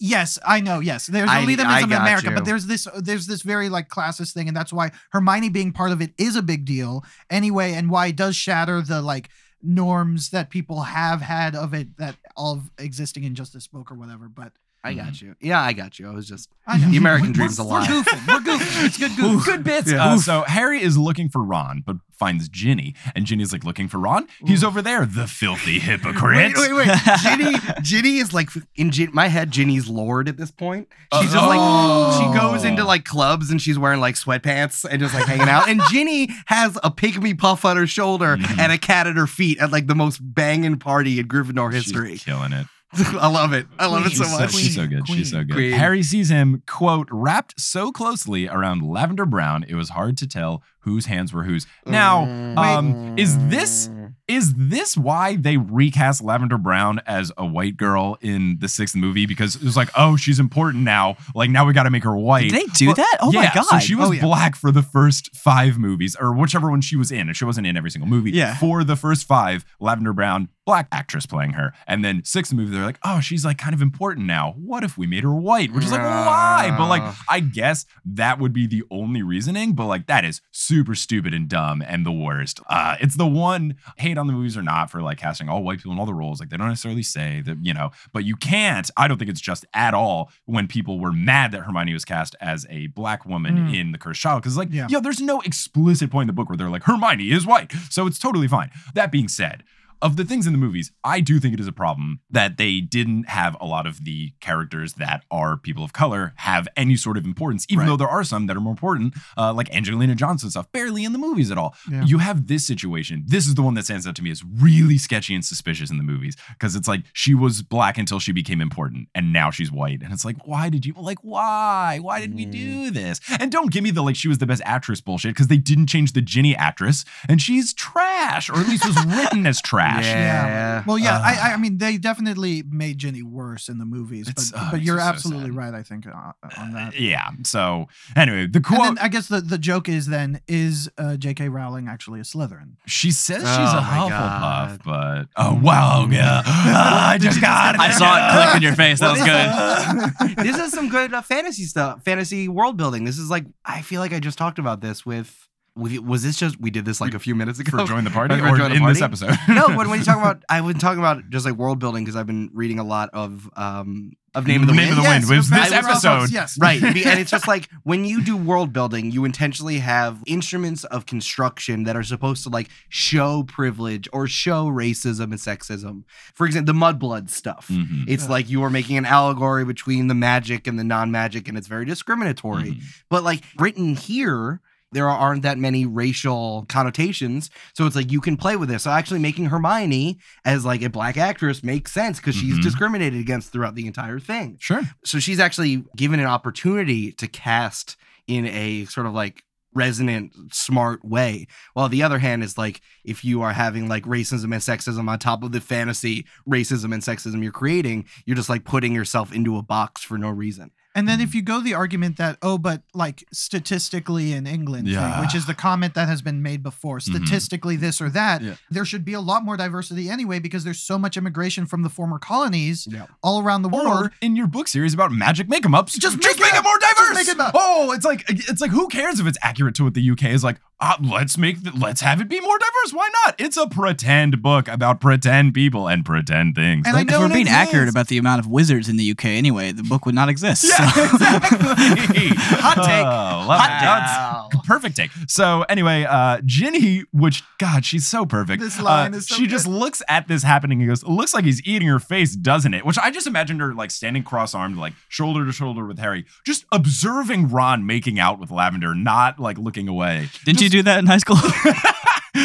Yes, 0.00 0.40
I 0.44 0.60
know. 0.60 0.80
Yes, 0.80 1.06
there's 1.06 1.30
I- 1.30 1.44
elitism 1.44 1.66
I 1.66 1.80
in 1.80 1.88
got 1.88 2.02
America, 2.02 2.28
you. 2.28 2.34
but 2.34 2.44
there's 2.44 2.66
this 2.66 2.86
there's 2.98 3.26
this 3.28 3.42
very 3.42 3.68
like 3.68 3.88
classist 3.88 4.32
thing, 4.34 4.48
and 4.48 4.56
that's 4.56 4.72
why 4.72 4.90
Hermione 5.12 5.48
being 5.50 5.72
part 5.72 5.92
of 5.92 6.02
it 6.02 6.12
is 6.18 6.34
a 6.36 6.42
big 6.42 6.64
deal 6.66 7.04
anyway, 7.30 7.72
and 7.72 7.88
why 7.88 8.08
it 8.08 8.16
does 8.16 8.34
shatter 8.36 8.82
the 8.82 9.00
like 9.00 9.30
norms 9.62 10.30
that 10.30 10.50
people 10.50 10.82
have 10.82 11.20
had 11.22 11.54
of 11.54 11.72
it 11.72 11.96
that 11.96 12.16
of 12.36 12.70
existing 12.76 13.22
in 13.24 13.34
just 13.34 13.54
this 13.54 13.66
book 13.68 13.90
or 13.90 13.94
whatever. 13.94 14.28
But 14.28 14.52
I 14.84 14.92
got 14.94 15.20
you. 15.22 15.34
Yeah, 15.40 15.60
I 15.62 15.72
got 15.72 15.98
you. 15.98 16.08
I 16.10 16.14
was 16.14 16.28
just 16.28 16.50
I 16.66 16.76
know 16.78 16.90
the 16.90 16.98
American 16.98 17.28
We're- 17.28 17.34
dream's 17.34 17.58
we're, 17.58 17.64
alive. 17.64 17.88
We're 17.88 18.02
goofing. 18.02 18.26
We're 18.28 18.40
goofing. 18.58 18.84
It's 18.86 18.98
good 18.98 19.16
goof. 19.16 19.44
Good 19.46 19.64
bits. 19.64 19.90
Yeah. 19.90 20.04
Uh, 20.04 20.18
so 20.18 20.42
Harry 20.42 20.82
is 20.82 20.98
looking 20.98 21.28
for 21.30 21.42
Ron, 21.42 21.82
but 21.86 21.96
finds 22.18 22.48
Ginny, 22.48 22.94
and 23.16 23.26
Ginny's 23.26 23.52
like 23.52 23.64
looking 23.64 23.88
for 23.88 23.98
Ron. 23.98 24.28
He's 24.46 24.62
over 24.62 24.80
there, 24.80 25.04
the 25.04 25.26
filthy 25.26 25.78
hypocrite. 25.80 26.54
Wait, 26.56 26.72
wait, 26.72 26.86
wait. 26.88 26.98
Ginny, 27.22 27.56
Ginny 27.82 28.18
is 28.18 28.32
like 28.32 28.50
in 28.76 28.90
Gin- 28.92 29.10
my 29.12 29.28
head. 29.28 29.50
Ginny's 29.50 29.88
Lord 29.88 30.28
at 30.28 30.36
this 30.36 30.50
point. 30.50 30.88
She's 31.14 31.32
just 31.32 31.36
Oh. 31.44 31.48
like 31.48 32.20
she 32.34 32.38
goes 32.38 32.64
into 32.64 32.84
like 32.84 33.04
clubs 33.04 33.50
and 33.50 33.60
she's 33.60 33.78
wearing 33.78 34.00
like 34.00 34.14
sweatpants 34.16 34.84
and 34.88 35.00
just 35.00 35.14
like 35.14 35.24
hanging 35.26 35.48
out. 35.48 35.68
And 35.68 35.80
Ginny 35.90 36.28
has 36.46 36.76
a 36.84 36.90
pygmy 36.90 37.36
puff 37.38 37.64
on 37.64 37.76
her 37.76 37.86
shoulder 37.86 38.36
Mhm. 38.36 38.58
and 38.58 38.70
a 38.72 38.78
cat 38.78 39.06
at 39.06 39.16
her 39.16 39.26
feet 39.26 39.58
at 39.58 39.72
like 39.72 39.86
the 39.86 39.94
most 39.94 40.18
banging 40.22 40.76
party 40.76 41.18
in 41.18 41.26
Gryffindor 41.28 41.72
history. 41.72 42.12
She's 42.12 42.24
killing 42.24 42.52
it. 42.52 42.66
I 43.20 43.28
love 43.28 43.52
it. 43.52 43.66
I 43.78 43.86
love 43.86 44.06
it 44.06 44.12
so 44.12 44.24
so, 44.24 44.38
much. 44.38 44.52
she's 44.52 44.74
so 44.74 44.86
good. 44.86 45.06
She's 45.08 45.30
so 45.30 45.44
good. 45.44 45.54
Queen. 45.54 45.72
Harry 45.72 46.02
sees 46.02 46.28
him, 46.30 46.62
quote, 46.66 47.08
wrapped 47.10 47.58
so 47.60 47.92
closely 47.92 48.48
around 48.48 48.82
lavender 48.82 49.26
brown, 49.26 49.64
it 49.68 49.74
was 49.74 49.90
hard 49.90 50.16
to 50.18 50.26
tell 50.28 50.62
whose 50.80 51.06
hands 51.06 51.32
were 51.32 51.44
whose. 51.44 51.66
Now, 51.86 52.24
um, 52.58 53.16
is 53.18 53.36
this 53.48 53.88
is 54.28 54.54
this 54.54 54.96
why 54.96 55.36
they 55.36 55.56
recast 55.58 56.22
Lavender 56.22 56.56
Brown 56.56 56.98
as 57.06 57.30
a 57.36 57.44
white 57.46 57.76
girl 57.76 58.16
in 58.22 58.56
the 58.58 58.68
sixth 58.68 58.94
movie? 58.96 59.26
Because 59.26 59.56
it 59.56 59.62
was 59.62 59.76
like, 59.76 59.90
oh, 59.96 60.16
she's 60.16 60.38
important 60.38 60.82
now. 60.84 61.16
Like 61.34 61.50
now 61.50 61.66
we 61.66 61.72
got 61.74 61.82
to 61.84 61.90
make 61.90 62.04
her 62.04 62.16
white. 62.16 62.50
Did 62.50 62.52
they 62.62 62.66
do 62.72 62.86
Well, 62.86 62.94
that? 62.96 63.18
Oh 63.20 63.32
my 63.32 63.44
yeah, 63.44 63.54
god! 63.54 63.64
So 63.64 63.78
she 63.78 63.94
was 63.94 64.08
Oh, 64.08 64.12
yeah. 64.12 64.20
black 64.22 64.56
for 64.56 64.70
the 64.70 64.82
first 64.82 65.34
five 65.34 65.78
movies, 65.78 66.16
or 66.20 66.34
whichever 66.34 66.70
one 66.70 66.80
she 66.82 66.96
was 66.96 67.10
in. 67.12 67.28
and 67.28 67.36
She 67.36 67.44
wasn't 67.44 67.66
in 67.66 67.76
every 67.76 67.90
single 67.90 68.08
movie. 68.08 68.30
Yeah. 68.32 68.56
For 68.56 68.84
the 68.84 68.96
first 68.96 69.26
five, 69.26 69.64
Lavender 69.80 70.12
Brown, 70.12 70.48
black 70.66 70.88
actress 70.90 71.26
playing 71.26 71.52
her. 71.52 71.72
And 71.86 72.04
then 72.04 72.24
sixth 72.24 72.52
movie, 72.54 72.70
they're 72.74 72.84
like, 72.84 72.98
oh, 73.04 73.20
she's 73.20 73.44
like 73.44 73.58
kind 73.58 73.74
of 73.74 73.82
important 73.82 74.26
now. 74.26 74.54
What 74.56 74.82
if 74.82 74.96
we 74.96 75.06
made 75.06 75.22
her 75.22 75.34
white? 75.34 75.72
Which 75.72 75.84
is 75.84 75.92
like, 75.92 76.00
why? 76.00 76.74
But 76.76 76.88
like, 76.88 77.02
I 77.28 77.40
guess 77.40 77.84
that 78.04 78.38
would 78.38 78.52
be 78.52 78.66
the 78.66 78.82
only 78.90 79.22
reasoning. 79.22 79.74
But 79.74 79.86
like, 79.86 80.06
that 80.06 80.24
is 80.24 80.40
super 80.50 80.94
stupid 80.94 81.34
and 81.34 81.48
dumb 81.48 81.82
and 81.86 82.06
the 82.06 82.12
worst. 82.12 82.60
Uh, 82.68 82.96
it's 83.00 83.16
the 83.16 83.26
one 83.26 83.76
hate 83.98 84.16
on 84.16 84.26
the 84.26 84.32
movies 84.32 84.56
or 84.56 84.62
not 84.62 84.90
for 84.90 85.02
like 85.02 85.18
casting 85.18 85.48
all 85.48 85.62
white 85.62 85.78
people 85.78 85.92
in 85.92 85.98
all 85.98 86.06
the 86.06 86.14
roles. 86.14 86.40
Like 86.40 86.48
they 86.48 86.56
don't 86.56 86.68
necessarily 86.68 87.02
say 87.02 87.42
that, 87.42 87.58
you 87.62 87.74
know, 87.74 87.90
but 88.12 88.24
you 88.24 88.36
can't. 88.36 88.90
I 88.96 89.06
don't 89.06 89.18
think 89.18 89.30
it's 89.30 89.40
just 89.40 89.66
at 89.74 89.92
all 89.94 90.30
when 90.46 90.66
people 90.66 90.98
were 90.98 91.12
mad 91.12 91.52
that 91.52 91.60
Hermione 91.62 91.92
was 91.92 92.04
cast 92.04 92.36
as 92.40 92.66
a 92.70 92.86
black 92.88 93.26
woman 93.26 93.44
Mm. 93.54 93.74
in 93.78 93.92
The 93.92 93.98
Cursed 93.98 94.20
Child. 94.22 94.42
Cause 94.42 94.56
like, 94.56 94.68
Yeah. 94.72 94.86
yo, 94.88 95.00
there's 95.00 95.20
no 95.20 95.40
explicit 95.42 96.10
point 96.10 96.22
in 96.24 96.26
the 96.28 96.32
book 96.32 96.48
where 96.48 96.56
they're 96.56 96.70
like, 96.70 96.84
Hermione 96.84 97.30
is 97.30 97.46
white. 97.46 97.72
So 97.90 98.06
it's 98.06 98.18
totally 98.18 98.48
fine. 98.48 98.70
That 98.94 99.12
being 99.12 99.28
said, 99.28 99.62
of 100.04 100.16
the 100.16 100.24
things 100.24 100.46
in 100.46 100.52
the 100.52 100.58
movies, 100.58 100.92
I 101.02 101.18
do 101.20 101.40
think 101.40 101.54
it 101.54 101.60
is 101.60 101.66
a 101.66 101.72
problem 101.72 102.20
that 102.30 102.56
they 102.58 102.80
didn't 102.80 103.28
have 103.28 103.56
a 103.60 103.66
lot 103.66 103.86
of 103.86 104.04
the 104.04 104.32
characters 104.40 104.92
that 104.94 105.24
are 105.30 105.56
people 105.56 105.82
of 105.82 105.92
color 105.92 106.32
have 106.36 106.68
any 106.76 106.94
sort 106.94 107.16
of 107.16 107.24
importance, 107.24 107.66
even 107.68 107.80
Right. 107.80 107.86
though 107.86 107.96
there 107.96 108.08
are 108.08 108.22
some 108.22 108.46
that 108.46 108.56
are 108.56 108.60
more 108.60 108.70
important, 108.70 109.14
uh, 109.36 109.52
like 109.52 109.74
Angelina 109.74 110.14
Johnson 110.14 110.50
stuff, 110.50 110.70
barely 110.72 111.04
in 111.04 111.12
the 111.12 111.18
movies 111.18 111.50
at 111.50 111.58
all. 111.58 111.74
Yeah. 111.90 112.04
You 112.04 112.18
have 112.18 112.46
this 112.46 112.64
situation. 112.66 113.24
This 113.26 113.46
is 113.46 113.54
the 113.56 113.62
one 113.62 113.74
that 113.74 113.84
stands 113.86 114.06
out 114.06 114.14
to 114.16 114.22
me 114.22 114.30
as 114.30 114.44
really 114.44 114.98
sketchy 114.98 115.34
and 115.34 115.44
suspicious 115.44 115.90
in 115.90 115.96
the 115.96 116.04
movies 116.04 116.36
because 116.50 116.76
it's 116.76 116.86
like 116.86 117.02
she 117.12 117.34
was 117.34 117.62
black 117.62 117.96
until 117.98 118.20
she 118.20 118.32
became 118.32 118.60
important 118.60 119.08
and 119.14 119.32
now 119.32 119.50
she's 119.50 119.72
white. 119.72 120.02
And 120.02 120.12
it's 120.12 120.24
like, 120.24 120.46
why 120.46 120.68
did 120.68 120.84
you, 120.86 120.92
like, 120.98 121.18
why? 121.22 121.98
Why 122.00 122.20
did 122.20 122.34
we 122.34 122.44
do 122.44 122.90
this? 122.90 123.20
And 123.40 123.50
don't 123.50 123.70
give 123.72 123.82
me 123.82 123.90
the 123.90 124.02
like 124.02 124.16
she 124.16 124.28
was 124.28 124.38
the 124.38 124.46
best 124.46 124.62
actress 124.66 125.00
bullshit 125.00 125.30
because 125.30 125.48
they 125.48 125.56
didn't 125.56 125.86
change 125.86 126.12
the 126.12 126.20
Ginny 126.22 126.54
actress 126.54 127.04
and 127.28 127.40
she's 127.40 127.72
trash 127.72 128.50
or 128.50 128.56
at 128.58 128.68
least 128.68 128.84
was 128.86 129.02
written 129.06 129.46
as 129.46 129.60
trash. 129.70 129.93
Yeah. 130.02 130.82
Well, 130.86 130.98
yeah, 130.98 131.16
Uh, 131.16 131.20
I, 131.22 131.52
I 131.54 131.56
mean, 131.56 131.78
they 131.78 131.96
definitely 131.98 132.62
made 132.68 132.98
Ginny 132.98 133.22
worse 133.22 133.68
in 133.68 133.78
the 133.78 133.84
movies, 133.84 134.30
but 134.34 134.44
oh, 134.56 134.68
but 134.72 134.82
you're 134.82 134.96
just 134.96 135.06
so 135.06 135.10
absolutely 135.14 135.50
right. 135.50 135.74
I 135.74 135.82
think 135.82 136.06
uh, 136.06 136.32
on 136.58 136.72
that. 136.72 136.98
Yeah. 136.98 137.30
So 137.44 137.88
anyway, 138.16 138.46
the 138.46 138.60
quote 138.60 138.80
And 138.80 138.96
then 138.98 139.04
I 139.04 139.08
guess 139.08 139.28
the, 139.28 139.40
the 139.40 139.58
joke 139.58 139.88
is 139.88 140.06
then 140.06 140.40
is 140.48 140.90
uh, 140.98 141.16
J.K. 141.16 141.48
Rowling 141.48 141.88
actually 141.88 142.20
a 142.20 142.24
Slytherin? 142.24 142.72
she 142.86 143.10
says 143.10 143.40
she's 143.42 143.48
Oh 143.48 143.78
a 143.78 143.80
my 143.80 144.08
Hufflepuff, 144.10 144.10
God. 144.10 144.80
but 144.84 145.28
oh 145.36 145.58
wow, 145.62 146.06
yeah, 146.10 146.42
I 146.46 147.18
just 147.20 147.40
got 147.40 147.74
it. 147.76 147.80
I 147.80 147.90
saw 147.90 148.16
it 148.16 148.32
click 148.44 148.56
in 148.56 148.62
your 148.62 148.74
face. 148.74 149.00
That 149.00 149.12
was 149.12 149.22
good. 149.22 150.44
this 150.44 150.58
is 150.58 150.72
some 150.72 150.88
good 150.88 151.12
uh, 151.14 151.22
fantasy 151.22 151.64
stuff, 151.64 152.02
fantasy 152.04 152.48
world 152.48 152.76
building. 152.76 153.04
This 153.04 153.18
is 153.18 153.30
like 153.30 153.44
I 153.64 153.82
feel 153.82 154.00
like 154.00 154.12
I 154.12 154.20
just 154.20 154.38
talked 154.38 154.58
about 154.58 154.80
this 154.80 155.04
with. 155.06 155.48
Was 155.76 156.22
this 156.22 156.36
just 156.36 156.60
we 156.60 156.70
did 156.70 156.84
this 156.84 157.00
like 157.00 157.14
a 157.14 157.18
few 157.18 157.34
minutes 157.34 157.58
ago? 157.58 157.78
for 157.78 157.84
join 157.84 158.04
the 158.04 158.10
party 158.10 158.34
or 158.36 158.56
Join 158.56 158.70
the 158.70 158.76
in 158.76 158.84
this 158.86 159.02
episode. 159.02 159.34
no, 159.48 159.66
when, 159.76 159.90
when 159.90 159.98
you 159.98 160.04
talk 160.04 160.18
about, 160.18 160.44
I've 160.48 160.64
been 160.64 160.78
talking 160.78 161.00
about 161.00 161.28
just 161.30 161.44
like 161.44 161.56
world 161.56 161.80
building 161.80 162.04
because 162.04 162.14
I've 162.14 162.28
been 162.28 162.48
reading 162.54 162.78
a 162.78 162.84
lot 162.84 163.10
of 163.12 163.50
um 163.56 164.12
of 164.36 164.46
Name 164.46 164.62
of 164.62 164.68
the 164.68 164.74
Name 164.74 164.88
Wind. 164.88 164.98
of 164.98 165.04
the 165.04 165.08
Wind 165.08 165.28
was 165.28 165.50
this 165.50 165.72
episode. 165.72 166.30
Yes, 166.30 166.56
Right. 166.60 166.80
And 166.82 166.96
it's 167.20 167.30
just 167.32 167.48
like 167.48 167.68
when 167.82 168.04
you 168.04 168.22
do 168.22 168.36
world 168.36 168.72
building, 168.72 169.10
you 169.10 169.24
intentionally 169.24 169.78
have 169.78 170.22
instruments 170.26 170.84
of 170.84 171.06
construction 171.06 171.84
that 171.84 171.96
are 171.96 172.02
supposed 172.04 172.44
to 172.44 172.50
like 172.50 172.68
show 172.88 173.42
privilege 173.42 174.08
or 174.12 174.28
show 174.28 174.66
racism 174.66 175.24
and 175.24 175.34
sexism. 175.34 176.04
For 176.34 176.46
example, 176.46 176.72
the 176.72 176.78
mudblood 176.78 177.30
stuff. 177.30 177.66
Mhm. 177.68 178.04
It's 178.06 178.28
like 178.28 178.48
you 178.48 178.62
are 178.62 178.70
making 178.70 178.96
an 178.96 179.06
allegory 179.06 179.64
between 179.64 180.06
the 180.06 180.14
magic 180.14 180.68
and 180.68 180.78
the 180.78 180.84
non 180.84 181.10
magic, 181.10 181.48
and 181.48 181.58
it's 181.58 181.66
very 181.68 181.84
discriminatory. 181.84 182.72
Mhm. 182.74 182.82
But 183.10 183.24
like 183.24 183.42
written 183.58 183.96
here, 183.96 184.60
there 184.94 185.08
aren't 185.08 185.42
that 185.42 185.58
many 185.58 185.84
racial 185.84 186.64
connotations. 186.68 187.50
So 187.74 187.86
it's 187.86 187.96
like 187.96 188.10
you 188.10 188.20
can 188.20 188.36
play 188.36 188.56
with 188.56 188.68
this. 188.68 188.84
So 188.84 188.90
actually 188.90 189.20
making 189.20 189.46
Hermione 189.46 190.18
as 190.44 190.64
like 190.64 190.82
a 190.82 190.88
black 190.88 191.16
actress 191.18 191.62
makes 191.62 191.92
sense 191.92 192.18
because 192.18 192.34
she's 192.34 192.58
Mhm. 192.58 192.62
discriminated 192.62 193.20
against 193.20 193.52
throughout 193.52 193.74
the 193.74 193.86
entire 193.86 194.18
thing 194.18 194.56
Sure. 194.60 194.82
so 195.04 195.18
she's 195.18 195.38
actually 195.40 195.84
given 195.96 196.18
an 196.20 196.26
opportunity 196.26 197.12
to 197.12 197.26
cast 197.28 197.96
in 198.26 198.46
a 198.46 198.86
sort 198.86 199.06
of 199.06 199.12
like 199.12 199.42
resonant 199.74 200.32
smart 200.52 201.04
way 201.04 201.48
while 201.72 201.88
the 201.88 202.00
other 202.02 202.20
hand 202.20 202.44
is 202.44 202.56
like 202.56 202.80
if 203.04 203.24
you 203.24 203.42
are 203.42 203.52
having 203.52 203.88
like 203.88 204.04
racism 204.04 204.44
and 204.44 204.62
sexism 204.62 205.08
on 205.08 205.18
top 205.18 205.42
of 205.42 205.50
the 205.50 205.60
fantasy 205.60 206.24
racism 206.48 206.94
and 206.94 207.02
sexism 207.02 207.42
you're 207.42 207.50
creating 207.50 208.04
you're 208.24 208.36
just 208.36 208.48
like 208.48 208.64
putting 208.64 208.92
yourself 208.94 209.32
into 209.32 209.56
a 209.58 209.62
box 209.62 210.00
for 210.02 210.16
no 210.16 210.30
reason 210.30 210.70
And 210.96 211.08
then 211.08 211.20
if 211.20 211.34
you 211.34 211.42
go 211.42 211.60
the 211.60 211.74
argument 211.74 212.16
that 212.18 212.38
oh, 212.42 212.56
but 212.58 212.82
like 212.94 213.24
statistically 213.32 214.32
in 214.32 214.46
England, 214.46 214.86
thing, 214.86 214.94
Yeah. 214.94 215.20
which 215.20 215.34
is 215.34 215.46
the 215.46 215.54
comment 215.54 215.94
that 215.94 216.06
has 216.08 216.22
been 216.22 216.42
made 216.42 216.62
before, 216.62 216.98
mm-hmm. 216.98 217.14
statistically 217.14 217.76
this 217.76 218.00
or 218.00 218.08
that, 218.10 218.42
Yeah. 218.42 218.54
there 218.70 218.84
should 218.84 219.04
be 219.04 219.12
a 219.12 219.20
lot 219.20 219.44
more 219.44 219.56
diversity 219.56 220.08
anyway 220.08 220.38
because 220.38 220.64
there's 220.64 220.80
so 220.80 220.98
much 220.98 221.16
immigration 221.16 221.66
from 221.66 221.82
the 221.82 221.88
former 221.88 222.18
colonies 222.18 222.86
Yeah. 222.90 223.06
all 223.22 223.42
around 223.42 223.62
the 223.62 223.68
world. 223.68 223.86
Or 224.06 224.12
in 224.20 224.36
your 224.36 224.46
book 224.46 224.68
series 224.68 224.94
about 224.94 225.10
magic 225.12 225.48
make 225.48 225.64
'em 225.64 225.74
ups, 225.74 225.94
Just 225.94 226.02
just 226.02 226.16
make 226.18 226.38
make 226.40 226.52
it 226.52 226.54
it 226.54 226.58
up. 226.58 226.64
more 226.64 226.78
diverse. 226.78 227.14
make 227.16 227.28
it. 227.28 227.36
Oh, 227.54 227.92
it's 227.92 228.04
like 228.04 228.24
it's 228.28 228.60
like 228.60 228.70
who 228.70 228.88
cares 228.88 229.18
if 229.20 229.26
it's 229.26 229.38
accurate 229.42 229.74
to 229.76 229.84
what 229.84 229.94
the 229.94 230.10
UK 230.10 230.24
is 230.32 230.44
like? 230.44 230.60
Uh, 230.80 230.96
let's 231.02 231.38
make 231.38 231.62
the, 231.62 231.70
let's 231.70 232.00
have 232.00 232.20
it 232.20 232.28
be 232.28 232.40
more 232.40 232.58
diverse. 232.58 232.92
Why 232.92 233.08
not? 233.24 233.36
It's 233.38 233.56
a 233.56 233.66
pretend 233.68 234.42
book 234.42 234.66
about 234.68 235.00
pretend 235.00 235.54
people 235.54 235.88
and 235.88 236.04
pretend 236.04 236.56
things. 236.56 236.86
And 236.86 236.96
I 236.96 237.02
if 237.02 237.08
we're 237.18 237.26
it 237.26 237.32
being 237.32 237.48
accurate 237.48 237.88
about 237.88 238.08
the 238.08 238.18
amount 238.18 238.40
of 238.40 238.48
wizards 238.48 238.88
in 238.88 238.96
the 238.96 239.10
UK 239.12 239.26
anyway, 239.26 239.70
the 239.72 239.84
book 239.84 240.04
would 240.04 240.14
not 240.16 240.28
exist. 240.28 240.64
Yeah, 240.64 240.90
so- 240.90 241.04
exactly. 241.04 242.28
Hot 242.36 242.74
take. 242.84 243.06
Oh, 243.06 243.46
love 243.48 243.60
it. 243.60 243.84
Wow. 243.84 244.48
That's 244.52 244.66
perfect 244.66 244.96
take. 244.96 245.10
So 245.28 245.62
anyway, 245.68 246.04
uh, 246.04 246.40
Ginny, 246.44 247.04
which 247.12 247.42
God, 247.58 247.84
she's 247.84 248.06
so 248.06 248.26
perfect. 248.26 248.60
This 248.60 248.80
line 248.80 249.14
Uh, 249.14 249.18
is 249.18 249.28
so 249.28 249.36
She 249.36 249.46
just 249.46 249.66
looks 249.66 250.02
at 250.08 250.26
this 250.28 250.42
happening 250.42 250.80
and 250.80 250.88
goes, 250.88 251.02
"It 251.02 251.08
looks 251.08 251.32
like 251.34 251.44
he's 251.44 251.62
eating 251.64 251.88
her 251.88 251.98
face, 252.00 252.34
doesn't 252.34 252.74
it?" 252.74 252.84
Which 252.84 252.98
I 252.98 253.10
just 253.10 253.26
imagined 253.26 253.60
her 253.60 253.72
like 253.74 253.90
standing 253.92 254.22
cross-armed, 254.24 254.76
like 254.76 254.92
shoulder 255.08 255.46
to 255.46 255.52
shoulder 255.52 255.86
with 255.86 255.98
Harry, 255.98 256.26
just 256.44 256.64
observing 256.72 257.48
Ron 257.48 257.86
making 257.86 258.18
out 258.18 258.38
with 258.40 258.50
Lavender, 258.50 258.94
not 258.94 259.38
like 259.38 259.56
looking 259.56 259.86
away. 259.88 260.28
Didn't 260.44 260.58
you 260.64 260.70
do 260.70 260.82
that 260.82 260.98
in 260.98 261.06
high 261.06 261.18
school? 261.18 261.36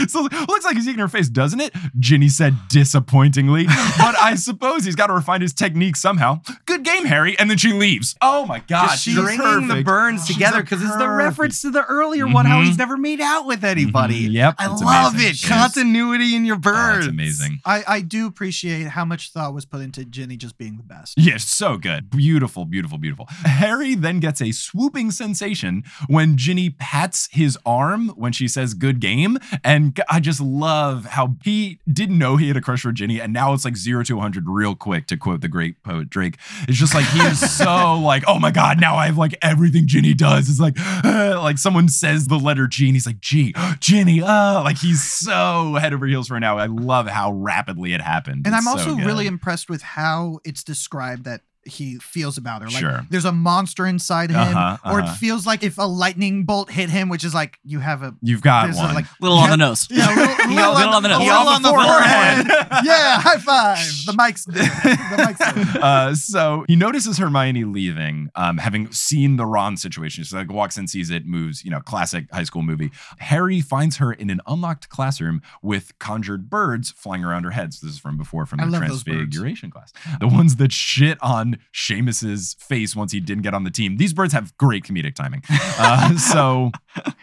so 0.08 0.22
looks 0.48 0.66
like 0.66 0.76
he's 0.76 0.88
eating 0.88 1.00
her 1.00 1.08
face, 1.08 1.30
doesn't 1.30 1.60
it? 1.60 1.74
Ginny 2.00 2.30
said 2.30 2.56
disappointingly. 2.70 3.66
but 3.66 4.18
I 4.20 4.36
suppose 4.38 4.86
he's 4.86 4.96
got 4.96 5.08
to 5.08 5.14
refine 5.14 5.42
his 5.42 5.54
technique 5.54 5.96
somehow. 5.96 6.42
Good 6.66 6.84
game, 6.84 7.06
Harry. 7.06 7.38
And 7.40 7.50
then 7.50 7.58
she 7.58 7.74
leaves. 7.74 8.16
Oh 8.22 8.46
my 8.46 8.60
God. 8.60 8.88
just 8.90 9.04
she's 9.04 9.14
stringing 9.16 9.68
the 9.68 9.84
burns 9.84 10.28
together 10.28 10.62
because 10.62 10.82
it's 10.82 10.96
the 10.98 11.10
reference 11.10 11.62
to 11.62 11.72
the 11.72 11.84
earlier 11.86 12.28
one 12.28 12.46
how 12.46 12.62
he's 12.62 12.78
never 12.78 12.98
made 12.98 13.22
out 13.22 13.46
with 13.46 13.64
anybody 13.64 14.28
Mhm. 14.28 14.34
Yep, 14.34 14.56
i 14.58 14.68
love 14.68 15.14
amazing. 15.14 15.28
it 15.30 15.32
is. 15.34 15.46
continuity 15.46 16.36
in 16.36 16.46
your 16.46 16.56
Oh, 16.56 16.60
burns 16.60 17.06
it's 17.06 17.12
amazing. 17.12 17.60
I, 17.66 17.84
I 17.88 18.02
do 18.02 18.28
appreciate 18.28 18.88
how 18.88 19.06
much 19.06 19.32
thought 19.32 19.54
was 19.54 19.66
put 19.66 19.82
into 19.82 20.04
Ginny 20.06 20.36
just 20.38 20.58
being 20.58 20.78
the 20.78 20.84
best. 20.84 21.14
Yes, 21.18 21.44
so 21.46 21.78
good. 21.78 22.10
Beautiful, 22.10 22.66
beautiful, 22.66 22.98
beautiful. 22.98 23.28
Harry 23.46 23.96
then 23.96 24.20
gets 24.20 24.42
a 24.42 24.52
swooping 24.52 25.12
sensation 25.12 25.84
when 26.08 26.36
Ginny 26.38 26.70
pats 26.70 27.30
his 27.32 27.58
arm 27.66 28.10
when 28.10 28.32
she 28.34 28.48
says 28.48 28.74
good 28.74 29.00
game. 29.00 29.38
And 29.64 29.79
And 29.80 29.98
I 30.10 30.20
just 30.20 30.42
love 30.42 31.06
how 31.06 31.38
he 31.42 31.80
didn't 31.90 32.18
know 32.18 32.36
he 32.36 32.50
had 32.50 32.58
a 32.58 32.62
crush 32.62 32.82
for 32.82 32.92
Ginny, 32.92 33.22
and 33.22 33.32
now 33.32 33.54
it's 33.54 33.64
like 33.64 33.78
zero 33.78 34.04
to 34.04 34.16
100 34.16 34.44
real 34.46 34.76
quick, 34.76 35.08
to 35.08 35.16
quote 35.16 35.40
the 35.40 35.48
great 35.48 35.82
poet 35.84 36.10
Drake. 36.10 36.38
It's 36.68 36.78
just 36.78 36.94
like 36.94 37.06
he 37.06 37.22
is 37.22 37.40
so 37.40 37.98
like, 38.04 38.24
oh 38.28 38.40
my 38.40 38.52
God, 38.52 38.82
now 38.82 38.98
I 38.98 39.06
have 39.06 39.18
like 39.18 39.38
everything 39.42 39.88
Ginny 39.88 40.14
does. 40.14 40.50
It's 40.50 40.60
like, 40.60 40.78
like 41.06 41.58
someone 41.58 41.88
says 41.88 42.28
the 42.28 42.38
letter 42.38 42.68
G, 42.68 42.88
and 42.88 42.96
he's 42.96 43.06
like, 43.06 43.22
G, 43.22 43.56
Ginny, 43.80 44.22
uh, 44.22 44.64
like 44.64 44.80
he's 44.80 45.02
so 45.02 45.76
head 45.76 45.94
over 45.94 46.06
heels 46.06 46.28
for 46.28 46.42
now. 46.42 46.58
I 46.58 46.66
love 46.66 47.08
how 47.08 47.32
rapidly 47.32 47.94
it 47.94 48.02
happened. 48.02 48.46
And 48.46 48.54
It's 48.54 48.68
I'm 48.68 48.78
so 48.78 48.92
also 48.92 49.06
really 49.06 49.28
impressed 49.28 49.70
with 49.70 49.82
how 49.82 50.40
it's 50.44 50.62
described 50.62 51.24
that 51.24 51.42
he 51.70 51.98
feels 52.00 52.38
about 52.38 52.62
her. 52.62 52.68
Like 52.68 52.78
Sure. 52.80 53.06
there's 53.10 53.26
a 53.26 53.32
monster 53.32 53.86
inside 53.86 54.30
him, 54.32 54.38
Uh-huh, 54.40 54.78
or 54.92 55.00
it 55.00 55.04
uh-huh. 55.06 55.14
feels 55.16 55.46
like 55.48 55.64
if 55.64 55.78
a 55.78 55.84
lightning 55.84 56.44
bolt 56.44 56.70
hit 56.72 56.90
him, 56.90 57.10
which 57.10 57.24
is 57.24 57.34
like 57.34 57.58
you 57.64 57.80
have 57.80 58.04
a 58.04 58.14
You've 58.22 58.42
got 58.42 58.66
there's 58.66 58.78
a, 58.78 58.82
one. 58.82 58.96
like 58.96 59.06
little 59.22 59.38
on 59.38 59.50
the 59.50 59.58
nose. 59.58 59.88
yeah, 59.90 60.08
a 60.08 60.16
little, 60.16 60.36
He 60.50 60.56
little, 60.56 60.74
little 60.74 60.94
on 60.96 61.04
the 61.04 61.10
nose. 61.10 61.20
little 61.20 61.34
on 61.36 61.48
on 61.48 61.62
the 61.62 61.70
the 61.70 61.76
forehead. 61.76 62.48
forehead. 62.48 62.70
yeah, 62.86 63.20
high 63.22 63.38
five. 63.38 63.78
The 64.06 64.14
mic's 64.14 64.46
there. 64.46 64.64
The 64.64 65.26
mic's 65.28 65.74
there. 65.74 65.84
uh, 65.84 66.16
so 66.16 66.66
he 66.68 66.76
notices 66.76 67.18
Hermione 67.18 67.64
leaving, 67.66 68.30
um, 68.36 68.58
having 68.58 68.92
seen 68.92 69.36
the 69.38 69.46
Ron 69.46 69.78
situation. 69.78 70.24
She 70.24 70.36
like 70.36 70.52
walks 70.52 70.78
in, 70.78 70.88
sees 70.88 71.10
it, 71.10 71.26
moves. 71.26 71.64
You 71.64 71.72
know, 71.72 71.80
classic 71.80 72.26
high 72.32 72.44
school 72.44 72.62
movie. 72.64 72.92
Harry 73.20 73.62
finds 73.62 73.98
her 73.98 74.12
in 74.12 74.30
an 74.30 74.42
unlocked 74.48 74.90
classroom 74.90 75.42
with 75.62 75.98
conjured 76.00 76.50
birds 76.50 76.92
flying 76.92 77.24
around 77.24 77.44
her 77.44 77.52
head. 77.52 77.74
So 77.74 77.86
this 77.86 77.94
is 77.96 78.00
from 78.00 78.18
before 78.18 78.46
from 78.46 78.60
I 78.60 78.66
the 78.66 78.72
love 78.72 78.82
those 78.88 79.04
birds. 79.04 79.18
Transfiguration 79.18 79.70
class. 79.72 79.94
The 80.20 80.28
ones 80.28 80.56
that 80.56 80.72
shit 80.72 81.18
on 81.22 81.59
Seamus's 81.74 82.56
face 82.60 82.96
once 82.96 83.12
he 83.12 83.20
didn't 83.20 83.44
get 83.44 83.54
on 83.54 83.64
the 83.64 83.72
team. 83.72 83.98
These 83.98 84.14
birds 84.14 84.34
have 84.34 84.56
great 84.58 84.84
comedic 84.84 85.16
timing. 85.16 85.44
Uh, 85.50 86.18
so 86.18 86.72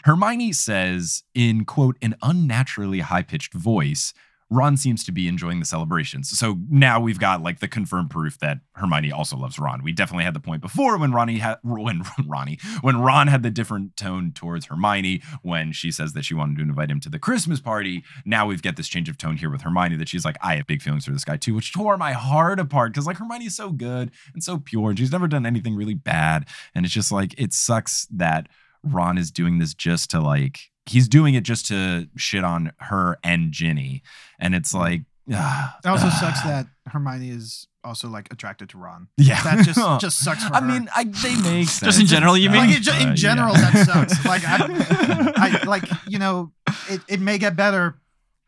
Hermione 0.05 0.53
says 0.53 1.22
in 1.34 1.64
quote 1.64 1.97
an 2.03 2.16
unnaturally 2.22 3.01
high 3.01 3.22
pitched 3.22 3.55
voice. 3.55 4.12
Ron 4.49 4.77
seems 4.77 5.03
to 5.05 5.13
be 5.13 5.27
enjoying 5.27 5.59
the 5.59 5.67
celebrations. 5.67 6.37
So 6.39 6.59
now 6.71 7.01
we've 7.01 7.19
got 7.19 7.43
like 7.43 7.59
the 7.59 7.67
confirmed 7.67 8.11
proof 8.11 8.39
that 8.39 8.61
Hermione 8.75 9.11
also 9.11 9.37
loves 9.37 9.59
Ron. 9.59 9.83
We 9.83 9.93
definitely 9.93 10.25
had 10.25 10.35
the 10.35 10.41
point 10.41 10.63
before 10.63 10.97
when 10.99 11.13
Ronnie 11.13 11.39
had 11.39 11.57
when 11.63 12.05
Ronnie 12.27 12.59
when 12.81 13.01
Ron 13.01 13.27
had 13.27 13.43
the 13.43 13.51
different 13.51 13.97
tone 13.97 14.31
towards 14.33 14.67
Hermione 14.67 15.23
when 15.43 15.73
she 15.73 15.91
says 15.91 16.13
that 16.13 16.25
she 16.25 16.35
wanted 16.35 16.59
to 16.59 16.63
invite 16.63 16.91
him 16.91 17.01
to 17.01 17.09
the 17.09 17.19
Christmas 17.19 17.61
party. 17.61 18.05
Now 18.25 18.47
we've 18.47 18.63
got 18.63 18.77
this 18.77 18.89
change 18.89 19.09
of 19.09 19.19
tone 19.19 19.37
here 19.37 19.51
with 19.51 19.63
Hermione 19.63 19.97
that 19.97 20.09
she's 20.09 20.25
like, 20.25 20.37
I 20.41 20.57
have 20.57 20.67
big 20.67 20.81
feelings 20.81 21.07
for 21.07 21.13
this 21.13 21.25
guy 21.25 21.37
too, 21.37 21.55
which 21.55 21.73
tore 21.73 21.97
my 21.97 22.13
heart 22.13 22.61
apart 22.61 22.93
because 22.93 23.07
like 23.07 23.17
Hermione's 23.17 23.57
so 23.57 23.71
good 23.71 24.13
and 24.33 24.45
so 24.45 24.59
pure 24.59 24.91
and 24.91 24.99
she's 24.99 25.13
never 25.13 25.27
done 25.27 25.45
anything 25.45 25.75
really 25.75 25.95
bad. 25.95 26.47
And 26.75 26.85
it's 26.85 26.95
just 26.95 27.11
like 27.11 27.35
it 27.37 27.53
sucks 27.53 28.07
that 28.13 28.49
Ron 28.85 29.19
is 29.19 29.33
doing 29.33 29.59
this 29.59 29.75
just 29.75 30.11
to 30.11 30.21
like 30.21 30.71
he's 30.89 31.09
doing 31.09 31.34
it 31.34 31.43
just 31.43 31.66
to 31.66 32.09
shit 32.16 32.45
on 32.45 32.72
her 32.78 33.18
and 33.24 33.53
Ginny. 33.53 34.03
And 34.39 34.55
it's 34.55 34.72
like 34.74 35.03
ah, 35.32 35.76
It 35.84 35.89
also 35.89 36.07
ah. 36.07 36.18
sucks 36.20 36.43
that 36.43 36.66
Hermione 36.87 37.30
is 37.30 37.66
also 37.84 38.09
like 38.09 38.32
attracted 38.32 38.68
to 38.70 38.78
Ron. 38.78 39.09
Yeah. 39.16 39.41
That 39.43 39.64
just 39.64 39.78
just 40.01 40.18
sucks 40.24 40.45
for 40.45 40.55
I 40.55 40.61
her. 40.61 40.66
mein, 40.66 40.89
I, 40.95 41.05
they 41.05 41.37
make 41.37 41.68
sense. 41.68 41.80
Just 41.80 42.01
in 42.01 42.07
general, 42.07 42.37
you 42.37 42.51
mean? 42.51 42.66
like 42.68 42.76
in, 42.76 42.82
ge- 42.82 42.89
Uh, 42.89 42.93
yeah. 42.99 43.14
general, 43.14 43.55
that 43.55 43.87
sucks. 43.87 44.24
Like 44.24 44.43
I, 44.45 45.32
I 45.37 45.64
like 45.64 45.84
you 46.09 46.18
know, 46.18 46.53
it, 46.89 47.01
it 47.09 47.20
may 47.20 47.39
get 47.39 47.57
better. 47.57 47.99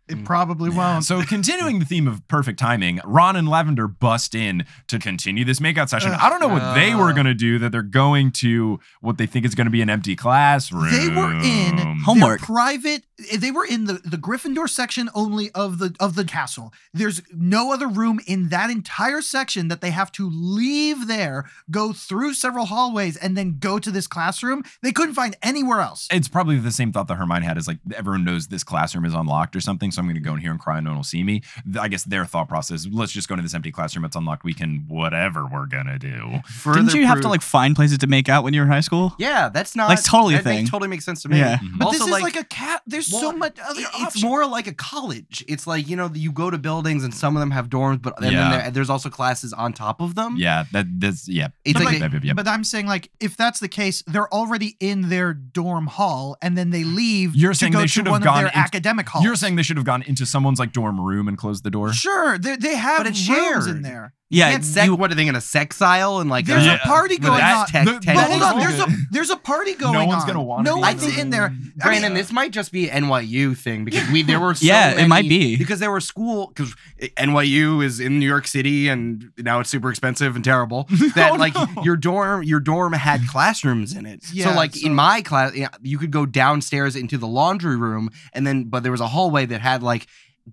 It 0.09 0.19
mm. 0.19 0.25
probably 0.25 0.71
won't. 0.71 1.05
So 1.05 1.23
continuing 1.23 1.79
the 1.79 1.85
theme 1.85 2.09
of 2.09 2.27
perfect 2.29 2.59
timing, 2.59 3.01
Ron 3.05 3.37
and 3.37 3.49
Lavender 3.49 3.87
bust 3.87 4.35
in 4.35 4.65
to 4.89 4.99
continue 4.99 5.45
this 5.45 5.61
makeout 5.61 5.89
session. 5.89 6.13
I 6.13 6.31
don't 6.31 6.41
know 6.41 6.49
what 6.49 6.75
they 6.75 6.95
were 6.95 7.13
going 7.13 7.27
to 7.27 7.35
do. 7.35 7.59
That 7.59 7.73
they're 7.73 7.83
going 7.83 8.33
to 8.33 8.81
what 9.01 9.19
they 9.19 9.27
think 9.27 9.45
is 9.45 9.55
going 9.55 9.67
to 9.67 9.71
be 9.71 9.83
an 9.83 9.91
empty 9.91 10.17
classroom. 10.17 10.91
They 10.91 11.09
were 11.09 11.33
in 11.33 11.99
Homework. 12.05 12.41
their 12.41 12.47
private. 12.47 13.05
They 13.37 13.51
were 13.51 13.65
in 13.65 13.85
the 13.85 13.95
the 13.95 14.17
Gryffindor 14.17 14.69
section 14.69 15.11
only 15.15 15.51
of 15.53 15.79
the 15.79 15.95
of 16.01 16.15
the 16.15 16.25
castle. 16.25 16.73
There's 16.95 17.21
no 17.33 17.73
other 17.73 17.89
room 17.89 18.21
in 18.27 18.49
that 18.49 18.71
entire 18.71 19.21
section 19.21 19.69
that 19.69 19.81
they 19.81 19.91
have 19.91 20.11
to 20.13 20.29
leave 20.31 21.07
there, 21.07 21.51
go 21.71 21.93
through 21.93 22.35
several 22.35 22.67
hallways, 22.67 23.17
and 23.17 23.37
then 23.37 23.59
go 23.59 23.79
to 23.79 23.91
this 23.91 24.07
classroom. 24.07 24.63
They 24.83 24.93
couldn't 24.93 25.15
find 25.15 25.37
anywhere 25.43 25.81
else. 25.81 26.09
It's 26.11 26.29
probably 26.29 26.59
the 26.59 26.71
same 26.71 26.93
thought 26.93 27.09
that 27.09 27.17
Hermione 27.17 27.45
had 27.45 27.59
is 27.59 27.67
like 27.69 27.79
everyone 27.95 28.25
knows 28.25 28.49
this 28.49 28.65
classroom 28.65 29.05
is 29.05 29.15
unlocked 29.15 29.57
or 29.57 29.61
something, 29.61 29.91
so 29.91 29.98
I'm 29.99 30.05
going 30.07 30.15
to 30.15 30.21
go 30.21 30.35
in 30.35 30.41
here 30.41 30.51
and 30.51 30.61
cry 30.61 30.79
and 30.79 30.85
no 30.85 30.91
one 30.91 30.99
will 30.99 31.05
see 31.05 31.23
me. 31.23 31.43
I 31.79 31.89
guess 31.89 32.05
their 32.05 32.25
thought 32.25 32.49
process: 32.49 32.87
let's 32.91 33.13
just 33.13 33.29
go 33.29 33.35
into 33.35 33.43
this 33.43 33.55
empty 33.55 33.71
classroom. 33.73 34.05
It's 34.05 34.17
unlocked. 34.17 34.45
We 34.45 34.55
can 34.55 34.85
whatever 34.89 35.47
we're 35.47 35.67
gonna 35.67 35.99
do. 35.99 36.41
Didn't 36.65 36.95
you 36.95 37.07
have 37.07 37.21
to 37.23 37.29
like 37.29 37.43
find 37.43 37.75
places 37.77 37.99
to 37.99 38.07
make 38.07 38.29
out 38.29 38.45
when 38.45 38.55
you 38.55 38.61
were 38.61 38.67
in 38.67 38.73
high 38.73 38.81
school? 38.81 39.15
Yeah, 39.19 39.49
that's 39.49 39.75
not 39.77 39.89
Like, 39.89 40.03
totally 40.05 40.35
a 40.35 40.39
that 40.39 40.45
makes- 40.45 40.57
thing. 40.59 40.67
totally 40.67 40.89
makes 40.89 41.05
sense 41.05 41.23
to 41.23 41.29
me. 41.29 41.39
Yeah. 41.39 41.59
Mm-hmm. 41.59 41.79
But 41.79 41.85
also, 41.87 41.99
this 42.07 42.17
is 42.17 42.23
like, 42.23 42.37
a 42.37 42.45
cat. 42.45 42.83
There's 42.87 43.07
so 43.07 43.33
much 43.33 43.59
other 43.59 43.81
it- 43.81 43.87
it's 43.87 43.95
options. 44.03 44.25
more 44.25 44.47
like 44.47 44.67
a 44.67 44.75
college. 44.75 45.45
It's 45.49 45.67
like 45.67 45.89
you 45.89 45.97
know 45.97 46.11
you 46.15 46.33
go 46.33 46.51
to 46.51 46.59
buildings 46.59 47.05
and 47.05 47.13
some 47.15 47.37
of 47.37 47.41
them 47.41 47.51
have 47.51 47.69
dorms, 47.69 48.01
but 48.01 48.15
and 48.23 48.33
Yeah. 48.33 48.51
then 48.51 48.51
there, 48.61 48.71
there's 48.71 48.91
also 48.91 49.09
classes 49.11 49.53
on 49.53 49.73
top 49.73 50.01
of 50.01 50.15
them. 50.15 50.37
Yeah, 50.37 50.65
that 50.73 50.87
that's 51.01 51.29
yeah. 51.29 51.49
It's 51.65 51.75
but, 51.79 51.85
like 51.85 52.01
like, 52.01 52.13
yeah, 52.13 52.21
yeah. 52.23 52.33
but 52.35 52.47
I'm 52.49 52.65
saying 52.65 52.87
like 52.87 53.11
if 53.21 53.37
that's 53.37 53.61
the 53.61 53.69
case, 53.69 54.03
they're 54.07 54.33
already 54.33 54.77
in 54.81 55.09
their 55.09 55.35
dorm 55.35 55.87
hall, 55.87 56.37
and 56.43 56.57
then 56.57 56.71
they 56.71 56.85
leave 56.85 57.35
You're 57.35 57.53
to 57.53 57.59
saying 57.59 57.73
go 57.73 57.81
they 57.81 57.87
should 57.87 58.07
have 58.07 58.23
gone 58.23 58.29
of 58.29 58.41
their 58.41 58.47
into- 58.47 58.59
academic 58.59 59.09
halls. 59.09 59.25
You're 59.25 59.37
saying 59.37 59.57
they 59.57 59.63
should 59.63 59.77
have 59.77 59.87
gone 59.89 60.03
into 60.03 60.27
someone's 60.27 60.59
like 60.59 60.73
dorm 60.73 61.01
room 61.01 61.29
and 61.29 61.39
closed 61.39 61.65
the 61.65 61.71
door. 61.71 61.93
sure 61.95 62.37
they 62.39 62.57
they 62.57 62.77
have 62.77 62.99
But 62.99 63.07
it's 63.07 63.27
rooms 63.29 63.65
shared. 63.65 63.77
in 63.77 63.83
there. 63.83 64.13
Yeah, 64.31 64.51
can't 64.51 64.65
sec- 64.65 64.85
you- 64.87 64.95
what 64.95 65.11
are 65.11 65.15
they 65.15 65.25
gonna 65.25 65.41
sex 65.41 65.81
aisle 65.81 66.21
and 66.21 66.29
like 66.29 66.45
There's 66.45 66.67
Yeah. 66.67 66.73
a 66.73 66.77
uh, 66.77 66.87
party 66.87 67.17
going 67.17 67.41
on. 67.43 67.67
tech- 67.67 67.87
The- 67.87 67.99
tech- 67.99 68.15
But 68.15 68.31
hold 68.31 68.43
on, 68.43 68.59
there's 68.59 68.79
a 68.79 68.87
there's 69.11 69.31
a 69.31 69.37
party 69.37 69.73
going 69.75 69.97
on. 69.97 70.03
No 70.03 70.07
one's 70.07 70.23
on. 70.25 70.27
gonna 70.29 70.43
wanna 70.43 70.65
No 70.65 70.75
be 70.77 70.81
one's 70.83 71.03
in 71.07 71.15
the 71.15 71.21
in 71.21 71.31
there. 71.31 71.43
room. 71.45 71.57
I 71.61 71.63
mean, 71.65 71.73
Brandon, 71.79 72.15
this 72.15 72.31
might 72.31 72.51
just 72.53 72.71
be 72.71 72.91
an 72.91 73.05
NYU 73.05 73.57
thing 73.57 73.87
because 73.87 74.07
we 74.11 74.23
there 74.23 74.39
were 74.39 74.55
so 74.55 74.67
Yeah, 74.67 74.91
it 74.91 75.09
might 75.09 75.29
be. 75.31 75.57
because 75.57 75.79
there 75.81 75.91
were 75.91 76.01
school 76.01 76.49
because 76.49 76.75
NYU 77.17 77.83
is 77.83 78.01
in 78.01 78.19
New 78.19 78.27
York 78.27 78.47
City 78.47 78.89
and 78.89 79.31
now 79.39 79.61
it's 79.61 79.71
super 79.71 79.91
expensive 79.91 80.37
and 80.37 80.45
terrible. 80.45 80.89
Oh, 81.01 81.09
that 81.15 81.33
Oh, 81.33 81.37
like 81.37 81.55
no. 81.55 81.83
your 81.83 81.97
dorm 81.97 82.43
your 82.43 82.61
dorm 82.61 82.93
had 82.93 83.27
classrooms 83.29 83.95
in 83.95 84.05
it. 84.05 84.23
Yeah, 84.33 84.51
so 84.51 84.55
like 84.55 84.75
so- 84.77 84.87
in 84.87 84.95
my 84.95 85.23
class, 85.23 85.55
yeah, 85.55 85.69
you 85.83 85.97
could 85.99 86.11
go 86.11 86.27
downstairs 86.27 86.97
into 86.97 87.17
the 87.19 87.27
laundry 87.27 87.77
room 87.77 88.11
and 88.35 88.47
then 88.47 88.65
but 88.65 88.83
there 88.83 88.93
was 88.93 89.01
a 89.01 89.09
hallway 89.09 89.47
that 89.47 89.61
had 89.63 89.83
like 89.83 90.07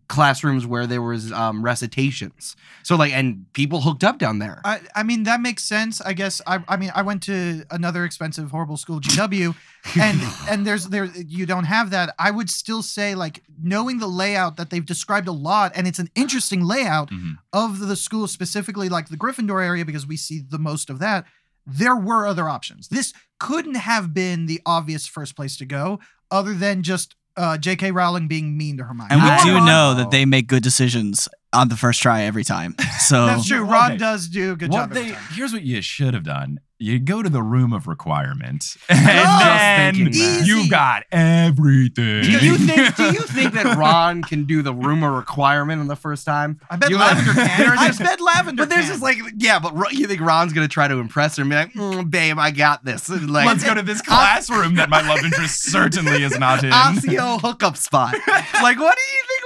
classrooms 0.07 0.65
where 0.65 0.85
there 0.87 1.01
was 1.01 1.31
um 1.31 1.63
recitations. 1.63 2.55
So 2.83 2.95
like 2.95 3.13
and 3.13 3.45
people 3.53 3.81
hooked 3.81 4.03
up 4.03 4.17
down 4.17 4.39
there. 4.39 4.61
I, 4.65 4.81
I 4.95 5.03
mean 5.03 5.23
that 5.23 5.41
makes 5.41 5.63
sense. 5.63 6.01
I 6.01 6.13
guess 6.13 6.41
I 6.45 6.63
I 6.67 6.77
mean 6.77 6.91
I 6.95 7.01
went 7.01 7.23
to 7.23 7.63
another 7.71 8.03
expensive 8.05 8.51
horrible 8.51 8.77
school 8.77 8.99
GW 8.99 9.55
and 9.99 10.19
and 10.49 10.65
there's 10.67 10.87
there 10.87 11.05
you 11.05 11.45
don't 11.45 11.65
have 11.65 11.89
that. 11.91 12.13
I 12.19 12.31
would 12.31 12.49
still 12.49 12.81
say 12.81 13.15
like 13.15 13.43
knowing 13.61 13.99
the 13.99 14.07
layout 14.07 14.57
that 14.57 14.69
they've 14.69 14.85
described 14.85 15.27
a 15.27 15.31
lot 15.31 15.71
and 15.75 15.87
it's 15.87 15.99
an 15.99 16.09
interesting 16.15 16.63
layout 16.63 17.09
Mhm. 17.11 17.37
of 17.53 17.79
the 17.79 17.95
school 17.95 18.27
specifically 18.27 18.89
like 18.89 19.09
the 19.09 19.17
Gryffindor 19.17 19.63
area 19.63 19.85
because 19.85 20.05
we 20.07 20.17
see 20.17 20.41
the 20.47 20.59
most 20.59 20.89
of 20.89 20.99
that. 20.99 21.25
There 21.67 21.95
were 21.95 22.27
other 22.27 22.47
options. 22.49 22.89
This 22.89 23.11
couldn't 23.39 23.75
have 23.75 24.13
been 24.13 24.45
the 24.45 24.61
obvious 24.65 25.07
first 25.07 25.35
place 25.35 25.57
to 25.57 25.65
go 25.65 25.99
other 26.31 26.53
than 26.53 26.83
just 26.83 27.15
uh, 27.37 27.57
J.K. 27.57 27.91
Rowling 27.91 28.27
being 28.27 28.57
mean 28.57 28.77
to 28.77 28.83
Hermione. 28.83 29.09
and 29.11 29.21
we 29.21 29.43
do 29.43 29.59
know 29.59 29.65
know. 29.65 29.93
that 29.95 30.11
they 30.11 30.25
make 30.25 30.47
good 30.47 30.63
decisions 30.63 31.27
on 31.55 31.69
the 31.69 31.77
first 31.77 32.01
try 32.01 32.23
every 32.23 32.43
time. 32.43 32.75
So 33.05 33.27
That's 33.27 33.47
true. 33.47 33.61
Okay. 33.63 33.71
Ron 33.71 33.97
does 33.97 34.27
do 34.27 34.53
a 34.53 34.55
good 34.55 34.71
what 34.71 34.77
job. 34.89 34.91
every 34.91 35.03
they 35.03 35.11
time. 35.11 35.23
here's 35.33 35.53
what 35.53 35.61
you 35.61 35.79
should 35.81 36.13
have 36.15 36.23
done. 36.23 36.59
You 36.79 36.97
go 36.99 37.21
to 37.23 37.29
the 37.29 37.41
room 37.43 37.71
of 37.71 37.87
requirement, 37.87 38.75
and 38.89 38.99
Just 38.99 39.39
then 39.39 39.95
thinking 39.95 40.11
that. 40.13 40.43
you've 40.45 40.57
Easy. 40.59 40.69
got 40.69 41.03
everything. 41.11 42.21
Do 42.23 42.31
you 42.31 42.57
think? 42.57 42.95
Do 42.95 43.03
you 43.05 43.21
think 43.21 43.53
that 43.53 43.77
Ron 43.77 44.23
can 44.23 44.43
do 44.45 44.61
the 44.61 44.73
room 44.73 45.03
of 45.03 45.13
requirement 45.13 45.79
on 45.81 45.87
the 45.87 45.95
first 45.95 46.25
time? 46.25 46.59
I 46.69 46.75
bet 46.75 46.89
You- 46.89 46.97
Lavender 46.97 47.31
can. 47.33 47.57
There's 47.59 47.79
I 47.79 47.87
just- 47.87 47.99
bet 47.99 48.19
Lavender 48.19 48.63
But 48.63 48.69
there's 48.69 48.85
can. 48.85 48.91
just 48.93 49.01
like, 49.03 49.17
yeah, 49.37 49.59
but 49.59 49.73
Ro- 49.75 49.89
you 49.91 50.07
think 50.07 50.19
Ron's 50.21 50.51
gonna 50.53 50.67
try 50.67 50.87
to 50.87 50.97
impress 50.97 51.37
her 51.37 51.41
and 51.43 51.49
be 51.49 51.55
like, 51.55 51.73
mm, 51.73 52.09
"Babe, 52.09 52.37
I 52.39 52.51
got 52.51 52.83
this." 52.83 53.07
And, 53.09 53.29
Like, 53.29 53.45
Let's 53.47 53.63
go 53.63 53.73
to 53.73 53.81
this 53.83 54.01
classroom 54.01 54.75
that 54.75 54.89
my 54.89 55.01
love 55.07 55.23
interest 55.23 55.63
certainly 55.63 56.23
is 56.23 56.37
not 56.39 56.63
in. 56.63 56.71
Osseo 56.73 57.37
hookup 57.39 57.77
spot. 57.77 58.13
like, 58.27 58.79
what 58.79 58.97
do 58.97 59.11
you 59.11 59.23
think 59.27 59.44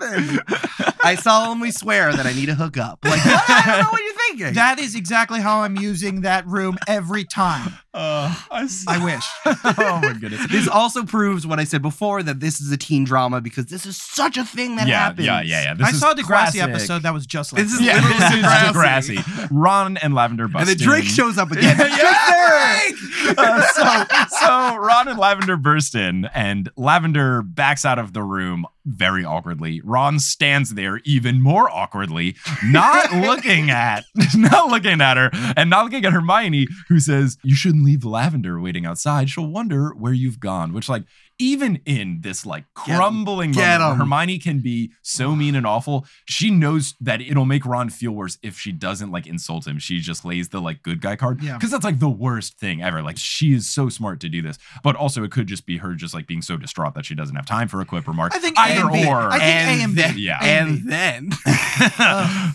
was 0.00 0.10
happen? 0.10 0.94
I 1.02 1.14
solemnly 1.14 1.70
swear 1.70 2.12
that 2.12 2.26
I 2.26 2.32
need 2.32 2.48
a 2.48 2.54
hookup. 2.54 2.98
Like, 3.04 3.24
what? 3.24 3.44
I 3.48 3.62
don't 3.66 3.80
know 3.84 3.90
what 3.92 4.02
you're 4.02 4.14
thinking. 4.28 4.54
That 4.54 4.78
is 4.78 4.94
exactly 4.94 5.40
how 5.40 5.60
I'm 5.62 5.76
using 5.76 6.22
that 6.22 6.46
room 6.46 6.76
every 6.88 7.24
time. 7.24 7.72
Uh, 7.94 8.34
I, 8.50 8.64
s- 8.64 8.84
I 8.88 9.02
wish. 9.04 9.24
oh 9.78 10.00
my 10.02 10.14
goodness. 10.20 10.46
this 10.50 10.68
also 10.68 11.04
proves 11.04 11.46
what 11.46 11.58
I 11.58 11.64
said 11.64 11.80
before 11.80 12.22
that 12.22 12.40
this 12.40 12.60
is 12.60 12.70
a 12.70 12.76
teen 12.76 13.04
drama 13.04 13.40
because 13.40 13.66
this 13.66 13.86
is 13.86 13.96
such 13.96 14.36
a 14.36 14.44
thing 14.44 14.76
that 14.76 14.86
yeah, 14.88 14.98
happens. 15.04 15.26
yeah, 15.26 15.40
yeah, 15.40 15.62
yeah. 15.62 15.74
This 15.74 15.86
I 15.86 15.90
is 15.90 16.00
saw 16.00 16.10
a 16.10 16.14
Degrassi 16.14 16.24
classic. 16.26 16.62
episode 16.62 17.02
that 17.04 17.14
was 17.14 17.26
just 17.26 17.52
like 17.52 17.62
This 17.62 17.72
is. 17.72 17.80
Yeah, 17.80 17.94
literally 17.94 18.18
this 18.18 18.32
is 18.34 18.44
Degrassi. 18.44 19.16
Degrassi. 19.16 19.48
Ron 19.50 19.96
and 19.98 20.14
Lavender 20.14 20.48
bust 20.48 20.68
And 20.68 20.78
then 20.78 20.86
Drake 20.86 21.04
shows 21.04 21.38
up 21.38 21.50
again. 21.52 21.76
Yeah, 21.78 22.88
Uh, 23.38 23.62
so, 23.62 24.36
so 24.38 24.76
Ron 24.76 25.08
and 25.08 25.18
Lavender 25.18 25.56
burst 25.56 25.94
in, 25.96 26.26
and 26.26 26.70
Lavender 26.76 27.42
backs 27.42 27.84
out 27.84 27.98
of 27.98 28.12
the 28.12 28.22
room 28.22 28.66
very 28.86 29.24
awkwardly. 29.24 29.80
Ron 29.84 30.18
stands 30.18 30.74
there 30.74 31.00
even 31.04 31.42
more 31.42 31.68
awkwardly, 31.70 32.36
not 32.64 33.12
looking 33.14 33.70
at, 33.70 34.04
not 34.36 34.68
looking 34.68 35.00
at 35.00 35.16
her, 35.16 35.30
and 35.56 35.68
not 35.68 35.84
looking 35.84 36.04
at 36.04 36.12
Hermione, 36.12 36.68
who 36.88 37.00
says, 37.00 37.36
"You 37.42 37.54
shouldn't 37.54 37.84
leave 37.84 38.04
Lavender 38.04 38.60
waiting 38.60 38.86
outside. 38.86 39.28
She'll 39.28 39.46
wonder 39.46 39.90
where 39.90 40.12
you've 40.12 40.40
gone." 40.40 40.72
Which, 40.72 40.88
like, 40.88 41.04
even 41.38 41.80
in 41.84 42.20
this 42.22 42.46
like 42.46 42.64
crumbling 42.74 43.52
Get 43.52 43.80
moment. 43.80 43.98
Hermione 44.00 44.38
can 44.38 44.60
be 44.60 44.92
so 45.02 45.34
mean 45.36 45.54
and 45.54 45.66
awful. 45.66 46.06
She 46.28 46.50
knows 46.50 46.94
that 47.00 47.20
it'll 47.20 47.44
make 47.44 47.66
Ron 47.66 47.90
feel 47.90 48.12
worse 48.12 48.38
if 48.42 48.58
she 48.58 48.72
doesn't 48.72 49.10
like 49.10 49.26
insult 49.26 49.66
him. 49.66 49.78
She 49.78 50.00
just 50.00 50.24
lays 50.24 50.48
the 50.48 50.60
like 50.60 50.82
good 50.82 51.00
guy 51.00 51.16
card. 51.16 51.42
Yeah. 51.42 51.54
Because 51.54 51.70
that's 51.70 51.84
like 51.84 51.98
the 51.98 52.08
worst 52.08 52.58
thing 52.58 52.82
ever. 52.82 53.02
Like 53.02 53.18
she 53.18 53.52
is 53.52 53.68
so 53.68 53.88
smart 53.88 54.20
to 54.20 54.28
do 54.28 54.42
this. 54.42 54.58
But 54.82 54.96
also 54.96 55.22
it 55.24 55.30
could 55.30 55.46
just 55.46 55.66
be 55.66 55.78
her 55.78 55.94
just 55.94 56.14
like 56.14 56.26
being 56.26 56.42
so 56.42 56.56
distraught 56.56 56.94
that 56.94 57.04
she 57.04 57.14
doesn't 57.14 57.36
have 57.36 57.46
time 57.46 57.68
for 57.68 57.80
a 57.80 57.84
quip 57.84 58.06
remark. 58.08 58.34
I 58.34 58.38
think 58.38 58.58
either 58.58 58.90
and 58.90 59.08
or. 59.08 59.30
I 59.32 59.38
think 59.38 59.82
and 59.82 59.94
B. 59.94 60.02
then, 60.02 60.14
Yeah. 60.18 60.38
and 60.42 60.90
then 60.90 61.30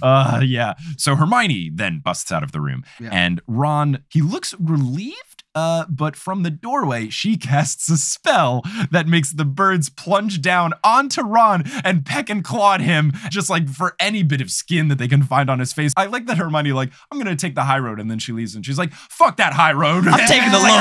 uh, 0.01 0.41
yeah. 0.43 0.73
So 0.97 1.15
Hermione 1.15 1.69
then 1.73 1.99
busts 2.03 2.31
out 2.31 2.43
of 2.43 2.51
the 2.51 2.61
room, 2.61 2.83
Yeah. 2.99 3.09
and 3.11 3.41
Ron 3.47 4.03
he 4.09 4.21
looks 4.21 4.53
relieved. 4.59 5.15
Uh, 5.53 5.85
but 5.89 6.15
from 6.15 6.43
the 6.43 6.49
doorway, 6.49 7.09
she 7.09 7.35
casts 7.51 7.89
a 7.89 7.97
spell 7.97 8.61
that 8.91 9.07
makes 9.07 9.31
the 9.31 9.43
birds 9.45 9.89
plunge 9.89 10.41
down 10.41 10.73
onto 10.83 11.21
Ron 11.21 11.63
and 11.83 12.05
peck 12.05 12.29
and 12.29 12.43
claw 12.43 12.75
at 12.75 12.81
him, 12.81 13.11
just 13.29 13.49
like 13.49 13.67
for 13.69 13.95
any 13.99 14.23
bit 14.23 14.39
of 14.41 14.49
skin 14.49 14.87
that 14.87 14.97
they 14.97 15.07
can 15.07 15.23
find 15.23 15.49
on 15.49 15.59
his 15.59 15.73
face. 15.73 15.91
I 15.97 16.05
like 16.05 16.25
that 16.27 16.37
Hermione, 16.37 16.71
like, 16.71 16.91
I'm 17.11 17.17
gonna 17.17 17.35
take 17.35 17.55
the 17.55 17.63
high 17.63 17.79
road, 17.79 17.99
and 17.99 18.09
then 18.09 18.17
she 18.19 18.31
leaves, 18.31 18.55
and 18.55 18.65
she's 18.65 18.77
like, 18.77 18.93
"Fuck 18.93 19.37
that 19.37 19.53
high 19.53 19.73
road! 19.73 20.07
I'm 20.07 20.27
taking 20.27 20.51
the 20.51 20.57
low 20.57 20.63
one. 20.63 20.71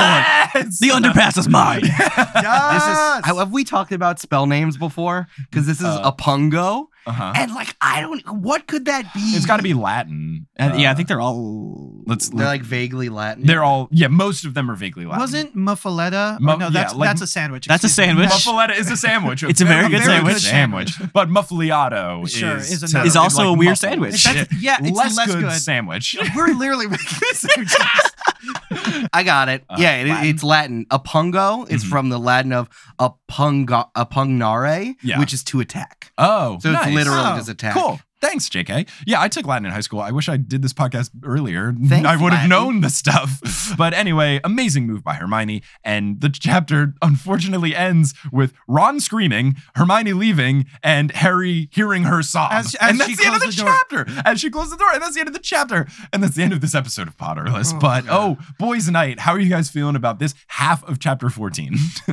"Yes!" 0.55 0.79
The 0.79 0.89
underpass 0.89 1.37
is 1.37 1.49
mine. 1.49 1.81
this 1.81 1.91
is 1.91 1.97
Yes! 2.43 3.25
have 3.25 3.51
we 3.51 3.63
talked 3.63 3.91
about 3.91 4.19
spell 4.19 4.45
names 4.45 4.77
before? 4.77 5.27
Because 5.49 5.67
this 5.67 5.79
is 5.79 5.85
Uh, 5.85 6.01
a 6.05 6.11
pungo, 6.13 6.87
Uh-huh. 7.05 7.33
and 7.35 7.53
like 7.53 7.75
I 7.81 8.01
don't. 8.01 8.21
What 8.29 8.67
could 8.67 8.85
that 8.85 9.11
be? 9.13 9.19
It's 9.19 9.45
got 9.45 9.57
to 9.57 9.63
be 9.63 9.73
Latin. 9.73 10.47
And 10.55 10.79
yeah, 10.79 10.89
I 10.89 10.91
Uh, 10.91 10.95
think 10.95 11.07
they're 11.07 11.19
all. 11.21 12.03
let's. 12.05 12.29
They're 12.29 12.45
like 12.45 12.61
vaguely 12.61 13.09
Latin. 13.09 13.45
They're 13.45 13.63
all 13.63 13.87
yeah. 13.91 14.07
Most 14.07 14.45
of 14.45 14.53
them 14.53 14.69
are 14.69 14.75
vaguely 14.75 15.05
Latin. 15.05 15.19
Wasn't 15.19 15.55
muffaletta? 15.55 16.39
Mu- 16.39 16.51
oh, 16.51 16.55
no, 16.57 16.65
yeah, 16.65 16.69
that's 16.71 16.93
like- 16.95 17.09
that's 17.09 17.21
a 17.21 17.27
sandwich. 17.27 17.65
That's 17.67 17.83
a 17.83 17.87
excuse 17.87 18.07
me. 18.07 18.27
sandwich. 18.27 18.29
Muffaletta 18.29 18.77
is 18.77 18.91
a 18.91 18.97
sandwich. 18.97 19.43
It's 19.51 19.61
a 19.61 19.65
very 19.65 19.89
good 19.89 20.03
good 20.03 20.39
sandwich. 20.41 20.93
But 21.13 21.29
muffaliato 21.29 22.29
Sure, 22.29 22.57
is, 22.57 22.71
is 22.71 22.79
to- 22.81 22.95
another- 22.97 23.07
Is 23.07 23.15
also 23.15 23.43
a 23.49 23.53
weird 23.53 23.71
muffled. 23.71 23.77
sandwich. 23.79 24.23
That's- 24.23 24.61
yeah, 24.61 24.77
it's 24.79 24.91
less, 24.95 25.17
less 25.17 25.27
good, 25.27 25.41
good. 25.43 25.51
sandwich. 25.53 26.15
We're 26.35 26.53
literally 26.53 26.87
making 26.87 27.07
sandwiches. 27.33 27.75
I 29.13 29.23
got 29.23 29.49
it. 29.49 29.63
Uh, 29.69 29.75
yeah, 29.79 29.97
it, 29.97 30.07
Latin. 30.07 30.29
it's 30.29 30.43
Latin. 30.43 30.85
A 30.91 30.99
pungo 30.99 31.69
is 31.69 31.83
Mhm. 31.83 31.89
from 31.89 32.09
the 32.09 32.19
Latin 32.19 32.53
of 32.53 32.69
a 32.99 33.11
punga, 33.29 33.89
a 33.95 34.05
pungnare, 34.05 34.95
Yeah. 35.01 35.19
which 35.19 35.33
is 35.33 35.43
to 35.45 35.59
attack. 35.59 36.11
Oh, 36.17 36.59
So 36.61 36.71
nice. 36.71 36.87
it's 36.87 36.95
literally 36.95 37.21
Oh, 37.23 37.35
just 37.37 37.49
attack. 37.49 37.73
Cool. 37.75 37.99
Thanks, 38.21 38.47
JK. 38.49 38.87
Yeah, 39.07 39.19
I 39.19 39.27
took 39.27 39.47
Latin 39.47 39.65
in 39.65 39.71
high 39.71 39.81
school. 39.81 39.99
I 39.99 40.11
wish 40.11 40.29
I 40.29 40.37
did 40.37 40.61
this 40.61 40.73
podcast 40.73 41.09
earlier. 41.23 41.73
Thanks, 41.85 42.07
I 42.07 42.15
would 42.15 42.33
have 42.33 42.47
known 42.49 42.81
the 42.81 42.89
stuff. 42.89 43.41
But 43.77 43.93
anyway, 43.93 44.39
amazing 44.43 44.85
move 44.85 45.03
by 45.03 45.13
Hermione. 45.13 45.63
And 45.83 46.19
the 46.19 46.29
chapter 46.29 46.93
unfortunately 47.01 47.73
ends 47.75 48.13
with 48.31 48.53
Ron 48.67 48.99
screaming, 48.99 49.55
Hermione 49.75 50.13
leaving, 50.13 50.65
and 50.83 51.09
Harry 51.11 51.69
hearing 51.71 52.03
her 52.03 52.21
sob. 52.21 52.51
As- 52.51 52.75
as 52.75 52.89
and 52.91 52.99
that's 52.99 53.17
the 53.17 53.25
end 53.25 53.35
of 53.35 53.41
the, 53.41 53.47
the 53.47 53.53
door. 53.53 53.67
chapter. 53.67 54.05
As 54.25 54.39
she 54.39 54.49
closed 54.49 54.71
the 54.71 54.77
door. 54.77 54.89
And 54.93 55.01
that's 55.01 55.13
the 55.15 55.21
end 55.21 55.29
of 55.29 55.33
the 55.33 55.39
chapter. 55.39 55.87
And 56.11 56.21
that's 56.21 56.35
the 56.35 56.43
end 56.43 56.53
of 56.53 56.59
this 56.61 56.75
episode 56.75 57.07
of 57.07 57.17
Potterless. 57.17 57.73
Oh, 57.73 57.79
but 57.79 58.05
oh, 58.09 58.37
boys' 58.59 58.89
night. 58.89 59.19
How 59.21 59.31
are 59.31 59.39
you 59.39 59.49
guys 59.49 59.69
feeling 59.69 59.95
about 59.95 60.19
this 60.19 60.35
half 60.47 60.83
of 60.83 60.99
chapter 60.99 61.29
14? 61.29 61.71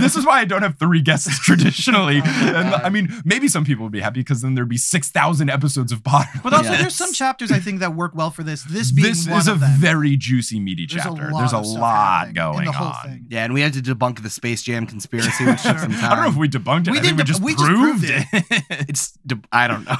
this 0.00 0.16
is 0.16 0.24
why 0.26 0.40
I 0.40 0.44
don't 0.46 0.62
have 0.62 0.78
three 0.78 1.02
guests 1.02 1.38
traditionally. 1.40 2.22
Oh, 2.24 2.52
and 2.56 2.74
I 2.74 2.88
mean, 2.88 3.12
maybe 3.24 3.46
some 3.48 3.64
people 3.64 3.84
would 3.84 3.92
be 3.92 3.99
happy 4.00 4.20
because 4.20 4.42
then 4.42 4.54
there'd 4.54 4.68
be 4.68 4.76
6,000 4.76 5.48
episodes 5.50 5.92
of 5.92 6.02
Potter. 6.04 6.40
But 6.42 6.52
also, 6.52 6.70
Yes. 6.70 6.80
there's 6.80 6.94
some 6.96 7.12
chapters 7.12 7.50
I 7.52 7.58
think 7.60 7.80
that 7.80 7.94
work 7.94 8.12
well 8.14 8.30
for 8.30 8.42
this. 8.42 8.62
This 8.64 8.90
being 8.92 9.08
this 9.08 9.26
one 9.28 9.38
is 9.40 9.48
a 9.48 9.54
them. 9.54 9.78
very 9.78 10.16
juicy, 10.16 10.58
meaty 10.60 10.86
There's 10.86 11.02
chapter. 11.02 11.30
lot 11.30 11.38
There's 11.40 11.52
a 11.52 11.58
lot 11.58 12.34
going 12.34 12.58
in 12.60 12.64
the 12.66 12.72
whole 12.72 12.88
on. 12.88 13.02
thing. 13.04 13.26
Yeah, 13.28 13.44
and 13.44 13.54
we 13.54 13.60
had 13.60 13.72
to 13.74 13.80
debunk 13.80 14.22
the 14.22 14.30
Space 14.30 14.62
Jam 14.62 14.86
conspiracy, 14.86 15.44
which 15.44 15.62
took 15.62 15.78
some 15.78 15.92
time. 15.92 16.12
I 16.12 16.14
don't 16.16 16.24
know 16.24 16.30
if 16.30 16.36
we 16.36 16.48
debunked 16.48 16.88
it. 16.88 16.90
We 16.92 16.98
I 16.98 17.02
think 17.02 17.16
we 17.18 17.24
didn't 17.24 17.26
just 17.26 17.40
deb- 17.40 17.46
we 17.46 17.52
just 17.54 17.64
proved, 17.64 18.06
proved 18.06 18.26
it. 18.50 18.64
It's 18.88 19.12
de- 19.26 19.40
I 19.52 19.66
don't 19.68 19.84
know. 19.84 19.96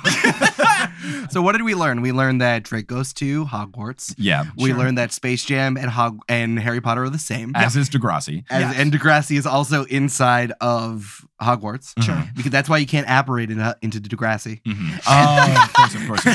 so 1.30 1.42
what 1.42 1.52
did 1.52 1.62
we 1.62 1.74
learn? 1.74 2.00
We 2.00 2.12
learned 2.12 2.40
that 2.40 2.64
Drake 2.64 2.86
goes 2.86 3.12
to 3.14 3.44
Hogwarts. 3.46 4.14
yeah. 4.18 4.44
We 4.56 4.70
Sure. 4.70 4.78
learned 4.78 4.98
that 4.98 5.12
Space 5.12 5.44
Jam 5.44 5.76
and 5.76 5.90
Hog 5.90 6.20
and 6.28 6.58
Harry 6.58 6.80
Potter 6.80 7.04
are 7.04 7.10
the 7.10 7.18
same. 7.18 7.52
As 7.54 7.76
is 7.76 7.88
Degrassi. 7.90 8.44
As, 8.50 8.60
Yes. 8.62 8.74
And 8.78 8.92
Degrassi 8.92 9.36
is 9.36 9.46
also 9.46 9.84
inside 9.84 10.52
of 10.60 11.26
Hogwarts. 11.40 11.94
Sure. 12.02 12.14
Mm-hmm. 12.14 12.36
Because 12.36 12.50
that's 12.50 12.68
why 12.68 12.78
you 12.78 12.86
can't 12.86 13.06
apparate 13.08 13.50
in, 13.50 13.60
uh, 13.60 13.74
into 13.82 14.00
the 14.00 14.08
Degrassi. 14.08 14.62
Mhm. 14.62 15.00
Oh, 15.06 15.62
of 15.64 15.72
course, 15.72 15.94
of 15.94 16.06
course. 16.06 16.26
Of 16.26 16.34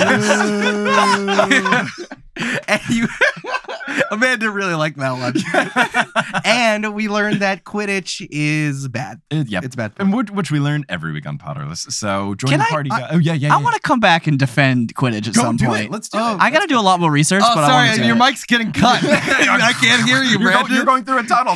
course. 2.38 2.62
and 2.68 2.82
you, 2.90 3.08
Amanda 4.12 4.50
really 4.52 4.74
liked 4.76 4.98
that 4.98 5.12
one. 5.12 5.34
and 6.46 6.94
we 6.94 7.08
learned 7.08 7.42
that 7.42 7.64
Quidditch 7.64 8.26
is 8.30 8.88
bad. 8.88 9.22
It- 9.30 9.50
yep. 9.50 9.64
It's 9.64 9.76
bad. 9.76 9.94
and 9.98 10.14
which, 10.14 10.32
which 10.32 10.52
we 10.52 10.60
learn 10.60 10.86
every 10.90 11.12
week 11.12 11.26
on 11.26 11.38
Potterless. 11.38 11.92
So 11.92 12.36
join 12.36 12.50
Can 12.52 12.60
the 12.60 12.66
I- 12.66 12.70
party. 12.70 12.92
I- 12.92 13.00
guys. 13.02 13.10
oh 13.14 13.18
yeah, 13.18 13.34
yeah. 13.34 13.54
I 13.54 13.58
yeah. 13.58 13.64
want 13.64 13.76
to 13.76 13.82
come 13.82 14.00
back 14.00 14.28
and 14.28 14.38
defend 14.40 14.96
Quidditch 14.96 15.28
at 15.28 15.34
Go 15.36 15.42
some 15.42 15.58
do 15.58 15.66
point. 15.68 15.86
it. 15.86 15.92
Let's 15.92 16.10
do 16.10 16.18
Oh, 16.20 16.36
it. 16.36 16.42
I 16.42 16.50
got 16.52 16.62
to 16.62 16.68
do 16.68 16.80
a 16.80 16.82
lot 16.82 17.00
more 17.00 17.12
research, 17.12 17.44
Oh, 17.46 17.56
but 17.56 17.68
sorry, 17.68 17.88
want 17.90 18.00
to. 18.02 18.06
your 18.08 18.16
mic's 18.16 18.44
getting 18.46 18.72
cut. 18.74 19.04
I 19.04 19.74
can't 19.80 20.08
hear 20.08 20.24
you, 20.24 20.40
You're, 20.40 20.52
go- 20.52 20.58
Brandon. 20.60 20.76
you're 20.76 20.86
going 20.86 21.04
through 21.06 21.20
a 21.20 21.24
tunnel. 21.24 21.56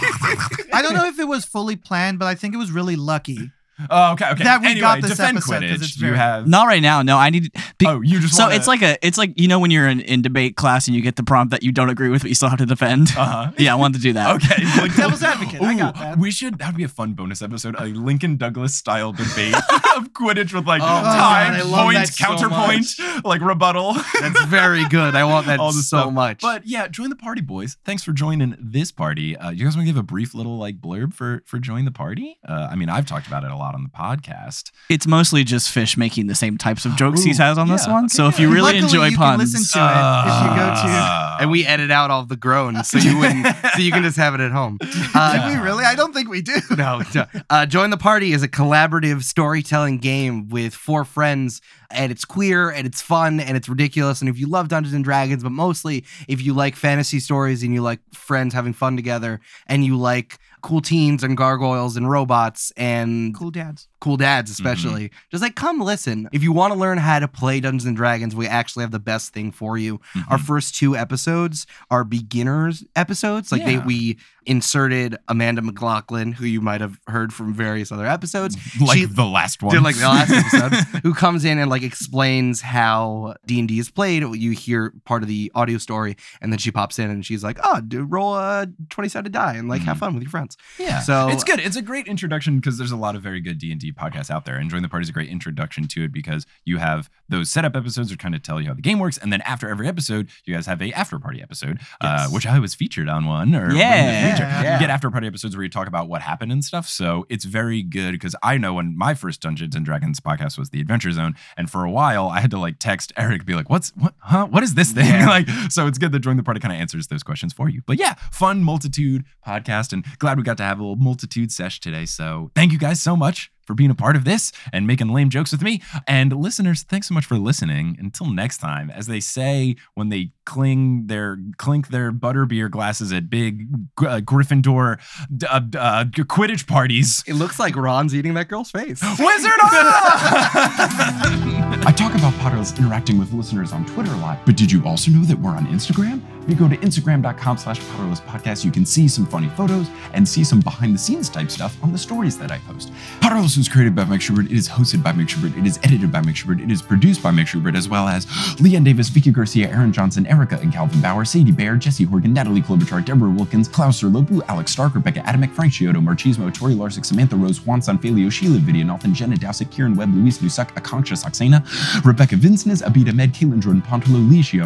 I 0.74 0.82
don't 0.82 0.94
know 0.94 1.06
if 1.06 1.20
it 1.20 1.28
was 1.28 1.46
fully 1.46 1.76
planned, 1.76 2.20
but 2.20 2.26
I 2.28 2.36
think 2.36 2.54
it 2.54 2.58
was 2.58 2.72
really 2.72 2.96
lucky. 2.96 3.52
Oh, 3.90 4.14
okay, 4.14 4.30
okay. 4.32 4.44
That 4.44 4.62
we 4.62 4.68
anyway, 4.68 4.82
got 4.82 5.02
this 5.02 5.12
defend 5.12 5.38
episode 5.38 5.54
'cause 5.54 5.62
Quidditch. 5.64 5.84
it's 5.84 5.96
you 6.00 6.08
very- 6.08 6.18
have. 6.18 6.48
Not 6.48 6.68
right 6.68 6.82
now. 6.82 7.02
No, 7.02 7.18
I 7.18 7.30
need. 7.30 7.52
Be, 7.78 7.86
oh, 7.88 8.02
you 8.02 8.20
just. 8.20 8.36
so 8.36 8.44
wanna, 8.44 8.56
it's 8.56 8.68
like 8.68 8.82
a. 8.82 8.98
It's 9.06 9.18
like 9.18 9.40
you 9.40 9.48
know 9.48 9.60
when 9.60 9.72
you're 9.72 9.88
in, 9.88 10.00
in 10.02 10.22
debate 10.22 10.56
class 10.56 10.88
and 10.88 10.96
you 10.96 11.02
get 11.02 11.16
the 11.16 11.24
prompt 11.24 11.52
that 11.52 11.64
you 11.64 11.72
don't 11.72 11.90
agree 11.90 12.10
with, 12.10 12.22
but 12.22 12.30
you 12.30 12.36
still 12.36 12.50
have 12.50 12.60
to 12.60 12.66
defend. 12.66 13.10
Uh-huh. 13.18 13.52
Yeah, 13.58 13.74
I 13.74 13.76
wanted 13.76 13.98
to 13.98 14.02
do 14.04 14.14
that. 14.14 14.36
Okay. 14.36 14.64
Like, 14.82 14.96
Devil's 14.98 15.24
advocate, 15.24 15.62
I 15.62 15.76
got 15.76 15.96
that. 15.96 16.18
We 16.18 16.32
should. 16.32 16.60
That 16.60 16.68
would 16.68 16.78
be 16.78 16.84
a 16.84 16.88
fun 16.88 17.14
bonus 17.14 17.42
episode. 17.42 17.76
A 17.80 17.86
Lincoln 17.86 18.38
Douglas 18.38 18.74
style 18.76 19.12
debate 19.12 19.56
of 19.96 20.14
Quidditch 20.14 20.54
with 20.54 20.66
like 20.68 20.82
Oh, 20.82 20.86
time, 20.86 21.60
God, 21.60 21.74
I 21.80 21.84
point, 21.84 21.96
that 21.98 22.08
so 22.10 22.26
counterpoint, 22.26 23.26
like 23.26 23.42
rebuttal. 23.42 23.94
That's 24.20 24.44
very 24.46 24.86
good. 24.88 25.16
I 25.16 25.24
want 25.26 25.48
that 25.48 25.60
All 25.60 25.72
so 25.72 25.82
stuff. 25.82 26.14
much. 26.14 26.42
But 26.42 26.66
yeah, 26.68 26.88
join 26.88 27.10
the 27.10 27.16
party, 27.16 27.42
boys. 27.42 27.78
Thanks 27.86 28.04
for 28.04 28.12
joining 28.14 28.56
this 28.60 28.92
party. 28.92 29.36
Uh, 29.38 29.50
you 29.52 29.66
guys 29.66 29.76
want 29.76 29.88
to 29.88 29.92
give 29.94 30.00
a 30.00 30.04
brief 30.04 30.34
little 30.34 30.58
like 30.58 30.80
blurb 30.80 31.14
for 31.14 31.44
for 31.46 31.60
join 31.60 31.86
the 31.86 31.92
party? 31.92 32.38
Uh, 32.48 32.68
I 32.72 32.76
mean, 32.76 32.90
I've 32.90 33.06
talked 33.06 33.28
about 33.28 33.44
it 33.44 33.52
a 33.52 33.56
lot 33.58 33.69
on 33.76 33.84
the 33.84 33.90
podcast. 33.90 34.72
It's 34.90 35.06
mostly 35.08 35.44
just 35.44 35.74
Fische 35.74 35.98
making 35.98 36.28
the 36.28 36.36
same 36.36 36.58
types 36.58 36.86
of 36.86 36.96
jokes 36.96 37.24
he 37.24 37.34
has 37.36 37.58
on 37.58 37.68
this 37.68 37.88
one. 37.88 38.06
okay, 38.06 38.14
so 38.14 38.28
if 38.28 38.40
you 38.40 38.48
really 38.50 38.74
Luckily, 38.74 38.84
enjoy 38.84 39.06
you 39.06 39.18
can 39.18 39.38
puns, 39.38 39.54
listen 39.54 39.80
to 39.80 39.86
it 39.86 40.28
if 40.28 40.44
you 40.44 40.50
go 40.58 40.66
to. 40.66 41.00
Uh, 41.00 41.38
and 41.42 41.52
we 41.52 41.66
edit 41.66 41.92
out 41.92 42.12
all 42.12 42.26
the 42.26 42.36
groans, 42.36 42.90
so 42.90 42.98
you 42.98 43.18
wouldn't, 43.18 43.48
so 43.76 43.82
you 43.82 43.92
can 43.92 44.04
just 44.04 44.18
have 44.18 44.34
it 44.36 44.42
at 44.42 44.52
home. 44.52 44.78
Uh, 45.14 45.48
Did 45.50 45.56
we 45.58 45.64
really? 45.64 45.86
I 45.86 45.96
don't 45.96 46.14
think 46.14 46.30
we 46.30 46.42
do. 46.42 46.56
no, 46.78 47.02
no. 47.16 47.26
Uh, 47.50 47.66
Join 47.66 47.90
the 47.90 47.98
Party 47.98 48.32
is 48.34 48.44
a 48.44 48.48
collaborative 48.48 49.24
storytelling 49.24 49.98
game 49.98 50.50
with 50.50 50.74
four 50.76 51.04
friends, 51.04 51.62
and 51.90 52.12
it's 52.12 52.24
queer 52.26 52.70
and 52.70 52.86
it's 52.86 53.02
fun 53.02 53.40
and 53.40 53.58
it's 53.58 53.68
ridiculous. 53.68 54.22
And 54.22 54.30
if 54.30 54.38
you 54.38 54.48
love 54.48 54.68
Dungeons 54.68 54.94
and 54.94 55.04
Dragons, 55.04 55.42
but 55.44 55.52
mostly 55.52 56.06
if 56.28 56.42
you 56.44 56.54
like 56.54 56.76
fantasy 56.76 57.20
stories 57.20 57.64
and 57.64 57.74
you 57.74 57.82
like 57.82 58.00
friends 58.14 58.54
having 58.54 58.74
fun 58.74 58.96
together, 58.96 59.40
and 59.68 59.84
you 59.84 59.98
like 59.98 60.38
cool 60.62 60.82
teens 60.82 61.24
and 61.24 61.38
gargoyles 61.38 61.98
and 61.98 62.10
robots 62.10 62.72
and 62.78 63.34
Cool 63.36 63.52
dads. 63.52 63.88
Cool 64.00 64.18
dads 64.18 64.50
especially 64.50 65.12
just 65.32 65.44
like 65.44 65.56
come 65.56 65.80
listen. 65.82 66.28
If 66.32 66.42
you 66.44 66.52
want 66.52 66.74
to 66.74 66.80
learn 66.80 66.98
how 66.98 67.20
to 67.20 67.28
play 67.28 67.60
dungeons 67.60 67.86
and 67.86 67.96
dragons 67.98 68.36
we 68.36 68.48
actually 68.48 68.84
have 68.84 68.92
the 68.92 69.00
best 69.00 69.34
thing 69.34 69.52
for 69.52 69.78
you. 69.78 70.00
Our 70.30 70.38
first 70.38 70.76
two 70.76 70.96
episodes 70.96 71.68
are 71.92 72.04
beginners 72.04 72.84
episodes 72.96 73.52
like 73.52 73.66
they 73.66 73.78
we 73.80 74.18
inserted 74.46 75.16
amanda 75.28 75.62
mclaughlin 75.62 76.32
who 76.34 76.46
you 76.46 76.60
might 76.60 76.82
have 76.82 77.00
heard 77.08 77.32
from 77.34 77.54
various 77.54 77.92
other 77.92 78.06
episodes. 78.08 78.58
Like 78.82 78.98
She- 79.00 79.06
the 79.06 79.26
last 79.26 79.62
one. 79.62 79.74
did 79.76 79.84
like 79.84 79.96
the 79.98 80.08
last 80.08 80.32
episode 80.32 80.74
who 81.04 81.14
comes 81.14 81.44
in 81.46 81.60
and 81.60 81.70
like 81.70 81.84
explains 81.84 82.62
how 82.62 83.36
d&d 83.46 83.78
is 83.78 83.92
played. 83.92 84.24
You 84.24 84.52
hear 84.52 84.94
part 85.06 85.22
of 85.24 85.28
the 85.28 85.52
audio 85.56 85.78
story 85.78 86.16
and 86.42 86.52
then 86.52 86.58
she 86.58 86.72
pops 86.72 86.98
in 87.00 87.10
and 87.10 87.26
she's 87.26 87.44
like 87.44 87.60
oh 87.64 87.82
dude, 87.82 88.12
roll 88.12 88.36
a 88.36 88.68
20 88.90 89.10
sided 89.10 89.32
die 89.34 89.56
and 89.56 89.68
like 89.70 89.82
have 89.84 89.98
Mhm. 89.98 90.00
fun 90.00 90.14
with 90.14 90.24
your 90.24 90.30
friends. 90.32 90.56
Yeah, 90.80 91.02
So- 91.02 91.28
it's 91.30 91.44
good. 91.44 91.60
It's 91.60 91.76
a 91.76 91.82
great 91.82 92.08
introduction 92.08 92.56
because 92.58 92.78
there's 92.78 92.92
a 92.92 92.98
lot 92.98 93.16
of 93.16 93.22
very 93.22 93.42
good 93.42 93.58
D 93.60 93.72
D 93.92 93.94
podcasts 93.98 94.30
out 94.30 94.46
there, 94.46 94.56
and 94.56 94.70
Join 94.70 94.82
the 94.82 94.90
Party 94.90 95.04
is 95.04 95.10
a 95.10 95.14
great 95.14 95.30
introduction 95.30 95.88
to 95.90 96.04
it 96.04 96.12
because 96.12 96.46
you 96.66 96.78
have 96.78 97.10
those 97.28 97.50
setup 97.50 97.76
episodes 97.76 98.10
that 98.10 98.20
kind 98.20 98.36
of 98.36 98.42
tell 98.44 98.60
you 98.62 98.68
how 98.68 98.74
the 98.74 98.82
game 98.82 99.00
works, 99.00 99.18
and 99.18 99.32
then 99.32 99.42
after 99.42 99.70
every 99.70 99.88
episode, 99.88 100.30
you 100.46 100.54
guys 100.54 100.66
have 100.66 100.82
a 100.82 100.92
after 100.94 101.20
party 101.20 101.42
episode, 101.42 101.80
uh, 102.02 102.28
which 102.30 102.46
I 102.46 102.60
was 102.60 102.76
featured 102.76 103.08
on 103.10 103.26
one. 103.26 103.54
Or 103.56 103.62
one 103.62 103.72
in 103.72 103.74
the 103.74 103.80
Yeah. 103.80 104.62
Yeah. 104.62 104.74
you 104.74 104.80
get 104.80 104.90
after 104.90 105.10
party 105.12 105.28
episodes 105.28 105.56
where 105.56 105.64
you 105.64 105.70
talk 105.70 105.88
about 105.88 106.08
what 106.10 106.22
happened 106.22 106.52
and 106.52 106.64
stuff. 106.64 106.88
So 106.88 107.26
it's 107.30 107.46
very 107.46 107.82
good 107.84 108.12
because 108.12 108.36
I 108.44 108.58
know 108.58 108.74
when 108.74 108.98
my 108.98 109.14
first 109.14 109.42
Dungeons 109.42 109.76
and 109.76 109.86
Dragons 109.86 110.20
podcast 110.20 110.58
was 110.58 110.70
the 110.70 110.82
Adventure 110.82 111.12
Zone, 111.12 111.36
and 111.58 111.70
for 111.70 111.84
a 111.84 111.92
while 111.92 112.28
I 112.30 112.40
had 112.40 112.52
to 112.52 112.60
like 112.60 112.80
text 112.80 113.14
Eric, 113.18 113.46
be 113.46 113.54
like, 113.56 113.70
"What's 113.70 113.90
what? 113.96 114.14
Huh? 114.20 114.46
What 114.48 114.64
is 114.64 114.74
this 114.76 114.92
thing?" 114.92 115.06
Yeah. 115.06 115.30
like, 115.38 115.48
so 115.70 115.88
it's 115.88 115.98
good 115.98 116.12
that 116.12 116.20
Join 116.20 116.38
the 116.38 116.44
Party 116.44 116.60
kind 116.60 116.74
of 116.74 116.80
answers 116.80 117.08
those 117.08 117.24
questions 117.24 117.54
for 117.54 117.70
you. 117.70 117.82
But 117.86 118.00
yeah, 118.00 118.16
fun 118.32 118.64
multitude 118.64 119.26
podcast, 119.46 119.94
and 119.94 120.06
glad 120.20 120.38
we 120.38 120.44
got 120.44 120.58
to 120.58 120.64
have 120.64 120.80
a 120.80 120.82
little 120.84 120.96
multitude 120.96 121.52
sesh 121.52 121.80
today. 121.80 122.06
So 122.06 122.52
thank 122.56 122.72
you 122.72 122.78
guys 122.78 123.02
so 123.02 123.16
much 123.16 123.52
for 123.70 123.76
being 123.76 123.92
a 123.92 123.96
part 123.96 124.16
of 124.16 124.26
this 124.26 124.52
and 124.74 124.88
making 124.88 125.10
lame 125.10 125.30
jokes 125.30 125.52
with 125.52 125.62
me. 125.62 125.80
And 126.08 126.34
listeners, 126.34 126.82
thanks 126.82 127.08
so 127.08 127.14
much 127.14 127.26
for 127.26 127.38
listening. 127.38 127.96
Until 128.00 128.26
next 128.26 128.58
time, 128.58 128.90
as 128.90 129.06
they 129.06 129.20
say 129.20 129.76
when 129.94 130.10
they 130.10 130.32
cling 130.46 131.06
their 131.06 131.38
clink 131.58 131.90
their 131.90 132.12
butterbeer 132.12 132.72
glasses 132.72 133.14
at 133.14 133.30
big 133.30 133.68
uh, 134.00 134.22
Gryffindor 134.22 135.00
uh, 135.48 135.62
uh, 135.78 136.06
Quidditch 136.06 136.66
parties. 136.66 137.24
It 137.28 137.36
looks 137.36 137.60
like 137.60 137.76
Ron's 137.76 138.16
eating 138.16 138.34
that 138.34 138.48
girl's 138.48 138.72
face. 138.72 139.04
Wizard 139.04 139.52
on! 139.52 139.60
I 141.86 141.94
talk 141.96 142.16
about 142.16 142.34
Potterless 142.34 142.76
interacting 142.80 143.20
with 143.20 143.32
listeners 143.34 143.72
on 143.72 143.86
Twitter 143.86 144.12
a 144.12 144.18
lot, 144.18 144.44
but 144.48 144.58
did 144.58 144.72
you 144.72 144.84
also 144.84 145.12
know 145.12 145.24
that 145.26 145.38
we're 145.38 145.52
on 145.52 145.68
Instagram? 145.68 146.24
If 146.50 146.60
you 146.60 146.68
go 146.68 146.76
to 146.76 146.82
instagram.com 146.82 147.58
slash 147.60 147.80
Potterless 147.80 148.22
Podcast, 148.22 148.66
you 148.66 148.72
can 148.72 148.84
see 148.84 149.08
some 149.08 149.28
funny 149.28 149.50
photos 149.50 149.88
and 150.14 150.28
see 150.28 150.44
some 150.44 150.62
behind 150.62 150.96
the 150.96 150.98
scenes 150.98 151.30
type 151.30 151.52
stuff 151.52 151.78
on 151.84 151.92
the 151.92 151.98
stories 152.00 152.40
that 152.40 152.52
I 152.52 152.58
post. 152.58 152.92
Potterless 153.20 153.56
was 153.56 153.70
created 153.70 153.94
by 153.94 154.04
Mike 154.06 154.20
Schubert. 154.20 154.46
It 154.48 154.54
is 154.54 154.68
hosted 154.68 155.04
by 155.04 155.12
Mike 155.12 155.30
Schubert. 155.30 155.56
It 155.56 155.68
is 155.68 155.78
edited 155.84 156.12
by 156.12 156.22
Mike 156.22 156.36
Schubert. 156.36 156.60
It 156.60 156.72
is 156.72 156.82
produced 156.82 157.22
by 157.22 157.30
Mike 157.30 157.46
Schubert, 157.46 157.76
as 157.76 157.88
well 157.88 158.08
as 158.08 158.26
Leanne 158.56 158.84
Davis, 158.84 159.10
Vicky 159.10 159.30
Garcia, 159.30 159.70
Aaron 159.70 159.94
Johnson, 159.94 160.26
Erica 160.26 160.58
and 160.58 160.74
Calvin 160.74 161.00
Bauer, 161.02 161.24
Sadie 161.24 161.52
Bayer, 161.52 161.76
Jesse 161.76 162.04
Horgan, 162.04 162.34
Natalie 162.34 162.64
Klobuchar, 162.64 163.06
Deborah 163.06 163.30
Wilkins, 163.30 163.68
Klaus 163.68 164.02
Lopu, 164.02 164.42
Alex 164.48 164.72
Stark, 164.72 164.96
Rebecca 164.96 165.20
Adamek, 165.20 165.54
Frank 165.54 165.72
Chiodo, 165.72 166.04
Marchismo, 166.04 166.52
Tori 166.52 166.74
Larsick, 166.74 167.06
Samantha 167.06 167.36
Rose, 167.36 167.64
Juan 167.64 167.80
Sanfilio, 167.80 168.32
Sheila 168.32 168.58
Vidianathan, 168.58 169.14
Jenna 169.14 169.36
Dowsett, 169.36 169.70
Kieran 169.70 169.96
Webb, 169.96 170.16
Luis 170.16 170.40
Lusak, 170.40 170.74
Akanksha 170.74 171.16
Saxena, 171.16 171.64
Rebecca 172.04 172.36
Vincent, 172.36 172.82
Abida 172.82 173.14
Med, 173.14 173.36
Caitlin 173.36 173.60
Jordan 173.60 173.84
Pontolo, 173.84 174.20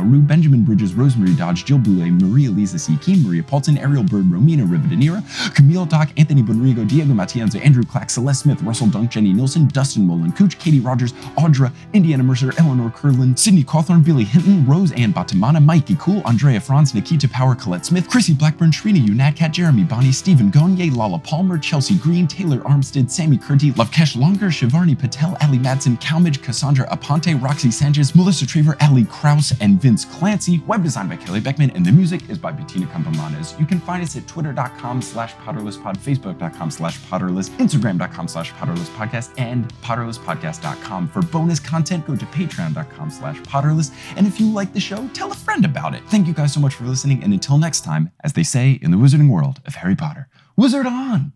Rue, 0.10 0.22
Benjamin 0.22 0.64
Bridges, 0.64 0.94
Rosemary 0.94 1.36
Dodge, 1.36 1.73
Jill 1.74 1.80
Boulay, 1.80 2.12
Maria 2.12 2.52
Lisa 2.52 2.78
C. 2.78 2.94
Keem, 2.94 3.26
Maria 3.26 3.42
Paulton, 3.42 3.80
Ariel 3.80 4.04
Bird, 4.04 4.26
Romina 4.26 4.64
Rivadeneira, 4.64 5.24
Camille 5.56 5.88
Doc, 5.88 6.10
Anthony 6.18 6.44
Bonrigo, 6.44 6.88
Diego 6.88 7.14
Matienzo, 7.14 7.60
Andrew 7.66 7.82
Clack, 7.84 8.12
Celeste 8.12 8.44
Smith, 8.44 8.62
Russell 8.62 8.86
Dunk, 8.86 9.10
Jenny 9.10 9.34
Nilsson, 9.34 9.68
Dustin 9.70 10.06
Mullen, 10.06 10.32
Cooch, 10.34 10.60
Katie 10.60 10.80
Rogers, 10.80 11.14
Audra, 11.36 11.72
Indiana 11.94 12.22
Mercer, 12.22 12.54
Eleanor 12.60 12.92
Curlin, 12.92 13.36
Sydney 13.36 13.64
Cawthorn, 13.64 14.04
Billy 14.04 14.24
Hinton, 14.24 14.64
Rose 14.68 14.92
Ann 14.92 15.12
Batamana, 15.12 15.66
Mikey 15.66 15.96
Cool, 16.00 16.22
Andrea 16.26 16.62
Franz, 16.62 16.94
Nikita 16.94 17.28
Power, 17.28 17.56
Colette 17.56 17.88
Smith, 17.88 18.08
Chrissy 18.08 18.36
Blackburn, 18.36 18.70
Shrina 18.70 19.04
Unadcat, 19.04 19.52
Jeremy 19.52 19.84
Bonnie, 19.84 20.12
Stephen 20.12 20.52
Gagne, 20.52 20.92
Lala 20.92 21.18
Palmer, 21.18 21.58
Chelsea 21.58 21.96
Green, 21.96 22.28
Taylor 22.28 22.60
Armstead, 22.60 23.10
Sammy 23.10 23.40
Kurti, 23.40 23.74
Lovekesh 23.74 24.16
Longer, 24.16 24.50
Shivarni 24.50 24.98
Patel, 24.98 25.36
Ali 25.42 25.58
Madsen, 25.58 26.00
Calmage, 26.00 26.44
Cassandra 26.44 26.88
Aponte, 26.96 27.42
Roxy 27.42 27.72
Sanchez, 27.72 28.14
Melissa 28.14 28.46
Traver, 28.46 28.80
Ali 28.80 29.06
Kraus, 29.06 29.54
and 29.60 29.82
Vince 29.82 30.06
Clancy. 30.06 30.62
Web 30.68 30.84
design 30.84 31.10
by 31.10 31.16
Kelly 31.16 31.40
Beckman, 31.54 31.76
and 31.76 31.86
the 31.86 31.92
music 31.92 32.30
is 32.30 32.40
by 32.40 32.52
Bettina 32.52 32.88
Campomanes. 32.88 33.60
You 33.60 33.68
can 33.68 33.80
find 33.80 34.02
us 34.02 34.16
at 34.16 34.28
twitter.com 34.28 35.04
slash 35.04 35.36
potterlesspod, 35.36 35.98
facebook.com 35.98 36.72
slash 36.72 37.00
potterless, 37.02 37.50
instagram.com 37.58 38.28
slash 38.28 38.52
potterlesspodcast, 38.54 39.34
and 39.38 39.72
potterlesspodcast.com. 39.84 41.10
For 41.10 41.22
bonus 41.22 41.60
content, 41.60 42.08
go 42.08 42.16
to 42.16 42.26
patreon.com 42.26 43.12
slash 43.12 43.38
potterless. 43.42 43.94
And 44.18 44.26
if 44.26 44.40
you 44.40 44.48
like 44.48 44.74
the 44.74 44.80
show, 44.80 45.08
tell 45.10 45.32
a 45.32 45.36
friend 45.36 45.64
about 45.64 45.94
it. 45.94 46.02
Thank 46.08 46.26
you 46.26 46.34
guys 46.34 46.54
so 46.54 46.60
much 46.60 46.74
for 46.74 46.86
listening, 46.86 47.24
and 47.24 47.34
until 47.34 47.60
next 47.60 47.82
time, 47.82 48.12
as 48.24 48.34
they 48.34 48.44
say 48.44 48.80
in 48.82 48.90
the 48.90 48.98
wizarding 48.98 49.30
world 49.30 49.62
of 49.68 49.76
Harry 49.76 49.96
Potter, 49.96 50.28
wizard 50.56 50.88
on! 50.88 51.34